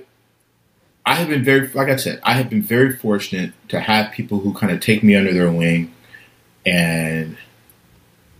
I 1.06 1.14
have 1.14 1.28
been 1.28 1.44
very, 1.44 1.68
like 1.68 1.88
I 1.88 1.94
said, 1.94 2.20
I 2.24 2.32
have 2.32 2.50
been 2.50 2.62
very 2.62 2.96
fortunate 2.96 3.52
to 3.68 3.78
have 3.78 4.10
people 4.10 4.40
who 4.40 4.52
kind 4.52 4.72
of 4.72 4.80
take 4.80 5.04
me 5.04 5.14
under 5.14 5.32
their 5.32 5.50
wing 5.50 5.94
and 6.66 7.36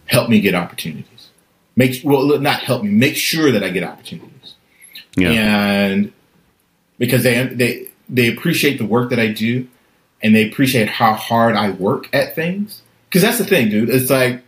help 0.07 0.29
me 0.29 0.41
get 0.41 0.57
opportunities. 0.57 1.29
Make 1.77 2.01
well, 2.03 2.41
not 2.41 2.59
help 2.61 2.83
me, 2.83 2.91
make 2.91 3.15
sure 3.15 3.53
that 3.53 3.63
I 3.63 3.69
get 3.71 3.85
opportunities. 3.85 4.55
yeah 5.17 5.31
and 5.31 6.13
because 6.99 7.23
they 7.23 7.45
they 7.47 7.89
they 8.09 8.29
appreciate 8.29 8.79
the 8.79 8.85
work 8.87 9.11
that 9.11 9.19
I 9.19 9.29
do, 9.29 9.67
and 10.23 10.35
they 10.35 10.49
appreciate 10.49 10.89
how 10.89 11.15
hard 11.15 11.57
I 11.57 11.71
work 11.71 12.09
at 12.15 12.35
things. 12.35 12.83
Because 13.09 13.23
that's 13.23 13.39
the 13.39 13.45
thing, 13.45 13.69
dude. 13.71 13.89
It's 13.91 14.11
like 14.11 14.43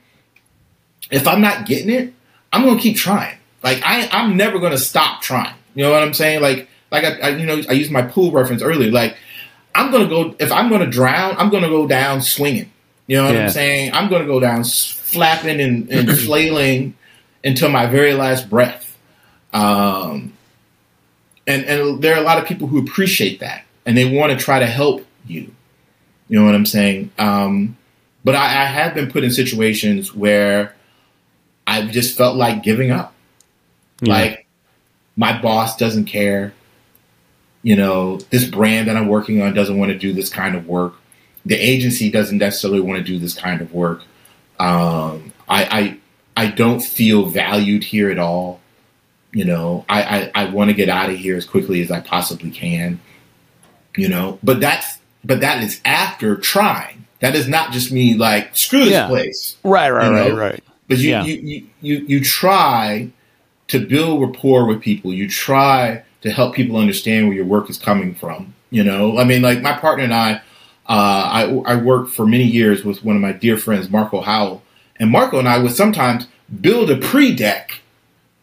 if 1.11 1.27
I'm 1.27 1.41
not 1.41 1.67
getting 1.67 1.91
it, 1.91 2.13
I'm 2.53 2.65
gonna 2.65 2.81
keep 2.81 2.97
trying. 2.97 3.37
Like 3.63 3.81
I, 3.85 4.09
I'm 4.13 4.37
never 4.37 4.59
gonna 4.59 4.79
stop 4.79 5.23
trying. 5.23 5.55
You 5.75 5.85
know 5.85 5.91
what 5.91 6.03
I'm 6.03 6.15
saying? 6.15 6.41
Like 6.43 6.69
like 6.91 7.05
I, 7.05 7.19
I 7.21 7.29
you 7.37 7.47
know 7.47 7.63
I 7.69 7.73
used 7.73 7.91
my 7.91 8.03
pool 8.03 8.31
reference 8.33 8.63
earlier. 8.63 8.91
Like 8.91 9.17
I'm 9.75 9.91
gonna 9.91 10.09
go 10.09 10.35
if 10.39 10.51
I'm 10.53 10.69
gonna 10.71 10.87
drown, 10.87 11.37
I'm 11.39 11.51
gonna 11.51 11.69
go 11.69 11.87
down 11.87 12.21
swinging. 12.23 12.71
You 13.07 13.17
know 13.19 13.25
what 13.27 13.35
Yeah. 13.35 13.45
I'm 13.45 13.51
saying? 13.51 13.93
I'm 13.95 14.11
gonna 14.11 14.27
go 14.27 14.39
down 14.41 14.65
flapping 14.65 15.61
and, 15.61 15.89
and 15.91 16.19
flailing 16.19 16.95
until 17.45 17.71
my 17.71 17.87
very 17.87 18.13
last 18.15 18.51
breath. 18.51 18.97
Um, 19.53 20.33
and 21.49 21.65
and 21.65 22.03
there 22.03 22.15
are 22.15 22.21
a 22.21 22.25
lot 22.25 22.39
of 22.39 22.45
people 22.45 22.69
who 22.69 22.79
appreciate 22.79 23.41
that 23.41 23.65
and 23.85 23.97
they 23.97 24.17
want 24.17 24.31
to 24.31 24.39
try 24.39 24.59
to 24.61 24.67
help 24.67 25.05
you. 25.27 25.51
You 26.29 26.39
know 26.39 26.45
what 26.45 26.55
I'm 26.55 26.67
saying? 26.67 27.11
Um, 27.19 27.77
but 28.23 28.35
I, 28.35 28.45
I 28.45 28.65
have 28.67 28.95
been 28.95 29.11
put 29.11 29.25
in 29.25 29.31
situations 29.31 30.15
where 30.15 30.77
I've 31.67 31.91
just 31.91 32.17
felt 32.17 32.37
like 32.37 32.63
giving 32.63 32.91
up. 32.91 33.15
Like 34.03 34.47
my 35.17 35.41
boss 35.41 35.77
doesn't 35.77 36.05
care. 36.05 36.53
You 37.63 37.77
know, 37.77 38.19
this 38.31 38.45
brand 38.45 38.89
that 38.89 38.97
I'm 38.97 39.09
working 39.09 39.41
on 39.43 39.55
doesn't 39.55 39.79
want 39.79 39.91
to 39.91 39.99
do 39.99 40.13
this 40.13 40.29
kind 40.29 40.55
of 40.55 40.69
work. 40.69 40.95
The 41.47 41.57
agency 41.57 42.11
doesn't 42.11 42.39
necessarily 42.39 42.81
want 42.81 42.99
to 42.99 43.05
do 43.05 43.19
this 43.19 43.35
kind 43.35 43.63
of 43.63 43.73
work. 43.73 44.03
Um, 44.61 45.33
I, 45.49 45.99
I 46.37 46.45
I 46.45 46.51
don't 46.51 46.81
feel 46.81 47.25
valued 47.27 47.85
here 47.85 48.11
at 48.11 48.19
all. 48.19 48.61
You 49.33 49.45
know, 49.45 49.85
I, 49.89 50.03
I, 50.03 50.31
I 50.35 50.51
want 50.51 50.71
to 50.71 50.75
get 50.75 50.89
out 50.89 51.11
of 51.11 51.17
here 51.17 51.37
as 51.37 51.45
quickly 51.45 51.83
as 51.83 51.91
I 51.91 52.01
possibly 52.01 52.51
can. 52.51 53.01
You 53.97 54.09
know, 54.09 54.39
but 54.43 54.61
that's 54.61 54.99
but 55.25 55.41
that 55.41 55.63
is 55.63 55.81
after 55.85 56.37
trying. 56.37 57.07
That 57.21 57.35
is 57.35 57.49
not 57.49 57.73
just 57.73 57.91
me 57.91 58.15
like 58.15 58.57
screw 58.57 58.81
this 58.85 58.91
Yeah. 58.93 59.09
place. 59.09 59.57
right 59.65 59.91
right 59.91 60.11
right 60.11 60.29
know? 60.31 60.37
right 60.37 60.65
But 60.87 60.99
you, 60.99 61.11
Yeah. 61.11 61.25
you, 61.25 61.35
you, 61.35 61.67
you, 61.81 61.97
you 62.07 62.25
try 62.25 63.11
to 63.69 63.85
build 63.85 64.23
rapport 64.23 64.67
with 64.67 64.81
people. 64.81 65.13
You 65.13 65.29
try 65.29 66.03
to 66.23 66.31
help 66.31 66.55
people 66.55 66.77
understand 66.77 67.27
where 67.27 67.37
your 67.37 67.45
work 67.45 67.69
is 67.69 67.77
coming 67.79 68.15
from. 68.15 68.55
You 68.71 68.85
know, 68.85 69.19
I 69.19 69.25
mean, 69.25 69.43
like 69.43 69.61
my 69.63 69.73
partner 69.73 70.05
and 70.05 70.15
I, 70.15 70.35
uh, 70.89 70.89
I, 70.89 71.63
I 71.67 71.77
worked 71.77 72.15
for 72.15 72.25
many 72.27 72.45
years 72.45 72.85
with 72.85 73.05
one 73.05 73.17
of 73.17 73.23
my 73.23 73.33
dear 73.33 73.57
friends, 73.59 73.91
Marco 73.91 74.21
Howell. 74.21 74.63
And 75.01 75.11
Marco 75.11 75.39
and 75.39 75.49
I 75.49 75.59
would 75.59 75.73
sometimes 75.73 76.27
build 76.61 76.91
a 76.91 76.97
pre 76.97 77.35
deck 77.35 77.81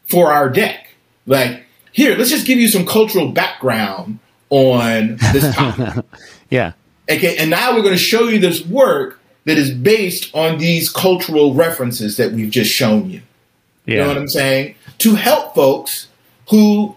for 0.07 0.31
our 0.31 0.49
deck. 0.49 0.87
Like, 1.25 1.63
here, 1.91 2.15
let's 2.17 2.29
just 2.29 2.45
give 2.45 2.59
you 2.59 2.67
some 2.67 2.85
cultural 2.85 3.31
background 3.31 4.19
on 4.49 5.17
this 5.33 5.55
topic. 5.55 6.05
yeah 6.49 6.73
Okay, 7.09 7.37
and 7.37 7.49
now 7.51 7.73
we're 7.75 7.81
going 7.83 7.93
to 7.93 7.97
show 7.99 8.27
you 8.27 8.39
this 8.39 8.65
work 8.65 9.19
that 9.45 9.57
is 9.59 9.71
based 9.71 10.33
on 10.35 10.57
these 10.57 10.89
cultural 10.89 11.53
references 11.53 12.17
that 12.17 12.31
we've 12.31 12.49
just 12.49 12.71
shown 12.71 13.09
you. 13.11 13.21
Yeah. 13.85 13.93
You 13.93 14.01
know 14.01 14.07
what 14.07 14.17
I'm 14.17 14.27
saying? 14.27 14.73
To 14.99 15.13
help 15.13 15.53
folks 15.53 16.07
who, 16.49 16.95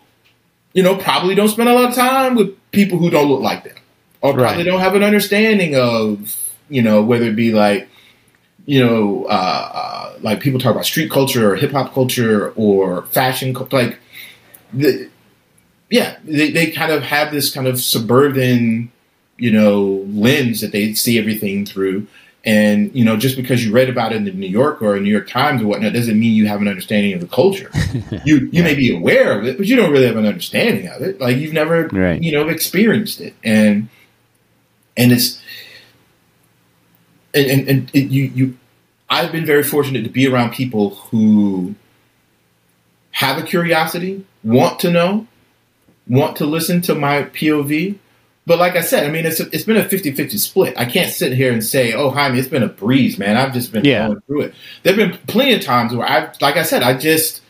you 0.72 0.82
know, 0.82 0.96
probably 0.96 1.34
don't 1.34 1.48
spend 1.50 1.68
a 1.68 1.74
lot 1.74 1.90
of 1.90 1.94
time 1.94 2.36
with 2.36 2.56
people 2.70 2.96
who 2.98 3.10
don't 3.10 3.28
look 3.28 3.42
like 3.42 3.64
them, 3.64 3.74
or 4.22 4.32
probably 4.32 4.56
Right. 4.58 4.64
don't 4.64 4.80
have 4.80 4.94
an 4.94 5.02
understanding 5.02 5.74
of, 5.76 6.34
you 6.70 6.80
know, 6.80 7.02
whether 7.02 7.26
it 7.26 7.36
be 7.36 7.52
like, 7.52 7.86
you 8.68 8.84
know, 8.84 9.24
uh, 9.30 9.70
uh, 9.74 10.18
like 10.20 10.40
people 10.40 10.60
talk 10.60 10.72
about 10.72 10.84
street 10.84 11.10
culture 11.10 11.50
or 11.50 11.56
hip 11.56 11.72
hop 11.72 11.94
culture 11.94 12.50
or 12.50 13.02
fashion, 13.06 13.54
like, 13.72 13.98
the, 14.74 15.08
yeah, 15.88 16.18
they, 16.22 16.50
they 16.50 16.70
kind 16.70 16.92
of 16.92 17.02
have 17.02 17.32
this 17.32 17.50
kind 17.50 17.66
of 17.66 17.80
suburban, 17.80 18.92
you 19.38 19.50
know, 19.50 20.04
lens 20.10 20.60
that 20.60 20.72
they 20.72 20.92
see 20.92 21.18
everything 21.18 21.64
through. 21.64 22.06
And, 22.44 22.94
you 22.94 23.06
know, 23.06 23.16
just 23.16 23.36
because 23.36 23.64
you 23.64 23.72
read 23.72 23.88
about 23.88 24.12
it 24.12 24.16
in 24.16 24.24
the 24.26 24.32
New 24.32 24.46
York 24.46 24.82
or 24.82 25.00
New 25.00 25.10
York 25.10 25.28
Times 25.30 25.62
or 25.62 25.66
whatnot 25.66 25.94
doesn't 25.94 26.20
mean 26.20 26.34
you 26.34 26.46
have 26.46 26.60
an 26.60 26.68
understanding 26.68 27.14
of 27.14 27.20
the 27.22 27.26
culture. 27.26 27.70
you 28.26 28.50
you 28.52 28.62
may 28.62 28.74
be 28.74 28.94
aware 28.94 29.38
of 29.38 29.46
it, 29.46 29.56
but 29.56 29.66
you 29.66 29.76
don't 29.76 29.90
really 29.90 30.06
have 30.06 30.16
an 30.18 30.26
understanding 30.26 30.88
of 30.88 31.00
it. 31.00 31.18
Like 31.22 31.38
you've 31.38 31.54
never, 31.54 31.88
Right. 31.88 32.22
you 32.22 32.32
know, 32.32 32.48
experienced 32.48 33.22
it. 33.22 33.34
And 33.42 33.88
and 34.94 35.10
it's 35.10 35.40
and, 37.34 37.50
and, 37.50 37.68
and 37.68 37.90
it, 37.94 38.10
you 38.10 38.24
you 38.34 38.58
I've 39.10 39.32
been 39.32 39.46
very 39.46 39.62
fortunate 39.62 40.04
to 40.04 40.10
be 40.10 40.26
around 40.26 40.52
people 40.52 40.90
who 40.90 41.74
have 43.12 43.38
a 43.38 43.42
curiosity, 43.42 44.24
want 44.44 44.80
to 44.80 44.90
know, 44.90 45.26
want 46.06 46.36
to 46.36 46.46
listen 46.46 46.80
to 46.82 46.94
my 46.94 47.24
POV. 47.24 47.96
But 48.46 48.58
like 48.58 48.76
I 48.76 48.80
said, 48.80 49.04
I 49.06 49.10
mean, 49.10 49.26
it's, 49.26 49.40
a, 49.40 49.46
it's 49.52 49.64
been 49.64 49.76
a 49.76 49.84
50-50 49.84 50.38
split. 50.38 50.74
I 50.78 50.86
can't 50.86 51.12
sit 51.12 51.32
here 51.32 51.52
and 51.52 51.62
say, 51.62 51.92
oh, 51.92 52.10
Jaime, 52.10 52.38
it's 52.38 52.48
been 52.48 52.62
a 52.62 52.68
breeze, 52.68 53.18
man. 53.18 53.36
I've 53.36 53.52
just 53.52 53.72
been 53.72 53.84
Yeah. 53.84 54.08
going 54.08 54.20
through 54.22 54.40
it. 54.42 54.54
There 54.82 54.94
have 54.94 55.10
been 55.10 55.18
plenty 55.26 55.54
of 55.54 55.60
times 55.62 55.94
where 55.94 56.06
I, 56.08 56.32
like 56.40 56.56
I 56.56 56.62
said, 56.62 56.82
I 56.82 56.96
just, 56.96 57.42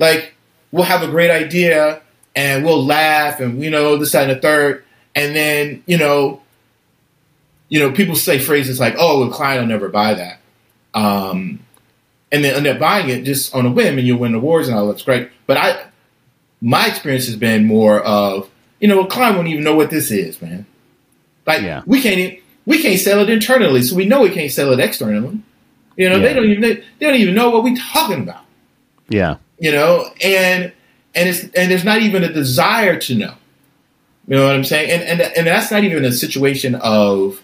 like, 0.00 0.34
we'll 0.72 0.82
have 0.84 1.02
a 1.02 1.06
great 1.08 1.30
idea 1.30 2.02
and 2.34 2.64
we'll 2.64 2.84
laugh 2.84 3.38
and, 3.38 3.62
you 3.62 3.70
know, 3.70 3.96
this, 3.98 4.12
that, 4.12 4.28
and 4.28 4.36
the 4.36 4.40
third. 4.40 4.84
And 5.14 5.36
then, 5.36 5.84
you 5.86 5.98
know, 5.98 6.41
you 7.72 7.78
know, 7.80 7.90
people 7.90 8.14
say 8.14 8.38
phrases 8.38 8.78
like, 8.78 8.94
oh, 8.98 9.22
a 9.26 9.30
client 9.32 9.62
will 9.62 9.68
never 9.68 9.88
buy 9.88 10.12
that. 10.12 10.40
Um, 10.92 11.60
and 12.30 12.44
then 12.44 12.54
end 12.54 12.66
up 12.66 12.78
buying 12.78 13.08
it 13.08 13.24
just 13.24 13.54
on 13.54 13.64
a 13.64 13.70
whim 13.70 13.96
and 13.96 14.06
you'll 14.06 14.18
win 14.18 14.34
awards 14.34 14.68
and 14.68 14.76
all 14.76 14.88
that's 14.88 15.02
great. 15.02 15.30
But 15.46 15.56
I, 15.56 15.86
my 16.60 16.86
experience 16.86 17.24
has 17.28 17.36
been 17.36 17.64
more 17.66 18.02
of, 18.02 18.50
you 18.78 18.88
know, 18.88 19.00
a 19.00 19.06
client 19.06 19.36
won't 19.36 19.48
even 19.48 19.64
know 19.64 19.74
what 19.74 19.88
this 19.88 20.10
is, 20.10 20.42
man. 20.42 20.66
Like 21.46 21.62
Yeah. 21.62 21.80
we 21.86 22.02
can't 22.02 22.18
e- 22.18 22.42
we 22.66 22.82
can't 22.82 23.00
sell 23.00 23.20
it 23.20 23.30
internally, 23.30 23.80
so 23.82 23.96
we 23.96 24.04
know 24.04 24.20
we 24.20 24.28
can't 24.28 24.52
sell 24.52 24.70
it 24.72 24.78
externally. 24.78 25.40
You 25.96 26.10
know, 26.10 26.16
Yeah. 26.16 26.28
they 26.28 26.34
don't 26.34 26.44
even 26.50 26.60
they, 26.60 26.74
they 26.98 27.06
don't 27.06 27.14
even 27.16 27.34
know 27.34 27.48
what 27.48 27.64
we're 27.64 27.74
talking 27.76 28.20
about. 28.20 28.44
yeah 29.08 29.36
You 29.58 29.72
know, 29.72 30.10
and 30.22 30.72
and 31.14 31.28
it's 31.30 31.40
and 31.44 31.70
there's 31.70 31.84
not 31.84 32.02
even 32.02 32.22
a 32.22 32.30
desire 32.32 32.98
to 33.00 33.14
know. 33.14 33.34
You 34.28 34.36
know 34.36 34.44
what 34.44 34.54
I'm 34.56 34.64
saying? 34.64 34.90
And 34.90 35.02
and 35.08 35.20
and 35.22 35.46
that's 35.46 35.70
not 35.70 35.84
even 35.84 36.04
a 36.04 36.12
situation 36.12 36.74
of 36.74 37.42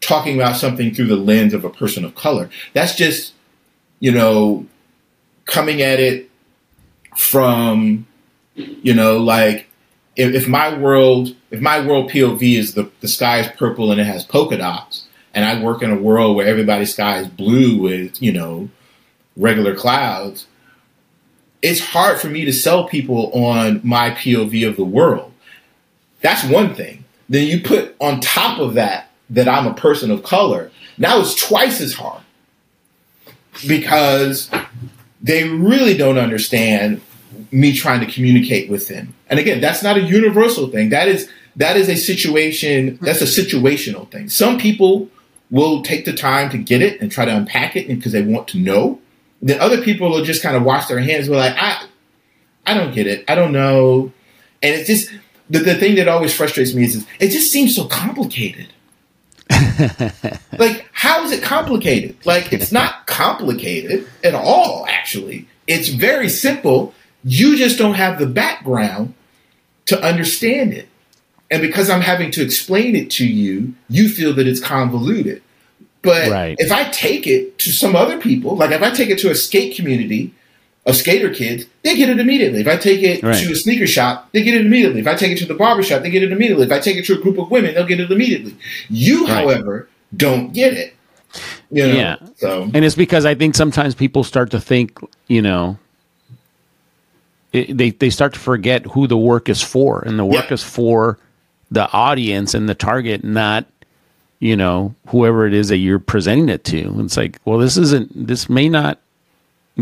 talking 0.00 0.34
about 0.34 0.56
something 0.56 0.94
through 0.94 1.06
the 1.06 1.16
lens 1.16 1.54
of 1.54 1.64
a 1.64 1.70
person 1.70 2.04
of 2.04 2.14
color. 2.14 2.50
That's 2.72 2.94
just, 2.94 3.34
you 3.98 4.12
know, 4.12 4.66
coming 5.44 5.82
at 5.82 6.00
it 6.00 6.30
from, 7.16 8.06
you 8.54 8.94
know, 8.94 9.18
like 9.18 9.66
if, 10.16 10.34
if 10.34 10.48
my 10.48 10.76
world, 10.76 11.34
if 11.50 11.60
my 11.60 11.84
world 11.84 12.10
POV 12.10 12.56
is 12.56 12.74
the, 12.74 12.90
the 13.00 13.08
sky 13.08 13.40
is 13.40 13.48
purple 13.56 13.90
and 13.90 14.00
it 14.00 14.04
has 14.04 14.24
polka 14.24 14.56
dots, 14.56 15.06
and 15.32 15.44
I 15.44 15.62
work 15.62 15.82
in 15.82 15.90
a 15.90 15.98
world 15.98 16.36
where 16.36 16.46
everybody's 16.46 16.92
sky 16.92 17.18
is 17.18 17.28
blue 17.28 17.78
with, 17.78 18.20
you 18.20 18.32
know, 18.32 18.68
regular 19.36 19.76
clouds, 19.76 20.46
it's 21.62 21.80
hard 21.80 22.20
for 22.20 22.28
me 22.28 22.44
to 22.46 22.52
sell 22.52 22.88
people 22.88 23.30
on 23.32 23.80
my 23.84 24.10
POV 24.10 24.66
of 24.66 24.76
the 24.76 24.84
world. 24.84 25.32
That's 26.20 26.44
one 26.44 26.74
thing. 26.74 27.04
Then 27.28 27.46
you 27.46 27.60
put 27.60 27.94
on 28.00 28.20
top 28.20 28.58
of 28.58 28.74
that 28.74 29.09
that 29.30 29.48
I'm 29.48 29.66
a 29.66 29.74
person 29.74 30.10
of 30.10 30.22
color. 30.22 30.70
Now 30.98 31.20
it's 31.20 31.34
twice 31.34 31.80
as 31.80 31.94
hard 31.94 32.22
because 33.66 34.50
they 35.22 35.48
really 35.48 35.96
don't 35.96 36.18
understand 36.18 37.00
me 37.52 37.74
trying 37.74 38.00
to 38.00 38.12
communicate 38.12 38.68
with 38.68 38.88
them. 38.88 39.14
And 39.28 39.38
again, 39.38 39.60
that's 39.60 39.82
not 39.82 39.96
a 39.96 40.02
universal 40.02 40.68
thing. 40.68 40.90
That 40.90 41.08
is 41.08 41.30
that 41.56 41.76
is 41.76 41.88
a 41.88 41.96
situation. 41.96 42.98
That's 43.00 43.20
a 43.20 43.24
situational 43.24 44.10
thing. 44.10 44.28
Some 44.28 44.58
people 44.58 45.08
will 45.50 45.82
take 45.82 46.04
the 46.04 46.12
time 46.12 46.50
to 46.50 46.58
get 46.58 46.80
it 46.80 47.00
and 47.00 47.10
try 47.10 47.24
to 47.24 47.36
unpack 47.36 47.76
it 47.76 47.88
because 47.88 48.12
they 48.12 48.22
want 48.22 48.48
to 48.48 48.58
know. 48.58 49.00
Then 49.42 49.60
other 49.60 49.82
people 49.82 50.10
will 50.10 50.22
just 50.22 50.42
kind 50.42 50.56
of 50.56 50.62
wash 50.62 50.86
their 50.86 51.00
hands. 51.00 51.28
We're 51.28 51.36
like, 51.36 51.56
I, 51.56 51.86
I 52.66 52.74
don't 52.74 52.94
get 52.94 53.06
it. 53.06 53.24
I 53.28 53.34
don't 53.34 53.52
know. 53.52 54.12
And 54.62 54.74
it's 54.74 54.86
just 54.86 55.10
the, 55.48 55.58
the 55.58 55.74
thing 55.74 55.96
that 55.96 56.06
always 56.06 56.34
frustrates 56.34 56.74
me 56.74 56.84
is, 56.84 56.96
is 56.96 57.06
it 57.18 57.30
just 57.30 57.50
seems 57.50 57.74
so 57.74 57.86
complicated. 57.86 58.68
like, 60.58 60.88
how 60.92 61.24
is 61.24 61.32
it 61.32 61.42
complicated? 61.42 62.16
Like, 62.24 62.52
it's 62.52 62.72
not 62.72 63.06
complicated 63.06 64.06
at 64.22 64.34
all, 64.34 64.86
actually. 64.88 65.48
It's 65.66 65.88
very 65.88 66.28
simple. 66.28 66.94
You 67.24 67.56
just 67.56 67.78
don't 67.78 67.94
have 67.94 68.18
the 68.18 68.26
background 68.26 69.14
to 69.86 70.00
understand 70.02 70.72
it. 70.72 70.88
And 71.50 71.60
because 71.60 71.90
I'm 71.90 72.00
having 72.00 72.30
to 72.32 72.42
explain 72.42 72.94
it 72.94 73.10
to 73.12 73.26
you, 73.26 73.74
you 73.88 74.08
feel 74.08 74.32
that 74.34 74.46
it's 74.46 74.60
convoluted. 74.60 75.42
But 76.02 76.30
Right. 76.30 76.56
if 76.58 76.70
I 76.70 76.84
take 76.84 77.26
it 77.26 77.58
to 77.58 77.70
some 77.72 77.94
other 77.96 78.18
people, 78.18 78.56
like 78.56 78.70
if 78.70 78.82
I 78.82 78.90
take 78.90 79.10
it 79.10 79.18
to 79.20 79.30
a 79.30 79.34
skate 79.34 79.74
community 79.76 80.32
of 80.86 80.96
skater 80.96 81.32
kids, 81.32 81.64
they 81.82 81.94
get 81.96 82.08
it 82.08 82.18
immediately. 82.18 82.60
If 82.60 82.66
I 82.68 82.76
take 82.76 83.02
it 83.02 83.22
Right. 83.22 83.44
to 83.44 83.52
a 83.52 83.56
sneaker 83.56 83.86
shop, 83.86 84.30
they 84.32 84.42
get 84.42 84.54
it 84.54 84.64
immediately. 84.64 85.00
If 85.00 85.06
I 85.06 85.14
take 85.14 85.32
it 85.32 85.38
to 85.38 85.46
the 85.46 85.54
barber 85.54 85.82
shop, 85.82 86.02
they 86.02 86.10
get 86.10 86.22
it 86.22 86.32
immediately. 86.32 86.64
If 86.66 86.72
I 86.72 86.78
take 86.80 86.96
it 86.96 87.04
to 87.06 87.14
a 87.14 87.18
group 87.18 87.38
of 87.38 87.50
women, 87.50 87.74
they'll 87.74 87.86
get 87.86 88.00
it 88.00 88.10
immediately. 88.10 88.56
You, 88.88 89.26
Right. 89.26 89.30
however, 89.44 89.88
don't 90.16 90.52
get 90.54 90.72
it. 90.74 90.94
You 91.70 91.86
know? 91.86 91.94
Yeah. 91.94 92.16
So 92.38 92.70
And 92.74 92.84
it's 92.84 92.94
because 92.96 93.24
I 93.26 93.34
think 93.34 93.54
sometimes 93.54 93.94
people 93.94 94.24
start 94.24 94.50
to 94.52 94.60
think, 94.60 94.98
you 95.28 95.42
know, 95.42 95.78
it, 97.52 97.76
they 97.76 97.90
they 97.90 98.10
start 98.10 98.32
to 98.34 98.38
forget 98.40 98.86
who 98.86 99.06
the 99.06 99.16
work 99.16 99.48
is 99.48 99.60
for, 99.60 100.02
and 100.06 100.18
the 100.18 100.24
work 100.24 100.48
Yeah. 100.48 100.54
is 100.54 100.62
for 100.62 101.18
the 101.70 101.90
audience 101.92 102.54
and 102.54 102.68
the 102.68 102.74
target, 102.74 103.24
not 103.24 103.66
you 104.38 104.56
know 104.56 104.94
whoever 105.08 105.46
it 105.46 105.52
is 105.54 105.68
that 105.68 105.78
you're 105.78 105.98
presenting 105.98 106.48
it 106.48 106.64
to. 106.64 106.94
It's 107.00 107.16
like, 107.16 107.38
well, 107.44 107.58
this 107.58 107.76
isn't. 107.76 108.26
This 108.26 108.48
may 108.48 108.68
not. 108.68 108.98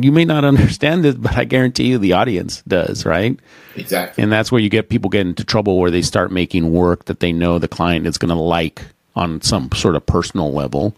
You 0.03 0.13
may 0.13 0.25
not 0.25 0.45
understand 0.45 1.05
this, 1.05 1.15
but 1.15 1.37
I 1.37 1.45
guarantee 1.45 1.89
you 1.89 1.99
the 1.99 2.13
audience 2.15 2.63
does, 2.67 3.05
right? 3.05 3.39
exactly. 3.77 4.23
And 4.23 4.33
that's 4.33 4.51
where 4.51 4.61
you 4.61 4.69
get 4.69 4.89
people 4.89 5.09
get 5.11 5.27
into 5.27 5.45
trouble 5.45 5.79
where 5.79 5.91
they 5.91 6.03
start 6.03 6.33
making 6.33 6.73
work 6.73 7.05
that 7.07 7.21
they 7.21 7.33
know 7.33 7.59
the 7.59 7.69
client 7.69 8.07
is 8.07 8.19
going 8.19 8.31
to 8.31 8.35
like 8.35 8.83
on 9.15 9.41
some 9.43 9.71
sort 9.73 9.95
of 9.97 10.05
personal 10.07 10.53
level. 10.53 10.95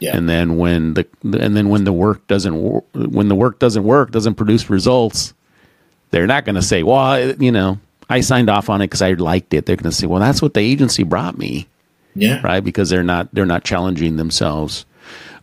Yeah. 0.00 0.16
And 0.16 0.28
then 0.28 0.56
when 0.58 0.94
the 0.94 1.06
and 1.22 1.56
then 1.56 1.68
when 1.68 1.84
the 1.84 1.92
work 1.92 2.26
doesn't 2.26 2.54
wor- 2.54 2.84
when 2.94 3.28
the 3.28 3.34
work 3.36 3.58
doesn't 3.58 3.84
work, 3.84 4.10
doesn't 4.10 4.34
produce 4.34 4.68
results, 4.68 5.32
they're 6.10 6.26
not 6.26 6.44
going 6.44 6.56
to 6.56 6.62
say, 6.62 6.82
"Well, 6.82 6.96
I- 6.96 7.34
you 7.38 7.52
know, 7.52 7.78
I 8.10 8.20
signed 8.20 8.50
off 8.50 8.68
on 8.68 8.80
it 8.82 8.86
because 8.88 9.02
I 9.02 9.12
liked 9.12 9.54
it." 9.54 9.66
They're 9.66 9.76
going 9.76 9.90
to 9.90 9.96
say, 9.96 10.06
"Well, 10.06 10.20
that's 10.20 10.42
what 10.42 10.54
the 10.54 10.60
agency 10.60 11.04
brought 11.04 11.38
me." 11.38 11.68
yeah. 12.16 12.40
right? 12.44 12.62
Because 12.62 12.90
they're 12.90 13.02
not 13.04 13.28
they're 13.32 13.46
not 13.46 13.64
challenging 13.64 14.16
themselves. 14.16 14.84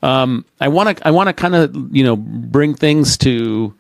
Um, 0.04 0.46
I 0.60 0.68
want 0.70 0.98
to 0.98 1.08
I 1.08 1.12
want 1.12 1.28
to 1.28 1.34
kind 1.34 1.56
of 1.56 1.96
you 1.96 2.04
know 2.04 2.16
bring 2.16 2.74
things 2.74 3.18
to 3.20 3.74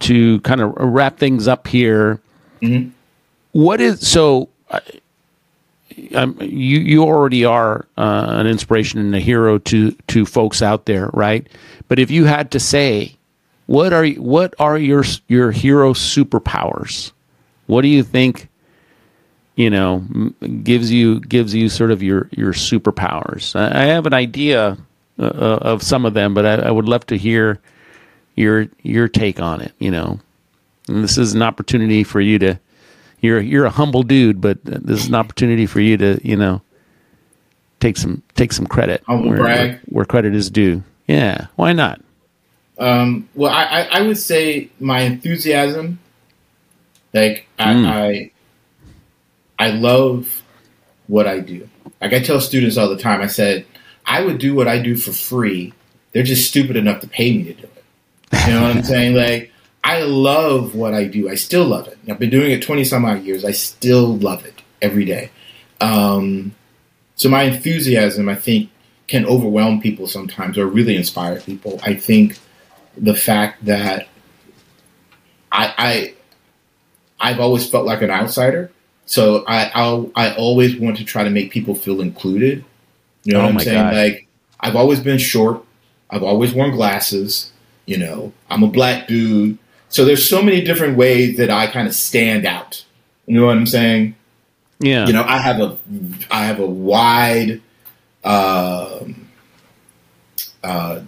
to 0.00 0.40
kind 0.40 0.60
of 0.60 0.72
wrap 0.76 1.18
things 1.18 1.46
up 1.48 1.66
here. 1.66 2.20
What 3.52 3.80
is 3.80 4.06
so? 4.06 4.48
I- 4.70 4.80
Um, 6.14 6.38
you 6.40 6.78
you 6.78 7.02
already 7.02 7.44
are 7.44 7.84
uh, 7.98 8.26
an 8.40 8.46
inspiration 8.46 9.00
and 9.00 9.14
a 9.14 9.18
hero 9.20 9.58
to 9.58 9.90
to 10.06 10.24
folks 10.24 10.62
out 10.62 10.86
there, 10.86 11.10
right? 11.12 11.46
But 11.88 11.98
if 11.98 12.10
you 12.10 12.24
had 12.24 12.50
to 12.52 12.60
say, 12.60 13.16
what 13.66 13.92
are 13.92 14.06
what 14.06 14.54
are 14.58 14.78
your 14.78 15.04
your 15.28 15.50
hero 15.50 15.92
superpowers? 15.92 17.10
What 17.66 17.82
do 17.82 17.88
you 17.88 18.02
think 18.04 18.48
you 19.56 19.68
know 19.68 19.98
gives 20.62 20.90
you 20.92 21.20
gives 21.20 21.54
you 21.54 21.68
sort 21.68 21.90
of 21.90 22.02
your 22.02 22.28
your 22.36 22.52
superpowers 22.54 23.54
i 23.58 23.82
I 23.82 23.84
have 23.86 24.06
an 24.06 24.14
idea 24.14 24.78
uh, 25.20 25.24
uh, 25.24 25.58
of 25.62 25.82
some 25.82 26.04
of 26.06 26.14
them 26.14 26.34
but 26.34 26.44
I, 26.46 26.54
I 26.54 26.70
would 26.70 26.88
love 26.88 27.06
to 27.06 27.16
hear 27.16 27.60
your 28.36 28.66
your 28.82 29.06
take 29.08 29.38
on 29.40 29.60
it 29.60 29.72
you 29.78 29.90
know 29.90 30.18
and 30.88 31.04
this 31.04 31.18
is 31.18 31.34
an 31.34 31.42
opportunity 31.42 32.02
for 32.04 32.20
you 32.20 32.38
to 32.40 32.58
you're 33.20 33.40
you're 33.40 33.66
a 33.66 33.70
humble 33.70 34.02
dude 34.02 34.40
but 34.40 34.58
this 34.64 35.00
is 35.02 35.08
an 35.08 35.14
opportunity 35.14 35.66
for 35.66 35.80
you 35.80 35.96
to 35.98 36.20
you 36.26 36.36
know 36.36 36.62
take 37.80 37.96
some 37.96 38.22
take 38.34 38.52
some 38.52 38.66
credit 38.66 39.02
Humble 39.06 39.28
where, 39.30 39.38
brag. 39.38 39.80
where 39.86 40.04
credit 40.04 40.34
is 40.34 40.50
due 40.50 40.82
yeah 41.06 41.46
why 41.56 41.72
not 41.72 42.00
Um, 42.78 43.28
well, 43.34 43.52
I, 43.52 43.64
I, 43.64 43.80
I 43.98 44.02
would 44.02 44.16
say 44.16 44.70
my 44.80 45.00
enthusiasm. 45.02 45.98
Like 47.12 47.46
I, 47.58 47.74
Mm. 47.74 47.86
I, 47.86 48.30
I 49.58 49.70
love 49.72 50.42
what 51.06 51.26
I 51.26 51.40
do. 51.40 51.68
Like 52.00 52.14
I 52.14 52.20
tell 52.20 52.40
students 52.40 52.78
all 52.78 52.88
the 52.88 52.96
time. 52.96 53.20
I 53.20 53.26
said 53.26 53.66
I 54.10 54.22
would 54.24 54.38
do 54.38 54.56
what 54.56 54.66
I 54.66 54.82
do 54.82 54.96
for 54.96 55.12
free. 55.12 55.72
They're 56.12 56.24
just 56.24 56.48
stupid 56.48 56.76
enough 56.76 57.00
to 57.02 57.06
pay 57.06 57.32
me 57.32 57.44
to 57.44 57.54
do 57.54 57.62
it. 57.62 57.84
You 58.46 58.54
know 58.54 58.62
what 58.62 58.76
I'm 58.76 58.82
saying? 58.94 59.14
Like 59.14 59.52
I 59.84 60.02
love 60.02 60.74
what 60.74 60.94
I 60.94 61.04
do. 61.04 61.30
I 61.30 61.36
still 61.36 61.64
love 61.64 61.86
it. 61.86 61.96
I've 62.08 62.18
been 62.18 62.28
doing 62.28 62.50
it 62.50 62.60
20 62.60 62.84
some 62.84 63.04
odd 63.04 63.22
years. 63.22 63.44
I 63.44 63.52
still 63.52 64.16
love 64.16 64.44
it 64.44 64.62
every 64.82 65.04
day. 65.04 65.30
Um, 65.80 66.56
so 67.14 67.28
my 67.28 67.44
enthusiasm, 67.44 68.28
I 68.28 68.34
think, 68.34 68.70
can 69.06 69.24
overwhelm 69.26 69.80
people 69.80 70.08
sometimes 70.08 70.58
or 70.58 70.66
really 70.66 70.96
inspire 70.96 71.40
people. 71.40 71.78
I 71.84 71.94
think 71.94 72.38
the 72.96 73.14
fact 73.14 73.64
that 73.64 74.08
I, 75.52 75.74
I 75.78 76.14
I've 77.20 77.40
always 77.40 77.68
felt 77.68 77.86
like 77.86 78.02
an 78.02 78.10
outsider, 78.10 78.72
so 79.06 79.44
I 79.46 79.70
I'll, 79.74 80.10
I 80.16 80.34
always 80.34 80.78
want 80.78 80.96
to 80.96 81.04
try 81.04 81.22
to 81.22 81.30
make 81.30 81.52
people 81.52 81.74
feel 81.74 82.00
included. 82.00 82.64
You 83.24 83.34
know 83.34 83.40
Oh 83.40 83.44
what 83.44 83.52
I'm 83.52 83.60
saying? 83.60 83.76
God. 83.76 83.94
Like 83.94 84.26
I've 84.60 84.76
always 84.76 85.00
been 85.00 85.18
short. 85.18 85.64
I've 86.08 86.22
always 86.22 86.52
worn 86.54 86.70
glasses. 86.72 87.52
You 87.86 87.98
know, 87.98 88.32
I'm 88.48 88.62
a 88.62 88.68
black 88.68 89.08
dude. 89.08 89.58
So 89.88 90.04
there's 90.04 90.28
so 90.28 90.42
many 90.42 90.60
different 90.62 90.96
ways 90.96 91.36
that 91.38 91.50
I 91.50 91.66
kind 91.66 91.88
of 91.88 91.94
stand 91.94 92.46
out. 92.46 92.84
You 93.26 93.38
know 93.40 93.46
what 93.46 93.56
I'm 93.56 93.66
saying? 93.66 94.14
yeah 94.82 95.06
you 95.06 95.12
know 95.12 95.22
i 95.24 95.36
have 95.36 95.60
a 95.60 95.76
i 96.30 96.44
have 96.46 96.58
a 96.58 96.66
wide 96.66 97.60
um, 98.24 99.28
uh, 100.62 101.00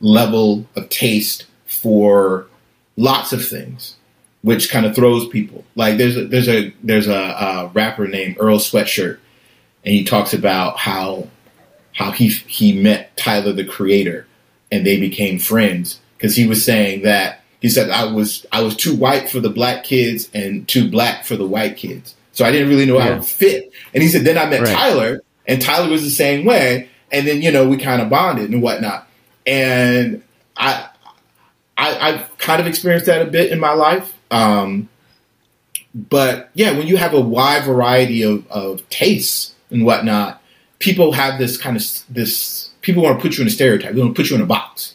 level 0.00 0.66
of 0.76 0.88
taste 0.88 1.46
for 1.66 2.46
lots 2.96 3.32
of 3.32 3.46
things 3.46 3.96
which 4.42 4.70
kind 4.70 4.86
of 4.86 4.94
throws 4.94 5.28
people 5.28 5.64
like 5.76 5.98
there's 5.98 6.16
a 6.16 6.26
there's 6.26 6.48
a 6.48 6.74
there's 6.82 7.06
a, 7.08 7.14
uh 7.16 7.70
rapper 7.74 8.06
named 8.08 8.36
earl 8.40 8.58
sweatshirt 8.58 9.18
and 9.84 9.94
he 9.94 10.04
talks 10.04 10.32
about 10.34 10.78
how 10.78 11.28
how 11.94 12.10
he 12.10 12.28
he 12.28 12.72
met 12.72 13.16
tyler 13.16 13.52
the 13.52 13.64
creator 13.64 14.26
and 14.72 14.86
they 14.86 14.98
became 14.98 15.38
friends 15.38 16.00
because 16.16 16.36
he 16.36 16.46
was 16.46 16.64
saying 16.64 17.02
that 17.02 17.40
he 17.60 17.68
said 17.68 17.90
i 17.90 18.04
was 18.04 18.46
i 18.52 18.60
was 18.62 18.76
too 18.76 18.94
white 18.94 19.28
for 19.28 19.40
the 19.40 19.50
black 19.50 19.84
kids 19.84 20.28
and 20.34 20.66
too 20.68 20.88
black 20.90 21.24
for 21.24 21.36
the 21.36 21.46
white 21.46 21.76
kids 21.76 22.14
so 22.32 22.44
i 22.44 22.50
didn't 22.52 22.68
really 22.68 22.86
know 22.86 22.98
how 22.98 23.08
Yeah. 23.08 23.16
to 23.16 23.22
fit 23.22 23.72
and 23.94 24.02
he 24.02 24.08
said 24.08 24.24
then 24.24 24.38
i 24.38 24.46
met 24.48 24.62
Right. 24.62 24.74
tyler 24.74 25.22
and 25.46 25.60
tyler 25.60 25.88
was 25.90 26.02
the 26.02 26.10
same 26.10 26.44
way 26.44 26.88
and 27.10 27.26
then 27.26 27.42
you 27.42 27.50
know 27.50 27.68
we 27.68 27.76
kind 27.76 28.00
of 28.00 28.08
bonded 28.08 28.50
and 28.50 28.62
whatnot 28.62 29.08
and 29.46 30.22
i 30.56 30.86
I, 31.76 32.10
I've 32.10 32.36
kind 32.36 32.60
of 32.60 32.66
experienced 32.66 33.06
that 33.06 33.22
a 33.22 33.30
bit 33.30 33.50
in 33.52 33.58
my 33.58 33.72
life. 33.72 34.12
Um, 34.30 34.90
but 35.94 36.50
yeah, 36.52 36.76
when 36.76 36.86
you 36.86 36.98
have 36.98 37.14
a 37.14 37.20
wide 37.20 37.64
variety 37.64 38.22
of, 38.22 38.46
of 38.50 38.86
tastes 38.90 39.49
and 39.70 39.84
whatnot, 39.84 40.42
people 40.78 41.12
have 41.12 41.38
this 41.38 41.56
kind 41.56 41.76
of 41.76 41.82
this. 42.08 42.70
People 42.82 43.02
want 43.02 43.18
to 43.18 43.22
put 43.22 43.36
you 43.36 43.42
in 43.42 43.48
a 43.48 43.50
stereotype. 43.50 43.94
They 43.94 44.00
want 44.00 44.16
to 44.16 44.22
put 44.22 44.30
you 44.30 44.36
in 44.36 44.42
a 44.42 44.46
box. 44.46 44.94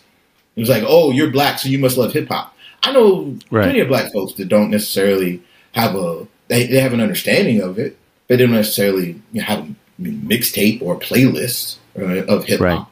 It 0.55 0.59
was 0.59 0.69
like, 0.69 0.83
oh, 0.87 1.11
you're 1.11 1.29
black, 1.31 1.59
so 1.59 1.69
you 1.69 1.79
must 1.79 1.97
love 1.97 2.13
hip 2.13 2.29
hop. 2.29 2.55
I 2.83 2.91
know 2.91 3.35
Right. 3.51 3.63
plenty 3.65 3.79
of 3.81 3.87
black 3.87 4.11
folks 4.13 4.33
that 4.33 4.47
don't 4.47 4.69
necessarily 4.71 5.41
have 5.73 5.95
a 5.95 6.27
they, 6.47 6.67
they 6.67 6.79
have 6.79 6.93
an 6.93 7.01
understanding 7.01 7.61
of 7.61 7.79
it, 7.79 7.97
but 8.27 8.37
they 8.37 8.45
don't 8.45 8.53
necessarily 8.55 9.21
have 9.37 9.67
a 9.67 9.75
mixtape 10.01 10.81
or 10.81 10.93
a 10.95 10.99
playlist 10.99 11.77
uh, 11.99 12.23
of 12.25 12.45
hip 12.45 12.59
hop. 12.59 12.91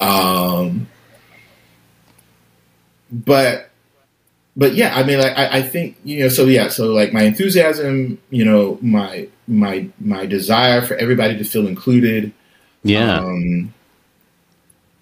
Um, 0.00 0.88
but 3.10 3.70
but 4.56 4.74
yeah, 4.74 4.94
I 4.94 5.02
mean, 5.02 5.18
like 5.18 5.36
I, 5.36 5.58
I 5.58 5.62
think 5.62 5.96
you 6.04 6.20
know, 6.20 6.28
so 6.28 6.44
yeah, 6.46 6.68
so 6.68 6.92
like 6.92 7.12
my 7.12 7.22
enthusiasm, 7.22 8.18
you 8.30 8.44
know, 8.44 8.78
my 8.80 9.28
my 9.48 9.88
my 9.98 10.26
desire 10.26 10.80
for 10.82 10.94
everybody 10.94 11.36
to 11.36 11.44
feel 11.44 11.66
included, 11.66 12.32
yeah. 12.84 13.18
um, 13.18 13.74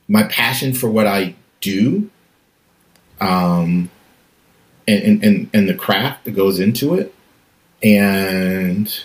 my 0.09 0.23
passion 0.25 0.73
for 0.73 0.91
what 0.91 1.07
I 1.07 1.35
do, 1.61 2.11
um, 3.21 3.91
and, 4.89 5.03
and 5.03 5.25
and 5.25 5.51
and 5.53 5.69
the 5.69 5.75
craft 5.75 6.25
that 6.25 6.33
goes 6.33 6.59
into 6.59 6.95
it, 6.95 7.15
and 7.83 9.03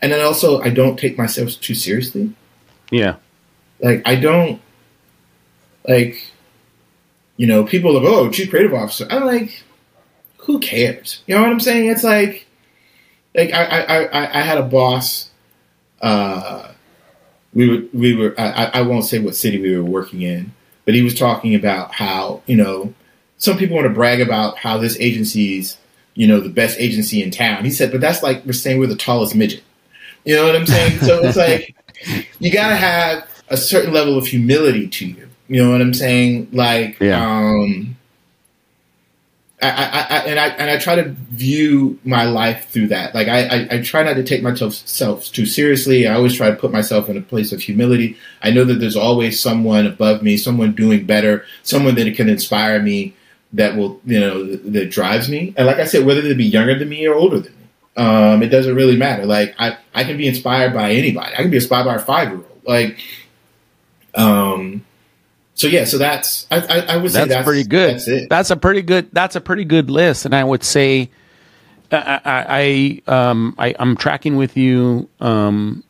and 0.00 0.12
then 0.12 0.24
also 0.24 0.60
I 0.62 0.70
don't 0.70 0.98
take 0.98 1.18
myself 1.18 1.50
too 1.60 1.74
seriously. 1.74 2.32
Yeah. 2.90 3.16
Like 3.80 4.02
I 4.06 4.16
don't 4.16 4.60
like 5.86 6.32
you 7.40 7.46
know 7.46 7.64
people 7.64 7.96
are 7.96 8.00
like 8.00 8.12
oh 8.12 8.30
chief 8.30 8.50
creative 8.50 8.74
officer 8.74 9.06
I'm 9.10 9.24
like 9.24 9.62
who 10.50 10.58
cares? 10.58 11.22
You 11.26 11.34
know 11.34 11.42
what 11.42 11.50
I'm 11.50 11.60
saying? 11.60 11.88
It's 11.88 12.04
like, 12.04 12.46
like 13.34 13.52
I 13.52 13.64
I 13.64 14.04
I, 14.04 14.38
I 14.40 14.42
had 14.42 14.58
a 14.58 14.62
boss. 14.62 15.30
Uh, 16.00 16.72
we 17.52 17.68
were 17.68 17.84
we 17.92 18.16
were 18.16 18.34
I, 18.38 18.70
I 18.74 18.82
won't 18.82 19.04
say 19.04 19.18
what 19.18 19.36
city 19.36 19.60
we 19.60 19.76
were 19.76 19.84
working 19.84 20.22
in, 20.22 20.52
but 20.84 20.94
he 20.94 21.02
was 21.02 21.18
talking 21.18 21.54
about 21.54 21.92
how 21.94 22.42
you 22.46 22.56
know 22.56 22.94
some 23.36 23.58
people 23.58 23.76
want 23.76 23.86
to 23.86 23.94
brag 23.94 24.20
about 24.20 24.58
how 24.58 24.78
this 24.78 24.96
agency's 24.98 25.78
you 26.14 26.26
know 26.26 26.40
the 26.40 26.48
best 26.48 26.78
agency 26.78 27.22
in 27.22 27.30
town. 27.30 27.64
He 27.64 27.70
said, 27.70 27.92
but 27.92 28.00
that's 28.00 28.22
like 28.22 28.44
we're 28.44 28.52
saying 28.52 28.78
we're 28.78 28.86
the 28.86 28.96
tallest 28.96 29.34
midget. 29.34 29.62
You 30.24 30.36
know 30.36 30.46
what 30.46 30.56
I'm 30.56 30.66
saying? 30.66 30.98
So 31.00 31.20
it's 31.22 31.36
like 31.36 31.76
you 32.38 32.50
gotta 32.50 32.76
have 32.76 33.28
a 33.48 33.56
certain 33.56 33.92
level 33.92 34.16
of 34.16 34.26
humility 34.26 34.88
to 34.88 35.06
you. 35.06 35.28
You 35.50 35.64
know 35.64 35.72
what 35.72 35.80
I'm 35.80 35.92
saying? 35.92 36.48
Like, 36.52 37.00
Yeah. 37.00 37.20
um, 37.20 37.96
I, 39.60 39.68
I, 39.68 40.16
I, 40.16 40.18
and 40.26 40.40
I 40.40 40.46
and 40.48 40.70
I 40.70 40.78
try 40.78 40.94
to 40.94 41.10
view 41.32 41.98
my 42.04 42.24
life 42.24 42.68
through 42.70 42.86
that. 42.88 43.14
Like 43.14 43.28
I, 43.28 43.40
I, 43.46 43.68
I 43.72 43.82
try 43.82 44.02
not 44.02 44.14
to 44.14 44.22
take 44.22 44.42
myself 44.42 44.72
self 44.72 45.30
too 45.32 45.44
seriously. 45.44 46.06
I 46.06 46.14
always 46.14 46.34
try 46.34 46.48
to 46.50 46.56
put 46.56 46.72
myself 46.72 47.10
in 47.10 47.18
a 47.18 47.20
place 47.20 47.52
of 47.52 47.60
humility. 47.60 48.16
I 48.42 48.52
know 48.52 48.64
that 48.64 48.74
there's 48.74 48.96
always 48.96 49.38
someone 49.38 49.86
above 49.86 50.22
me, 50.22 50.38
someone 50.38 50.72
doing 50.72 51.04
better, 51.04 51.44
someone 51.62 51.94
that 51.96 52.14
can 52.16 52.30
inspire 52.30 52.80
me, 52.80 53.14
that 53.52 53.76
will 53.76 54.00
you 54.06 54.18
know 54.20 54.46
that, 54.46 54.72
that 54.72 54.90
drives 54.90 55.28
me. 55.28 55.52
And 55.58 55.66
like 55.66 55.76
I 55.78 55.84
said, 55.84 56.06
whether 56.06 56.22
they 56.22 56.32
be 56.32 56.44
younger 56.46 56.78
than 56.78 56.88
me 56.88 57.06
or 57.06 57.14
older 57.14 57.40
than 57.40 57.52
me, 57.52 57.66
um, 58.02 58.42
it 58.42 58.48
doesn't 58.48 58.74
really 58.76 58.96
matter. 58.96 59.26
Like 59.26 59.54
I, 59.58 59.76
I 59.94 60.04
can 60.04 60.16
be 60.16 60.26
inspired 60.26 60.72
by 60.72 60.92
anybody. 60.92 61.34
I 61.34 61.42
can 61.42 61.50
be 61.50 61.56
inspired 61.58 61.84
by 61.84 61.96
a 61.96 61.98
five 61.98 62.28
year 62.28 62.38
old. 62.38 62.62
Like, 62.64 62.98
um, 64.14 64.86
so 65.60 65.66
yeah, 65.66 65.84
so 65.84 65.98
that's 65.98 66.46
I, 66.50 66.60
I, 66.60 66.78
I 66.94 66.96
would 66.96 67.12
say 67.12 67.18
that's, 67.18 67.34
that's 67.34 67.44
pretty 67.44 67.64
good. 67.64 67.94
That's 67.96 68.08
it. 68.08 68.30
That's 68.30 68.50
a 68.50 68.56
pretty 68.56 68.80
good. 68.80 69.10
That's 69.12 69.36
a 69.36 69.42
pretty 69.42 69.66
good 69.66 69.90
list, 69.90 70.24
and 70.24 70.34
I 70.34 70.42
would 70.42 70.64
say, 70.64 71.10
I, 71.92 72.20
I, 72.24 73.02
I 73.06 73.30
um, 73.30 73.54
I, 73.58 73.74
I'm 73.78 73.94
tracking 73.94 74.36
with 74.36 74.56
you, 74.56 75.10
um, 75.20 75.84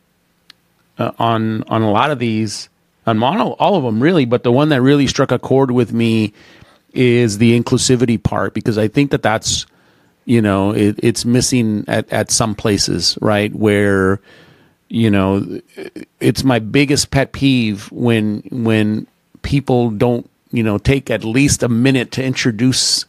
uh, 0.97 1.13
on 1.17 1.63
on 1.69 1.83
a 1.83 1.89
lot 1.89 2.11
of 2.11 2.19
these, 2.19 2.67
on 3.07 3.17
mono, 3.17 3.51
all 3.59 3.77
of 3.77 3.83
them 3.85 4.03
really, 4.03 4.25
but 4.25 4.43
the 4.43 4.51
one 4.51 4.67
that 4.69 4.81
really 4.81 5.07
struck 5.07 5.31
a 5.31 5.39
chord 5.39 5.71
with 5.71 5.93
me 5.93 6.33
is 6.91 7.37
the 7.37 7.57
inclusivity 7.57 8.21
part 8.21 8.53
because 8.53 8.77
I 8.77 8.89
think 8.89 9.11
that 9.11 9.23
that's, 9.23 9.65
you 10.25 10.41
know, 10.41 10.71
it, 10.71 10.99
it's 11.01 11.23
missing 11.23 11.85
at 11.87 12.11
at 12.11 12.29
some 12.29 12.55
places, 12.55 13.17
right, 13.21 13.55
where 13.55 14.19
you 14.89 15.09
know 15.09 15.61
it's 16.19 16.43
my 16.43 16.59
biggest 16.59 17.09
pet 17.09 17.31
peeve 17.31 17.89
when 17.93 18.43
when 18.51 19.07
people 19.41 19.89
don't 19.91 20.29
you 20.51 20.63
know 20.63 20.77
take 20.77 21.09
at 21.09 21.23
least 21.23 21.63
a 21.63 21.69
minute 21.69 22.11
to 22.11 22.23
introduce 22.23 23.05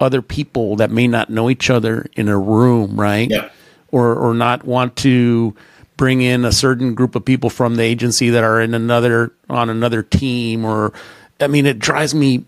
other 0.00 0.22
people 0.22 0.76
that 0.76 0.90
may 0.90 1.06
not 1.06 1.30
know 1.30 1.50
each 1.50 1.70
other 1.70 2.06
in 2.14 2.28
a 2.28 2.38
room 2.38 2.98
right 2.98 3.30
Yeah. 3.30 3.48
or 3.92 4.14
or 4.14 4.34
not 4.34 4.64
want 4.64 4.96
to 4.96 5.54
bring 5.96 6.22
in 6.22 6.44
a 6.44 6.52
certain 6.52 6.94
group 6.94 7.14
of 7.14 7.24
people 7.24 7.50
from 7.50 7.76
the 7.76 7.82
agency 7.82 8.30
that 8.30 8.42
are 8.42 8.60
in 8.60 8.72
another 8.74 9.32
on 9.48 9.68
another 9.70 10.02
team 10.02 10.64
or 10.64 10.92
i 11.40 11.46
mean 11.46 11.66
it 11.66 11.78
drives 11.78 12.14
me 12.14 12.44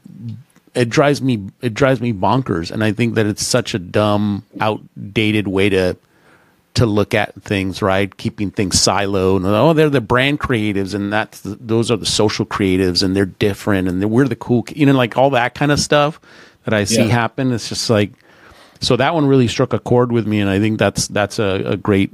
it 0.75 0.89
drives 0.89 1.21
me 1.21 1.49
it 1.61 1.75
drives 1.75 2.01
me 2.01 2.13
bonkers 2.15 2.71
and 2.71 2.83
i 2.83 2.91
think 2.93 3.15
that 3.15 3.27
it's 3.27 3.45
such 3.47 3.75
a 3.75 3.79
dumb 3.79 4.43
outdated 4.61 5.47
way 5.47 5.69
to 5.69 5.95
to 6.75 6.87
look 6.87 7.13
at 7.15 7.41
things, 7.43 7.83
right? 7.83 8.17
Keeping 8.17 8.51
things 8.51 8.77
siloed. 8.77 9.37
And, 9.37 9.47
oh, 9.47 9.73
they're 9.75 9.91
the 9.91 10.01
brand 10.01 10.41
creatives, 10.41 10.95
and 10.95 11.13
that's 11.13 11.41
the, 11.41 11.57
those 11.61 11.91
are 11.91 11.97
the 11.97 12.07
social 12.07 12.47
creatives, 12.47 13.03
and 13.03 13.15
they're 13.15 13.27
different, 13.27 13.89
and 13.89 14.01
they're, 14.01 14.09
we're 14.09 14.29
the 14.29 14.37
cool, 14.37 14.65
you 14.75 14.87
know, 14.87 14.93
like 14.93 15.19
all 15.19 15.31
that 15.31 15.55
kind 15.55 15.71
of 15.71 15.79
stuff 15.79 16.21
that 16.65 16.73
I 16.75 16.85
see 16.85 16.97
Yeah. 16.97 17.09
happen. 17.09 17.53
It's 17.53 17.69
just 17.69 17.91
like, 17.91 18.13
so 18.81 18.97
that 18.97 19.15
one 19.15 19.27
really 19.27 19.49
struck 19.49 19.73
a 19.73 19.79
chord 19.79 20.13
with 20.13 20.27
me, 20.27 20.41
and 20.41 20.49
I 20.51 20.59
think 20.59 20.79
that's 20.79 21.09
that's 21.09 21.39
a, 21.39 21.63
a 21.73 21.77
great, 21.77 22.11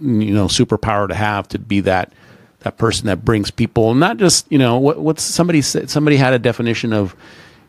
you 0.00 0.34
know, 0.34 0.46
superpower 0.46 1.06
to 1.08 1.14
have 1.14 1.46
to 1.48 1.58
be 1.58 1.80
that 1.80 2.12
that 2.60 2.76
person 2.76 3.06
that 3.06 3.24
brings 3.24 3.50
people, 3.52 3.94
not 3.94 4.16
just 4.16 4.50
you 4.50 4.58
know 4.58 4.78
what 4.78 4.98
what's 4.98 5.22
somebody 5.22 5.62
said. 5.62 5.90
Somebody 5.90 6.16
had 6.16 6.32
a 6.32 6.38
definition 6.40 6.92
of 6.92 7.14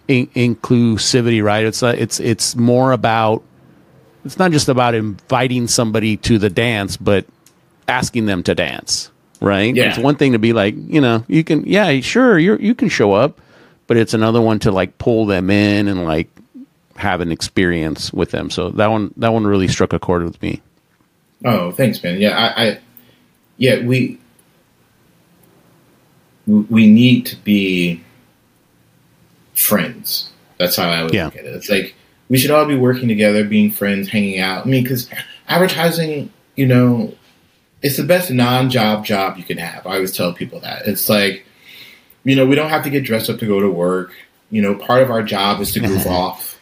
in, 0.08 0.28
inclusivity, 0.28 1.44
right? 1.44 1.66
It's 1.66 1.84
uh, 1.84 1.94
it's 1.98 2.20
it's 2.20 2.56
more 2.56 2.92
about 2.92 3.44
it's 4.30 4.38
not 4.38 4.52
just 4.52 4.70
about 4.70 4.94
inviting 4.94 5.68
somebody 5.68 6.16
to 6.18 6.38
the 6.38 6.52
dance, 6.52 6.98
but 6.98 7.26
asking 7.88 8.28
them 8.28 8.44
to 8.44 8.54
dance, 8.54 9.10
right? 9.42 9.74
Yeah. 9.76 9.86
It's 9.90 9.98
one 9.98 10.18
thing 10.18 10.34
to 10.34 10.38
be 10.40 10.54
like, 10.54 10.76
you 10.78 11.02
know, 11.02 11.26
you 11.28 11.44
can, 11.44 11.66
yeah, 11.66 12.00
sure, 12.02 12.38
you 12.38 12.56
you 12.58 12.76
can 12.76 12.90
show 12.90 13.14
up, 13.14 13.42
but 13.88 13.98
it's 13.98 14.14
another 14.14 14.40
one 14.40 14.60
to 14.60 14.72
like 14.72 15.00
pull 15.00 15.26
them 15.26 15.50
in 15.50 15.88
and 15.88 16.06
like 16.06 16.30
have 16.96 17.22
an 17.22 17.32
experience 17.32 18.14
with 18.14 18.30
them. 18.30 18.52
So 18.52 18.70
that 18.70 18.92
one, 18.92 19.12
that 19.18 19.34
one 19.34 19.48
really 19.48 19.68
struck 19.68 19.94
a 19.94 20.00
chord 20.00 20.24
with 20.24 20.40
me. 20.44 20.62
Oh, 21.44 21.72
thanks, 21.72 22.04
man. 22.04 22.20
Yeah, 22.22 22.38
I, 22.38 22.64
I 22.68 22.80
yeah, 23.58 23.84
we 23.84 24.20
we 26.46 26.88
need 26.88 27.26
to 27.26 27.36
be 27.38 28.04
friends. 29.56 30.30
That's 30.60 30.76
how 30.76 30.88
I 30.88 31.02
would 31.02 31.16
Yeah. 31.16 31.26
look 31.26 31.36
at 31.38 31.46
it. 31.46 31.56
It's 31.56 31.70
like 31.70 31.96
we 32.30 32.38
should 32.38 32.52
all 32.52 32.66
be 32.66 32.76
working 32.78 33.08
together, 33.08 33.44
being 33.44 33.72
friends, 33.72 34.08
hanging 34.08 34.40
out. 34.40 34.66
I 34.66 34.70
mean, 34.70 34.84
because 34.84 35.10
advertising, 35.48 36.32
you 36.56 36.66
know, 36.68 37.14
it's 37.82 37.98
the 37.98 38.04
best 38.04 38.30
non-job 38.32 39.06
job 39.06 39.38
you 39.38 39.44
can 39.44 39.58
have. 39.58 39.86
I 39.88 39.96
always 39.96 40.16
tell 40.16 40.34
people 40.34 40.60
that. 40.62 40.88
It's 40.88 41.10
like, 41.10 41.46
you 42.24 42.36
know, 42.36 42.46
we 42.46 42.56
don't 42.56 42.70
have 42.70 42.84
to 42.84 42.90
get 42.90 43.04
dressed 43.04 43.30
up 43.30 43.40
to 43.40 43.48
go 43.48 43.60
to 43.60 43.70
work. 43.70 44.12
You 44.52 44.62
know, 44.62 44.76
part 44.76 45.02
of 45.02 45.10
our 45.12 45.24
job 45.24 45.62
is 45.62 45.72
to 45.74 45.80
goof 45.80 46.06
off 46.08 46.60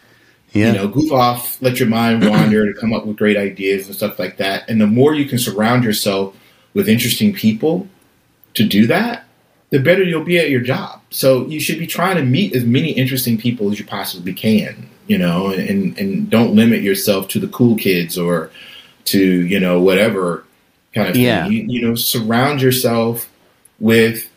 Yeah. 0.52 0.68
you 0.68 0.72
know, 0.78 0.88
goof 0.88 1.10
off, 1.12 1.60
let 1.60 1.78
your 1.80 1.88
mind 1.88 2.28
wander 2.28 2.72
to 2.72 2.78
come 2.78 2.92
up 2.92 3.04
with 3.06 3.16
great 3.16 3.36
ideas 3.36 3.86
and 3.86 3.96
stuff 3.96 4.18
like 4.18 4.36
that. 4.38 4.68
And 4.70 4.80
the 4.80 4.86
more 4.86 5.14
you 5.14 5.26
can 5.26 5.38
surround 5.38 5.84
yourself 5.84 6.34
with 6.74 6.88
interesting 6.88 7.32
people 7.34 7.88
to 8.54 8.64
do 8.64 8.86
that, 8.86 9.24
the 9.70 9.78
better 9.80 10.02
you'll 10.02 10.24
be 10.24 10.38
at 10.38 10.48
your 10.50 10.60
job. 10.60 11.00
So 11.10 11.46
you 11.46 11.60
should 11.60 11.78
be 11.78 11.86
trying 11.86 12.16
to 12.16 12.22
meet 12.24 12.54
as 12.54 12.64
many 12.64 12.90
interesting 12.92 13.36
people 13.36 13.70
as 13.70 13.78
you 13.78 13.84
possibly 13.84 14.32
can, 14.32 14.88
you 15.08 15.18
know, 15.18 15.48
and, 15.50 15.98
and 15.98 16.30
don't 16.30 16.54
limit 16.54 16.82
yourself 16.82 17.26
to 17.28 17.40
the 17.40 17.48
cool 17.48 17.76
kids 17.76 18.16
or 18.16 18.50
to, 19.06 19.18
you 19.20 19.58
know, 19.58 19.80
whatever 19.80 20.44
kind 20.94 21.08
of 21.08 21.14
thing. 21.14 21.24
Yeah. 21.24 21.48
You, 21.48 21.64
you 21.66 21.88
know, 21.88 21.96
surround 21.96 22.62
yourself 22.62 23.28
with, 23.80 24.30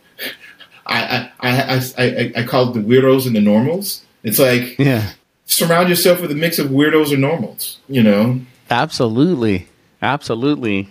I, 0.87 1.29
I, 1.39 1.49
I, 1.49 1.91
I, 1.97 2.05
I, 2.05 2.31
I 2.37 2.43
call 2.43 2.69
it 2.69 2.73
the 2.73 2.79
weirdos 2.79 3.27
and 3.27 3.35
the 3.35 3.41
normals. 3.41 4.03
It's 4.23 4.39
like, 4.39 4.79
yeah. 4.79 5.11
surround 5.45 5.89
yourself 5.89 6.21
with 6.21 6.31
a 6.31 6.35
mix 6.35 6.57
of 6.57 6.69
weirdos 6.69 7.11
and 7.11 7.21
normals. 7.21 7.77
You 7.87 8.01
know, 8.01 8.41
Absolutely, 8.71 9.67
absolutely. 10.01 10.87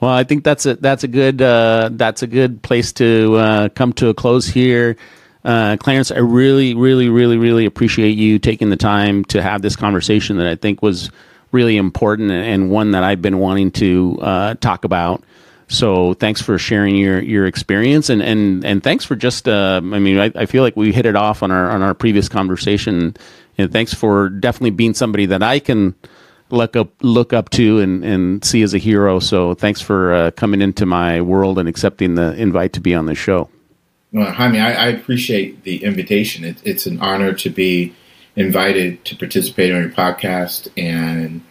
Well, 0.00 0.10
I 0.10 0.24
think 0.24 0.42
that's 0.42 0.66
a 0.66 0.74
that's 0.74 1.04
a 1.04 1.08
good 1.08 1.40
uh, 1.40 1.90
that's 1.92 2.22
a 2.24 2.26
good 2.26 2.60
place 2.62 2.92
to 2.94 3.36
uh, 3.36 3.68
come 3.68 3.92
to 3.94 4.08
a 4.08 4.14
close 4.14 4.48
here. 4.48 4.96
Uh, 5.44 5.76
Clarence, 5.76 6.10
I 6.10 6.18
really, 6.18 6.74
really, 6.74 7.08
really, 7.08 7.36
really 7.36 7.66
appreciate 7.66 8.16
you 8.16 8.38
taking 8.38 8.70
the 8.70 8.76
time 8.76 9.24
to 9.26 9.42
have 9.42 9.62
this 9.62 9.76
conversation 9.76 10.36
that 10.38 10.46
I 10.46 10.54
think 10.54 10.82
was 10.82 11.10
really 11.50 11.76
important 11.76 12.30
and 12.30 12.70
one 12.70 12.92
that 12.92 13.02
I've 13.02 13.20
been 13.20 13.38
wanting 13.38 13.70
to 13.72 14.18
uh, 14.22 14.54
talk 14.54 14.84
about. 14.84 15.22
So 15.68 16.14
thanks 16.14 16.42
for 16.42 16.58
sharing 16.58 16.96
your, 16.96 17.20
your 17.20 17.46
experience 17.46 18.10
and, 18.10 18.22
and, 18.22 18.64
and 18.64 18.82
thanks 18.82 19.04
for 19.04 19.16
just 19.16 19.48
uh, 19.48 19.80
I 19.82 19.98
mean 19.98 20.18
I, 20.18 20.30
I 20.34 20.46
feel 20.46 20.62
like 20.62 20.76
we 20.76 20.92
hit 20.92 21.06
it 21.06 21.16
off 21.16 21.42
on 21.42 21.50
our 21.50 21.70
on 21.70 21.82
our 21.82 21.94
previous 21.94 22.28
conversation 22.28 23.16
and 23.56 23.72
thanks 23.72 23.94
for 23.94 24.28
definitely 24.28 24.70
being 24.70 24.92
somebody 24.92 25.26
that 25.26 25.42
I 25.42 25.60
can 25.60 25.94
look 26.50 26.76
up 26.76 26.90
look 27.00 27.32
up 27.32 27.48
to 27.50 27.80
and, 27.80 28.04
and 28.04 28.44
see 28.44 28.62
as 28.62 28.74
a 28.74 28.78
hero. 28.78 29.18
So 29.18 29.54
thanks 29.54 29.80
for 29.80 30.12
uh, 30.12 30.30
coming 30.32 30.60
into 30.60 30.84
my 30.84 31.22
world 31.22 31.58
and 31.58 31.68
accepting 31.68 32.16
the 32.16 32.34
invite 32.34 32.74
to 32.74 32.80
be 32.80 32.94
on 32.94 33.06
the 33.06 33.14
show. 33.14 33.48
Well, 34.12 34.30
Jaime, 34.30 34.60
I, 34.60 34.72
I 34.72 34.86
appreciate 34.88 35.64
the 35.64 35.84
invitation. 35.84 36.44
It, 36.44 36.58
it's 36.64 36.86
an 36.86 37.00
honor 37.00 37.32
to 37.34 37.50
be 37.50 37.94
invited 38.36 39.04
to 39.06 39.16
participate 39.16 39.72
on 39.72 39.82
your 39.82 39.90
podcast, 39.90 40.68
and 40.76 41.42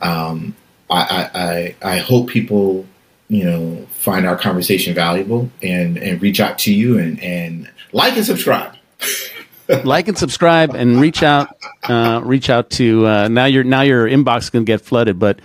um, 0.00 0.54
I, 0.90 1.74
I, 1.82 1.94
I, 1.94 1.98
hope 1.98 2.28
people, 2.28 2.86
you 3.28 3.44
know, 3.44 3.86
find 3.92 4.26
our 4.26 4.36
conversation 4.36 4.94
valuable 4.94 5.50
and 5.62 5.96
and 5.96 6.20
reach 6.20 6.40
out 6.40 6.58
to 6.60 6.74
you 6.74 6.98
and 6.98 7.22
and 7.22 7.70
like 7.92 8.16
and 8.16 8.26
subscribe. 8.26 8.74
like 9.84 10.08
and 10.08 10.18
subscribe 10.18 10.74
and 10.74 11.00
reach 11.00 11.22
out 11.22 11.56
uh, 11.84 12.20
reach 12.22 12.50
out 12.50 12.68
to 12.70 13.06
uh, 13.06 13.28
now 13.28 13.46
your 13.46 13.64
now 13.64 13.80
your 13.80 14.06
inbox 14.06 14.50
to 14.50 14.62
get 14.62 14.80
flooded 14.82 15.18
but 15.18 15.40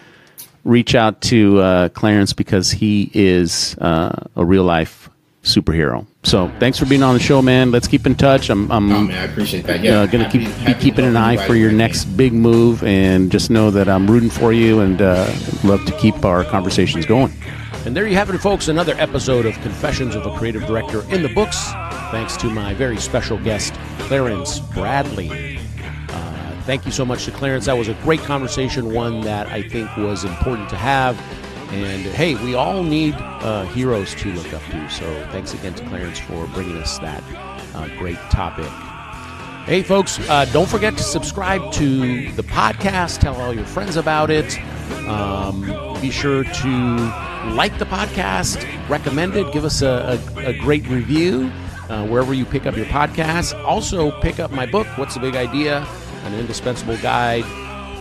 reach 0.65 0.93
out 0.93 1.21
to 1.21 1.59
uh, 1.59 1.89
clarence 1.89 2.33
because 2.33 2.69
he 2.69 3.09
is 3.13 3.77
uh, 3.77 4.25
a 4.35 4.43
real 4.43 4.65
life 4.65 5.09
superhero 5.49 6.05
so 6.23 6.49
thanks 6.59 6.77
for 6.77 6.85
being 6.85 7.03
on 7.03 7.13
the 7.13 7.19
show 7.19 7.41
man 7.41 7.71
let's 7.71 7.87
keep 7.87 8.05
in 8.05 8.15
touch 8.15 8.49
i'm, 8.49 8.71
I'm 8.71 8.91
Oh 8.91 9.01
man, 9.03 9.11
I 9.17 9.23
appreciate 9.31 9.65
that. 9.65 9.81
Yeah, 9.83 10.01
uh, 10.01 10.05
gonna 10.05 10.25
happy- 10.25 10.39
keep 10.45 10.47
happy 10.49 10.73
be 10.73 10.79
keeping 10.79 11.05
an 11.05 11.17
eye 11.17 11.37
for 11.45 11.55
your 11.55 11.71
next 11.71 12.03
anything. 12.05 12.17
big 12.17 12.33
move 12.33 12.83
and 12.83 13.31
just 13.31 13.49
know 13.49 13.71
that 13.71 13.87
i'm 13.89 14.09
rooting 14.09 14.29
for 14.29 14.53
you 14.53 14.79
and 14.81 15.01
uh, 15.01 15.31
love 15.63 15.83
to 15.85 15.91
keep 15.97 16.23
our 16.25 16.43
conversations 16.43 17.05
going 17.05 17.33
and 17.85 17.95
there 17.95 18.07
you 18.07 18.15
have 18.15 18.29
it 18.29 18.37
folks 18.39 18.67
another 18.67 18.93
episode 18.97 19.45
of 19.45 19.53
confessions 19.61 20.15
of 20.15 20.25
a 20.25 20.37
creative 20.37 20.65
director 20.65 21.01
in 21.13 21.21
the 21.23 21.29
books 21.29 21.71
thanks 22.11 22.35
to 22.37 22.47
my 22.49 22.73
very 22.73 22.97
special 22.97 23.37
guest 23.39 23.73
clarence 23.99 24.59
bradley 24.59 25.57
uh, 26.09 26.61
thank 26.63 26.85
you 26.85 26.91
so 26.91 27.05
much 27.05 27.25
to 27.25 27.31
Clarence. 27.31 27.65
That 27.65 27.77
was 27.77 27.87
a 27.87 27.93
great 27.95 28.19
conversation, 28.21 28.93
one 28.93 29.21
that 29.21 29.47
I 29.47 29.61
think 29.61 29.95
was 29.97 30.23
important 30.23 30.69
to 30.69 30.75
have. 30.75 31.15
And 31.71 32.01
hey, 32.01 32.35
we 32.35 32.55
all 32.55 32.83
need 32.83 33.13
uh, 33.15 33.65
heroes 33.65 34.15
to 34.15 34.33
look 34.33 34.53
up 34.53 34.63
to. 34.71 34.89
So 34.89 35.05
thanks 35.31 35.53
again 35.53 35.75
to 35.75 35.85
Clarence 35.85 36.19
for 36.19 36.47
bringing 36.47 36.77
us 36.77 36.97
that 36.99 37.23
uh, 37.75 37.87
great 37.97 38.17
topic. 38.31 38.65
Hey, 39.65 39.83
folks, 39.83 40.19
uh, 40.29 40.45
don't 40.45 40.67
forget 40.67 40.97
to 40.97 41.03
subscribe 41.03 41.71
to 41.73 42.31
the 42.31 42.41
podcast. 42.41 43.19
Tell 43.19 43.39
all 43.39 43.53
your 43.53 43.65
friends 43.65 43.97
about 43.97 44.31
it. 44.31 44.57
Um, 45.07 45.61
be 46.01 46.09
sure 46.09 46.43
to 46.43 46.95
like 47.53 47.77
the 47.77 47.85
podcast, 47.85 48.65
recommend 48.89 49.35
it, 49.35 49.51
give 49.53 49.63
us 49.63 49.83
a, 49.83 50.19
a, 50.37 50.47
a 50.47 50.57
great 50.57 50.87
review 50.87 51.51
uh, 51.89 52.05
wherever 52.07 52.33
you 52.33 52.45
pick 52.45 52.65
up 52.65 52.75
your 52.75 52.87
podcast. 52.87 53.63
Also, 53.63 54.11
pick 54.21 54.39
up 54.39 54.51
my 54.51 54.65
book, 54.65 54.87
What's 54.97 55.13
the 55.13 55.19
Big 55.19 55.35
Idea? 55.35 55.85
An 56.23 56.33
indispensable 56.33 56.97
guide 56.97 57.45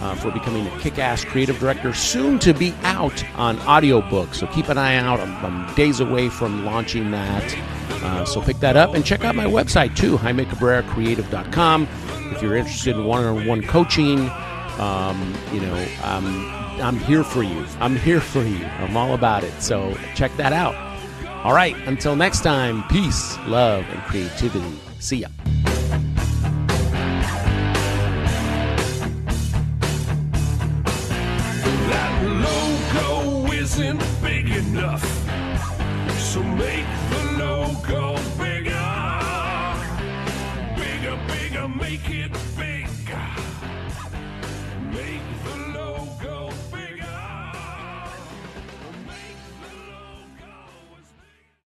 uh, 0.01 0.15
for 0.15 0.31
becoming 0.31 0.67
a 0.67 0.79
kick 0.81 0.99
ass 0.99 1.25
creative 1.25 1.59
director, 1.59 1.93
soon 1.93 2.39
to 2.41 2.53
be 2.53 2.75
out 2.83 3.25
on 3.35 3.59
audiobook. 3.61 4.35
So 4.35 4.47
keep 4.49 4.69
an 4.69 4.79
eye 4.79 4.97
out. 4.97 5.21
I'm, 5.21 5.45
I'm 5.45 5.75
days 5.75 6.01
away 6.01 6.29
from 6.29 6.65
launching 6.65 7.11
that. 7.11 7.59
Uh, 8.03 8.25
so 8.25 8.41
pick 8.41 8.59
that 8.61 8.77
up 8.77 8.95
and 8.95 9.05
check 9.05 9.25
out 9.25 9.35
my 9.35 9.47
website 9.47 9.97
too, 9.97 10.17
JaimeCabreraCreative.com. 10.19 11.89
If 12.33 12.43
you're 12.43 12.57
interested 12.57 12.97
in 12.97 13.05
one 13.05 13.25
on 13.25 13.47
one 13.47 13.63
coaching, 13.63 14.31
um, 14.79 15.35
you 15.53 15.61
know, 15.61 15.75
I'm 16.81 16.99
here 17.01 17.25
for 17.25 17.43
you. 17.43 17.67
I'm 17.81 17.97
here 17.97 18.21
for 18.21 18.43
you. 18.43 18.65
I'm 18.65 18.97
all 18.97 19.15
about 19.15 19.45
it. 19.45 19.61
So 19.61 19.97
check 20.15 20.35
that 20.37 20.53
out. 20.53 20.75
All 21.45 21.53
right. 21.53 21.77
Until 21.87 22.17
next 22.17 22.43
time, 22.43 22.85
peace, 22.89 23.37
love, 23.47 23.85
and 23.91 24.03
creativity. 24.03 24.79
See 25.01 25.19
ya. 25.19 25.29
Isn't 33.81 34.03
big 34.21 34.49
enough. 34.51 35.05
So 36.19 36.43
make 36.43 36.87
the 37.11 37.39
logo 37.39 38.17